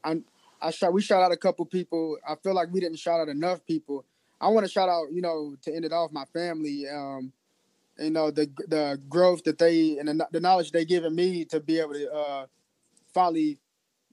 i, 0.05 0.21
I 0.61 0.71
shot 0.71 0.93
we 0.93 1.01
shot 1.01 1.23
out 1.23 1.33
a 1.33 1.37
couple 1.37 1.65
people. 1.65 2.19
I 2.29 2.35
feel 2.35 2.55
like 2.55 2.69
we 2.71 2.81
didn't 2.81 2.99
shout 2.99 3.21
out 3.21 3.29
enough 3.29 3.65
people. 3.65 4.05
I 4.39 4.49
want 4.49 4.67
to 4.67 4.71
shout 4.71 4.91
out 4.91 5.07
you 5.13 5.23
know 5.23 5.57
to 5.63 5.75
end 5.75 5.87
it 5.87 5.93
off 5.93 6.13
my 6.13 6.27
family 6.27 6.87
um 6.89 7.33
you 7.99 8.11
know 8.11 8.31
the 8.31 8.51
the 8.69 9.01
growth 9.09 9.45
that 9.45 9.57
they 9.57 9.97
and 9.99 10.09
the, 10.09 10.29
the 10.31 10.41
knowledge 10.41 10.73
they 10.73 10.85
given 10.85 11.15
me 11.15 11.47
to 11.47 11.59
be 11.59 11.81
able 11.81 11.95
to 11.95 12.13
uh, 12.13 12.47
finally 13.15 13.59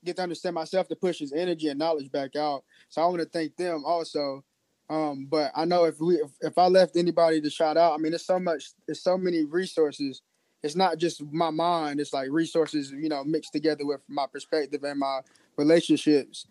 get 0.04 0.18
to 0.18 0.24
understand 0.24 0.56
myself 0.56 0.88
to 0.90 0.96
push 0.96 1.20
his 1.20 1.34
energy 1.34 1.70
and 1.70 1.80
knowledge 1.80 2.12
back 2.12 2.36
out. 2.36 2.64
So 2.90 3.02
I 3.02 3.06
want 3.06 3.22
to 3.22 3.28
thank 3.28 3.56
them 3.56 3.84
also. 3.86 4.44
Um, 4.90 5.28
but 5.30 5.52
I 5.56 5.66
know 5.66 5.86
if 5.86 6.00
we 6.00 6.16
if, 6.16 6.32
if 6.42 6.58
I 6.58 6.68
left 6.68 6.98
anybody 6.98 7.42
to 7.42 7.50
shout 7.50 7.78
out, 7.78 7.94
I 7.94 7.98
mean, 7.98 8.12
there's 8.12 8.26
so 8.26 8.40
much, 8.40 8.72
there's 8.86 9.02
so 9.02 9.18
many 9.18 9.44
resources. 9.44 10.22
It's 10.62 10.76
not 10.76 10.98
just 10.98 11.24
my 11.32 11.50
mind; 11.50 12.00
it's 12.00 12.14
like 12.14 12.30
resources, 12.32 12.92
you 12.92 13.10
know, 13.10 13.24
mixed 13.24 13.54
together 13.54 13.86
with 13.86 14.02
my 14.08 14.26
perspective 14.32 14.84
and 14.84 15.00
my 15.00 15.22
relationships 15.58 16.48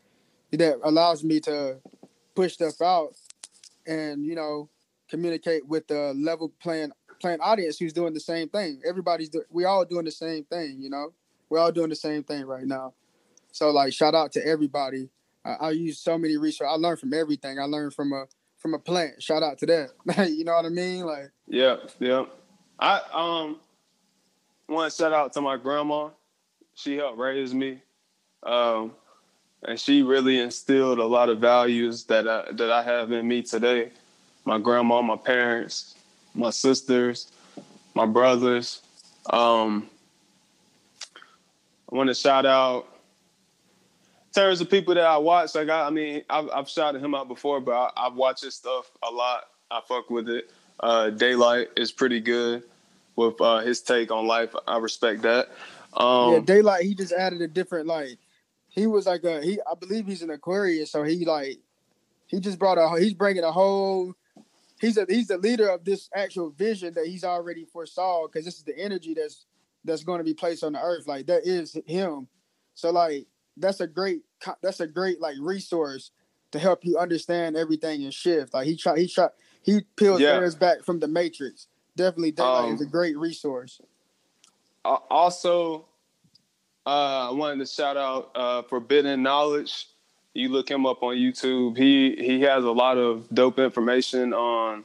that 0.51 0.79
allows 0.83 1.25
me 1.25 1.41
to 1.41 1.79
push 2.35 2.55
stuff 2.55 2.81
out 2.83 3.15
and 3.87 4.25
you 4.25 4.35
know 4.35 4.69
communicate 5.09 5.67
with 5.67 5.87
the 5.89 6.15
level 6.15 6.53
playing 6.63 6.93
playing 7.21 7.41
audience 7.41 7.79
who's 7.79 7.93
doing 7.93 8.15
the 8.15 8.21
same 8.21 8.49
thing. 8.49 8.81
Everybody's 8.87 9.29
do- 9.29 9.45
we 9.51 9.65
all 9.65 9.85
doing 9.85 10.05
the 10.05 10.11
same 10.11 10.45
thing, 10.45 10.79
you 10.81 10.91
know. 10.91 11.13
We're 11.49 11.61
all 11.61 11.73
doing 11.73 11.91
the 11.91 11.95
same 11.95 12.25
thing 12.25 12.45
right 12.45 12.65
now. 12.65 12.95
So 13.53 13.71
like, 13.71 13.93
shout 13.93 14.15
out 14.15 14.33
to 14.33 14.47
everybody. 14.47 15.09
I, 15.45 15.53
I 15.53 15.71
use 15.71 15.99
so 15.99 16.19
many 16.19 16.37
resources. 16.37 16.73
I 16.73 16.77
learned 16.77 17.01
from 17.01 17.15
everything. 17.15 17.59
I 17.59 17.65
learned 17.65 17.95
from 17.95 18.13
a 18.13 18.27
from 18.59 18.75
a 18.75 18.79
plant. 18.79 19.23
Shout 19.23 19.43
out 19.43 19.59
to 19.59 19.67
that. 19.67 19.91
you 20.31 20.45
know 20.45 20.55
what 20.55 20.65
I 20.65 20.71
mean? 20.71 21.05
Like, 21.05 21.31
yeah, 21.47 21.77
yeah. 22.01 22.25
I 22.79 23.01
um 23.13 23.61
want 24.69 24.91
to 24.91 24.97
shout 24.97 25.13
out 25.13 25.33
to 25.35 25.41
my 25.41 25.57
grandma. 25.57 26.11
She 26.75 26.97
helped 26.97 27.19
raise 27.19 27.55
me. 27.55 27.83
Um, 28.43 28.93
and 29.63 29.79
she 29.79 30.03
really 30.03 30.41
instilled 30.41 30.99
a 30.99 31.05
lot 31.05 31.29
of 31.29 31.39
values 31.39 32.05
that 32.05 32.27
I, 32.27 32.51
that 32.53 32.71
I 32.71 32.83
have 32.83 33.13
in 33.13 33.29
me 33.29 33.43
today. 33.43 33.91
My 34.45 34.59
grandma, 34.59 35.03
my 35.03 35.17
parents, 35.17 35.95
my 36.35 36.51
sisters, 36.51 37.31
my 37.95 38.07
brothers. 38.07 38.81
Um, 39.31 39.89
I 41.91 41.95
want 41.95 42.09
to 42.09 42.15
shout 42.15 42.47
out 42.47 42.89
terms 44.33 44.61
of 44.61 44.71
people 44.71 44.95
that 44.95 45.05
I 45.05 45.19
watch. 45.19 45.55
Like 45.55 45.69
I, 45.69 45.87
I 45.87 45.91
mean, 45.91 46.23
I've, 46.29 46.49
I've 46.51 46.69
shouted 46.69 47.03
him 47.03 47.15
out 47.15 47.29
before, 47.29 47.61
but 47.61 47.93
I, 47.97 48.05
have 48.05 48.15
watched 48.15 48.45
his 48.45 48.55
stuff 48.55 48.91
a 49.03 49.11
lot. 49.11 49.45
I 49.71 49.81
fuck 49.87 50.11
with 50.11 50.29
it. 50.29 50.51
Uh, 50.81 51.11
Daylight 51.11 51.69
is 51.77 51.93
pretty 51.93 52.21
good 52.21 52.65
with 53.17 53.41
uh, 53.41 53.59
his 53.59 53.81
take 53.81 54.11
on 54.11 54.27
life. 54.27 54.55
I 54.67 54.79
respect 54.79 55.23
that. 55.23 55.51
Um, 55.95 56.33
yeah, 56.33 56.41
Daylight. 56.41 56.85
He 56.85 56.95
just 56.95 57.13
added 57.13 57.41
a 57.41 57.49
different 57.49 57.87
like. 57.87 58.19
He 58.69 58.87
was 58.87 59.07
like 59.07 59.25
a 59.25 59.43
he. 59.43 59.61
I 59.61 59.75
believe 59.79 60.07
he's 60.07 60.23
an 60.23 60.31
Aquarius, 60.31 60.91
so 60.91 61.03
he 61.03 61.25
like 61.25 61.59
he 62.27 62.41
just 62.41 62.59
brought 62.59 62.79
a. 62.79 62.99
He's 62.99 63.15
bringing 63.15 63.45
a 63.45 63.53
whole. 63.53 64.15
He's 64.81 64.97
a 64.97 65.07
he's 65.09 65.29
the 65.29 65.39
leader 65.39 65.69
of 65.69 65.85
this 65.85 66.09
actual 66.15 66.51
vision 66.51 66.95
that 66.95 67.07
he's 67.07 67.23
already 67.23 67.65
foresaw 67.67 68.27
because 68.27 68.45
this 68.45 68.57
is 68.57 68.65
the 68.65 68.77
energy 68.79 69.15
that's 69.15 69.45
that's 69.85 70.03
going 70.05 70.19
to 70.19 70.25
be 70.25 70.35
placed 70.35 70.65
on 70.65 70.73
the 70.73 70.81
earth. 70.81 71.07
Like 71.07 71.27
that 71.27 71.47
is 71.47 71.77
him. 71.87 72.27
So 72.75 72.91
like 72.91 73.27
that's 73.57 73.81
a 73.81 73.87
great 73.87 74.23
that's 74.63 74.81
a 74.81 74.87
great 74.87 75.21
like 75.21 75.37
resource 75.41 76.11
to 76.53 76.59
help 76.59 76.85
you 76.85 76.99
understand 76.99 77.57
everything 77.57 78.05
and 78.05 78.15
shift. 78.15 78.55
Like 78.55 78.67
he 78.67 78.77
try 78.77 78.99
he 78.99 79.09
try 79.09 79.29
he 79.63 79.81
peels 79.97 80.21
yeah. 80.21 80.39
layers 80.39 80.55
back 80.55 80.83
from 80.85 81.01
the 81.01 81.09
matrix. 81.09 81.67
Definitely, 81.97 82.33
Daylight 82.33 82.69
um, 82.69 82.75
is 82.75 82.81
a 82.81 82.87
great 82.87 83.17
resource. 83.19 83.81
Also, 84.85 85.87
uh, 86.87 87.29
I 87.29 87.33
wanted 87.33 87.59
to 87.65 87.73
shout 87.73 87.97
out 87.97 88.31
uh, 88.35 88.63
Forbidden 88.63 89.23
Knowledge. 89.23 89.89
You 90.35 90.49
look 90.49 90.71
him 90.71 90.87
up 90.87 91.03
on 91.03 91.17
YouTube. 91.17 91.77
He 91.77 92.17
he 92.17 92.41
has 92.43 92.65
a 92.65 92.71
lot 92.71 92.97
of 92.97 93.27
dope 93.33 93.59
information 93.59 94.33
on 94.33 94.85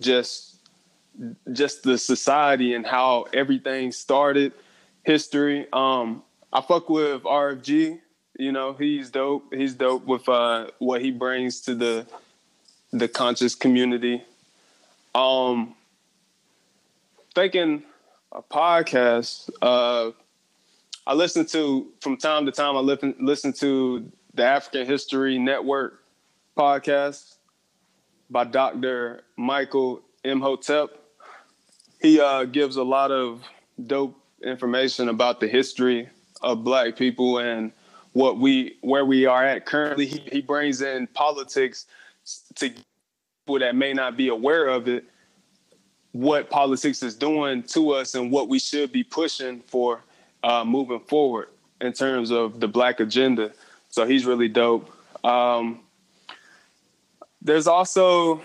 just 0.00 0.56
just 1.52 1.82
the 1.82 1.96
society 1.96 2.74
and 2.74 2.86
how 2.86 3.26
everything 3.32 3.90
started, 3.90 4.52
history. 5.02 5.66
Um, 5.72 6.22
I 6.56 6.62
fuck 6.62 6.88
with 6.88 7.24
RFG. 7.24 8.00
You 8.38 8.50
know, 8.50 8.72
he's 8.72 9.10
dope. 9.10 9.52
He's 9.52 9.74
dope 9.74 10.06
with 10.06 10.26
uh, 10.26 10.68
what 10.78 11.02
he 11.02 11.10
brings 11.10 11.60
to 11.62 11.74
the 11.74 12.06
the 12.94 13.08
conscious 13.08 13.54
community. 13.54 14.24
Um, 15.14 15.74
thinking 17.34 17.82
a 18.32 18.40
podcast. 18.40 19.50
Uh, 19.60 20.12
I 21.06 21.12
listen 21.12 21.44
to 21.48 21.88
from 22.00 22.16
time 22.16 22.46
to 22.46 22.52
time. 22.52 22.74
I 22.74 22.80
listen 22.80 23.14
listen 23.20 23.52
to 23.54 24.10
the 24.32 24.44
African 24.46 24.86
History 24.86 25.38
Network 25.38 26.02
podcast 26.56 27.34
by 28.30 28.44
Dr. 28.44 29.24
Michael 29.36 30.00
Imhotep. 30.24 30.88
He 32.00 32.18
uh, 32.18 32.44
gives 32.44 32.76
a 32.76 32.82
lot 32.82 33.10
of 33.10 33.42
dope 33.86 34.18
information 34.42 35.10
about 35.10 35.40
the 35.40 35.48
history 35.48 36.08
of 36.42 36.64
Black 36.64 36.96
people 36.96 37.38
and 37.38 37.72
what 38.12 38.38
we 38.38 38.76
where 38.80 39.04
we 39.04 39.26
are 39.26 39.44
at 39.44 39.66
currently. 39.66 40.06
He, 40.06 40.20
he 40.32 40.40
brings 40.40 40.80
in 40.82 41.06
politics 41.08 41.86
to 42.56 42.70
people 42.70 43.58
that 43.60 43.74
may 43.74 43.92
not 43.92 44.16
be 44.16 44.28
aware 44.28 44.68
of 44.68 44.88
it, 44.88 45.04
what 46.12 46.50
politics 46.50 47.02
is 47.02 47.14
doing 47.14 47.62
to 47.64 47.90
us 47.90 48.14
and 48.14 48.30
what 48.30 48.48
we 48.48 48.58
should 48.58 48.90
be 48.90 49.04
pushing 49.04 49.60
for 49.60 50.02
uh, 50.42 50.64
moving 50.64 51.00
forward 51.00 51.48
in 51.80 51.92
terms 51.92 52.30
of 52.30 52.58
the 52.58 52.68
Black 52.68 53.00
agenda. 53.00 53.52
So 53.90 54.06
he's 54.06 54.24
really 54.24 54.48
dope. 54.48 54.90
Um, 55.24 55.80
there's 57.42 57.66
also 57.66 58.40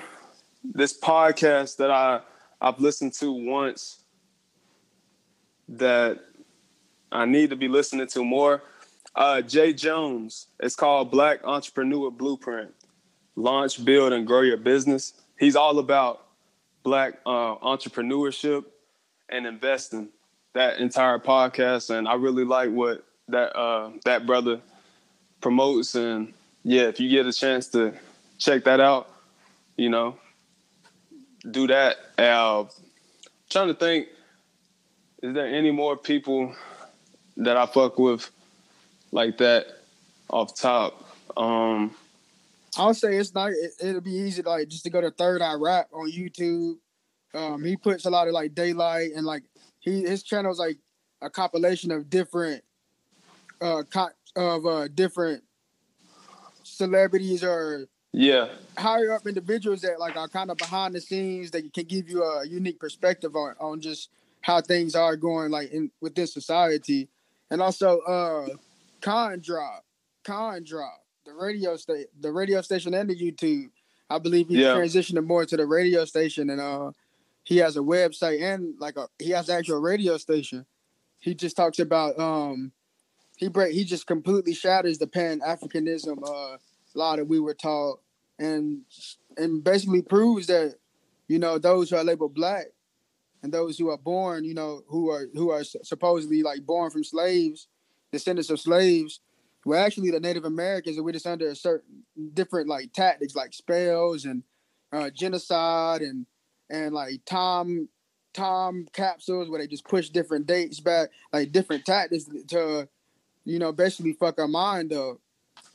this 0.64 0.98
podcast 0.98 1.78
that 1.78 1.90
I 1.92 2.22
I've 2.60 2.80
listened 2.80 3.14
to 3.14 3.32
once 3.32 4.02
that 5.70 6.20
I 7.12 7.26
need 7.26 7.50
to 7.50 7.56
be 7.56 7.68
listening 7.68 8.08
to 8.08 8.24
more. 8.24 8.62
Uh, 9.16 9.42
Jay 9.42 9.74
Jones. 9.74 10.48
It's 10.60 10.76
called 10.76 11.12
Black 11.12 11.42
Entrepreneur 11.44 12.10
Blueprint. 12.10 12.74
Launch, 13.36 13.84
build, 13.84 14.14
and 14.14 14.26
grow 14.26 14.42
your 14.42 14.58
business. 14.58 15.14
He's 15.38 15.56
all 15.56 15.80
about 15.80 16.26
black 16.84 17.20
uh, 17.26 17.56
entrepreneurship 17.58 18.66
and 19.30 19.46
investing. 19.46 20.10
That 20.54 20.80
entire 20.80 21.18
podcast, 21.18 21.96
and 21.96 22.10
I 22.10 22.16
really 22.16 22.44
like 22.44 22.72
what 22.72 23.06
that 23.30 23.58
uh, 23.58 23.92
that 24.04 24.26
brother 24.26 24.60
promotes. 25.40 25.96
And 25.96 26.34
yeah, 26.64 26.84
if 26.84 27.00
you 27.00 27.10
get 27.10 27.26
a 27.26 27.32
chance 27.32 27.70
to 27.70 27.94
check 28.38 28.66
that 28.66 28.82
out, 28.82 29.10
you 29.78 29.90
know, 29.90 30.18
do 31.50 31.68
that. 31.68 31.96
Uh, 32.18 32.66
trying 33.50 33.70
to 33.70 33.74
think, 33.74 34.10
is 35.24 35.34
there 35.34 35.48
any 35.48 35.72
more 35.72 35.96
people 35.96 36.54
that 37.38 37.58
I 37.58 37.66
fuck 37.66 37.98
with 37.98 38.30
like 39.12 39.38
that 39.38 39.68
off 40.30 40.56
top? 40.56 41.06
Um, 41.38 41.96
I'll 42.78 42.94
say 42.94 43.16
it's 43.16 43.34
not. 43.34 43.52
It, 43.52 43.94
will 43.94 44.02
be 44.02 44.12
easy, 44.12 44.42
like 44.42 44.68
just 44.68 44.84
to 44.84 44.90
go 44.90 45.02
to 45.02 45.12
Third 45.12 45.42
Eye 45.42 45.56
Rap 45.56 45.88
on 45.94 46.12
YouTube. 46.12 46.76
Um, 47.34 47.64
he 47.64 47.78
puts 47.78 48.06
a 48.06 48.10
lot 48.10 48.28
of 48.28 48.34
like 48.34 48.56
daylight 48.56 49.12
and 49.16 49.26
like 49.26 49.44
he 49.80 50.02
his 50.02 50.24
channel 50.24 50.52
is 50.52 50.60
like 50.60 50.78
a 51.22 51.30
compilation 51.30 51.92
of 51.92 52.10
different 52.10 52.64
uh 53.62 53.84
co- 53.90 54.10
of 54.36 54.66
uh 54.66 54.88
different 54.90 55.44
celebrities 56.64 57.44
or 57.44 57.88
yeah 58.12 58.50
higher 58.78 59.14
up 59.14 59.26
individuals 59.28 59.82
that 59.82 60.00
like 60.00 60.18
are 60.18 60.28
kind 60.28 60.52
of 60.52 60.58
behind 60.58 60.96
the 60.96 61.02
scenes 61.02 61.52
that 61.52 61.74
can 61.74 61.86
give 61.86 62.10
you 62.10 62.24
a 62.24 62.46
unique 62.46 62.80
perspective 62.80 63.36
on 63.36 63.56
on 63.60 63.80
just 63.80 64.10
how 64.42 64.60
things 64.60 64.96
are 64.96 65.16
going 65.16 65.52
like 65.52 65.72
in 65.72 65.92
within 66.02 66.28
society 66.28 67.08
and 67.52 67.62
also 67.62 68.00
uh 68.00 68.48
con 69.02 69.40
drop 69.40 69.86
con 70.24 70.64
drop 70.64 71.02
the 71.26 71.34
radio 71.34 71.76
station, 71.78 72.08
the 72.20 72.32
radio 72.32 72.62
station, 72.62 72.94
and 72.94 73.10
the 73.10 73.16
YouTube. 73.16 73.70
I 74.10 74.20
believe 74.20 74.48
he's 74.48 74.58
yeah. 74.58 74.76
transitioning 74.76 75.26
more 75.26 75.46
to 75.46 75.56
the 75.56 75.66
radio 75.66 76.06
station, 76.06 76.50
and 76.50 76.60
uh, 76.60 76.92
he 77.44 77.58
has 77.58 77.78
a 77.78 77.82
website 77.82 78.42
and 78.42 78.76
like 78.80 78.98
a 78.98 79.08
he 79.20 79.32
has 79.32 79.50
actual 79.50 79.80
radio 79.80 80.18
station. 80.18 80.66
He 81.20 81.36
just 81.36 81.56
talks 81.56 81.80
about 81.80 82.20
um, 82.20 82.72
he 83.38 83.48
break 83.48 83.74
he 83.74 83.84
just 83.84 84.08
completely 84.08 84.54
shatters 84.54 84.98
the 84.98 85.08
pan 85.08 85.40
Africanism 85.40 86.18
uh 86.28 86.58
law 86.94 87.16
that 87.16 87.28
we 87.28 87.40
were 87.40 87.54
taught, 87.54 88.02
and 88.38 88.82
and 89.38 89.64
basically 89.64 90.02
proves 90.02 90.48
that 90.48 90.76
you 91.28 91.40
know 91.40 91.58
those 91.58 91.90
who 91.90 91.96
are 91.96 92.04
labeled 92.04 92.34
black 92.34 92.66
and 93.44 93.52
those 93.52 93.78
who 93.78 93.90
are 93.90 93.98
born, 93.98 94.44
you 94.44 94.54
know, 94.54 94.82
who 94.88 95.10
are 95.10 95.28
who 95.34 95.52
are 95.52 95.64
supposedly 95.64 96.44
like 96.44 96.66
born 96.66 96.92
from 96.92 97.04
slaves, 97.04 97.68
descendants 98.12 98.50
of 98.50 98.60
slaves, 98.60 99.22
well, 99.66 99.84
actually, 99.84 100.12
the 100.12 100.20
Native 100.20 100.46
Americans 100.46 100.98
and 100.98 101.06
we're 101.06 101.12
just 101.12 101.28
under 101.28 101.50
a 101.50 101.56
certain 101.56 102.04
different 102.34 102.68
like 102.68 102.94
tactics, 102.94 103.36
like 103.36 103.54
spells 103.54 104.26
and 104.26 104.44
uh, 104.92 105.10
genocide 105.12 106.02
and 106.02 106.26
and 106.70 106.94
like 106.94 107.24
time 107.26 107.88
time 108.34 108.88
capsules 108.94 109.50
where 109.50 109.60
they 109.60 109.68
just 109.68 109.88
push 109.88 110.10
different 110.10 110.48
dates 110.48 110.80
back, 110.80 111.10
like 111.32 111.52
different 111.52 111.86
tactics 111.86 112.26
to, 112.48 112.88
you 113.44 113.60
know, 113.60 113.72
basically 113.72 114.14
fuck 114.14 114.40
our 114.40 114.48
mind 114.48 114.94
up. 114.94 115.18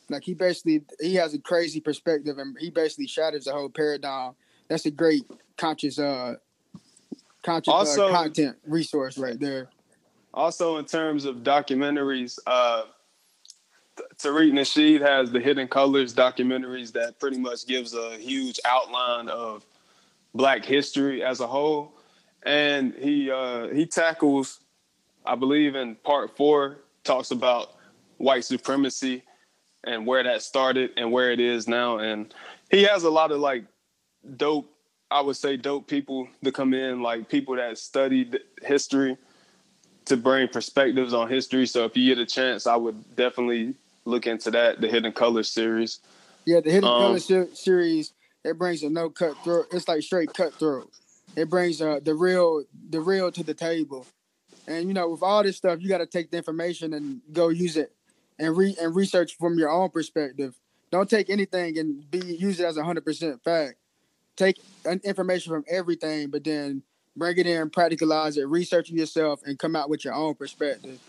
Like 0.09 0.25
he 0.25 0.35
basically 0.35 0.83
he 1.01 1.15
has 1.17 1.35
a 1.35 1.39
crazy 1.39 1.81
perspective 1.81 2.39
and 2.39 2.57
he 2.59 2.71
basically 2.71 3.07
shatters 3.07 3.45
the 3.45 3.53
whole 3.53 3.69
paradigm. 3.69 4.35
That's 4.69 4.87
a 4.87 4.91
great 4.91 5.25
conscious 5.57 5.99
uh 5.99 6.37
conscious 7.47 7.73
uh, 7.73 7.77
also, 7.77 8.09
uh, 8.09 8.23
content 8.23 8.57
resource 8.67 9.17
right 9.17 9.41
there. 9.41 9.69
Also, 10.35 10.77
in 10.77 10.85
terms 10.85 11.25
of 11.25 11.37
documentaries, 11.37 12.39
uh 12.47 12.83
Tariq 14.19 14.53
Nasheed 14.53 15.01
has 15.01 15.31
the 15.31 15.41
Hidden 15.41 15.69
Colors 15.69 16.15
documentaries 16.15 16.93
that 16.93 17.19
pretty 17.19 17.39
much 17.39 17.67
gives 17.67 17.95
a 17.95 18.19
huge 18.19 18.61
outline 18.65 19.29
of 19.29 19.65
Black 20.35 20.67
history 20.67 21.25
as 21.25 21.41
a 21.41 21.47
whole, 21.47 21.95
and 22.43 22.93
he 22.99 23.31
uh, 23.31 23.69
he 23.69 23.87
tackles, 23.87 24.61
I 25.25 25.35
believe, 25.35 25.75
in 25.77 25.95
part 25.95 26.37
four, 26.37 26.77
talks 27.05 27.31
about 27.31 27.73
white 28.19 28.45
supremacy 28.45 29.23
and 29.85 30.07
where 30.07 30.23
that 30.23 30.43
started 30.43 30.91
and 30.99 31.11
where 31.11 31.31
it 31.31 31.41
is 31.41 31.67
now, 31.67 31.99
and 31.99 32.35
he 32.71 32.83
has 32.83 33.05
a 33.05 33.11
lot 33.11 33.33
of 33.33 33.41
like 33.41 33.65
dope, 34.37 34.71
I 35.11 35.21
would 35.21 35.37
say, 35.37 35.57
dope 35.57 35.87
people 35.87 36.29
to 36.43 36.53
come 36.53 36.75
in, 36.75 37.03
like 37.03 37.29
people 37.29 37.57
that 37.57 37.79
studied 37.79 38.41
history 38.63 39.17
to 40.07 40.17
bring 40.17 40.49
perspectives 40.49 41.15
on 41.15 41.29
history. 41.29 41.67
So 41.67 41.85
if 41.85 41.97
you 41.97 42.15
get 42.15 42.21
a 42.21 42.27
chance, 42.27 42.67
I 42.67 42.77
would 42.77 43.17
definitely 43.17 43.75
look 44.05 44.27
into 44.27 44.51
that, 44.53 44.81
the 44.81 44.89
Hidden 44.89 45.13
Colors 45.13 45.49
series. 45.49 46.01
Yeah, 46.45 46.61
the 46.61 46.71
Hidden 46.71 46.89
um, 46.89 46.99
Colors 46.99 47.31
series 47.55 48.13
it 48.47 48.59
brings 48.59 48.83
a 48.85 48.89
no 48.89 49.11
cutthroat. 49.11 49.67
It's 49.73 49.89
like 49.89 50.03
straight 50.03 50.33
cutthroat. 50.33 50.91
It 51.35 51.51
brings 51.51 51.83
uh, 51.83 51.99
the 52.03 52.15
real 52.15 52.65
the 52.91 53.01
real 53.01 53.33
to 53.33 53.43
the 53.43 53.55
table. 53.55 54.07
And 54.69 54.87
you 54.87 54.95
know, 54.95 55.09
with 55.11 55.23
all 55.23 55.43
this 55.43 55.57
stuff, 55.57 55.81
you 55.81 55.89
got 55.89 55.99
to 55.99 56.07
take 56.07 56.31
the 56.31 56.37
information 56.37 56.95
and 56.95 57.21
go 57.33 57.49
use 57.49 57.77
it 57.77 57.93
and 58.39 58.57
re 58.57 58.77
and 58.81 58.95
research 58.95 59.37
from 59.37 59.59
your 59.59 59.71
own 59.71 59.91
perspective. 59.91 60.55
Don't 60.93 61.11
take 61.11 61.29
anything 61.29 61.77
and 61.79 62.09
be 62.09 62.19
use 62.19 62.61
it 62.61 62.67
as 62.67 62.77
a 62.77 62.85
hundred 62.85 63.05
percent 63.05 63.43
fact. 63.43 63.75
Take 64.37 64.61
information 65.05 65.53
from 65.53 65.65
everything, 65.69 66.29
but 66.29 66.45
then 66.45 66.83
bring 67.17 67.39
it 67.39 67.47
in, 67.47 67.71
practicalize 67.71 68.37
it, 68.37 68.47
research 68.47 68.91
it 68.91 68.97
yourself, 68.97 69.41
and 69.45 69.59
come 69.59 69.75
out 69.75 69.89
with 69.89 70.05
your 70.05 70.15
own 70.15 70.35
perspective. 70.35 71.01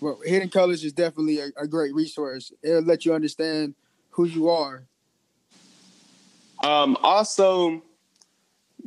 Well, 0.00 0.20
Hidden 0.24 0.50
Colors 0.50 0.84
is 0.84 0.92
definitely 0.92 1.40
a, 1.40 1.48
a 1.56 1.66
great 1.66 1.94
resource. 1.94 2.52
It'll 2.62 2.82
let 2.82 3.04
you 3.04 3.14
understand 3.14 3.74
who 4.10 4.24
you 4.24 4.48
are. 4.48 4.84
Um, 6.62 6.96
also, 7.02 7.82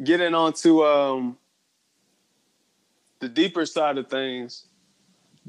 getting 0.04 0.34
onto 0.34 0.84
um, 0.84 1.38
the 3.20 3.30
deeper 3.30 3.66
side 3.66 3.98
of 3.98 4.08
things, 4.08 4.66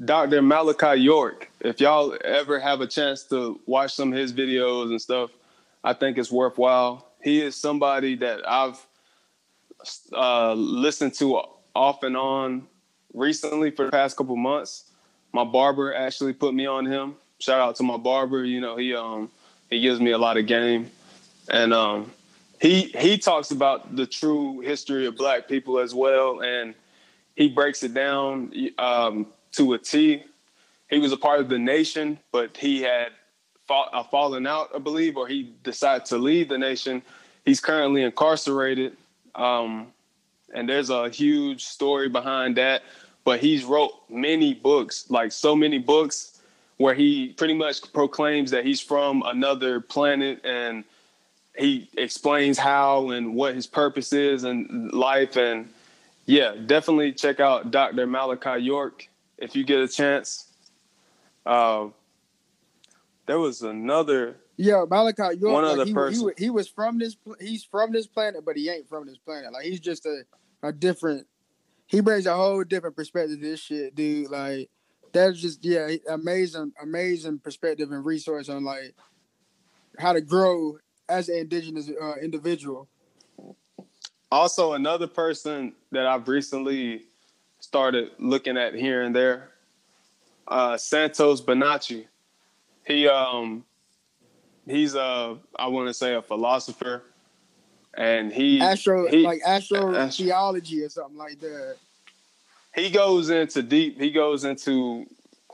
Dr. 0.03 0.41
Malachi 0.41 0.99
York. 0.99 1.49
If 1.59 1.79
y'all 1.79 2.17
ever 2.23 2.59
have 2.59 2.81
a 2.81 2.87
chance 2.87 3.23
to 3.25 3.59
watch 3.65 3.93
some 3.93 4.11
of 4.11 4.17
his 4.17 4.33
videos 4.33 4.89
and 4.89 5.01
stuff, 5.01 5.31
I 5.83 5.93
think 5.93 6.17
it's 6.17 6.31
worthwhile. 6.31 7.10
He 7.23 7.41
is 7.41 7.55
somebody 7.55 8.15
that 8.17 8.47
I've 8.49 8.79
uh, 10.13 10.53
listened 10.53 11.13
to 11.15 11.41
off 11.75 12.03
and 12.03 12.17
on 12.17 12.67
recently 13.13 13.71
for 13.71 13.85
the 13.85 13.91
past 13.91 14.17
couple 14.17 14.35
months. 14.35 14.85
My 15.33 15.43
barber 15.43 15.93
actually 15.93 16.33
put 16.33 16.53
me 16.53 16.65
on 16.65 16.85
him. 16.85 17.15
Shout 17.39 17.59
out 17.59 17.75
to 17.77 17.83
my 17.83 17.97
barber. 17.97 18.43
You 18.43 18.61
know, 18.61 18.77
he 18.77 18.93
um 18.95 19.29
he 19.69 19.81
gives 19.81 19.99
me 19.99 20.11
a 20.11 20.17
lot 20.17 20.37
of 20.37 20.45
game, 20.45 20.91
and 21.49 21.73
um 21.73 22.11
he 22.61 22.83
he 22.83 23.17
talks 23.17 23.51
about 23.51 23.95
the 23.95 24.05
true 24.05 24.59
history 24.59 25.07
of 25.07 25.15
Black 25.15 25.47
people 25.47 25.79
as 25.79 25.95
well, 25.95 26.41
and 26.41 26.75
he 27.35 27.49
breaks 27.49 27.81
it 27.83 27.93
down 27.93 28.53
um, 28.77 29.27
to 29.53 29.73
a 29.73 29.79
T. 29.79 30.23
He 30.89 30.99
was 30.99 31.11
a 31.11 31.17
part 31.17 31.39
of 31.39 31.49
the 31.49 31.57
nation, 31.57 32.19
but 32.31 32.55
he 32.57 32.81
had 32.81 33.13
fought, 33.71 33.89
a 33.93 34.03
fallen 34.03 34.45
out, 34.45 34.69
I 34.75 34.79
believe, 34.79 35.15
or 35.15 35.27
he 35.27 35.53
decided 35.63 36.05
to 36.07 36.17
leave 36.17 36.49
the 36.49 36.57
nation. 36.57 37.01
He's 37.45 37.61
currently 37.61 38.03
incarcerated, 38.03 38.97
um, 39.33 39.87
and 40.53 40.67
there's 40.67 40.89
a 40.89 41.09
huge 41.09 41.63
story 41.63 42.09
behind 42.09 42.57
that. 42.57 42.83
But 43.23 43.39
he's 43.39 43.63
wrote 43.63 43.93
many 44.09 44.53
books, 44.53 45.09
like 45.09 45.31
so 45.31 45.55
many 45.55 45.77
books, 45.77 46.41
where 46.77 46.93
he 46.93 47.29
pretty 47.29 47.53
much 47.53 47.93
proclaims 47.93 48.51
that 48.51 48.65
he's 48.65 48.81
from 48.81 49.23
another 49.25 49.79
planet 49.79 50.43
and 50.43 50.83
he 51.55 51.89
explains 51.95 52.57
how 52.57 53.11
and 53.11 53.35
what 53.35 53.55
his 53.55 53.67
purpose 53.67 54.11
is 54.11 54.43
in 54.43 54.89
life 54.89 55.35
and 55.35 55.69
yeah 56.25 56.55
definitely 56.65 57.11
check 57.11 57.41
out 57.41 57.71
dr 57.71 58.07
malachi 58.07 58.57
york 58.63 59.09
if 59.41 59.55
you 59.55 59.65
get 59.65 59.81
a 59.81 59.87
chance. 59.87 60.45
Uh, 61.45 61.87
there 63.31 63.39
was 63.39 63.61
another. 63.61 64.41
Yeah, 64.57 64.83
Malachi 64.89 65.39
York. 65.39 65.53
One 65.53 65.63
like 65.63 65.71
other 65.71 65.85
he, 65.85 65.93
person. 65.93 66.31
He, 66.37 66.43
he, 66.43 66.49
was 66.49 66.67
from 66.67 66.99
this. 66.99 67.15
He's 67.39 67.63
from 67.63 67.93
this 67.93 68.05
planet, 68.05 68.43
but 68.45 68.57
he 68.57 68.69
ain't 68.69 68.89
from 68.89 69.07
this 69.07 69.17
planet. 69.19 69.53
Like 69.53 69.63
he's 69.63 69.79
just 69.79 70.05
a 70.05 70.23
a 70.61 70.73
different. 70.73 71.27
He 71.87 72.01
brings 72.01 72.25
a 72.25 72.35
whole 72.35 72.61
different 72.65 72.97
perspective 72.97 73.39
to 73.39 73.41
this 73.41 73.61
shit, 73.61 73.95
dude. 73.95 74.29
Like 74.29 74.69
that's 75.13 75.39
just 75.39 75.63
yeah, 75.63 75.95
amazing, 76.09 76.73
amazing 76.83 77.39
perspective 77.39 77.89
and 77.93 78.05
resource 78.05 78.49
on 78.49 78.65
like 78.65 78.95
how 79.97 80.11
to 80.11 80.19
grow 80.19 80.79
as 81.07 81.29
an 81.29 81.37
indigenous 81.37 81.89
uh, 81.89 82.15
individual. 82.21 82.89
Also, 84.29 84.73
another 84.73 85.07
person 85.07 85.73
that 85.93 86.05
I've 86.05 86.27
recently 86.27 87.03
started 87.59 88.11
looking 88.19 88.57
at 88.57 88.75
here 88.75 89.03
and 89.03 89.15
there. 89.15 89.51
Uh, 90.49 90.75
Santos 90.75 91.41
Bonacci, 91.41 92.07
he 92.91 93.07
um, 93.07 93.63
he's 94.67 94.95
a 94.95 95.37
I 95.55 95.67
want 95.67 95.87
to 95.87 95.93
say 95.93 96.15
a 96.15 96.21
philosopher, 96.21 97.03
and 97.93 98.31
he 98.31 98.61
astro 98.61 99.07
he, 99.07 99.19
like 99.19 99.41
astro 99.45 99.95
astro, 99.95 100.25
theology 100.25 100.83
or 100.83 100.89
something 100.89 101.17
like 101.17 101.39
that. 101.39 101.77
He 102.75 102.89
goes 102.89 103.29
into 103.29 103.61
deep. 103.61 103.99
He 103.99 104.11
goes 104.11 104.43
into 104.43 105.05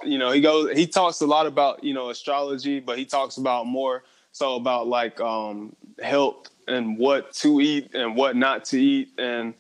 you 0.04 0.18
know 0.18 0.32
he 0.32 0.42
goes 0.42 0.78
he 0.78 0.88
talks 0.88 1.22
a 1.22 1.28
lot 1.28 1.46
about 1.46 1.84
you 1.84 1.94
know 1.94 2.10
astrology, 2.10 2.80
but 2.80 2.98
he 2.98 3.06
talks 3.06 3.38
about 3.38 3.66
more 3.66 4.04
so 4.32 4.56
about 4.56 4.88
like 4.88 5.20
um, 5.20 5.76
health 6.02 6.50
and 6.68 6.98
what 6.98 7.34
to 7.34 7.62
eat 7.62 7.96
and 7.96 8.16
what 8.16 8.36
not 8.36 8.66
to 8.66 8.80
eat 8.80 9.10
and 9.18 9.54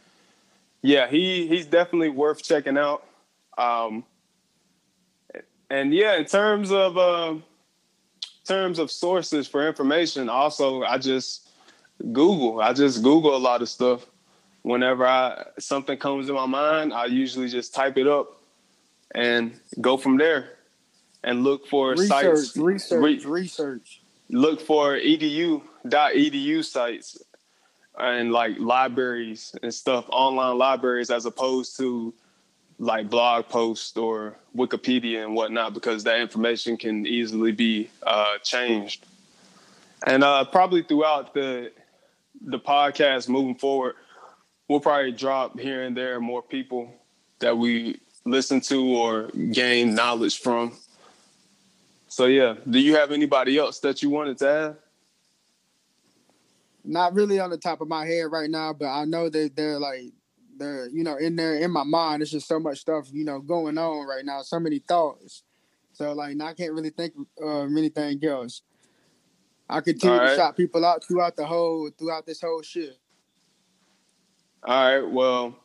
yeah, 0.82 1.08
he 1.08 1.48
he's 1.48 1.66
definitely 1.66 2.10
worth 2.10 2.44
checking 2.44 2.78
out. 2.78 3.04
Um, 3.58 4.06
and 5.70 5.94
yeah, 5.94 6.16
in 6.16 6.26
terms 6.26 6.72
of 6.72 6.98
uh, 6.98 7.36
terms 8.48 8.80
of 8.80 8.90
sources 8.92 9.48
for 9.48 9.68
information, 9.68 10.30
also 10.30 10.84
I 10.84 10.98
just 10.98 11.50
Google. 12.00 12.62
I 12.62 12.74
just 12.74 13.04
Google 13.04 13.36
a 13.36 13.38
lot 13.38 13.62
of 13.62 13.70
stuff. 13.70 14.06
Whenever 14.64 15.06
I 15.06 15.46
something 15.60 15.98
comes 15.98 16.28
to 16.28 16.34
my 16.34 16.46
mind, 16.46 16.94
I 16.94 17.06
usually 17.06 17.48
just 17.48 17.74
type 17.74 17.98
it 17.98 18.08
up 18.08 18.42
and 19.16 19.60
go 19.80 19.98
from 19.98 20.18
there 20.18 20.58
and 21.24 21.44
look 21.44 21.68
for 21.68 21.92
research, 21.92 22.08
sites. 22.10 22.58
Research, 22.58 23.26
re- 23.26 23.32
research. 23.42 24.02
Look 24.30 24.60
for 24.62 24.96
edu 24.96 25.62
dot 25.88 26.14
edu 26.14 26.64
sites 26.64 27.18
and 27.98 28.32
like 28.32 28.60
libraries 28.60 29.56
and 29.64 29.74
stuff, 29.74 30.06
online 30.10 30.58
libraries, 30.58 31.10
as 31.10 31.26
opposed 31.26 31.78
to 31.78 32.14
like 32.80 33.10
blog 33.10 33.48
posts 33.48 33.98
or 33.98 34.36
Wikipedia 34.56 35.24
and 35.24 35.36
whatnot, 35.36 35.74
because 35.74 36.04
that 36.04 36.20
information 36.20 36.78
can 36.78 37.06
easily 37.06 37.52
be 37.52 37.90
uh, 38.04 38.38
changed. 38.44 39.06
And 40.06 40.24
uh, 40.24 40.46
probably 40.46 40.84
throughout 40.84 41.34
the 41.34 41.72
the 42.46 42.60
podcast 42.60 43.28
moving 43.28 43.56
forward, 43.56 43.96
we'll 44.68 44.80
probably 44.80 45.12
drop 45.12 45.60
here 45.60 45.84
and 45.84 45.98
there 45.98 46.20
more 46.20 46.44
people 46.44 46.94
that 47.40 47.58
we 47.58 48.00
listen 48.26 48.62
to 48.62 48.96
or 48.96 49.30
gain 49.52 49.96
knowledge 49.96 50.40
from. 50.40 50.74
So 52.10 52.26
yeah, 52.26 52.56
do 52.70 52.80
you 52.80 52.96
have 52.96 53.12
anybody 53.12 53.58
else 53.58 53.80
that 53.80 54.04
you 54.04 54.10
wanted 54.12 54.38
to 54.40 54.50
add? 54.50 54.76
not 56.88 57.14
really 57.14 57.40
on 57.40 57.50
the 57.50 57.58
top 57.58 57.82
of 57.82 57.88
my 57.88 58.06
head 58.06 58.32
right 58.32 58.50
now, 58.50 58.74
but 58.74 58.88
I 58.88 59.06
know 59.06 59.30
that 59.30 59.56
they're 59.56 59.80
like 59.80 60.14
you 60.60 61.04
know 61.04 61.18
in 61.18 61.36
there 61.36 61.56
in 61.56 61.72
my 61.72 61.84
mind. 61.84 62.22
It's 62.22 62.32
just 62.32 62.48
so 62.48 62.60
much 62.60 62.80
stuff 62.80 63.08
you 63.12 63.26
know 63.26 63.40
going 63.40 63.78
on 63.78 64.08
right 64.08 64.26
now, 64.26 64.42
so 64.42 64.60
many 64.60 64.80
thoughts. 64.80 65.44
So 65.94 66.14
like 66.14 66.40
I 66.42 66.54
can't 66.54 66.74
really 66.74 66.92
think 66.92 67.14
of 67.42 67.72
anything 67.72 68.24
else. 68.24 68.62
I 69.70 69.82
continue 69.82 70.18
right. 70.18 70.30
to 70.30 70.36
shout 70.36 70.56
people 70.56 70.86
out 70.86 71.04
throughout 71.04 71.36
the 71.36 71.46
whole 71.46 71.90
throughout 71.98 72.26
this 72.26 72.42
whole 72.42 72.62
shit. 72.62 72.98
All 74.64 75.02
right. 75.02 75.12
Well, 75.12 75.56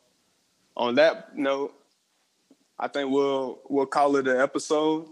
on 0.77 0.95
that 0.97 1.37
note, 1.37 1.75
I 2.79 2.89
think 2.89 3.11
we'll 3.11 3.61
we'll 3.69 3.87
call 3.87 4.17
it 4.17 4.27
an 4.27 4.41
episode. 4.41 5.09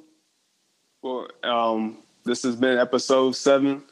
Well, 1.03 1.29
um, 1.43 1.99
this 2.25 2.43
has 2.43 2.57
been 2.57 2.79
episode 2.79 3.33
seven 3.33 3.83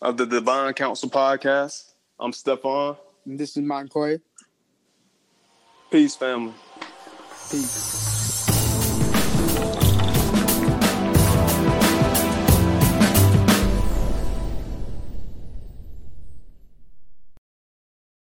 of 0.00 0.16
the 0.16 0.26
Divine 0.26 0.72
Council 0.74 1.10
podcast. 1.10 1.92
I'm 2.18 2.32
Stefan. 2.32 2.96
And 3.26 3.38
this 3.38 3.56
is 3.56 3.62
Montcoy. 3.62 4.20
Peace, 5.96 6.14
family. 6.14 6.52
Peace. 7.50 8.25